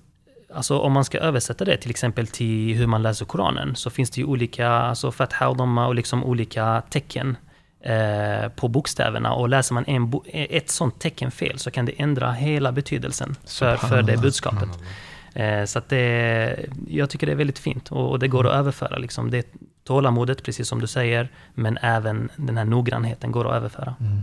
Alltså 0.55 0.79
om 0.79 0.93
man 0.93 1.05
ska 1.05 1.19
översätta 1.19 1.65
det 1.65 1.77
till 1.77 1.91
exempel 1.91 2.27
till 2.27 2.75
hur 2.75 2.87
man 2.87 3.03
läser 3.03 3.25
Koranen 3.25 3.77
så 3.77 3.91
finns 3.91 4.11
det 4.11 4.21
ju 4.21 4.27
olika, 4.27 4.69
alltså 4.69 5.13
fatha 5.13 5.49
och 5.49 5.57
dhamma 5.57 5.87
och 5.87 5.95
liksom 5.95 6.25
olika 6.25 6.83
tecken 6.91 7.37
eh, 7.81 8.49
på 8.49 8.69
bokstäverna 8.69 9.33
och 9.33 9.49
läser 9.49 9.75
man 9.75 9.85
en 9.87 10.13
ett 10.33 10.71
sånt 10.71 11.01
tecken 11.01 11.31
fel 11.31 11.59
så 11.59 11.71
kan 11.71 11.85
det 11.85 11.93
ändra 12.01 12.33
hela 12.33 12.73
betydelsen 12.73 13.37
för, 13.47 13.77
för 13.77 14.03
det 14.03 14.17
budskapet. 14.17 14.69
Eh, 15.35 15.65
så 15.65 15.79
att 15.79 15.89
det, 15.89 16.67
jag 16.89 17.11
tycker 17.11 17.27
det 17.27 17.33
är 17.33 17.37
väldigt 17.37 17.59
fint 17.59 17.89
och, 17.93 18.19
det 18.19 18.29
går 18.29 18.47
att 18.47 18.55
överföra. 18.55 18.99
Liksom. 18.99 19.31
Det 19.31 19.39
är 19.39 19.45
tålamodet, 19.85 20.43
precis 20.43 20.69
som 20.69 20.81
du 20.81 20.87
säger, 20.87 21.29
men 21.55 21.79
även 21.83 22.29
den 22.37 22.57
här 22.57 22.65
noggrannheten 22.65 23.33
går 23.33 23.49
att 23.49 23.57
överföra. 23.57 23.95
Mm. 24.01 24.23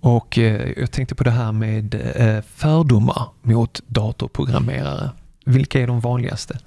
Och 0.00 0.38
eh, 0.38 0.72
jag 0.76 0.90
tänkte 0.90 1.14
på 1.14 1.24
det 1.24 1.30
här 1.30 1.52
med 1.52 1.94
eh, 2.14 2.42
fördomar 2.42 3.28
mot 3.42 3.82
datorprogrammerare. 3.86 5.10
Vilka 5.44 5.80
är 5.80 5.86
de 5.86 6.00
vanligaste? 6.00 6.58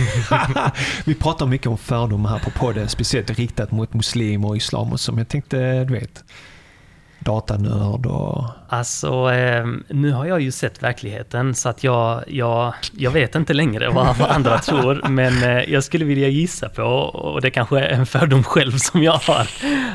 Vi 1.04 1.14
pratar 1.14 1.46
mycket 1.46 1.66
om 1.66 1.78
fördomar 1.78 2.30
här 2.30 2.38
på 2.38 2.50
podden, 2.50 2.88
speciellt 2.88 3.30
riktat 3.30 3.70
mot 3.70 3.94
muslimer 3.94 4.48
och 4.48 4.56
islam 4.56 4.92
och 4.92 5.00
så, 5.00 5.12
men 5.12 5.18
jag 5.18 5.28
tänkte, 5.28 5.84
du 5.84 5.92
vet, 5.94 6.24
datanörd 7.18 8.06
och... 8.06 8.44
Alltså, 8.72 9.32
eh, 9.32 9.66
nu 9.88 10.12
har 10.12 10.26
jag 10.26 10.40
ju 10.40 10.50
sett 10.50 10.82
verkligheten 10.82 11.54
så 11.54 11.68
att 11.68 11.84
jag, 11.84 12.24
jag, 12.26 12.74
jag 12.96 13.10
vet 13.10 13.34
inte 13.34 13.52
längre 13.52 13.88
vad, 13.88 14.16
vad 14.16 14.30
andra 14.30 14.58
tror. 14.68 15.08
Men 15.08 15.42
eh, 15.42 15.72
jag 15.72 15.84
skulle 15.84 16.04
vilja 16.04 16.28
gissa 16.28 16.68
på, 16.68 16.82
och 16.82 17.40
det 17.40 17.50
kanske 17.50 17.80
är 17.80 17.88
en 17.88 18.06
fördom 18.06 18.42
själv 18.42 18.72
som 18.72 19.02
jag 19.02 19.12
har, 19.12 19.48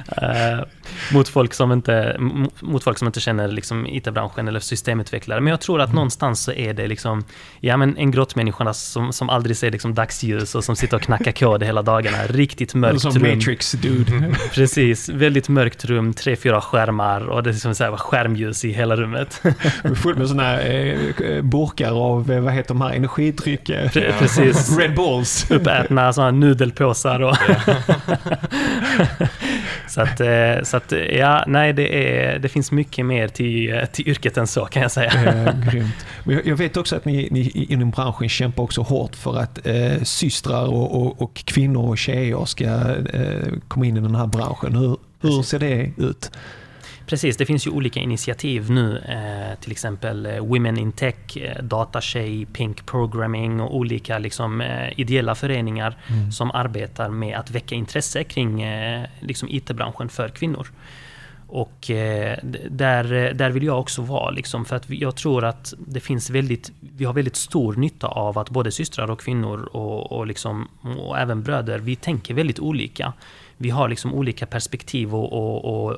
eh, 0.08 0.66
mot, 1.14 1.28
folk 1.28 1.54
som 1.54 1.72
inte, 1.72 2.16
mot 2.60 2.84
folk 2.84 2.98
som 2.98 3.08
inte 3.08 3.20
känner 3.20 3.48
liksom 3.48 3.88
IT-branschen 3.88 4.48
eller 4.48 4.60
systemutvecklare. 4.60 5.42
Men 5.42 5.52
jag 5.52 5.62
tror 5.62 5.82
att 5.82 5.88
mm. 5.88 5.96
någonstans 5.96 6.44
så 6.44 6.52
är 6.52 6.74
det 6.74 6.88
liksom, 6.88 7.24
ja 7.60 7.78
men 7.78 7.98
en 7.98 8.12
grottmänniska 8.12 8.74
som, 8.74 9.14
som 9.14 9.30
aldrig 9.30 9.58
ser 9.58 9.72
liksom 9.72 9.94
dagsljus 9.94 10.56
och 10.56 10.64
som 10.64 10.76
sitter 10.76 10.98
och 10.98 11.04
knackar 11.04 11.32
kod 11.40 11.64
hela 11.64 11.82
dagarna. 11.82 12.18
Riktigt 12.28 12.74
mörkt 12.74 13.02
som 13.02 13.12
rum. 13.12 13.36
Matrix 13.36 13.72
dude. 13.72 14.36
Precis, 14.54 15.10
väldigt 15.10 15.50
mörkt 15.50 15.86
rum, 15.86 16.14
tre, 16.14 16.36
fyra 16.36 16.62
skärmar 16.62 17.28
och 17.28 17.44
det 17.44 17.50
är 17.50 17.54
som 17.54 17.76
så 17.76 17.84
här 17.84 17.98
skärmljus 17.98 18.65
i 18.66 18.72
hela 18.72 18.96
rummet. 18.96 19.34
Fullt 19.96 20.18
med 20.18 20.28
sådana 20.28 20.44
här 20.44 20.98
eh, 21.24 21.42
burkar 21.42 21.92
av, 21.92 22.32
eh, 22.32 22.40
vad 22.40 22.54
heter 22.54 22.68
de 22.68 22.82
här, 22.82 22.94
energidryck? 22.94 23.72
Precis. 23.94 24.78
Red 24.80 24.96
Bulls. 24.96 25.52
Uppätna 25.52 26.14
sådana 26.14 26.32
nudelpåsar 26.32 27.20
och... 27.20 27.38
så, 29.88 30.02
att, 30.02 30.20
eh, 30.20 30.64
så 30.64 30.78
att, 30.78 30.94
ja, 31.12 31.44
nej, 31.48 31.74
det, 31.74 32.18
är, 32.18 32.40
det 32.40 32.50
finns 32.50 32.72
mycket 32.72 33.06
mer 33.06 33.28
till, 33.28 33.74
eh, 33.74 33.86
till 33.86 34.08
yrket 34.08 34.38
än 34.38 34.48
så 34.48 34.66
kan 34.66 34.82
jag 34.82 34.92
säga. 34.92 35.12
Eh, 35.26 35.70
grymt. 35.70 36.06
Men 36.24 36.42
jag 36.46 36.56
vet 36.56 36.78
också 36.78 36.96
att 36.96 37.06
ni, 37.06 37.28
ni 37.32 37.66
inom 37.70 37.92
branschen 37.92 38.30
kämpar 38.30 38.64
också 38.64 38.82
hårt 38.82 39.16
för 39.16 39.38
att 39.38 39.68
eh, 39.68 40.04
systrar 40.04 40.68
och, 40.68 41.02
och, 41.02 41.22
och, 41.22 41.34
kvinnor 41.34 41.90
och 41.90 41.98
tjejer 41.98 42.46
ska 42.46 42.66
eh, 42.66 43.54
komma 43.68 43.86
in 43.86 43.98
i 43.98 44.00
den 44.00 44.16
här 44.16 44.28
branschen. 44.28 44.76
Hur, 44.76 44.98
hur 45.22 45.42
ser 45.42 45.60
det 45.60 45.92
ut? 45.98 46.32
Precis, 47.06 47.38
det 47.38 47.46
finns 47.46 47.68
ju 47.68 47.72
olika 47.72 48.00
initiativ 48.00 48.72
nu, 48.72 48.98
eh, 48.98 49.60
till 49.60 49.72
exempel 49.72 50.26
eh, 50.26 50.40
Women 50.40 50.78
in 50.78 50.92
Tech, 50.92 51.38
eh, 51.38 51.64
Datatjej, 51.64 52.46
Pink 52.46 52.86
Programming 52.86 53.62
och 53.62 53.76
olika 53.76 54.18
liksom, 54.18 54.62
eh, 54.62 55.00
ideella 55.00 55.36
föreningar 55.36 55.98
mm. 56.08 56.32
som 56.32 56.52
arbetar 56.52 57.10
med 57.10 57.38
att 57.38 57.52
väcka 57.52 57.76
intresse 57.76 58.24
kring 58.24 58.62
eh, 58.62 59.06
liksom 59.20 59.50
IT-branschen 59.50 60.10
för 60.10 60.30
kvinnor. 60.30 60.68
Och 61.48 61.92
eh, 61.92 62.38
där, 62.70 63.34
där 63.34 63.50
vill 63.50 63.64
jag 63.64 63.80
också 63.80 64.02
vara, 64.02 64.30
liksom, 64.30 64.66
för 64.66 64.76
att 64.76 64.90
jag 64.90 65.16
tror 65.16 65.46
att 65.46 65.74
det 65.88 66.00
finns 66.00 66.30
väldigt, 66.30 66.72
vi 66.80 67.06
har 67.06 67.14
väldigt 67.14 67.36
stor 67.36 67.76
nytta 67.76 68.08
av 68.08 68.38
att 68.38 68.50
både 68.50 68.72
systrar 68.72 69.12
och 69.12 69.20
kvinnor 69.20 69.70
och, 69.72 70.12
och, 70.12 70.28
liksom, 70.28 70.68
och 71.00 71.20
även 71.20 71.44
bröder, 71.44 71.80
vi 71.80 71.96
tänker 71.96 72.34
väldigt 72.34 72.60
olika. 72.60 73.14
Vi 73.58 73.70
har 73.70 73.90
liksom 73.90 74.14
olika 74.14 74.46
perspektiv 74.46 75.16
och, 75.16 75.34
och, 75.34 75.86
och 75.86 75.98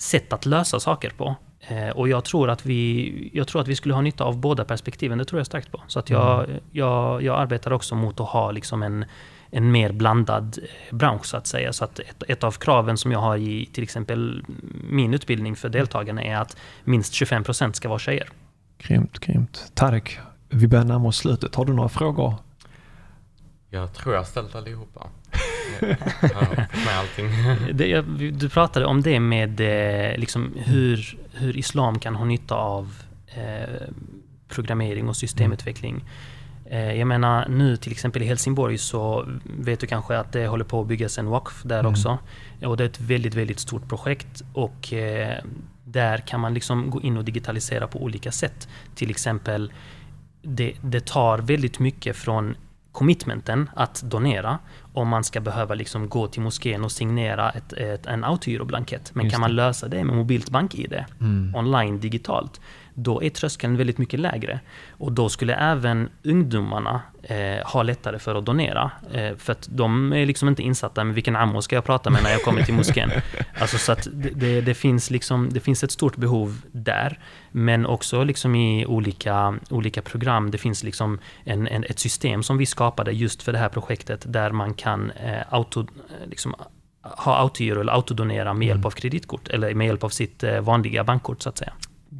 sätt 0.00 0.32
att 0.32 0.46
lösa 0.46 0.80
saker 0.80 1.10
på. 1.10 1.36
Eh, 1.60 1.88
och 1.88 2.08
jag 2.08 2.24
tror, 2.24 2.50
att 2.50 2.66
vi, 2.66 3.30
jag 3.34 3.48
tror 3.48 3.60
att 3.60 3.68
vi 3.68 3.76
skulle 3.76 3.94
ha 3.94 4.00
nytta 4.00 4.24
av 4.24 4.38
båda 4.38 4.64
perspektiven, 4.64 5.18
det 5.18 5.24
tror 5.24 5.38
jag 5.38 5.46
starkt 5.46 5.72
på. 5.72 5.82
Så 5.86 5.98
att 5.98 6.10
jag, 6.10 6.44
mm. 6.44 6.60
jag, 6.70 7.22
jag 7.22 7.40
arbetar 7.40 7.70
också 7.70 7.94
mot 7.94 8.20
att 8.20 8.28
ha 8.28 8.50
liksom 8.50 8.82
en, 8.82 9.04
en 9.50 9.72
mer 9.72 9.92
blandad 9.92 10.58
eh, 10.62 10.96
bransch 10.96 11.26
så 11.26 11.36
att 11.36 11.46
säga. 11.46 11.72
Så 11.72 11.84
att 11.84 11.98
ett, 11.98 12.22
ett, 12.28 12.44
av 12.44 12.52
kraven 12.52 12.96
som 12.96 13.12
jag 13.12 13.18
har 13.18 13.36
i 13.36 13.66
till 13.72 13.82
exempel 13.82 14.44
min 14.90 15.14
utbildning 15.14 15.56
för 15.56 15.68
deltagarna 15.68 16.22
är 16.22 16.36
att 16.36 16.56
minst 16.84 17.12
25 17.12 17.44
procent 17.44 17.76
ska 17.76 17.88
vara 17.88 17.98
tjejer. 17.98 18.28
Grymt, 18.78 19.18
grymt. 19.18 19.72
Tarek, 19.74 20.18
vi 20.48 20.68
börjar 20.68 20.84
närma 20.84 21.08
oss 21.08 21.16
slutet. 21.16 21.54
Har 21.54 21.64
du 21.64 21.72
några 21.72 21.88
frågor? 21.88 22.34
Jag 23.70 23.92
tror 23.92 24.14
jag 24.14 24.20
har 24.20 24.26
ställt 24.26 24.54
allihopa. 24.54 25.06
Med 26.84 26.98
allting. 26.98 27.26
Det, 27.72 28.00
du 28.30 28.48
pratade 28.48 28.86
om 28.86 29.02
det 29.02 29.20
med 29.20 29.60
eh, 29.60 30.18
liksom 30.18 30.52
hur, 30.56 31.18
hur 31.32 31.56
islam 31.56 31.98
kan 31.98 32.14
ha 32.14 32.24
nytta 32.24 32.54
av 32.54 32.94
eh, 33.26 33.88
programmering 34.48 35.08
och 35.08 35.16
systemutveckling. 35.16 36.04
Eh, 36.70 36.92
jag 36.92 37.06
menar 37.06 37.48
nu 37.48 37.76
till 37.76 37.92
exempel 37.92 38.22
i 38.22 38.26
Helsingborg 38.26 38.78
så 38.78 39.28
vet 39.44 39.80
du 39.80 39.86
kanske 39.86 40.18
att 40.18 40.32
det 40.32 40.46
håller 40.46 40.64
på 40.64 40.80
att 40.80 40.86
byggas 40.86 41.18
en 41.18 41.26
WAKF 41.26 41.62
där 41.62 41.80
mm. 41.80 41.92
också. 41.92 42.18
Och 42.64 42.76
det 42.76 42.84
är 42.84 42.88
ett 42.88 43.00
väldigt, 43.00 43.34
väldigt 43.34 43.58
stort 43.58 43.88
projekt 43.88 44.42
och 44.52 44.92
eh, 44.92 45.38
där 45.84 46.18
kan 46.18 46.40
man 46.40 46.54
liksom 46.54 46.90
gå 46.90 47.00
in 47.00 47.16
och 47.16 47.24
digitalisera 47.24 47.86
på 47.86 48.02
olika 48.02 48.32
sätt. 48.32 48.68
Till 48.94 49.10
exempel 49.10 49.72
det, 50.42 50.74
det 50.80 51.06
tar 51.06 51.38
väldigt 51.38 51.78
mycket 51.78 52.16
från 52.16 52.54
commitmenten 52.92 53.70
att 53.74 54.02
donera 54.02 54.58
om 54.92 55.08
man 55.08 55.24
ska 55.24 55.40
behöva 55.40 55.74
liksom 55.74 56.08
gå 56.08 56.26
till 56.26 56.42
moskén 56.42 56.84
och 56.84 56.92
signera 56.92 57.50
ett, 57.50 57.72
ett, 57.72 58.06
en 58.06 58.24
autogiroblankett. 58.24 59.10
Men 59.14 59.24
Just 59.24 59.34
kan 59.34 59.40
man 59.40 59.54
lösa 59.54 59.88
det 59.88 60.04
med 60.04 60.16
mobilt 60.16 60.50
bank-id 60.50 61.04
mm. 61.20 61.54
online 61.54 62.00
digitalt, 62.00 62.60
då 62.94 63.22
är 63.22 63.30
tröskeln 63.30 63.76
väldigt 63.76 63.98
mycket 63.98 64.20
lägre. 64.20 64.60
Och 64.90 65.12
då 65.12 65.28
skulle 65.28 65.54
även 65.54 66.08
ungdomarna 66.22 67.02
eh, 67.22 67.66
har 67.66 67.84
lättare 67.84 68.18
för 68.18 68.34
att 68.34 68.46
donera. 68.46 68.90
Eh, 69.12 69.36
för 69.36 69.52
att 69.52 69.68
de 69.70 70.12
är 70.12 70.26
liksom 70.26 70.48
inte 70.48 70.62
insatta 70.62 71.04
med 71.04 71.14
vilken 71.14 71.36
ammo 71.36 71.62
ska 71.62 71.76
jag 71.76 71.84
prata 71.84 72.10
med 72.10 72.22
när 72.22 72.30
jag 72.30 72.42
kommer 72.42 72.62
till 72.62 72.74
moskén. 72.74 73.10
Alltså 73.60 73.78
så 73.78 73.92
att 73.92 74.08
det, 74.12 74.60
det, 74.60 74.74
finns 74.74 75.10
liksom, 75.10 75.48
det 75.52 75.60
finns 75.60 75.84
ett 75.84 75.90
stort 75.90 76.16
behov 76.16 76.62
där. 76.72 77.18
Men 77.50 77.86
också 77.86 78.24
liksom 78.24 78.54
i 78.54 78.86
olika, 78.86 79.58
olika 79.70 80.02
program. 80.02 80.50
Det 80.50 80.58
finns 80.58 80.82
liksom 80.82 81.18
en, 81.44 81.68
en, 81.68 81.84
ett 81.84 81.98
system 81.98 82.42
som 82.42 82.58
vi 82.58 82.66
skapade 82.66 83.12
just 83.12 83.42
för 83.42 83.52
det 83.52 83.58
här 83.58 83.68
projektet 83.68 84.24
där 84.26 84.50
man 84.50 84.74
kan 84.74 85.10
eh, 85.10 85.42
auto, 85.50 85.86
liksom, 86.26 86.54
ha 87.02 87.36
autogiro 87.36 87.80
eller 87.80 87.92
autodonera 87.92 88.54
med 88.54 88.68
hjälp 88.68 88.76
mm. 88.76 88.86
av 88.86 88.90
kreditkort 88.90 89.48
eller 89.48 89.74
med 89.74 89.86
hjälp 89.86 90.04
av 90.04 90.08
sitt 90.08 90.42
eh, 90.42 90.60
vanliga 90.60 91.04
bankkort 91.04 91.42
så 91.42 91.48
att 91.48 91.58
säga. 91.58 91.72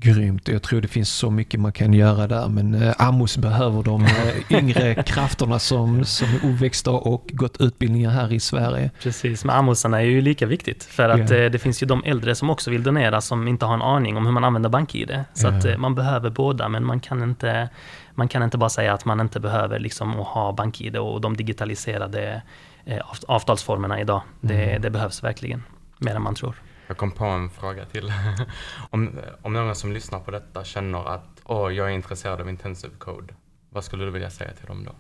Grymt. 0.03 0.49
Jag 0.49 0.63
tror 0.63 0.81
det 0.81 0.89
finns 0.89 1.13
så 1.13 1.31
mycket 1.31 1.61
man 1.61 1.73
kan 1.73 1.93
göra 1.93 2.27
där 2.27 2.49
men 2.49 2.75
eh, 2.75 2.95
Amos 2.99 3.37
behöver 3.37 3.83
de 3.83 4.05
eh, 4.05 4.11
yngre 4.59 5.03
krafterna 5.03 5.59
som, 5.59 6.05
som 6.05 6.29
är 6.29 6.55
uppväxta 6.55 6.91
och 6.91 7.31
gått 7.33 7.61
utbildningar 7.61 8.11
här 8.11 8.33
i 8.33 8.41
Sverige. 8.41 8.91
Precis, 9.03 9.45
men 9.45 9.57
Amosarna 9.57 10.01
är 10.01 10.05
ju 10.05 10.21
lika 10.21 10.47
viktigt 10.47 10.85
för 10.85 11.09
att 11.09 11.31
yeah. 11.31 11.51
det 11.51 11.59
finns 11.59 11.83
ju 11.83 11.87
de 11.87 12.05
äldre 12.05 12.35
som 12.35 12.51
också 12.51 12.71
vill 12.71 12.83
donera 12.83 13.21
som 13.21 13.49
inte 13.49 13.67
har 13.67 13.75
en 13.75 13.83
aning 13.83 14.17
om 14.17 14.27
hur 14.27 14.33
man 14.33 14.45
använder 14.45 14.71
BankID. 14.71 15.25
Så 15.35 15.47
yeah. 15.47 15.59
att 15.59 15.65
eh, 15.65 15.77
man 15.77 15.95
behöver 15.95 16.31
båda 16.31 16.69
men 16.69 16.85
man 16.85 17.01
kan 17.01 17.23
inte 17.23 17.69
man 18.15 18.29
kan 18.29 18.43
inte 18.43 18.59
bara 18.59 18.71
säga 18.71 18.95
att 18.95 19.05
man 19.05 19.21
inte 19.21 19.41
behöver 19.41 19.79
liksom 19.79 20.13
ha 20.13 20.53
BankID 20.53 20.97
och 20.97 21.21
de 21.21 21.37
digitaliserade 21.37 22.43
avtalsformerna 23.27 24.01
idag. 24.01 24.23
Det, 24.41 24.65
mm. 24.65 24.83
det 24.83 24.91
behövs 24.91 25.25
verkligen 25.25 25.63
mer 25.99 26.15
än 26.15 26.23
man 26.23 26.35
tror. 26.35 26.55
Jag 26.91 26.97
kom 26.97 27.11
på 27.11 27.25
en 27.25 27.51
fråga 27.51 27.85
till. 27.85 28.13
om, 28.91 29.11
om 29.43 29.53
någon 29.53 29.75
som 29.75 29.93
lyssnar 29.93 30.21
på 30.21 30.31
detta 30.31 30.65
känner 30.65 31.15
att 31.15 31.43
Åh, 31.45 31.73
jag 31.73 31.87
är 31.87 31.91
intresserad 31.91 32.41
av 32.41 32.49
intensive 32.49 32.95
code, 32.99 33.35
vad 33.71 33.85
skulle 33.85 34.05
du 34.05 34.11
vilja 34.11 34.31
säga 34.31 34.51
till 34.53 34.67
dem 34.67 34.85
då? 34.85 34.93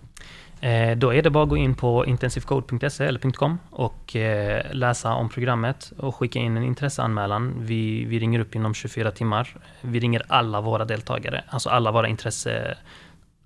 Eh, 0.66 0.96
då 0.96 1.14
är 1.14 1.22
det 1.22 1.30
bara 1.30 1.42
att 1.44 1.50
gå 1.50 1.56
in 1.56 1.74
på 1.74 2.06
intensivecode.se 2.06 3.04
eller 3.04 3.30
.com 3.30 3.58
och 3.70 4.16
eh, 4.16 4.62
läsa 4.72 5.12
om 5.12 5.28
programmet 5.28 5.92
och 5.98 6.16
skicka 6.16 6.38
in 6.38 6.56
en 6.56 6.64
intresseanmälan. 6.64 7.54
Vi, 7.58 8.04
vi 8.04 8.18
ringer 8.18 8.40
upp 8.40 8.54
inom 8.54 8.74
24 8.74 9.10
timmar. 9.10 9.56
Vi 9.80 10.00
ringer 10.00 10.22
alla 10.28 10.60
våra 10.60 10.84
deltagare, 10.84 11.44
alltså 11.48 11.68
alla 11.68 11.92
våra 11.92 12.08
intresse 12.08 12.76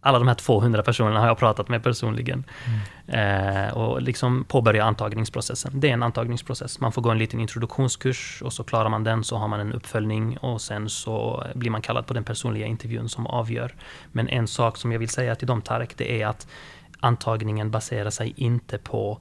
alla 0.04 0.18
de 0.18 0.28
här 0.28 0.34
200 0.34 0.82
personerna 0.82 1.20
har 1.20 1.26
jag 1.26 1.38
pratat 1.38 1.68
med 1.68 1.82
personligen. 1.82 2.44
Mm. 3.06 3.66
Eh, 3.66 3.74
och 3.74 4.02
liksom 4.02 4.44
påbörja 4.44 4.84
antagningsprocessen. 4.84 5.80
Det 5.80 5.88
är 5.88 5.92
en 5.92 6.02
antagningsprocess. 6.02 6.80
Man 6.80 6.92
får 6.92 7.02
gå 7.02 7.10
en 7.10 7.18
liten 7.18 7.40
introduktionskurs 7.40 8.42
och 8.42 8.52
så 8.52 8.64
klarar 8.64 8.88
man 8.88 9.04
den 9.04 9.24
så 9.24 9.36
har 9.36 9.48
man 9.48 9.60
en 9.60 9.72
uppföljning 9.72 10.36
och 10.36 10.60
sen 10.60 10.88
så 10.88 11.44
blir 11.54 11.70
man 11.70 11.82
kallad 11.82 12.06
på 12.06 12.14
den 12.14 12.24
personliga 12.24 12.66
intervjun 12.66 13.08
som 13.08 13.26
avgör. 13.26 13.74
Men 14.12 14.28
en 14.28 14.48
sak 14.48 14.76
som 14.76 14.92
jag 14.92 14.98
vill 14.98 15.08
säga 15.08 15.34
till 15.34 15.46
dem 15.46 15.62
Tarek, 15.62 15.96
det 15.96 16.22
är 16.22 16.26
att 16.26 16.46
antagningen 17.00 17.70
baserar 17.70 18.10
sig 18.10 18.34
inte 18.36 18.78
på 18.78 19.18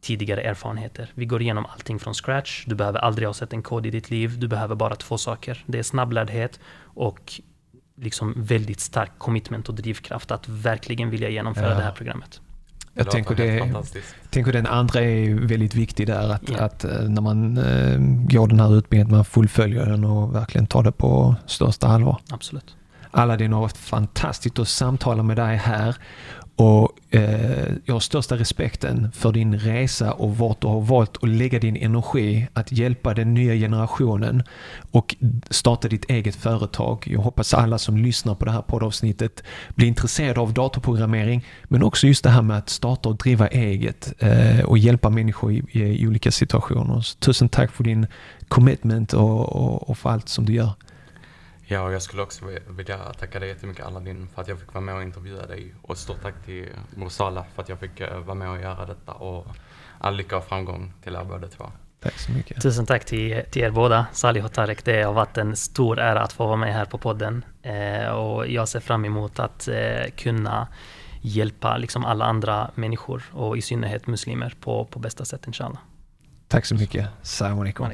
tidigare 0.00 0.40
erfarenheter. 0.40 1.10
Vi 1.14 1.26
går 1.26 1.42
igenom 1.42 1.66
allting 1.66 1.98
från 1.98 2.14
scratch. 2.14 2.64
Du 2.66 2.74
behöver 2.74 2.98
aldrig 2.98 3.28
ha 3.28 3.34
sett 3.34 3.52
en 3.52 3.62
kod 3.62 3.86
i 3.86 3.90
ditt 3.90 4.10
liv. 4.10 4.38
Du 4.38 4.48
behöver 4.48 4.74
bara 4.74 4.94
två 4.94 5.18
saker. 5.18 5.64
Det 5.66 5.78
är 5.78 5.82
snabblärdhet 5.82 6.60
och 6.82 7.40
liksom 8.00 8.34
väldigt 8.36 8.80
stark 8.80 9.10
commitment 9.18 9.68
och 9.68 9.74
drivkraft 9.74 10.30
att 10.30 10.48
verkligen 10.48 11.10
vilja 11.10 11.28
genomföra 11.28 11.70
ja. 11.70 11.74
det 11.74 11.82
här 11.82 11.92
programmet. 11.92 12.40
Jag 12.94 13.10
tänker, 13.10 13.34
det, 13.34 13.74
tänker 14.30 14.52
den 14.52 14.66
andra 14.66 15.00
är 15.00 15.34
väldigt 15.34 15.74
viktig 15.74 16.06
där, 16.06 16.28
att, 16.28 16.48
ja. 16.48 16.58
att 16.58 16.84
eh, 16.84 17.00
när 17.00 17.22
man 17.22 17.56
äh, 17.56 17.98
går 18.28 18.48
den 18.48 18.60
här 18.60 18.78
utbildningen, 18.78 19.16
man 19.16 19.24
fullföljer 19.24 19.86
den 19.86 20.04
och 20.04 20.34
verkligen 20.34 20.66
tar 20.66 20.82
det 20.82 20.92
på 20.92 21.36
största 21.46 21.86
allvar. 21.86 22.20
Absolut. 22.30 22.76
Aladdin 23.10 23.52
har 23.52 23.60
varit 23.60 23.76
fantastiskt 23.76 24.58
att 24.58 24.68
samtala 24.68 25.22
med 25.22 25.36
dig 25.36 25.56
här 25.56 25.96
och 26.58 26.92
eh, 27.10 27.72
jag 27.84 27.94
har 27.94 28.00
största 28.00 28.36
respekten 28.36 29.12
för 29.12 29.32
din 29.32 29.58
resa 29.58 30.12
och 30.12 30.38
vart 30.38 30.60
du 30.60 30.66
har 30.66 30.80
valt 30.80 31.16
att 31.22 31.28
lägga 31.28 31.58
din 31.58 31.76
energi 31.76 32.48
att 32.52 32.72
hjälpa 32.72 33.14
den 33.14 33.34
nya 33.34 33.54
generationen 33.54 34.42
och 34.90 35.16
starta 35.50 35.88
ditt 35.88 36.10
eget 36.10 36.36
företag. 36.36 37.04
Jag 37.06 37.20
hoppas 37.20 37.54
alla 37.54 37.78
som 37.78 37.96
lyssnar 37.96 38.34
på 38.34 38.44
det 38.44 38.50
här 38.50 38.62
poddavsnittet 38.62 39.42
blir 39.74 39.88
intresserade 39.88 40.40
av 40.40 40.52
datorprogrammering 40.52 41.44
men 41.64 41.82
också 41.82 42.06
just 42.06 42.24
det 42.24 42.30
här 42.30 42.42
med 42.42 42.58
att 42.58 42.68
starta 42.68 43.08
och 43.08 43.16
driva 43.16 43.48
eget 43.48 44.12
eh, 44.18 44.60
och 44.60 44.78
hjälpa 44.78 45.10
människor 45.10 45.52
i, 45.52 45.62
i, 45.72 46.06
olika 46.06 46.30
situationer. 46.30 47.00
Så 47.00 47.18
tusen 47.18 47.48
tack 47.48 47.72
för 47.72 47.84
din 47.84 48.06
commitment 48.48 49.12
och, 49.12 49.48
och, 49.48 49.90
och 49.90 49.98
för 49.98 50.10
allt 50.10 50.28
som 50.28 50.44
du 50.44 50.52
gör. 50.52 50.72
Ja, 51.70 51.82
och 51.82 51.92
jag 51.92 52.02
skulle 52.02 52.22
också 52.22 52.44
vilja 52.68 52.98
tacka 52.98 53.40
dig 53.40 53.48
jättemycket 53.48 53.86
Aladdin 53.86 54.28
för 54.34 54.42
att 54.42 54.48
jag 54.48 54.60
fick 54.60 54.74
vara 54.74 54.84
med 54.84 54.94
och 54.94 55.02
intervjua 55.02 55.46
dig. 55.46 55.74
Och 55.82 55.98
stort 55.98 56.22
tack 56.22 56.34
till 56.44 56.68
Bror 56.96 57.08
för 57.54 57.62
att 57.62 57.68
jag 57.68 57.80
fick 57.80 58.00
eh, 58.00 58.18
vara 58.18 58.34
med 58.34 58.50
och 58.50 58.60
göra 58.60 58.86
detta. 58.86 59.12
Och 59.12 59.46
all 59.98 60.16
lycka 60.16 60.36
och 60.36 60.44
framgång 60.44 60.92
till 61.02 61.14
er 61.14 61.24
båda 61.24 61.48
två. 61.48 61.72
Tack 62.00 62.18
så 62.18 62.32
mycket. 62.32 62.62
Tusen 62.62 62.86
tack 62.86 63.04
till, 63.04 63.42
till 63.50 63.62
er 63.62 63.70
båda, 63.70 64.06
Salih 64.12 64.44
och 64.44 64.52
Tarek. 64.52 64.84
Det 64.84 65.02
har 65.02 65.12
varit 65.12 65.38
en 65.38 65.56
stor 65.56 65.98
ära 65.98 66.22
att 66.22 66.32
få 66.32 66.46
vara 66.46 66.56
med 66.56 66.74
här 66.74 66.84
på 66.84 66.98
podden. 66.98 67.44
Eh, 67.62 68.08
och 68.08 68.46
jag 68.46 68.68
ser 68.68 68.80
fram 68.80 69.04
emot 69.04 69.38
att 69.38 69.68
eh, 69.68 70.10
kunna 70.16 70.68
hjälpa 71.20 71.76
liksom 71.76 72.04
alla 72.04 72.24
andra 72.24 72.70
människor 72.74 73.22
och 73.32 73.56
i 73.58 73.62
synnerhet 73.62 74.06
muslimer 74.06 74.54
på, 74.60 74.84
på 74.84 74.98
bästa 74.98 75.24
sätt 75.24 75.46
inshallah. 75.46 75.80
Tack 76.48 76.66
så 76.66 76.74
mycket. 76.74 77.08
Salam 77.22 77.58
alaikum. 77.58 77.86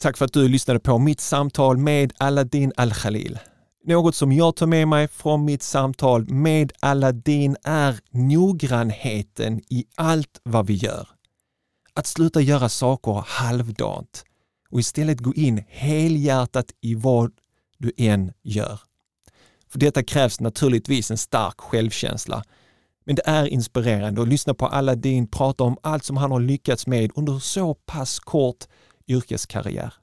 Tack 0.00 0.16
för 0.16 0.24
att 0.24 0.32
du 0.32 0.48
lyssnade 0.48 0.80
på 0.80 0.98
mitt 0.98 1.20
samtal 1.20 1.76
med 1.76 2.12
Aladdin 2.18 2.72
Al-Khalil. 2.76 3.38
Något 3.84 4.14
som 4.14 4.32
jag 4.32 4.56
tar 4.56 4.66
med 4.66 4.88
mig 4.88 5.08
från 5.08 5.44
mitt 5.44 5.62
samtal 5.62 6.28
med 6.28 6.72
Aladdin 6.80 7.56
är 7.64 8.00
noggrannheten 8.10 9.60
i 9.68 9.84
allt 9.94 10.40
vad 10.42 10.66
vi 10.66 10.74
gör. 10.74 11.08
Att 11.94 12.06
sluta 12.06 12.40
göra 12.40 12.68
saker 12.68 13.24
halvdant 13.26 14.24
och 14.70 14.80
istället 14.80 15.20
gå 15.20 15.34
in 15.34 15.64
helhjärtat 15.68 16.66
i 16.80 16.94
vad 16.94 17.32
du 17.78 17.92
än 17.96 18.32
gör. 18.42 18.80
För 19.68 19.78
detta 19.78 20.02
krävs 20.02 20.40
naturligtvis 20.40 21.10
en 21.10 21.18
stark 21.18 21.60
självkänsla. 21.60 22.42
Men 23.04 23.16
det 23.16 23.22
är 23.26 23.46
inspirerande 23.46 24.22
att 24.22 24.28
lyssna 24.28 24.54
på 24.54 24.66
Aladdin 24.66 25.26
prata 25.26 25.64
om 25.64 25.76
allt 25.82 26.04
som 26.04 26.16
han 26.16 26.30
har 26.30 26.40
lyckats 26.40 26.86
med 26.86 27.10
under 27.14 27.38
så 27.38 27.74
pass 27.74 28.18
kort 28.18 28.64
yrkeskarriär. 29.08 29.94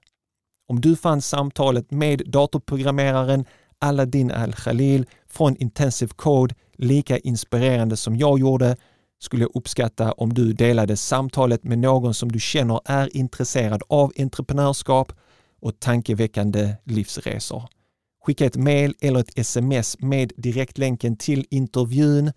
Om 0.67 0.81
du 0.81 0.95
fann 0.95 1.21
samtalet 1.21 1.91
med 1.91 2.21
datorprogrammeraren 2.25 3.45
Aladdin 3.79 4.31
Al-Khalil 4.31 5.05
från 5.27 5.55
Intensive 5.55 6.11
Code 6.15 6.55
lika 6.77 7.17
inspirerande 7.17 7.97
som 7.97 8.15
jag 8.15 8.39
gjorde 8.39 8.77
skulle 9.19 9.43
jag 9.43 9.51
uppskatta 9.55 10.11
om 10.11 10.33
du 10.33 10.53
delade 10.53 10.97
samtalet 10.97 11.63
med 11.63 11.79
någon 11.79 12.13
som 12.13 12.31
du 12.31 12.39
känner 12.39 12.81
är 12.85 13.17
intresserad 13.17 13.83
av 13.89 14.13
entreprenörskap 14.17 15.13
och 15.59 15.79
tankeväckande 15.79 16.75
livsresor. 16.83 17.63
Skicka 18.25 18.45
ett 18.45 18.55
mail 18.55 18.95
eller 19.01 19.19
ett 19.19 19.39
sms 19.39 19.99
med 19.99 20.31
direktlänken 20.37 21.17
till 21.17 21.45
intervjun 21.49 22.31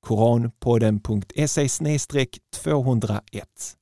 koranpodden.se 0.00 1.68
201. 2.54 3.76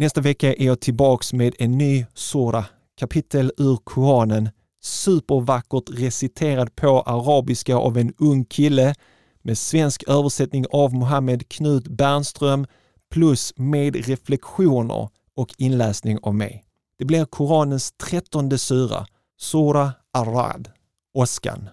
Nästa 0.00 0.20
vecka 0.20 0.54
är 0.54 0.66
jag 0.66 0.80
tillbaks 0.80 1.32
med 1.32 1.54
en 1.58 1.78
ny 1.78 2.06
sura, 2.14 2.64
kapitel 2.96 3.52
ur 3.58 3.76
Koranen, 3.76 4.48
supervackert 4.82 5.90
reciterad 5.90 6.76
på 6.76 7.00
arabiska 7.00 7.76
av 7.76 7.98
en 7.98 8.14
ung 8.18 8.44
kille 8.44 8.94
med 9.42 9.58
svensk 9.58 10.04
översättning 10.08 10.66
av 10.70 10.94
Mohammed 10.94 11.48
Knut 11.48 11.88
Bernström 11.88 12.66
plus 13.10 13.52
med 13.56 14.06
reflektioner 14.06 15.08
och 15.36 15.54
inläsning 15.58 16.18
av 16.22 16.34
mig. 16.34 16.64
Det 16.98 17.04
blir 17.04 17.24
Koranens 17.24 17.92
trettonde 17.92 18.58
sura, 18.58 19.06
Sura 19.40 19.92
Arad, 20.12 20.68
åskan. 21.14 21.68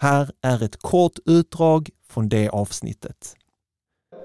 Här 0.00 0.30
är 0.42 0.62
ett 0.62 0.76
kort 0.76 1.18
utdrag 1.26 1.90
från 2.08 2.28
det 2.28 2.48
avsnittet. 2.48 3.36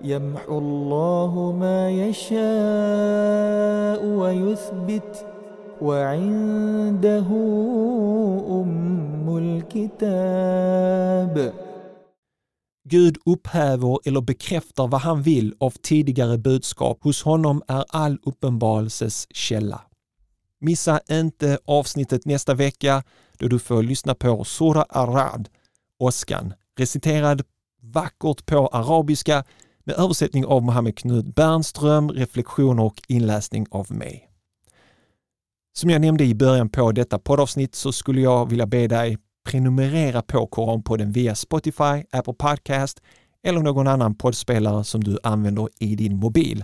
يمحو 0.02 0.58
الله 0.58 1.52
ما 1.52 1.90
يشاء 1.90 2.38
ويثبت 4.06 5.26
وعنده 5.82 7.26
أم 8.50 9.36
الكتاب 9.38 10.58
Gud 12.88 13.16
upphäver 13.26 13.98
eller 14.04 14.20
bekräftar 14.20 14.86
vad 14.86 15.00
han 15.00 15.22
vill 15.22 15.54
av 15.60 15.70
tidigare 15.70 16.38
budskap. 16.38 16.98
Hos 17.02 17.22
honom 17.22 17.62
är 17.68 17.84
all 17.88 18.18
uppenbarelses 18.22 19.26
källa. 19.30 19.80
Missa 20.60 21.00
inte 21.10 21.58
avsnittet 21.64 22.26
nästa 22.26 22.54
vecka 22.54 23.02
då 23.38 23.48
du 23.48 23.58
får 23.58 23.82
lyssna 23.82 24.14
på 24.14 24.44
Sura 24.44 24.82
Arad, 24.82 25.48
åskan, 25.98 26.54
reciterad 26.78 27.42
vackert 27.82 28.46
på 28.46 28.66
arabiska 28.66 29.44
med 29.83 29.95
översättning 29.95 30.45
av 30.45 30.63
Mohammed 30.63 30.97
Knut 30.97 31.35
Bernström, 31.35 32.11
reflektioner 32.11 32.83
och 32.83 33.01
inläsning 33.07 33.65
av 33.71 33.91
mig. 33.91 34.29
Som 35.75 35.89
jag 35.89 36.01
nämnde 36.01 36.23
i 36.23 36.35
början 36.35 36.69
på 36.69 36.91
detta 36.91 37.19
poddavsnitt 37.19 37.75
så 37.75 37.91
skulle 37.91 38.21
jag 38.21 38.49
vilja 38.49 38.65
be 38.65 38.87
dig 38.87 39.17
prenumerera 39.45 40.21
på 40.21 40.47
Koranpodden 40.47 41.11
via 41.11 41.35
Spotify, 41.35 42.03
Apple 42.11 42.33
Podcast 42.33 43.01
eller 43.43 43.61
någon 43.61 43.87
annan 43.87 44.15
poddspelare 44.15 44.83
som 44.83 45.03
du 45.03 45.17
använder 45.23 45.69
i 45.79 45.95
din 45.95 46.15
mobil. 46.17 46.63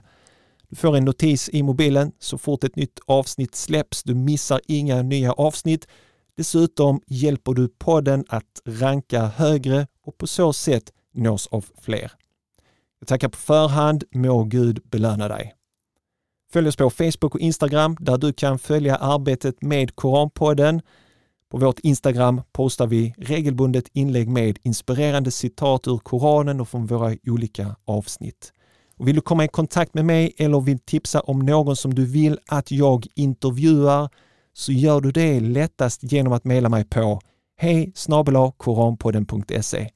Du 0.70 0.76
får 0.76 0.98
en 0.98 1.06
notis 1.06 1.50
i 1.50 1.64
mobilen 1.64 2.12
så 2.20 2.38
fort 2.38 2.64
ett 2.64 2.76
nytt 2.76 3.00
avsnitt 3.06 3.56
släpps. 3.56 4.04
Du 4.04 4.16
missar 4.16 4.62
inga 4.68 5.02
nya 5.02 5.32
avsnitt. 5.34 5.88
Dessutom 6.38 7.02
hjälper 7.08 7.54
du 7.54 7.68
podden 7.68 8.26
att 8.28 8.62
ranka 8.66 9.26
högre 9.26 9.88
och 10.06 10.18
på 10.18 10.28
så 10.28 10.54
sätt 10.54 10.94
nås 11.14 11.48
av 11.48 11.66
fler. 11.82 12.12
Jag 12.99 13.07
tackar 13.07 13.30
på 13.30 13.38
förhand. 13.38 14.03
Må 14.11 14.43
Gud 14.43 14.80
belöna 14.84 15.27
dig. 15.27 15.53
Följ 16.51 16.67
oss 16.67 16.76
på 16.76 16.89
Facebook 16.89 17.35
och 17.35 17.39
Instagram 17.39 17.97
där 17.99 18.17
du 18.17 18.34
kan 18.34 18.59
följa 18.59 18.95
arbetet 18.95 19.61
med 19.61 19.95
Koranpodden. 19.95 20.81
På 21.51 21.57
vårt 21.57 21.80
Instagram 21.80 22.41
postar 22.51 22.88
vi 22.88 23.13
regelbundet 23.17 23.85
inlägg 23.93 24.30
med 24.30 24.57
inspirerande 24.63 25.31
citat 25.31 25.88
ur 25.88 25.97
Koranen 25.97 26.61
och 26.61 26.69
från 26.69 26.85
våra 26.85 27.15
olika 27.27 27.76
avsnitt. 27.85 28.53
Och 28.97 29.07
vill 29.07 29.15
du 29.15 29.21
komma 29.21 29.45
i 29.45 29.47
kontakt 29.47 29.93
med 29.93 30.05
mig 30.05 30.34
eller 30.38 30.61
vill 30.61 30.80
tipsa 30.80 31.19
om 31.19 31.39
någon 31.39 31.76
som 31.76 31.93
du 31.93 32.05
vill 32.05 32.39
att 32.47 32.71
jag 32.71 33.07
intervjuar 33.15 34.09
så 34.53 34.71
gör 34.71 35.01
du 35.01 35.11
det 35.11 35.39
lättast 35.39 36.11
genom 36.11 36.34
att 36.34 36.43
mejla 36.43 36.69
mig 36.69 36.85
på 36.85 37.21
hej 37.57 37.93
koranpodden.se. 38.57 39.89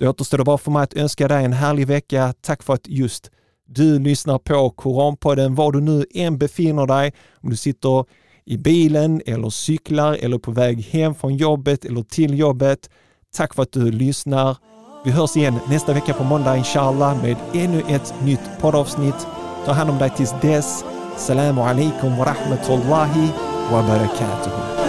Då 0.00 0.08
återstår 0.08 0.38
det 0.38 0.44
bara 0.44 0.58
för 0.58 0.70
mig 0.70 0.82
att 0.82 0.94
önska 0.94 1.28
dig 1.28 1.44
en 1.44 1.52
härlig 1.52 1.86
vecka. 1.86 2.34
Tack 2.40 2.62
för 2.62 2.74
att 2.74 2.88
just 2.88 3.30
du 3.68 3.98
lyssnar 3.98 4.38
på 4.38 4.70
Koranpodden 4.70 5.54
var 5.54 5.72
du 5.72 5.80
nu 5.80 6.04
än 6.14 6.38
befinner 6.38 6.86
dig. 6.86 7.12
Om 7.42 7.50
du 7.50 7.56
sitter 7.56 8.04
i 8.46 8.56
bilen 8.56 9.22
eller 9.26 9.50
cyklar 9.50 10.12
eller 10.20 10.38
på 10.38 10.50
väg 10.50 10.80
hem 10.84 11.14
från 11.14 11.36
jobbet 11.36 11.84
eller 11.84 12.02
till 12.02 12.38
jobbet. 12.38 12.90
Tack 13.36 13.54
för 13.54 13.62
att 13.62 13.72
du 13.72 13.90
lyssnar. 13.92 14.56
Vi 15.04 15.10
hörs 15.10 15.36
igen 15.36 15.58
nästa 15.68 15.92
vecka 15.92 16.14
på 16.14 16.24
måndag 16.24 16.56
inshallah 16.56 17.22
med 17.22 17.36
ännu 17.54 17.82
ett 17.88 18.14
nytt 18.24 18.60
poddavsnitt. 18.60 19.26
Ta 19.66 19.72
hand 19.72 19.90
om 19.90 19.98
dig 19.98 20.10
tills 20.16 20.34
dess. 20.42 20.84
Salamu 21.16 21.60
alaikum 21.60 22.16
wa 22.16 22.24
rahmatullahi 22.24 23.32
wa 23.72 23.82
barakatuhu. 23.82 24.79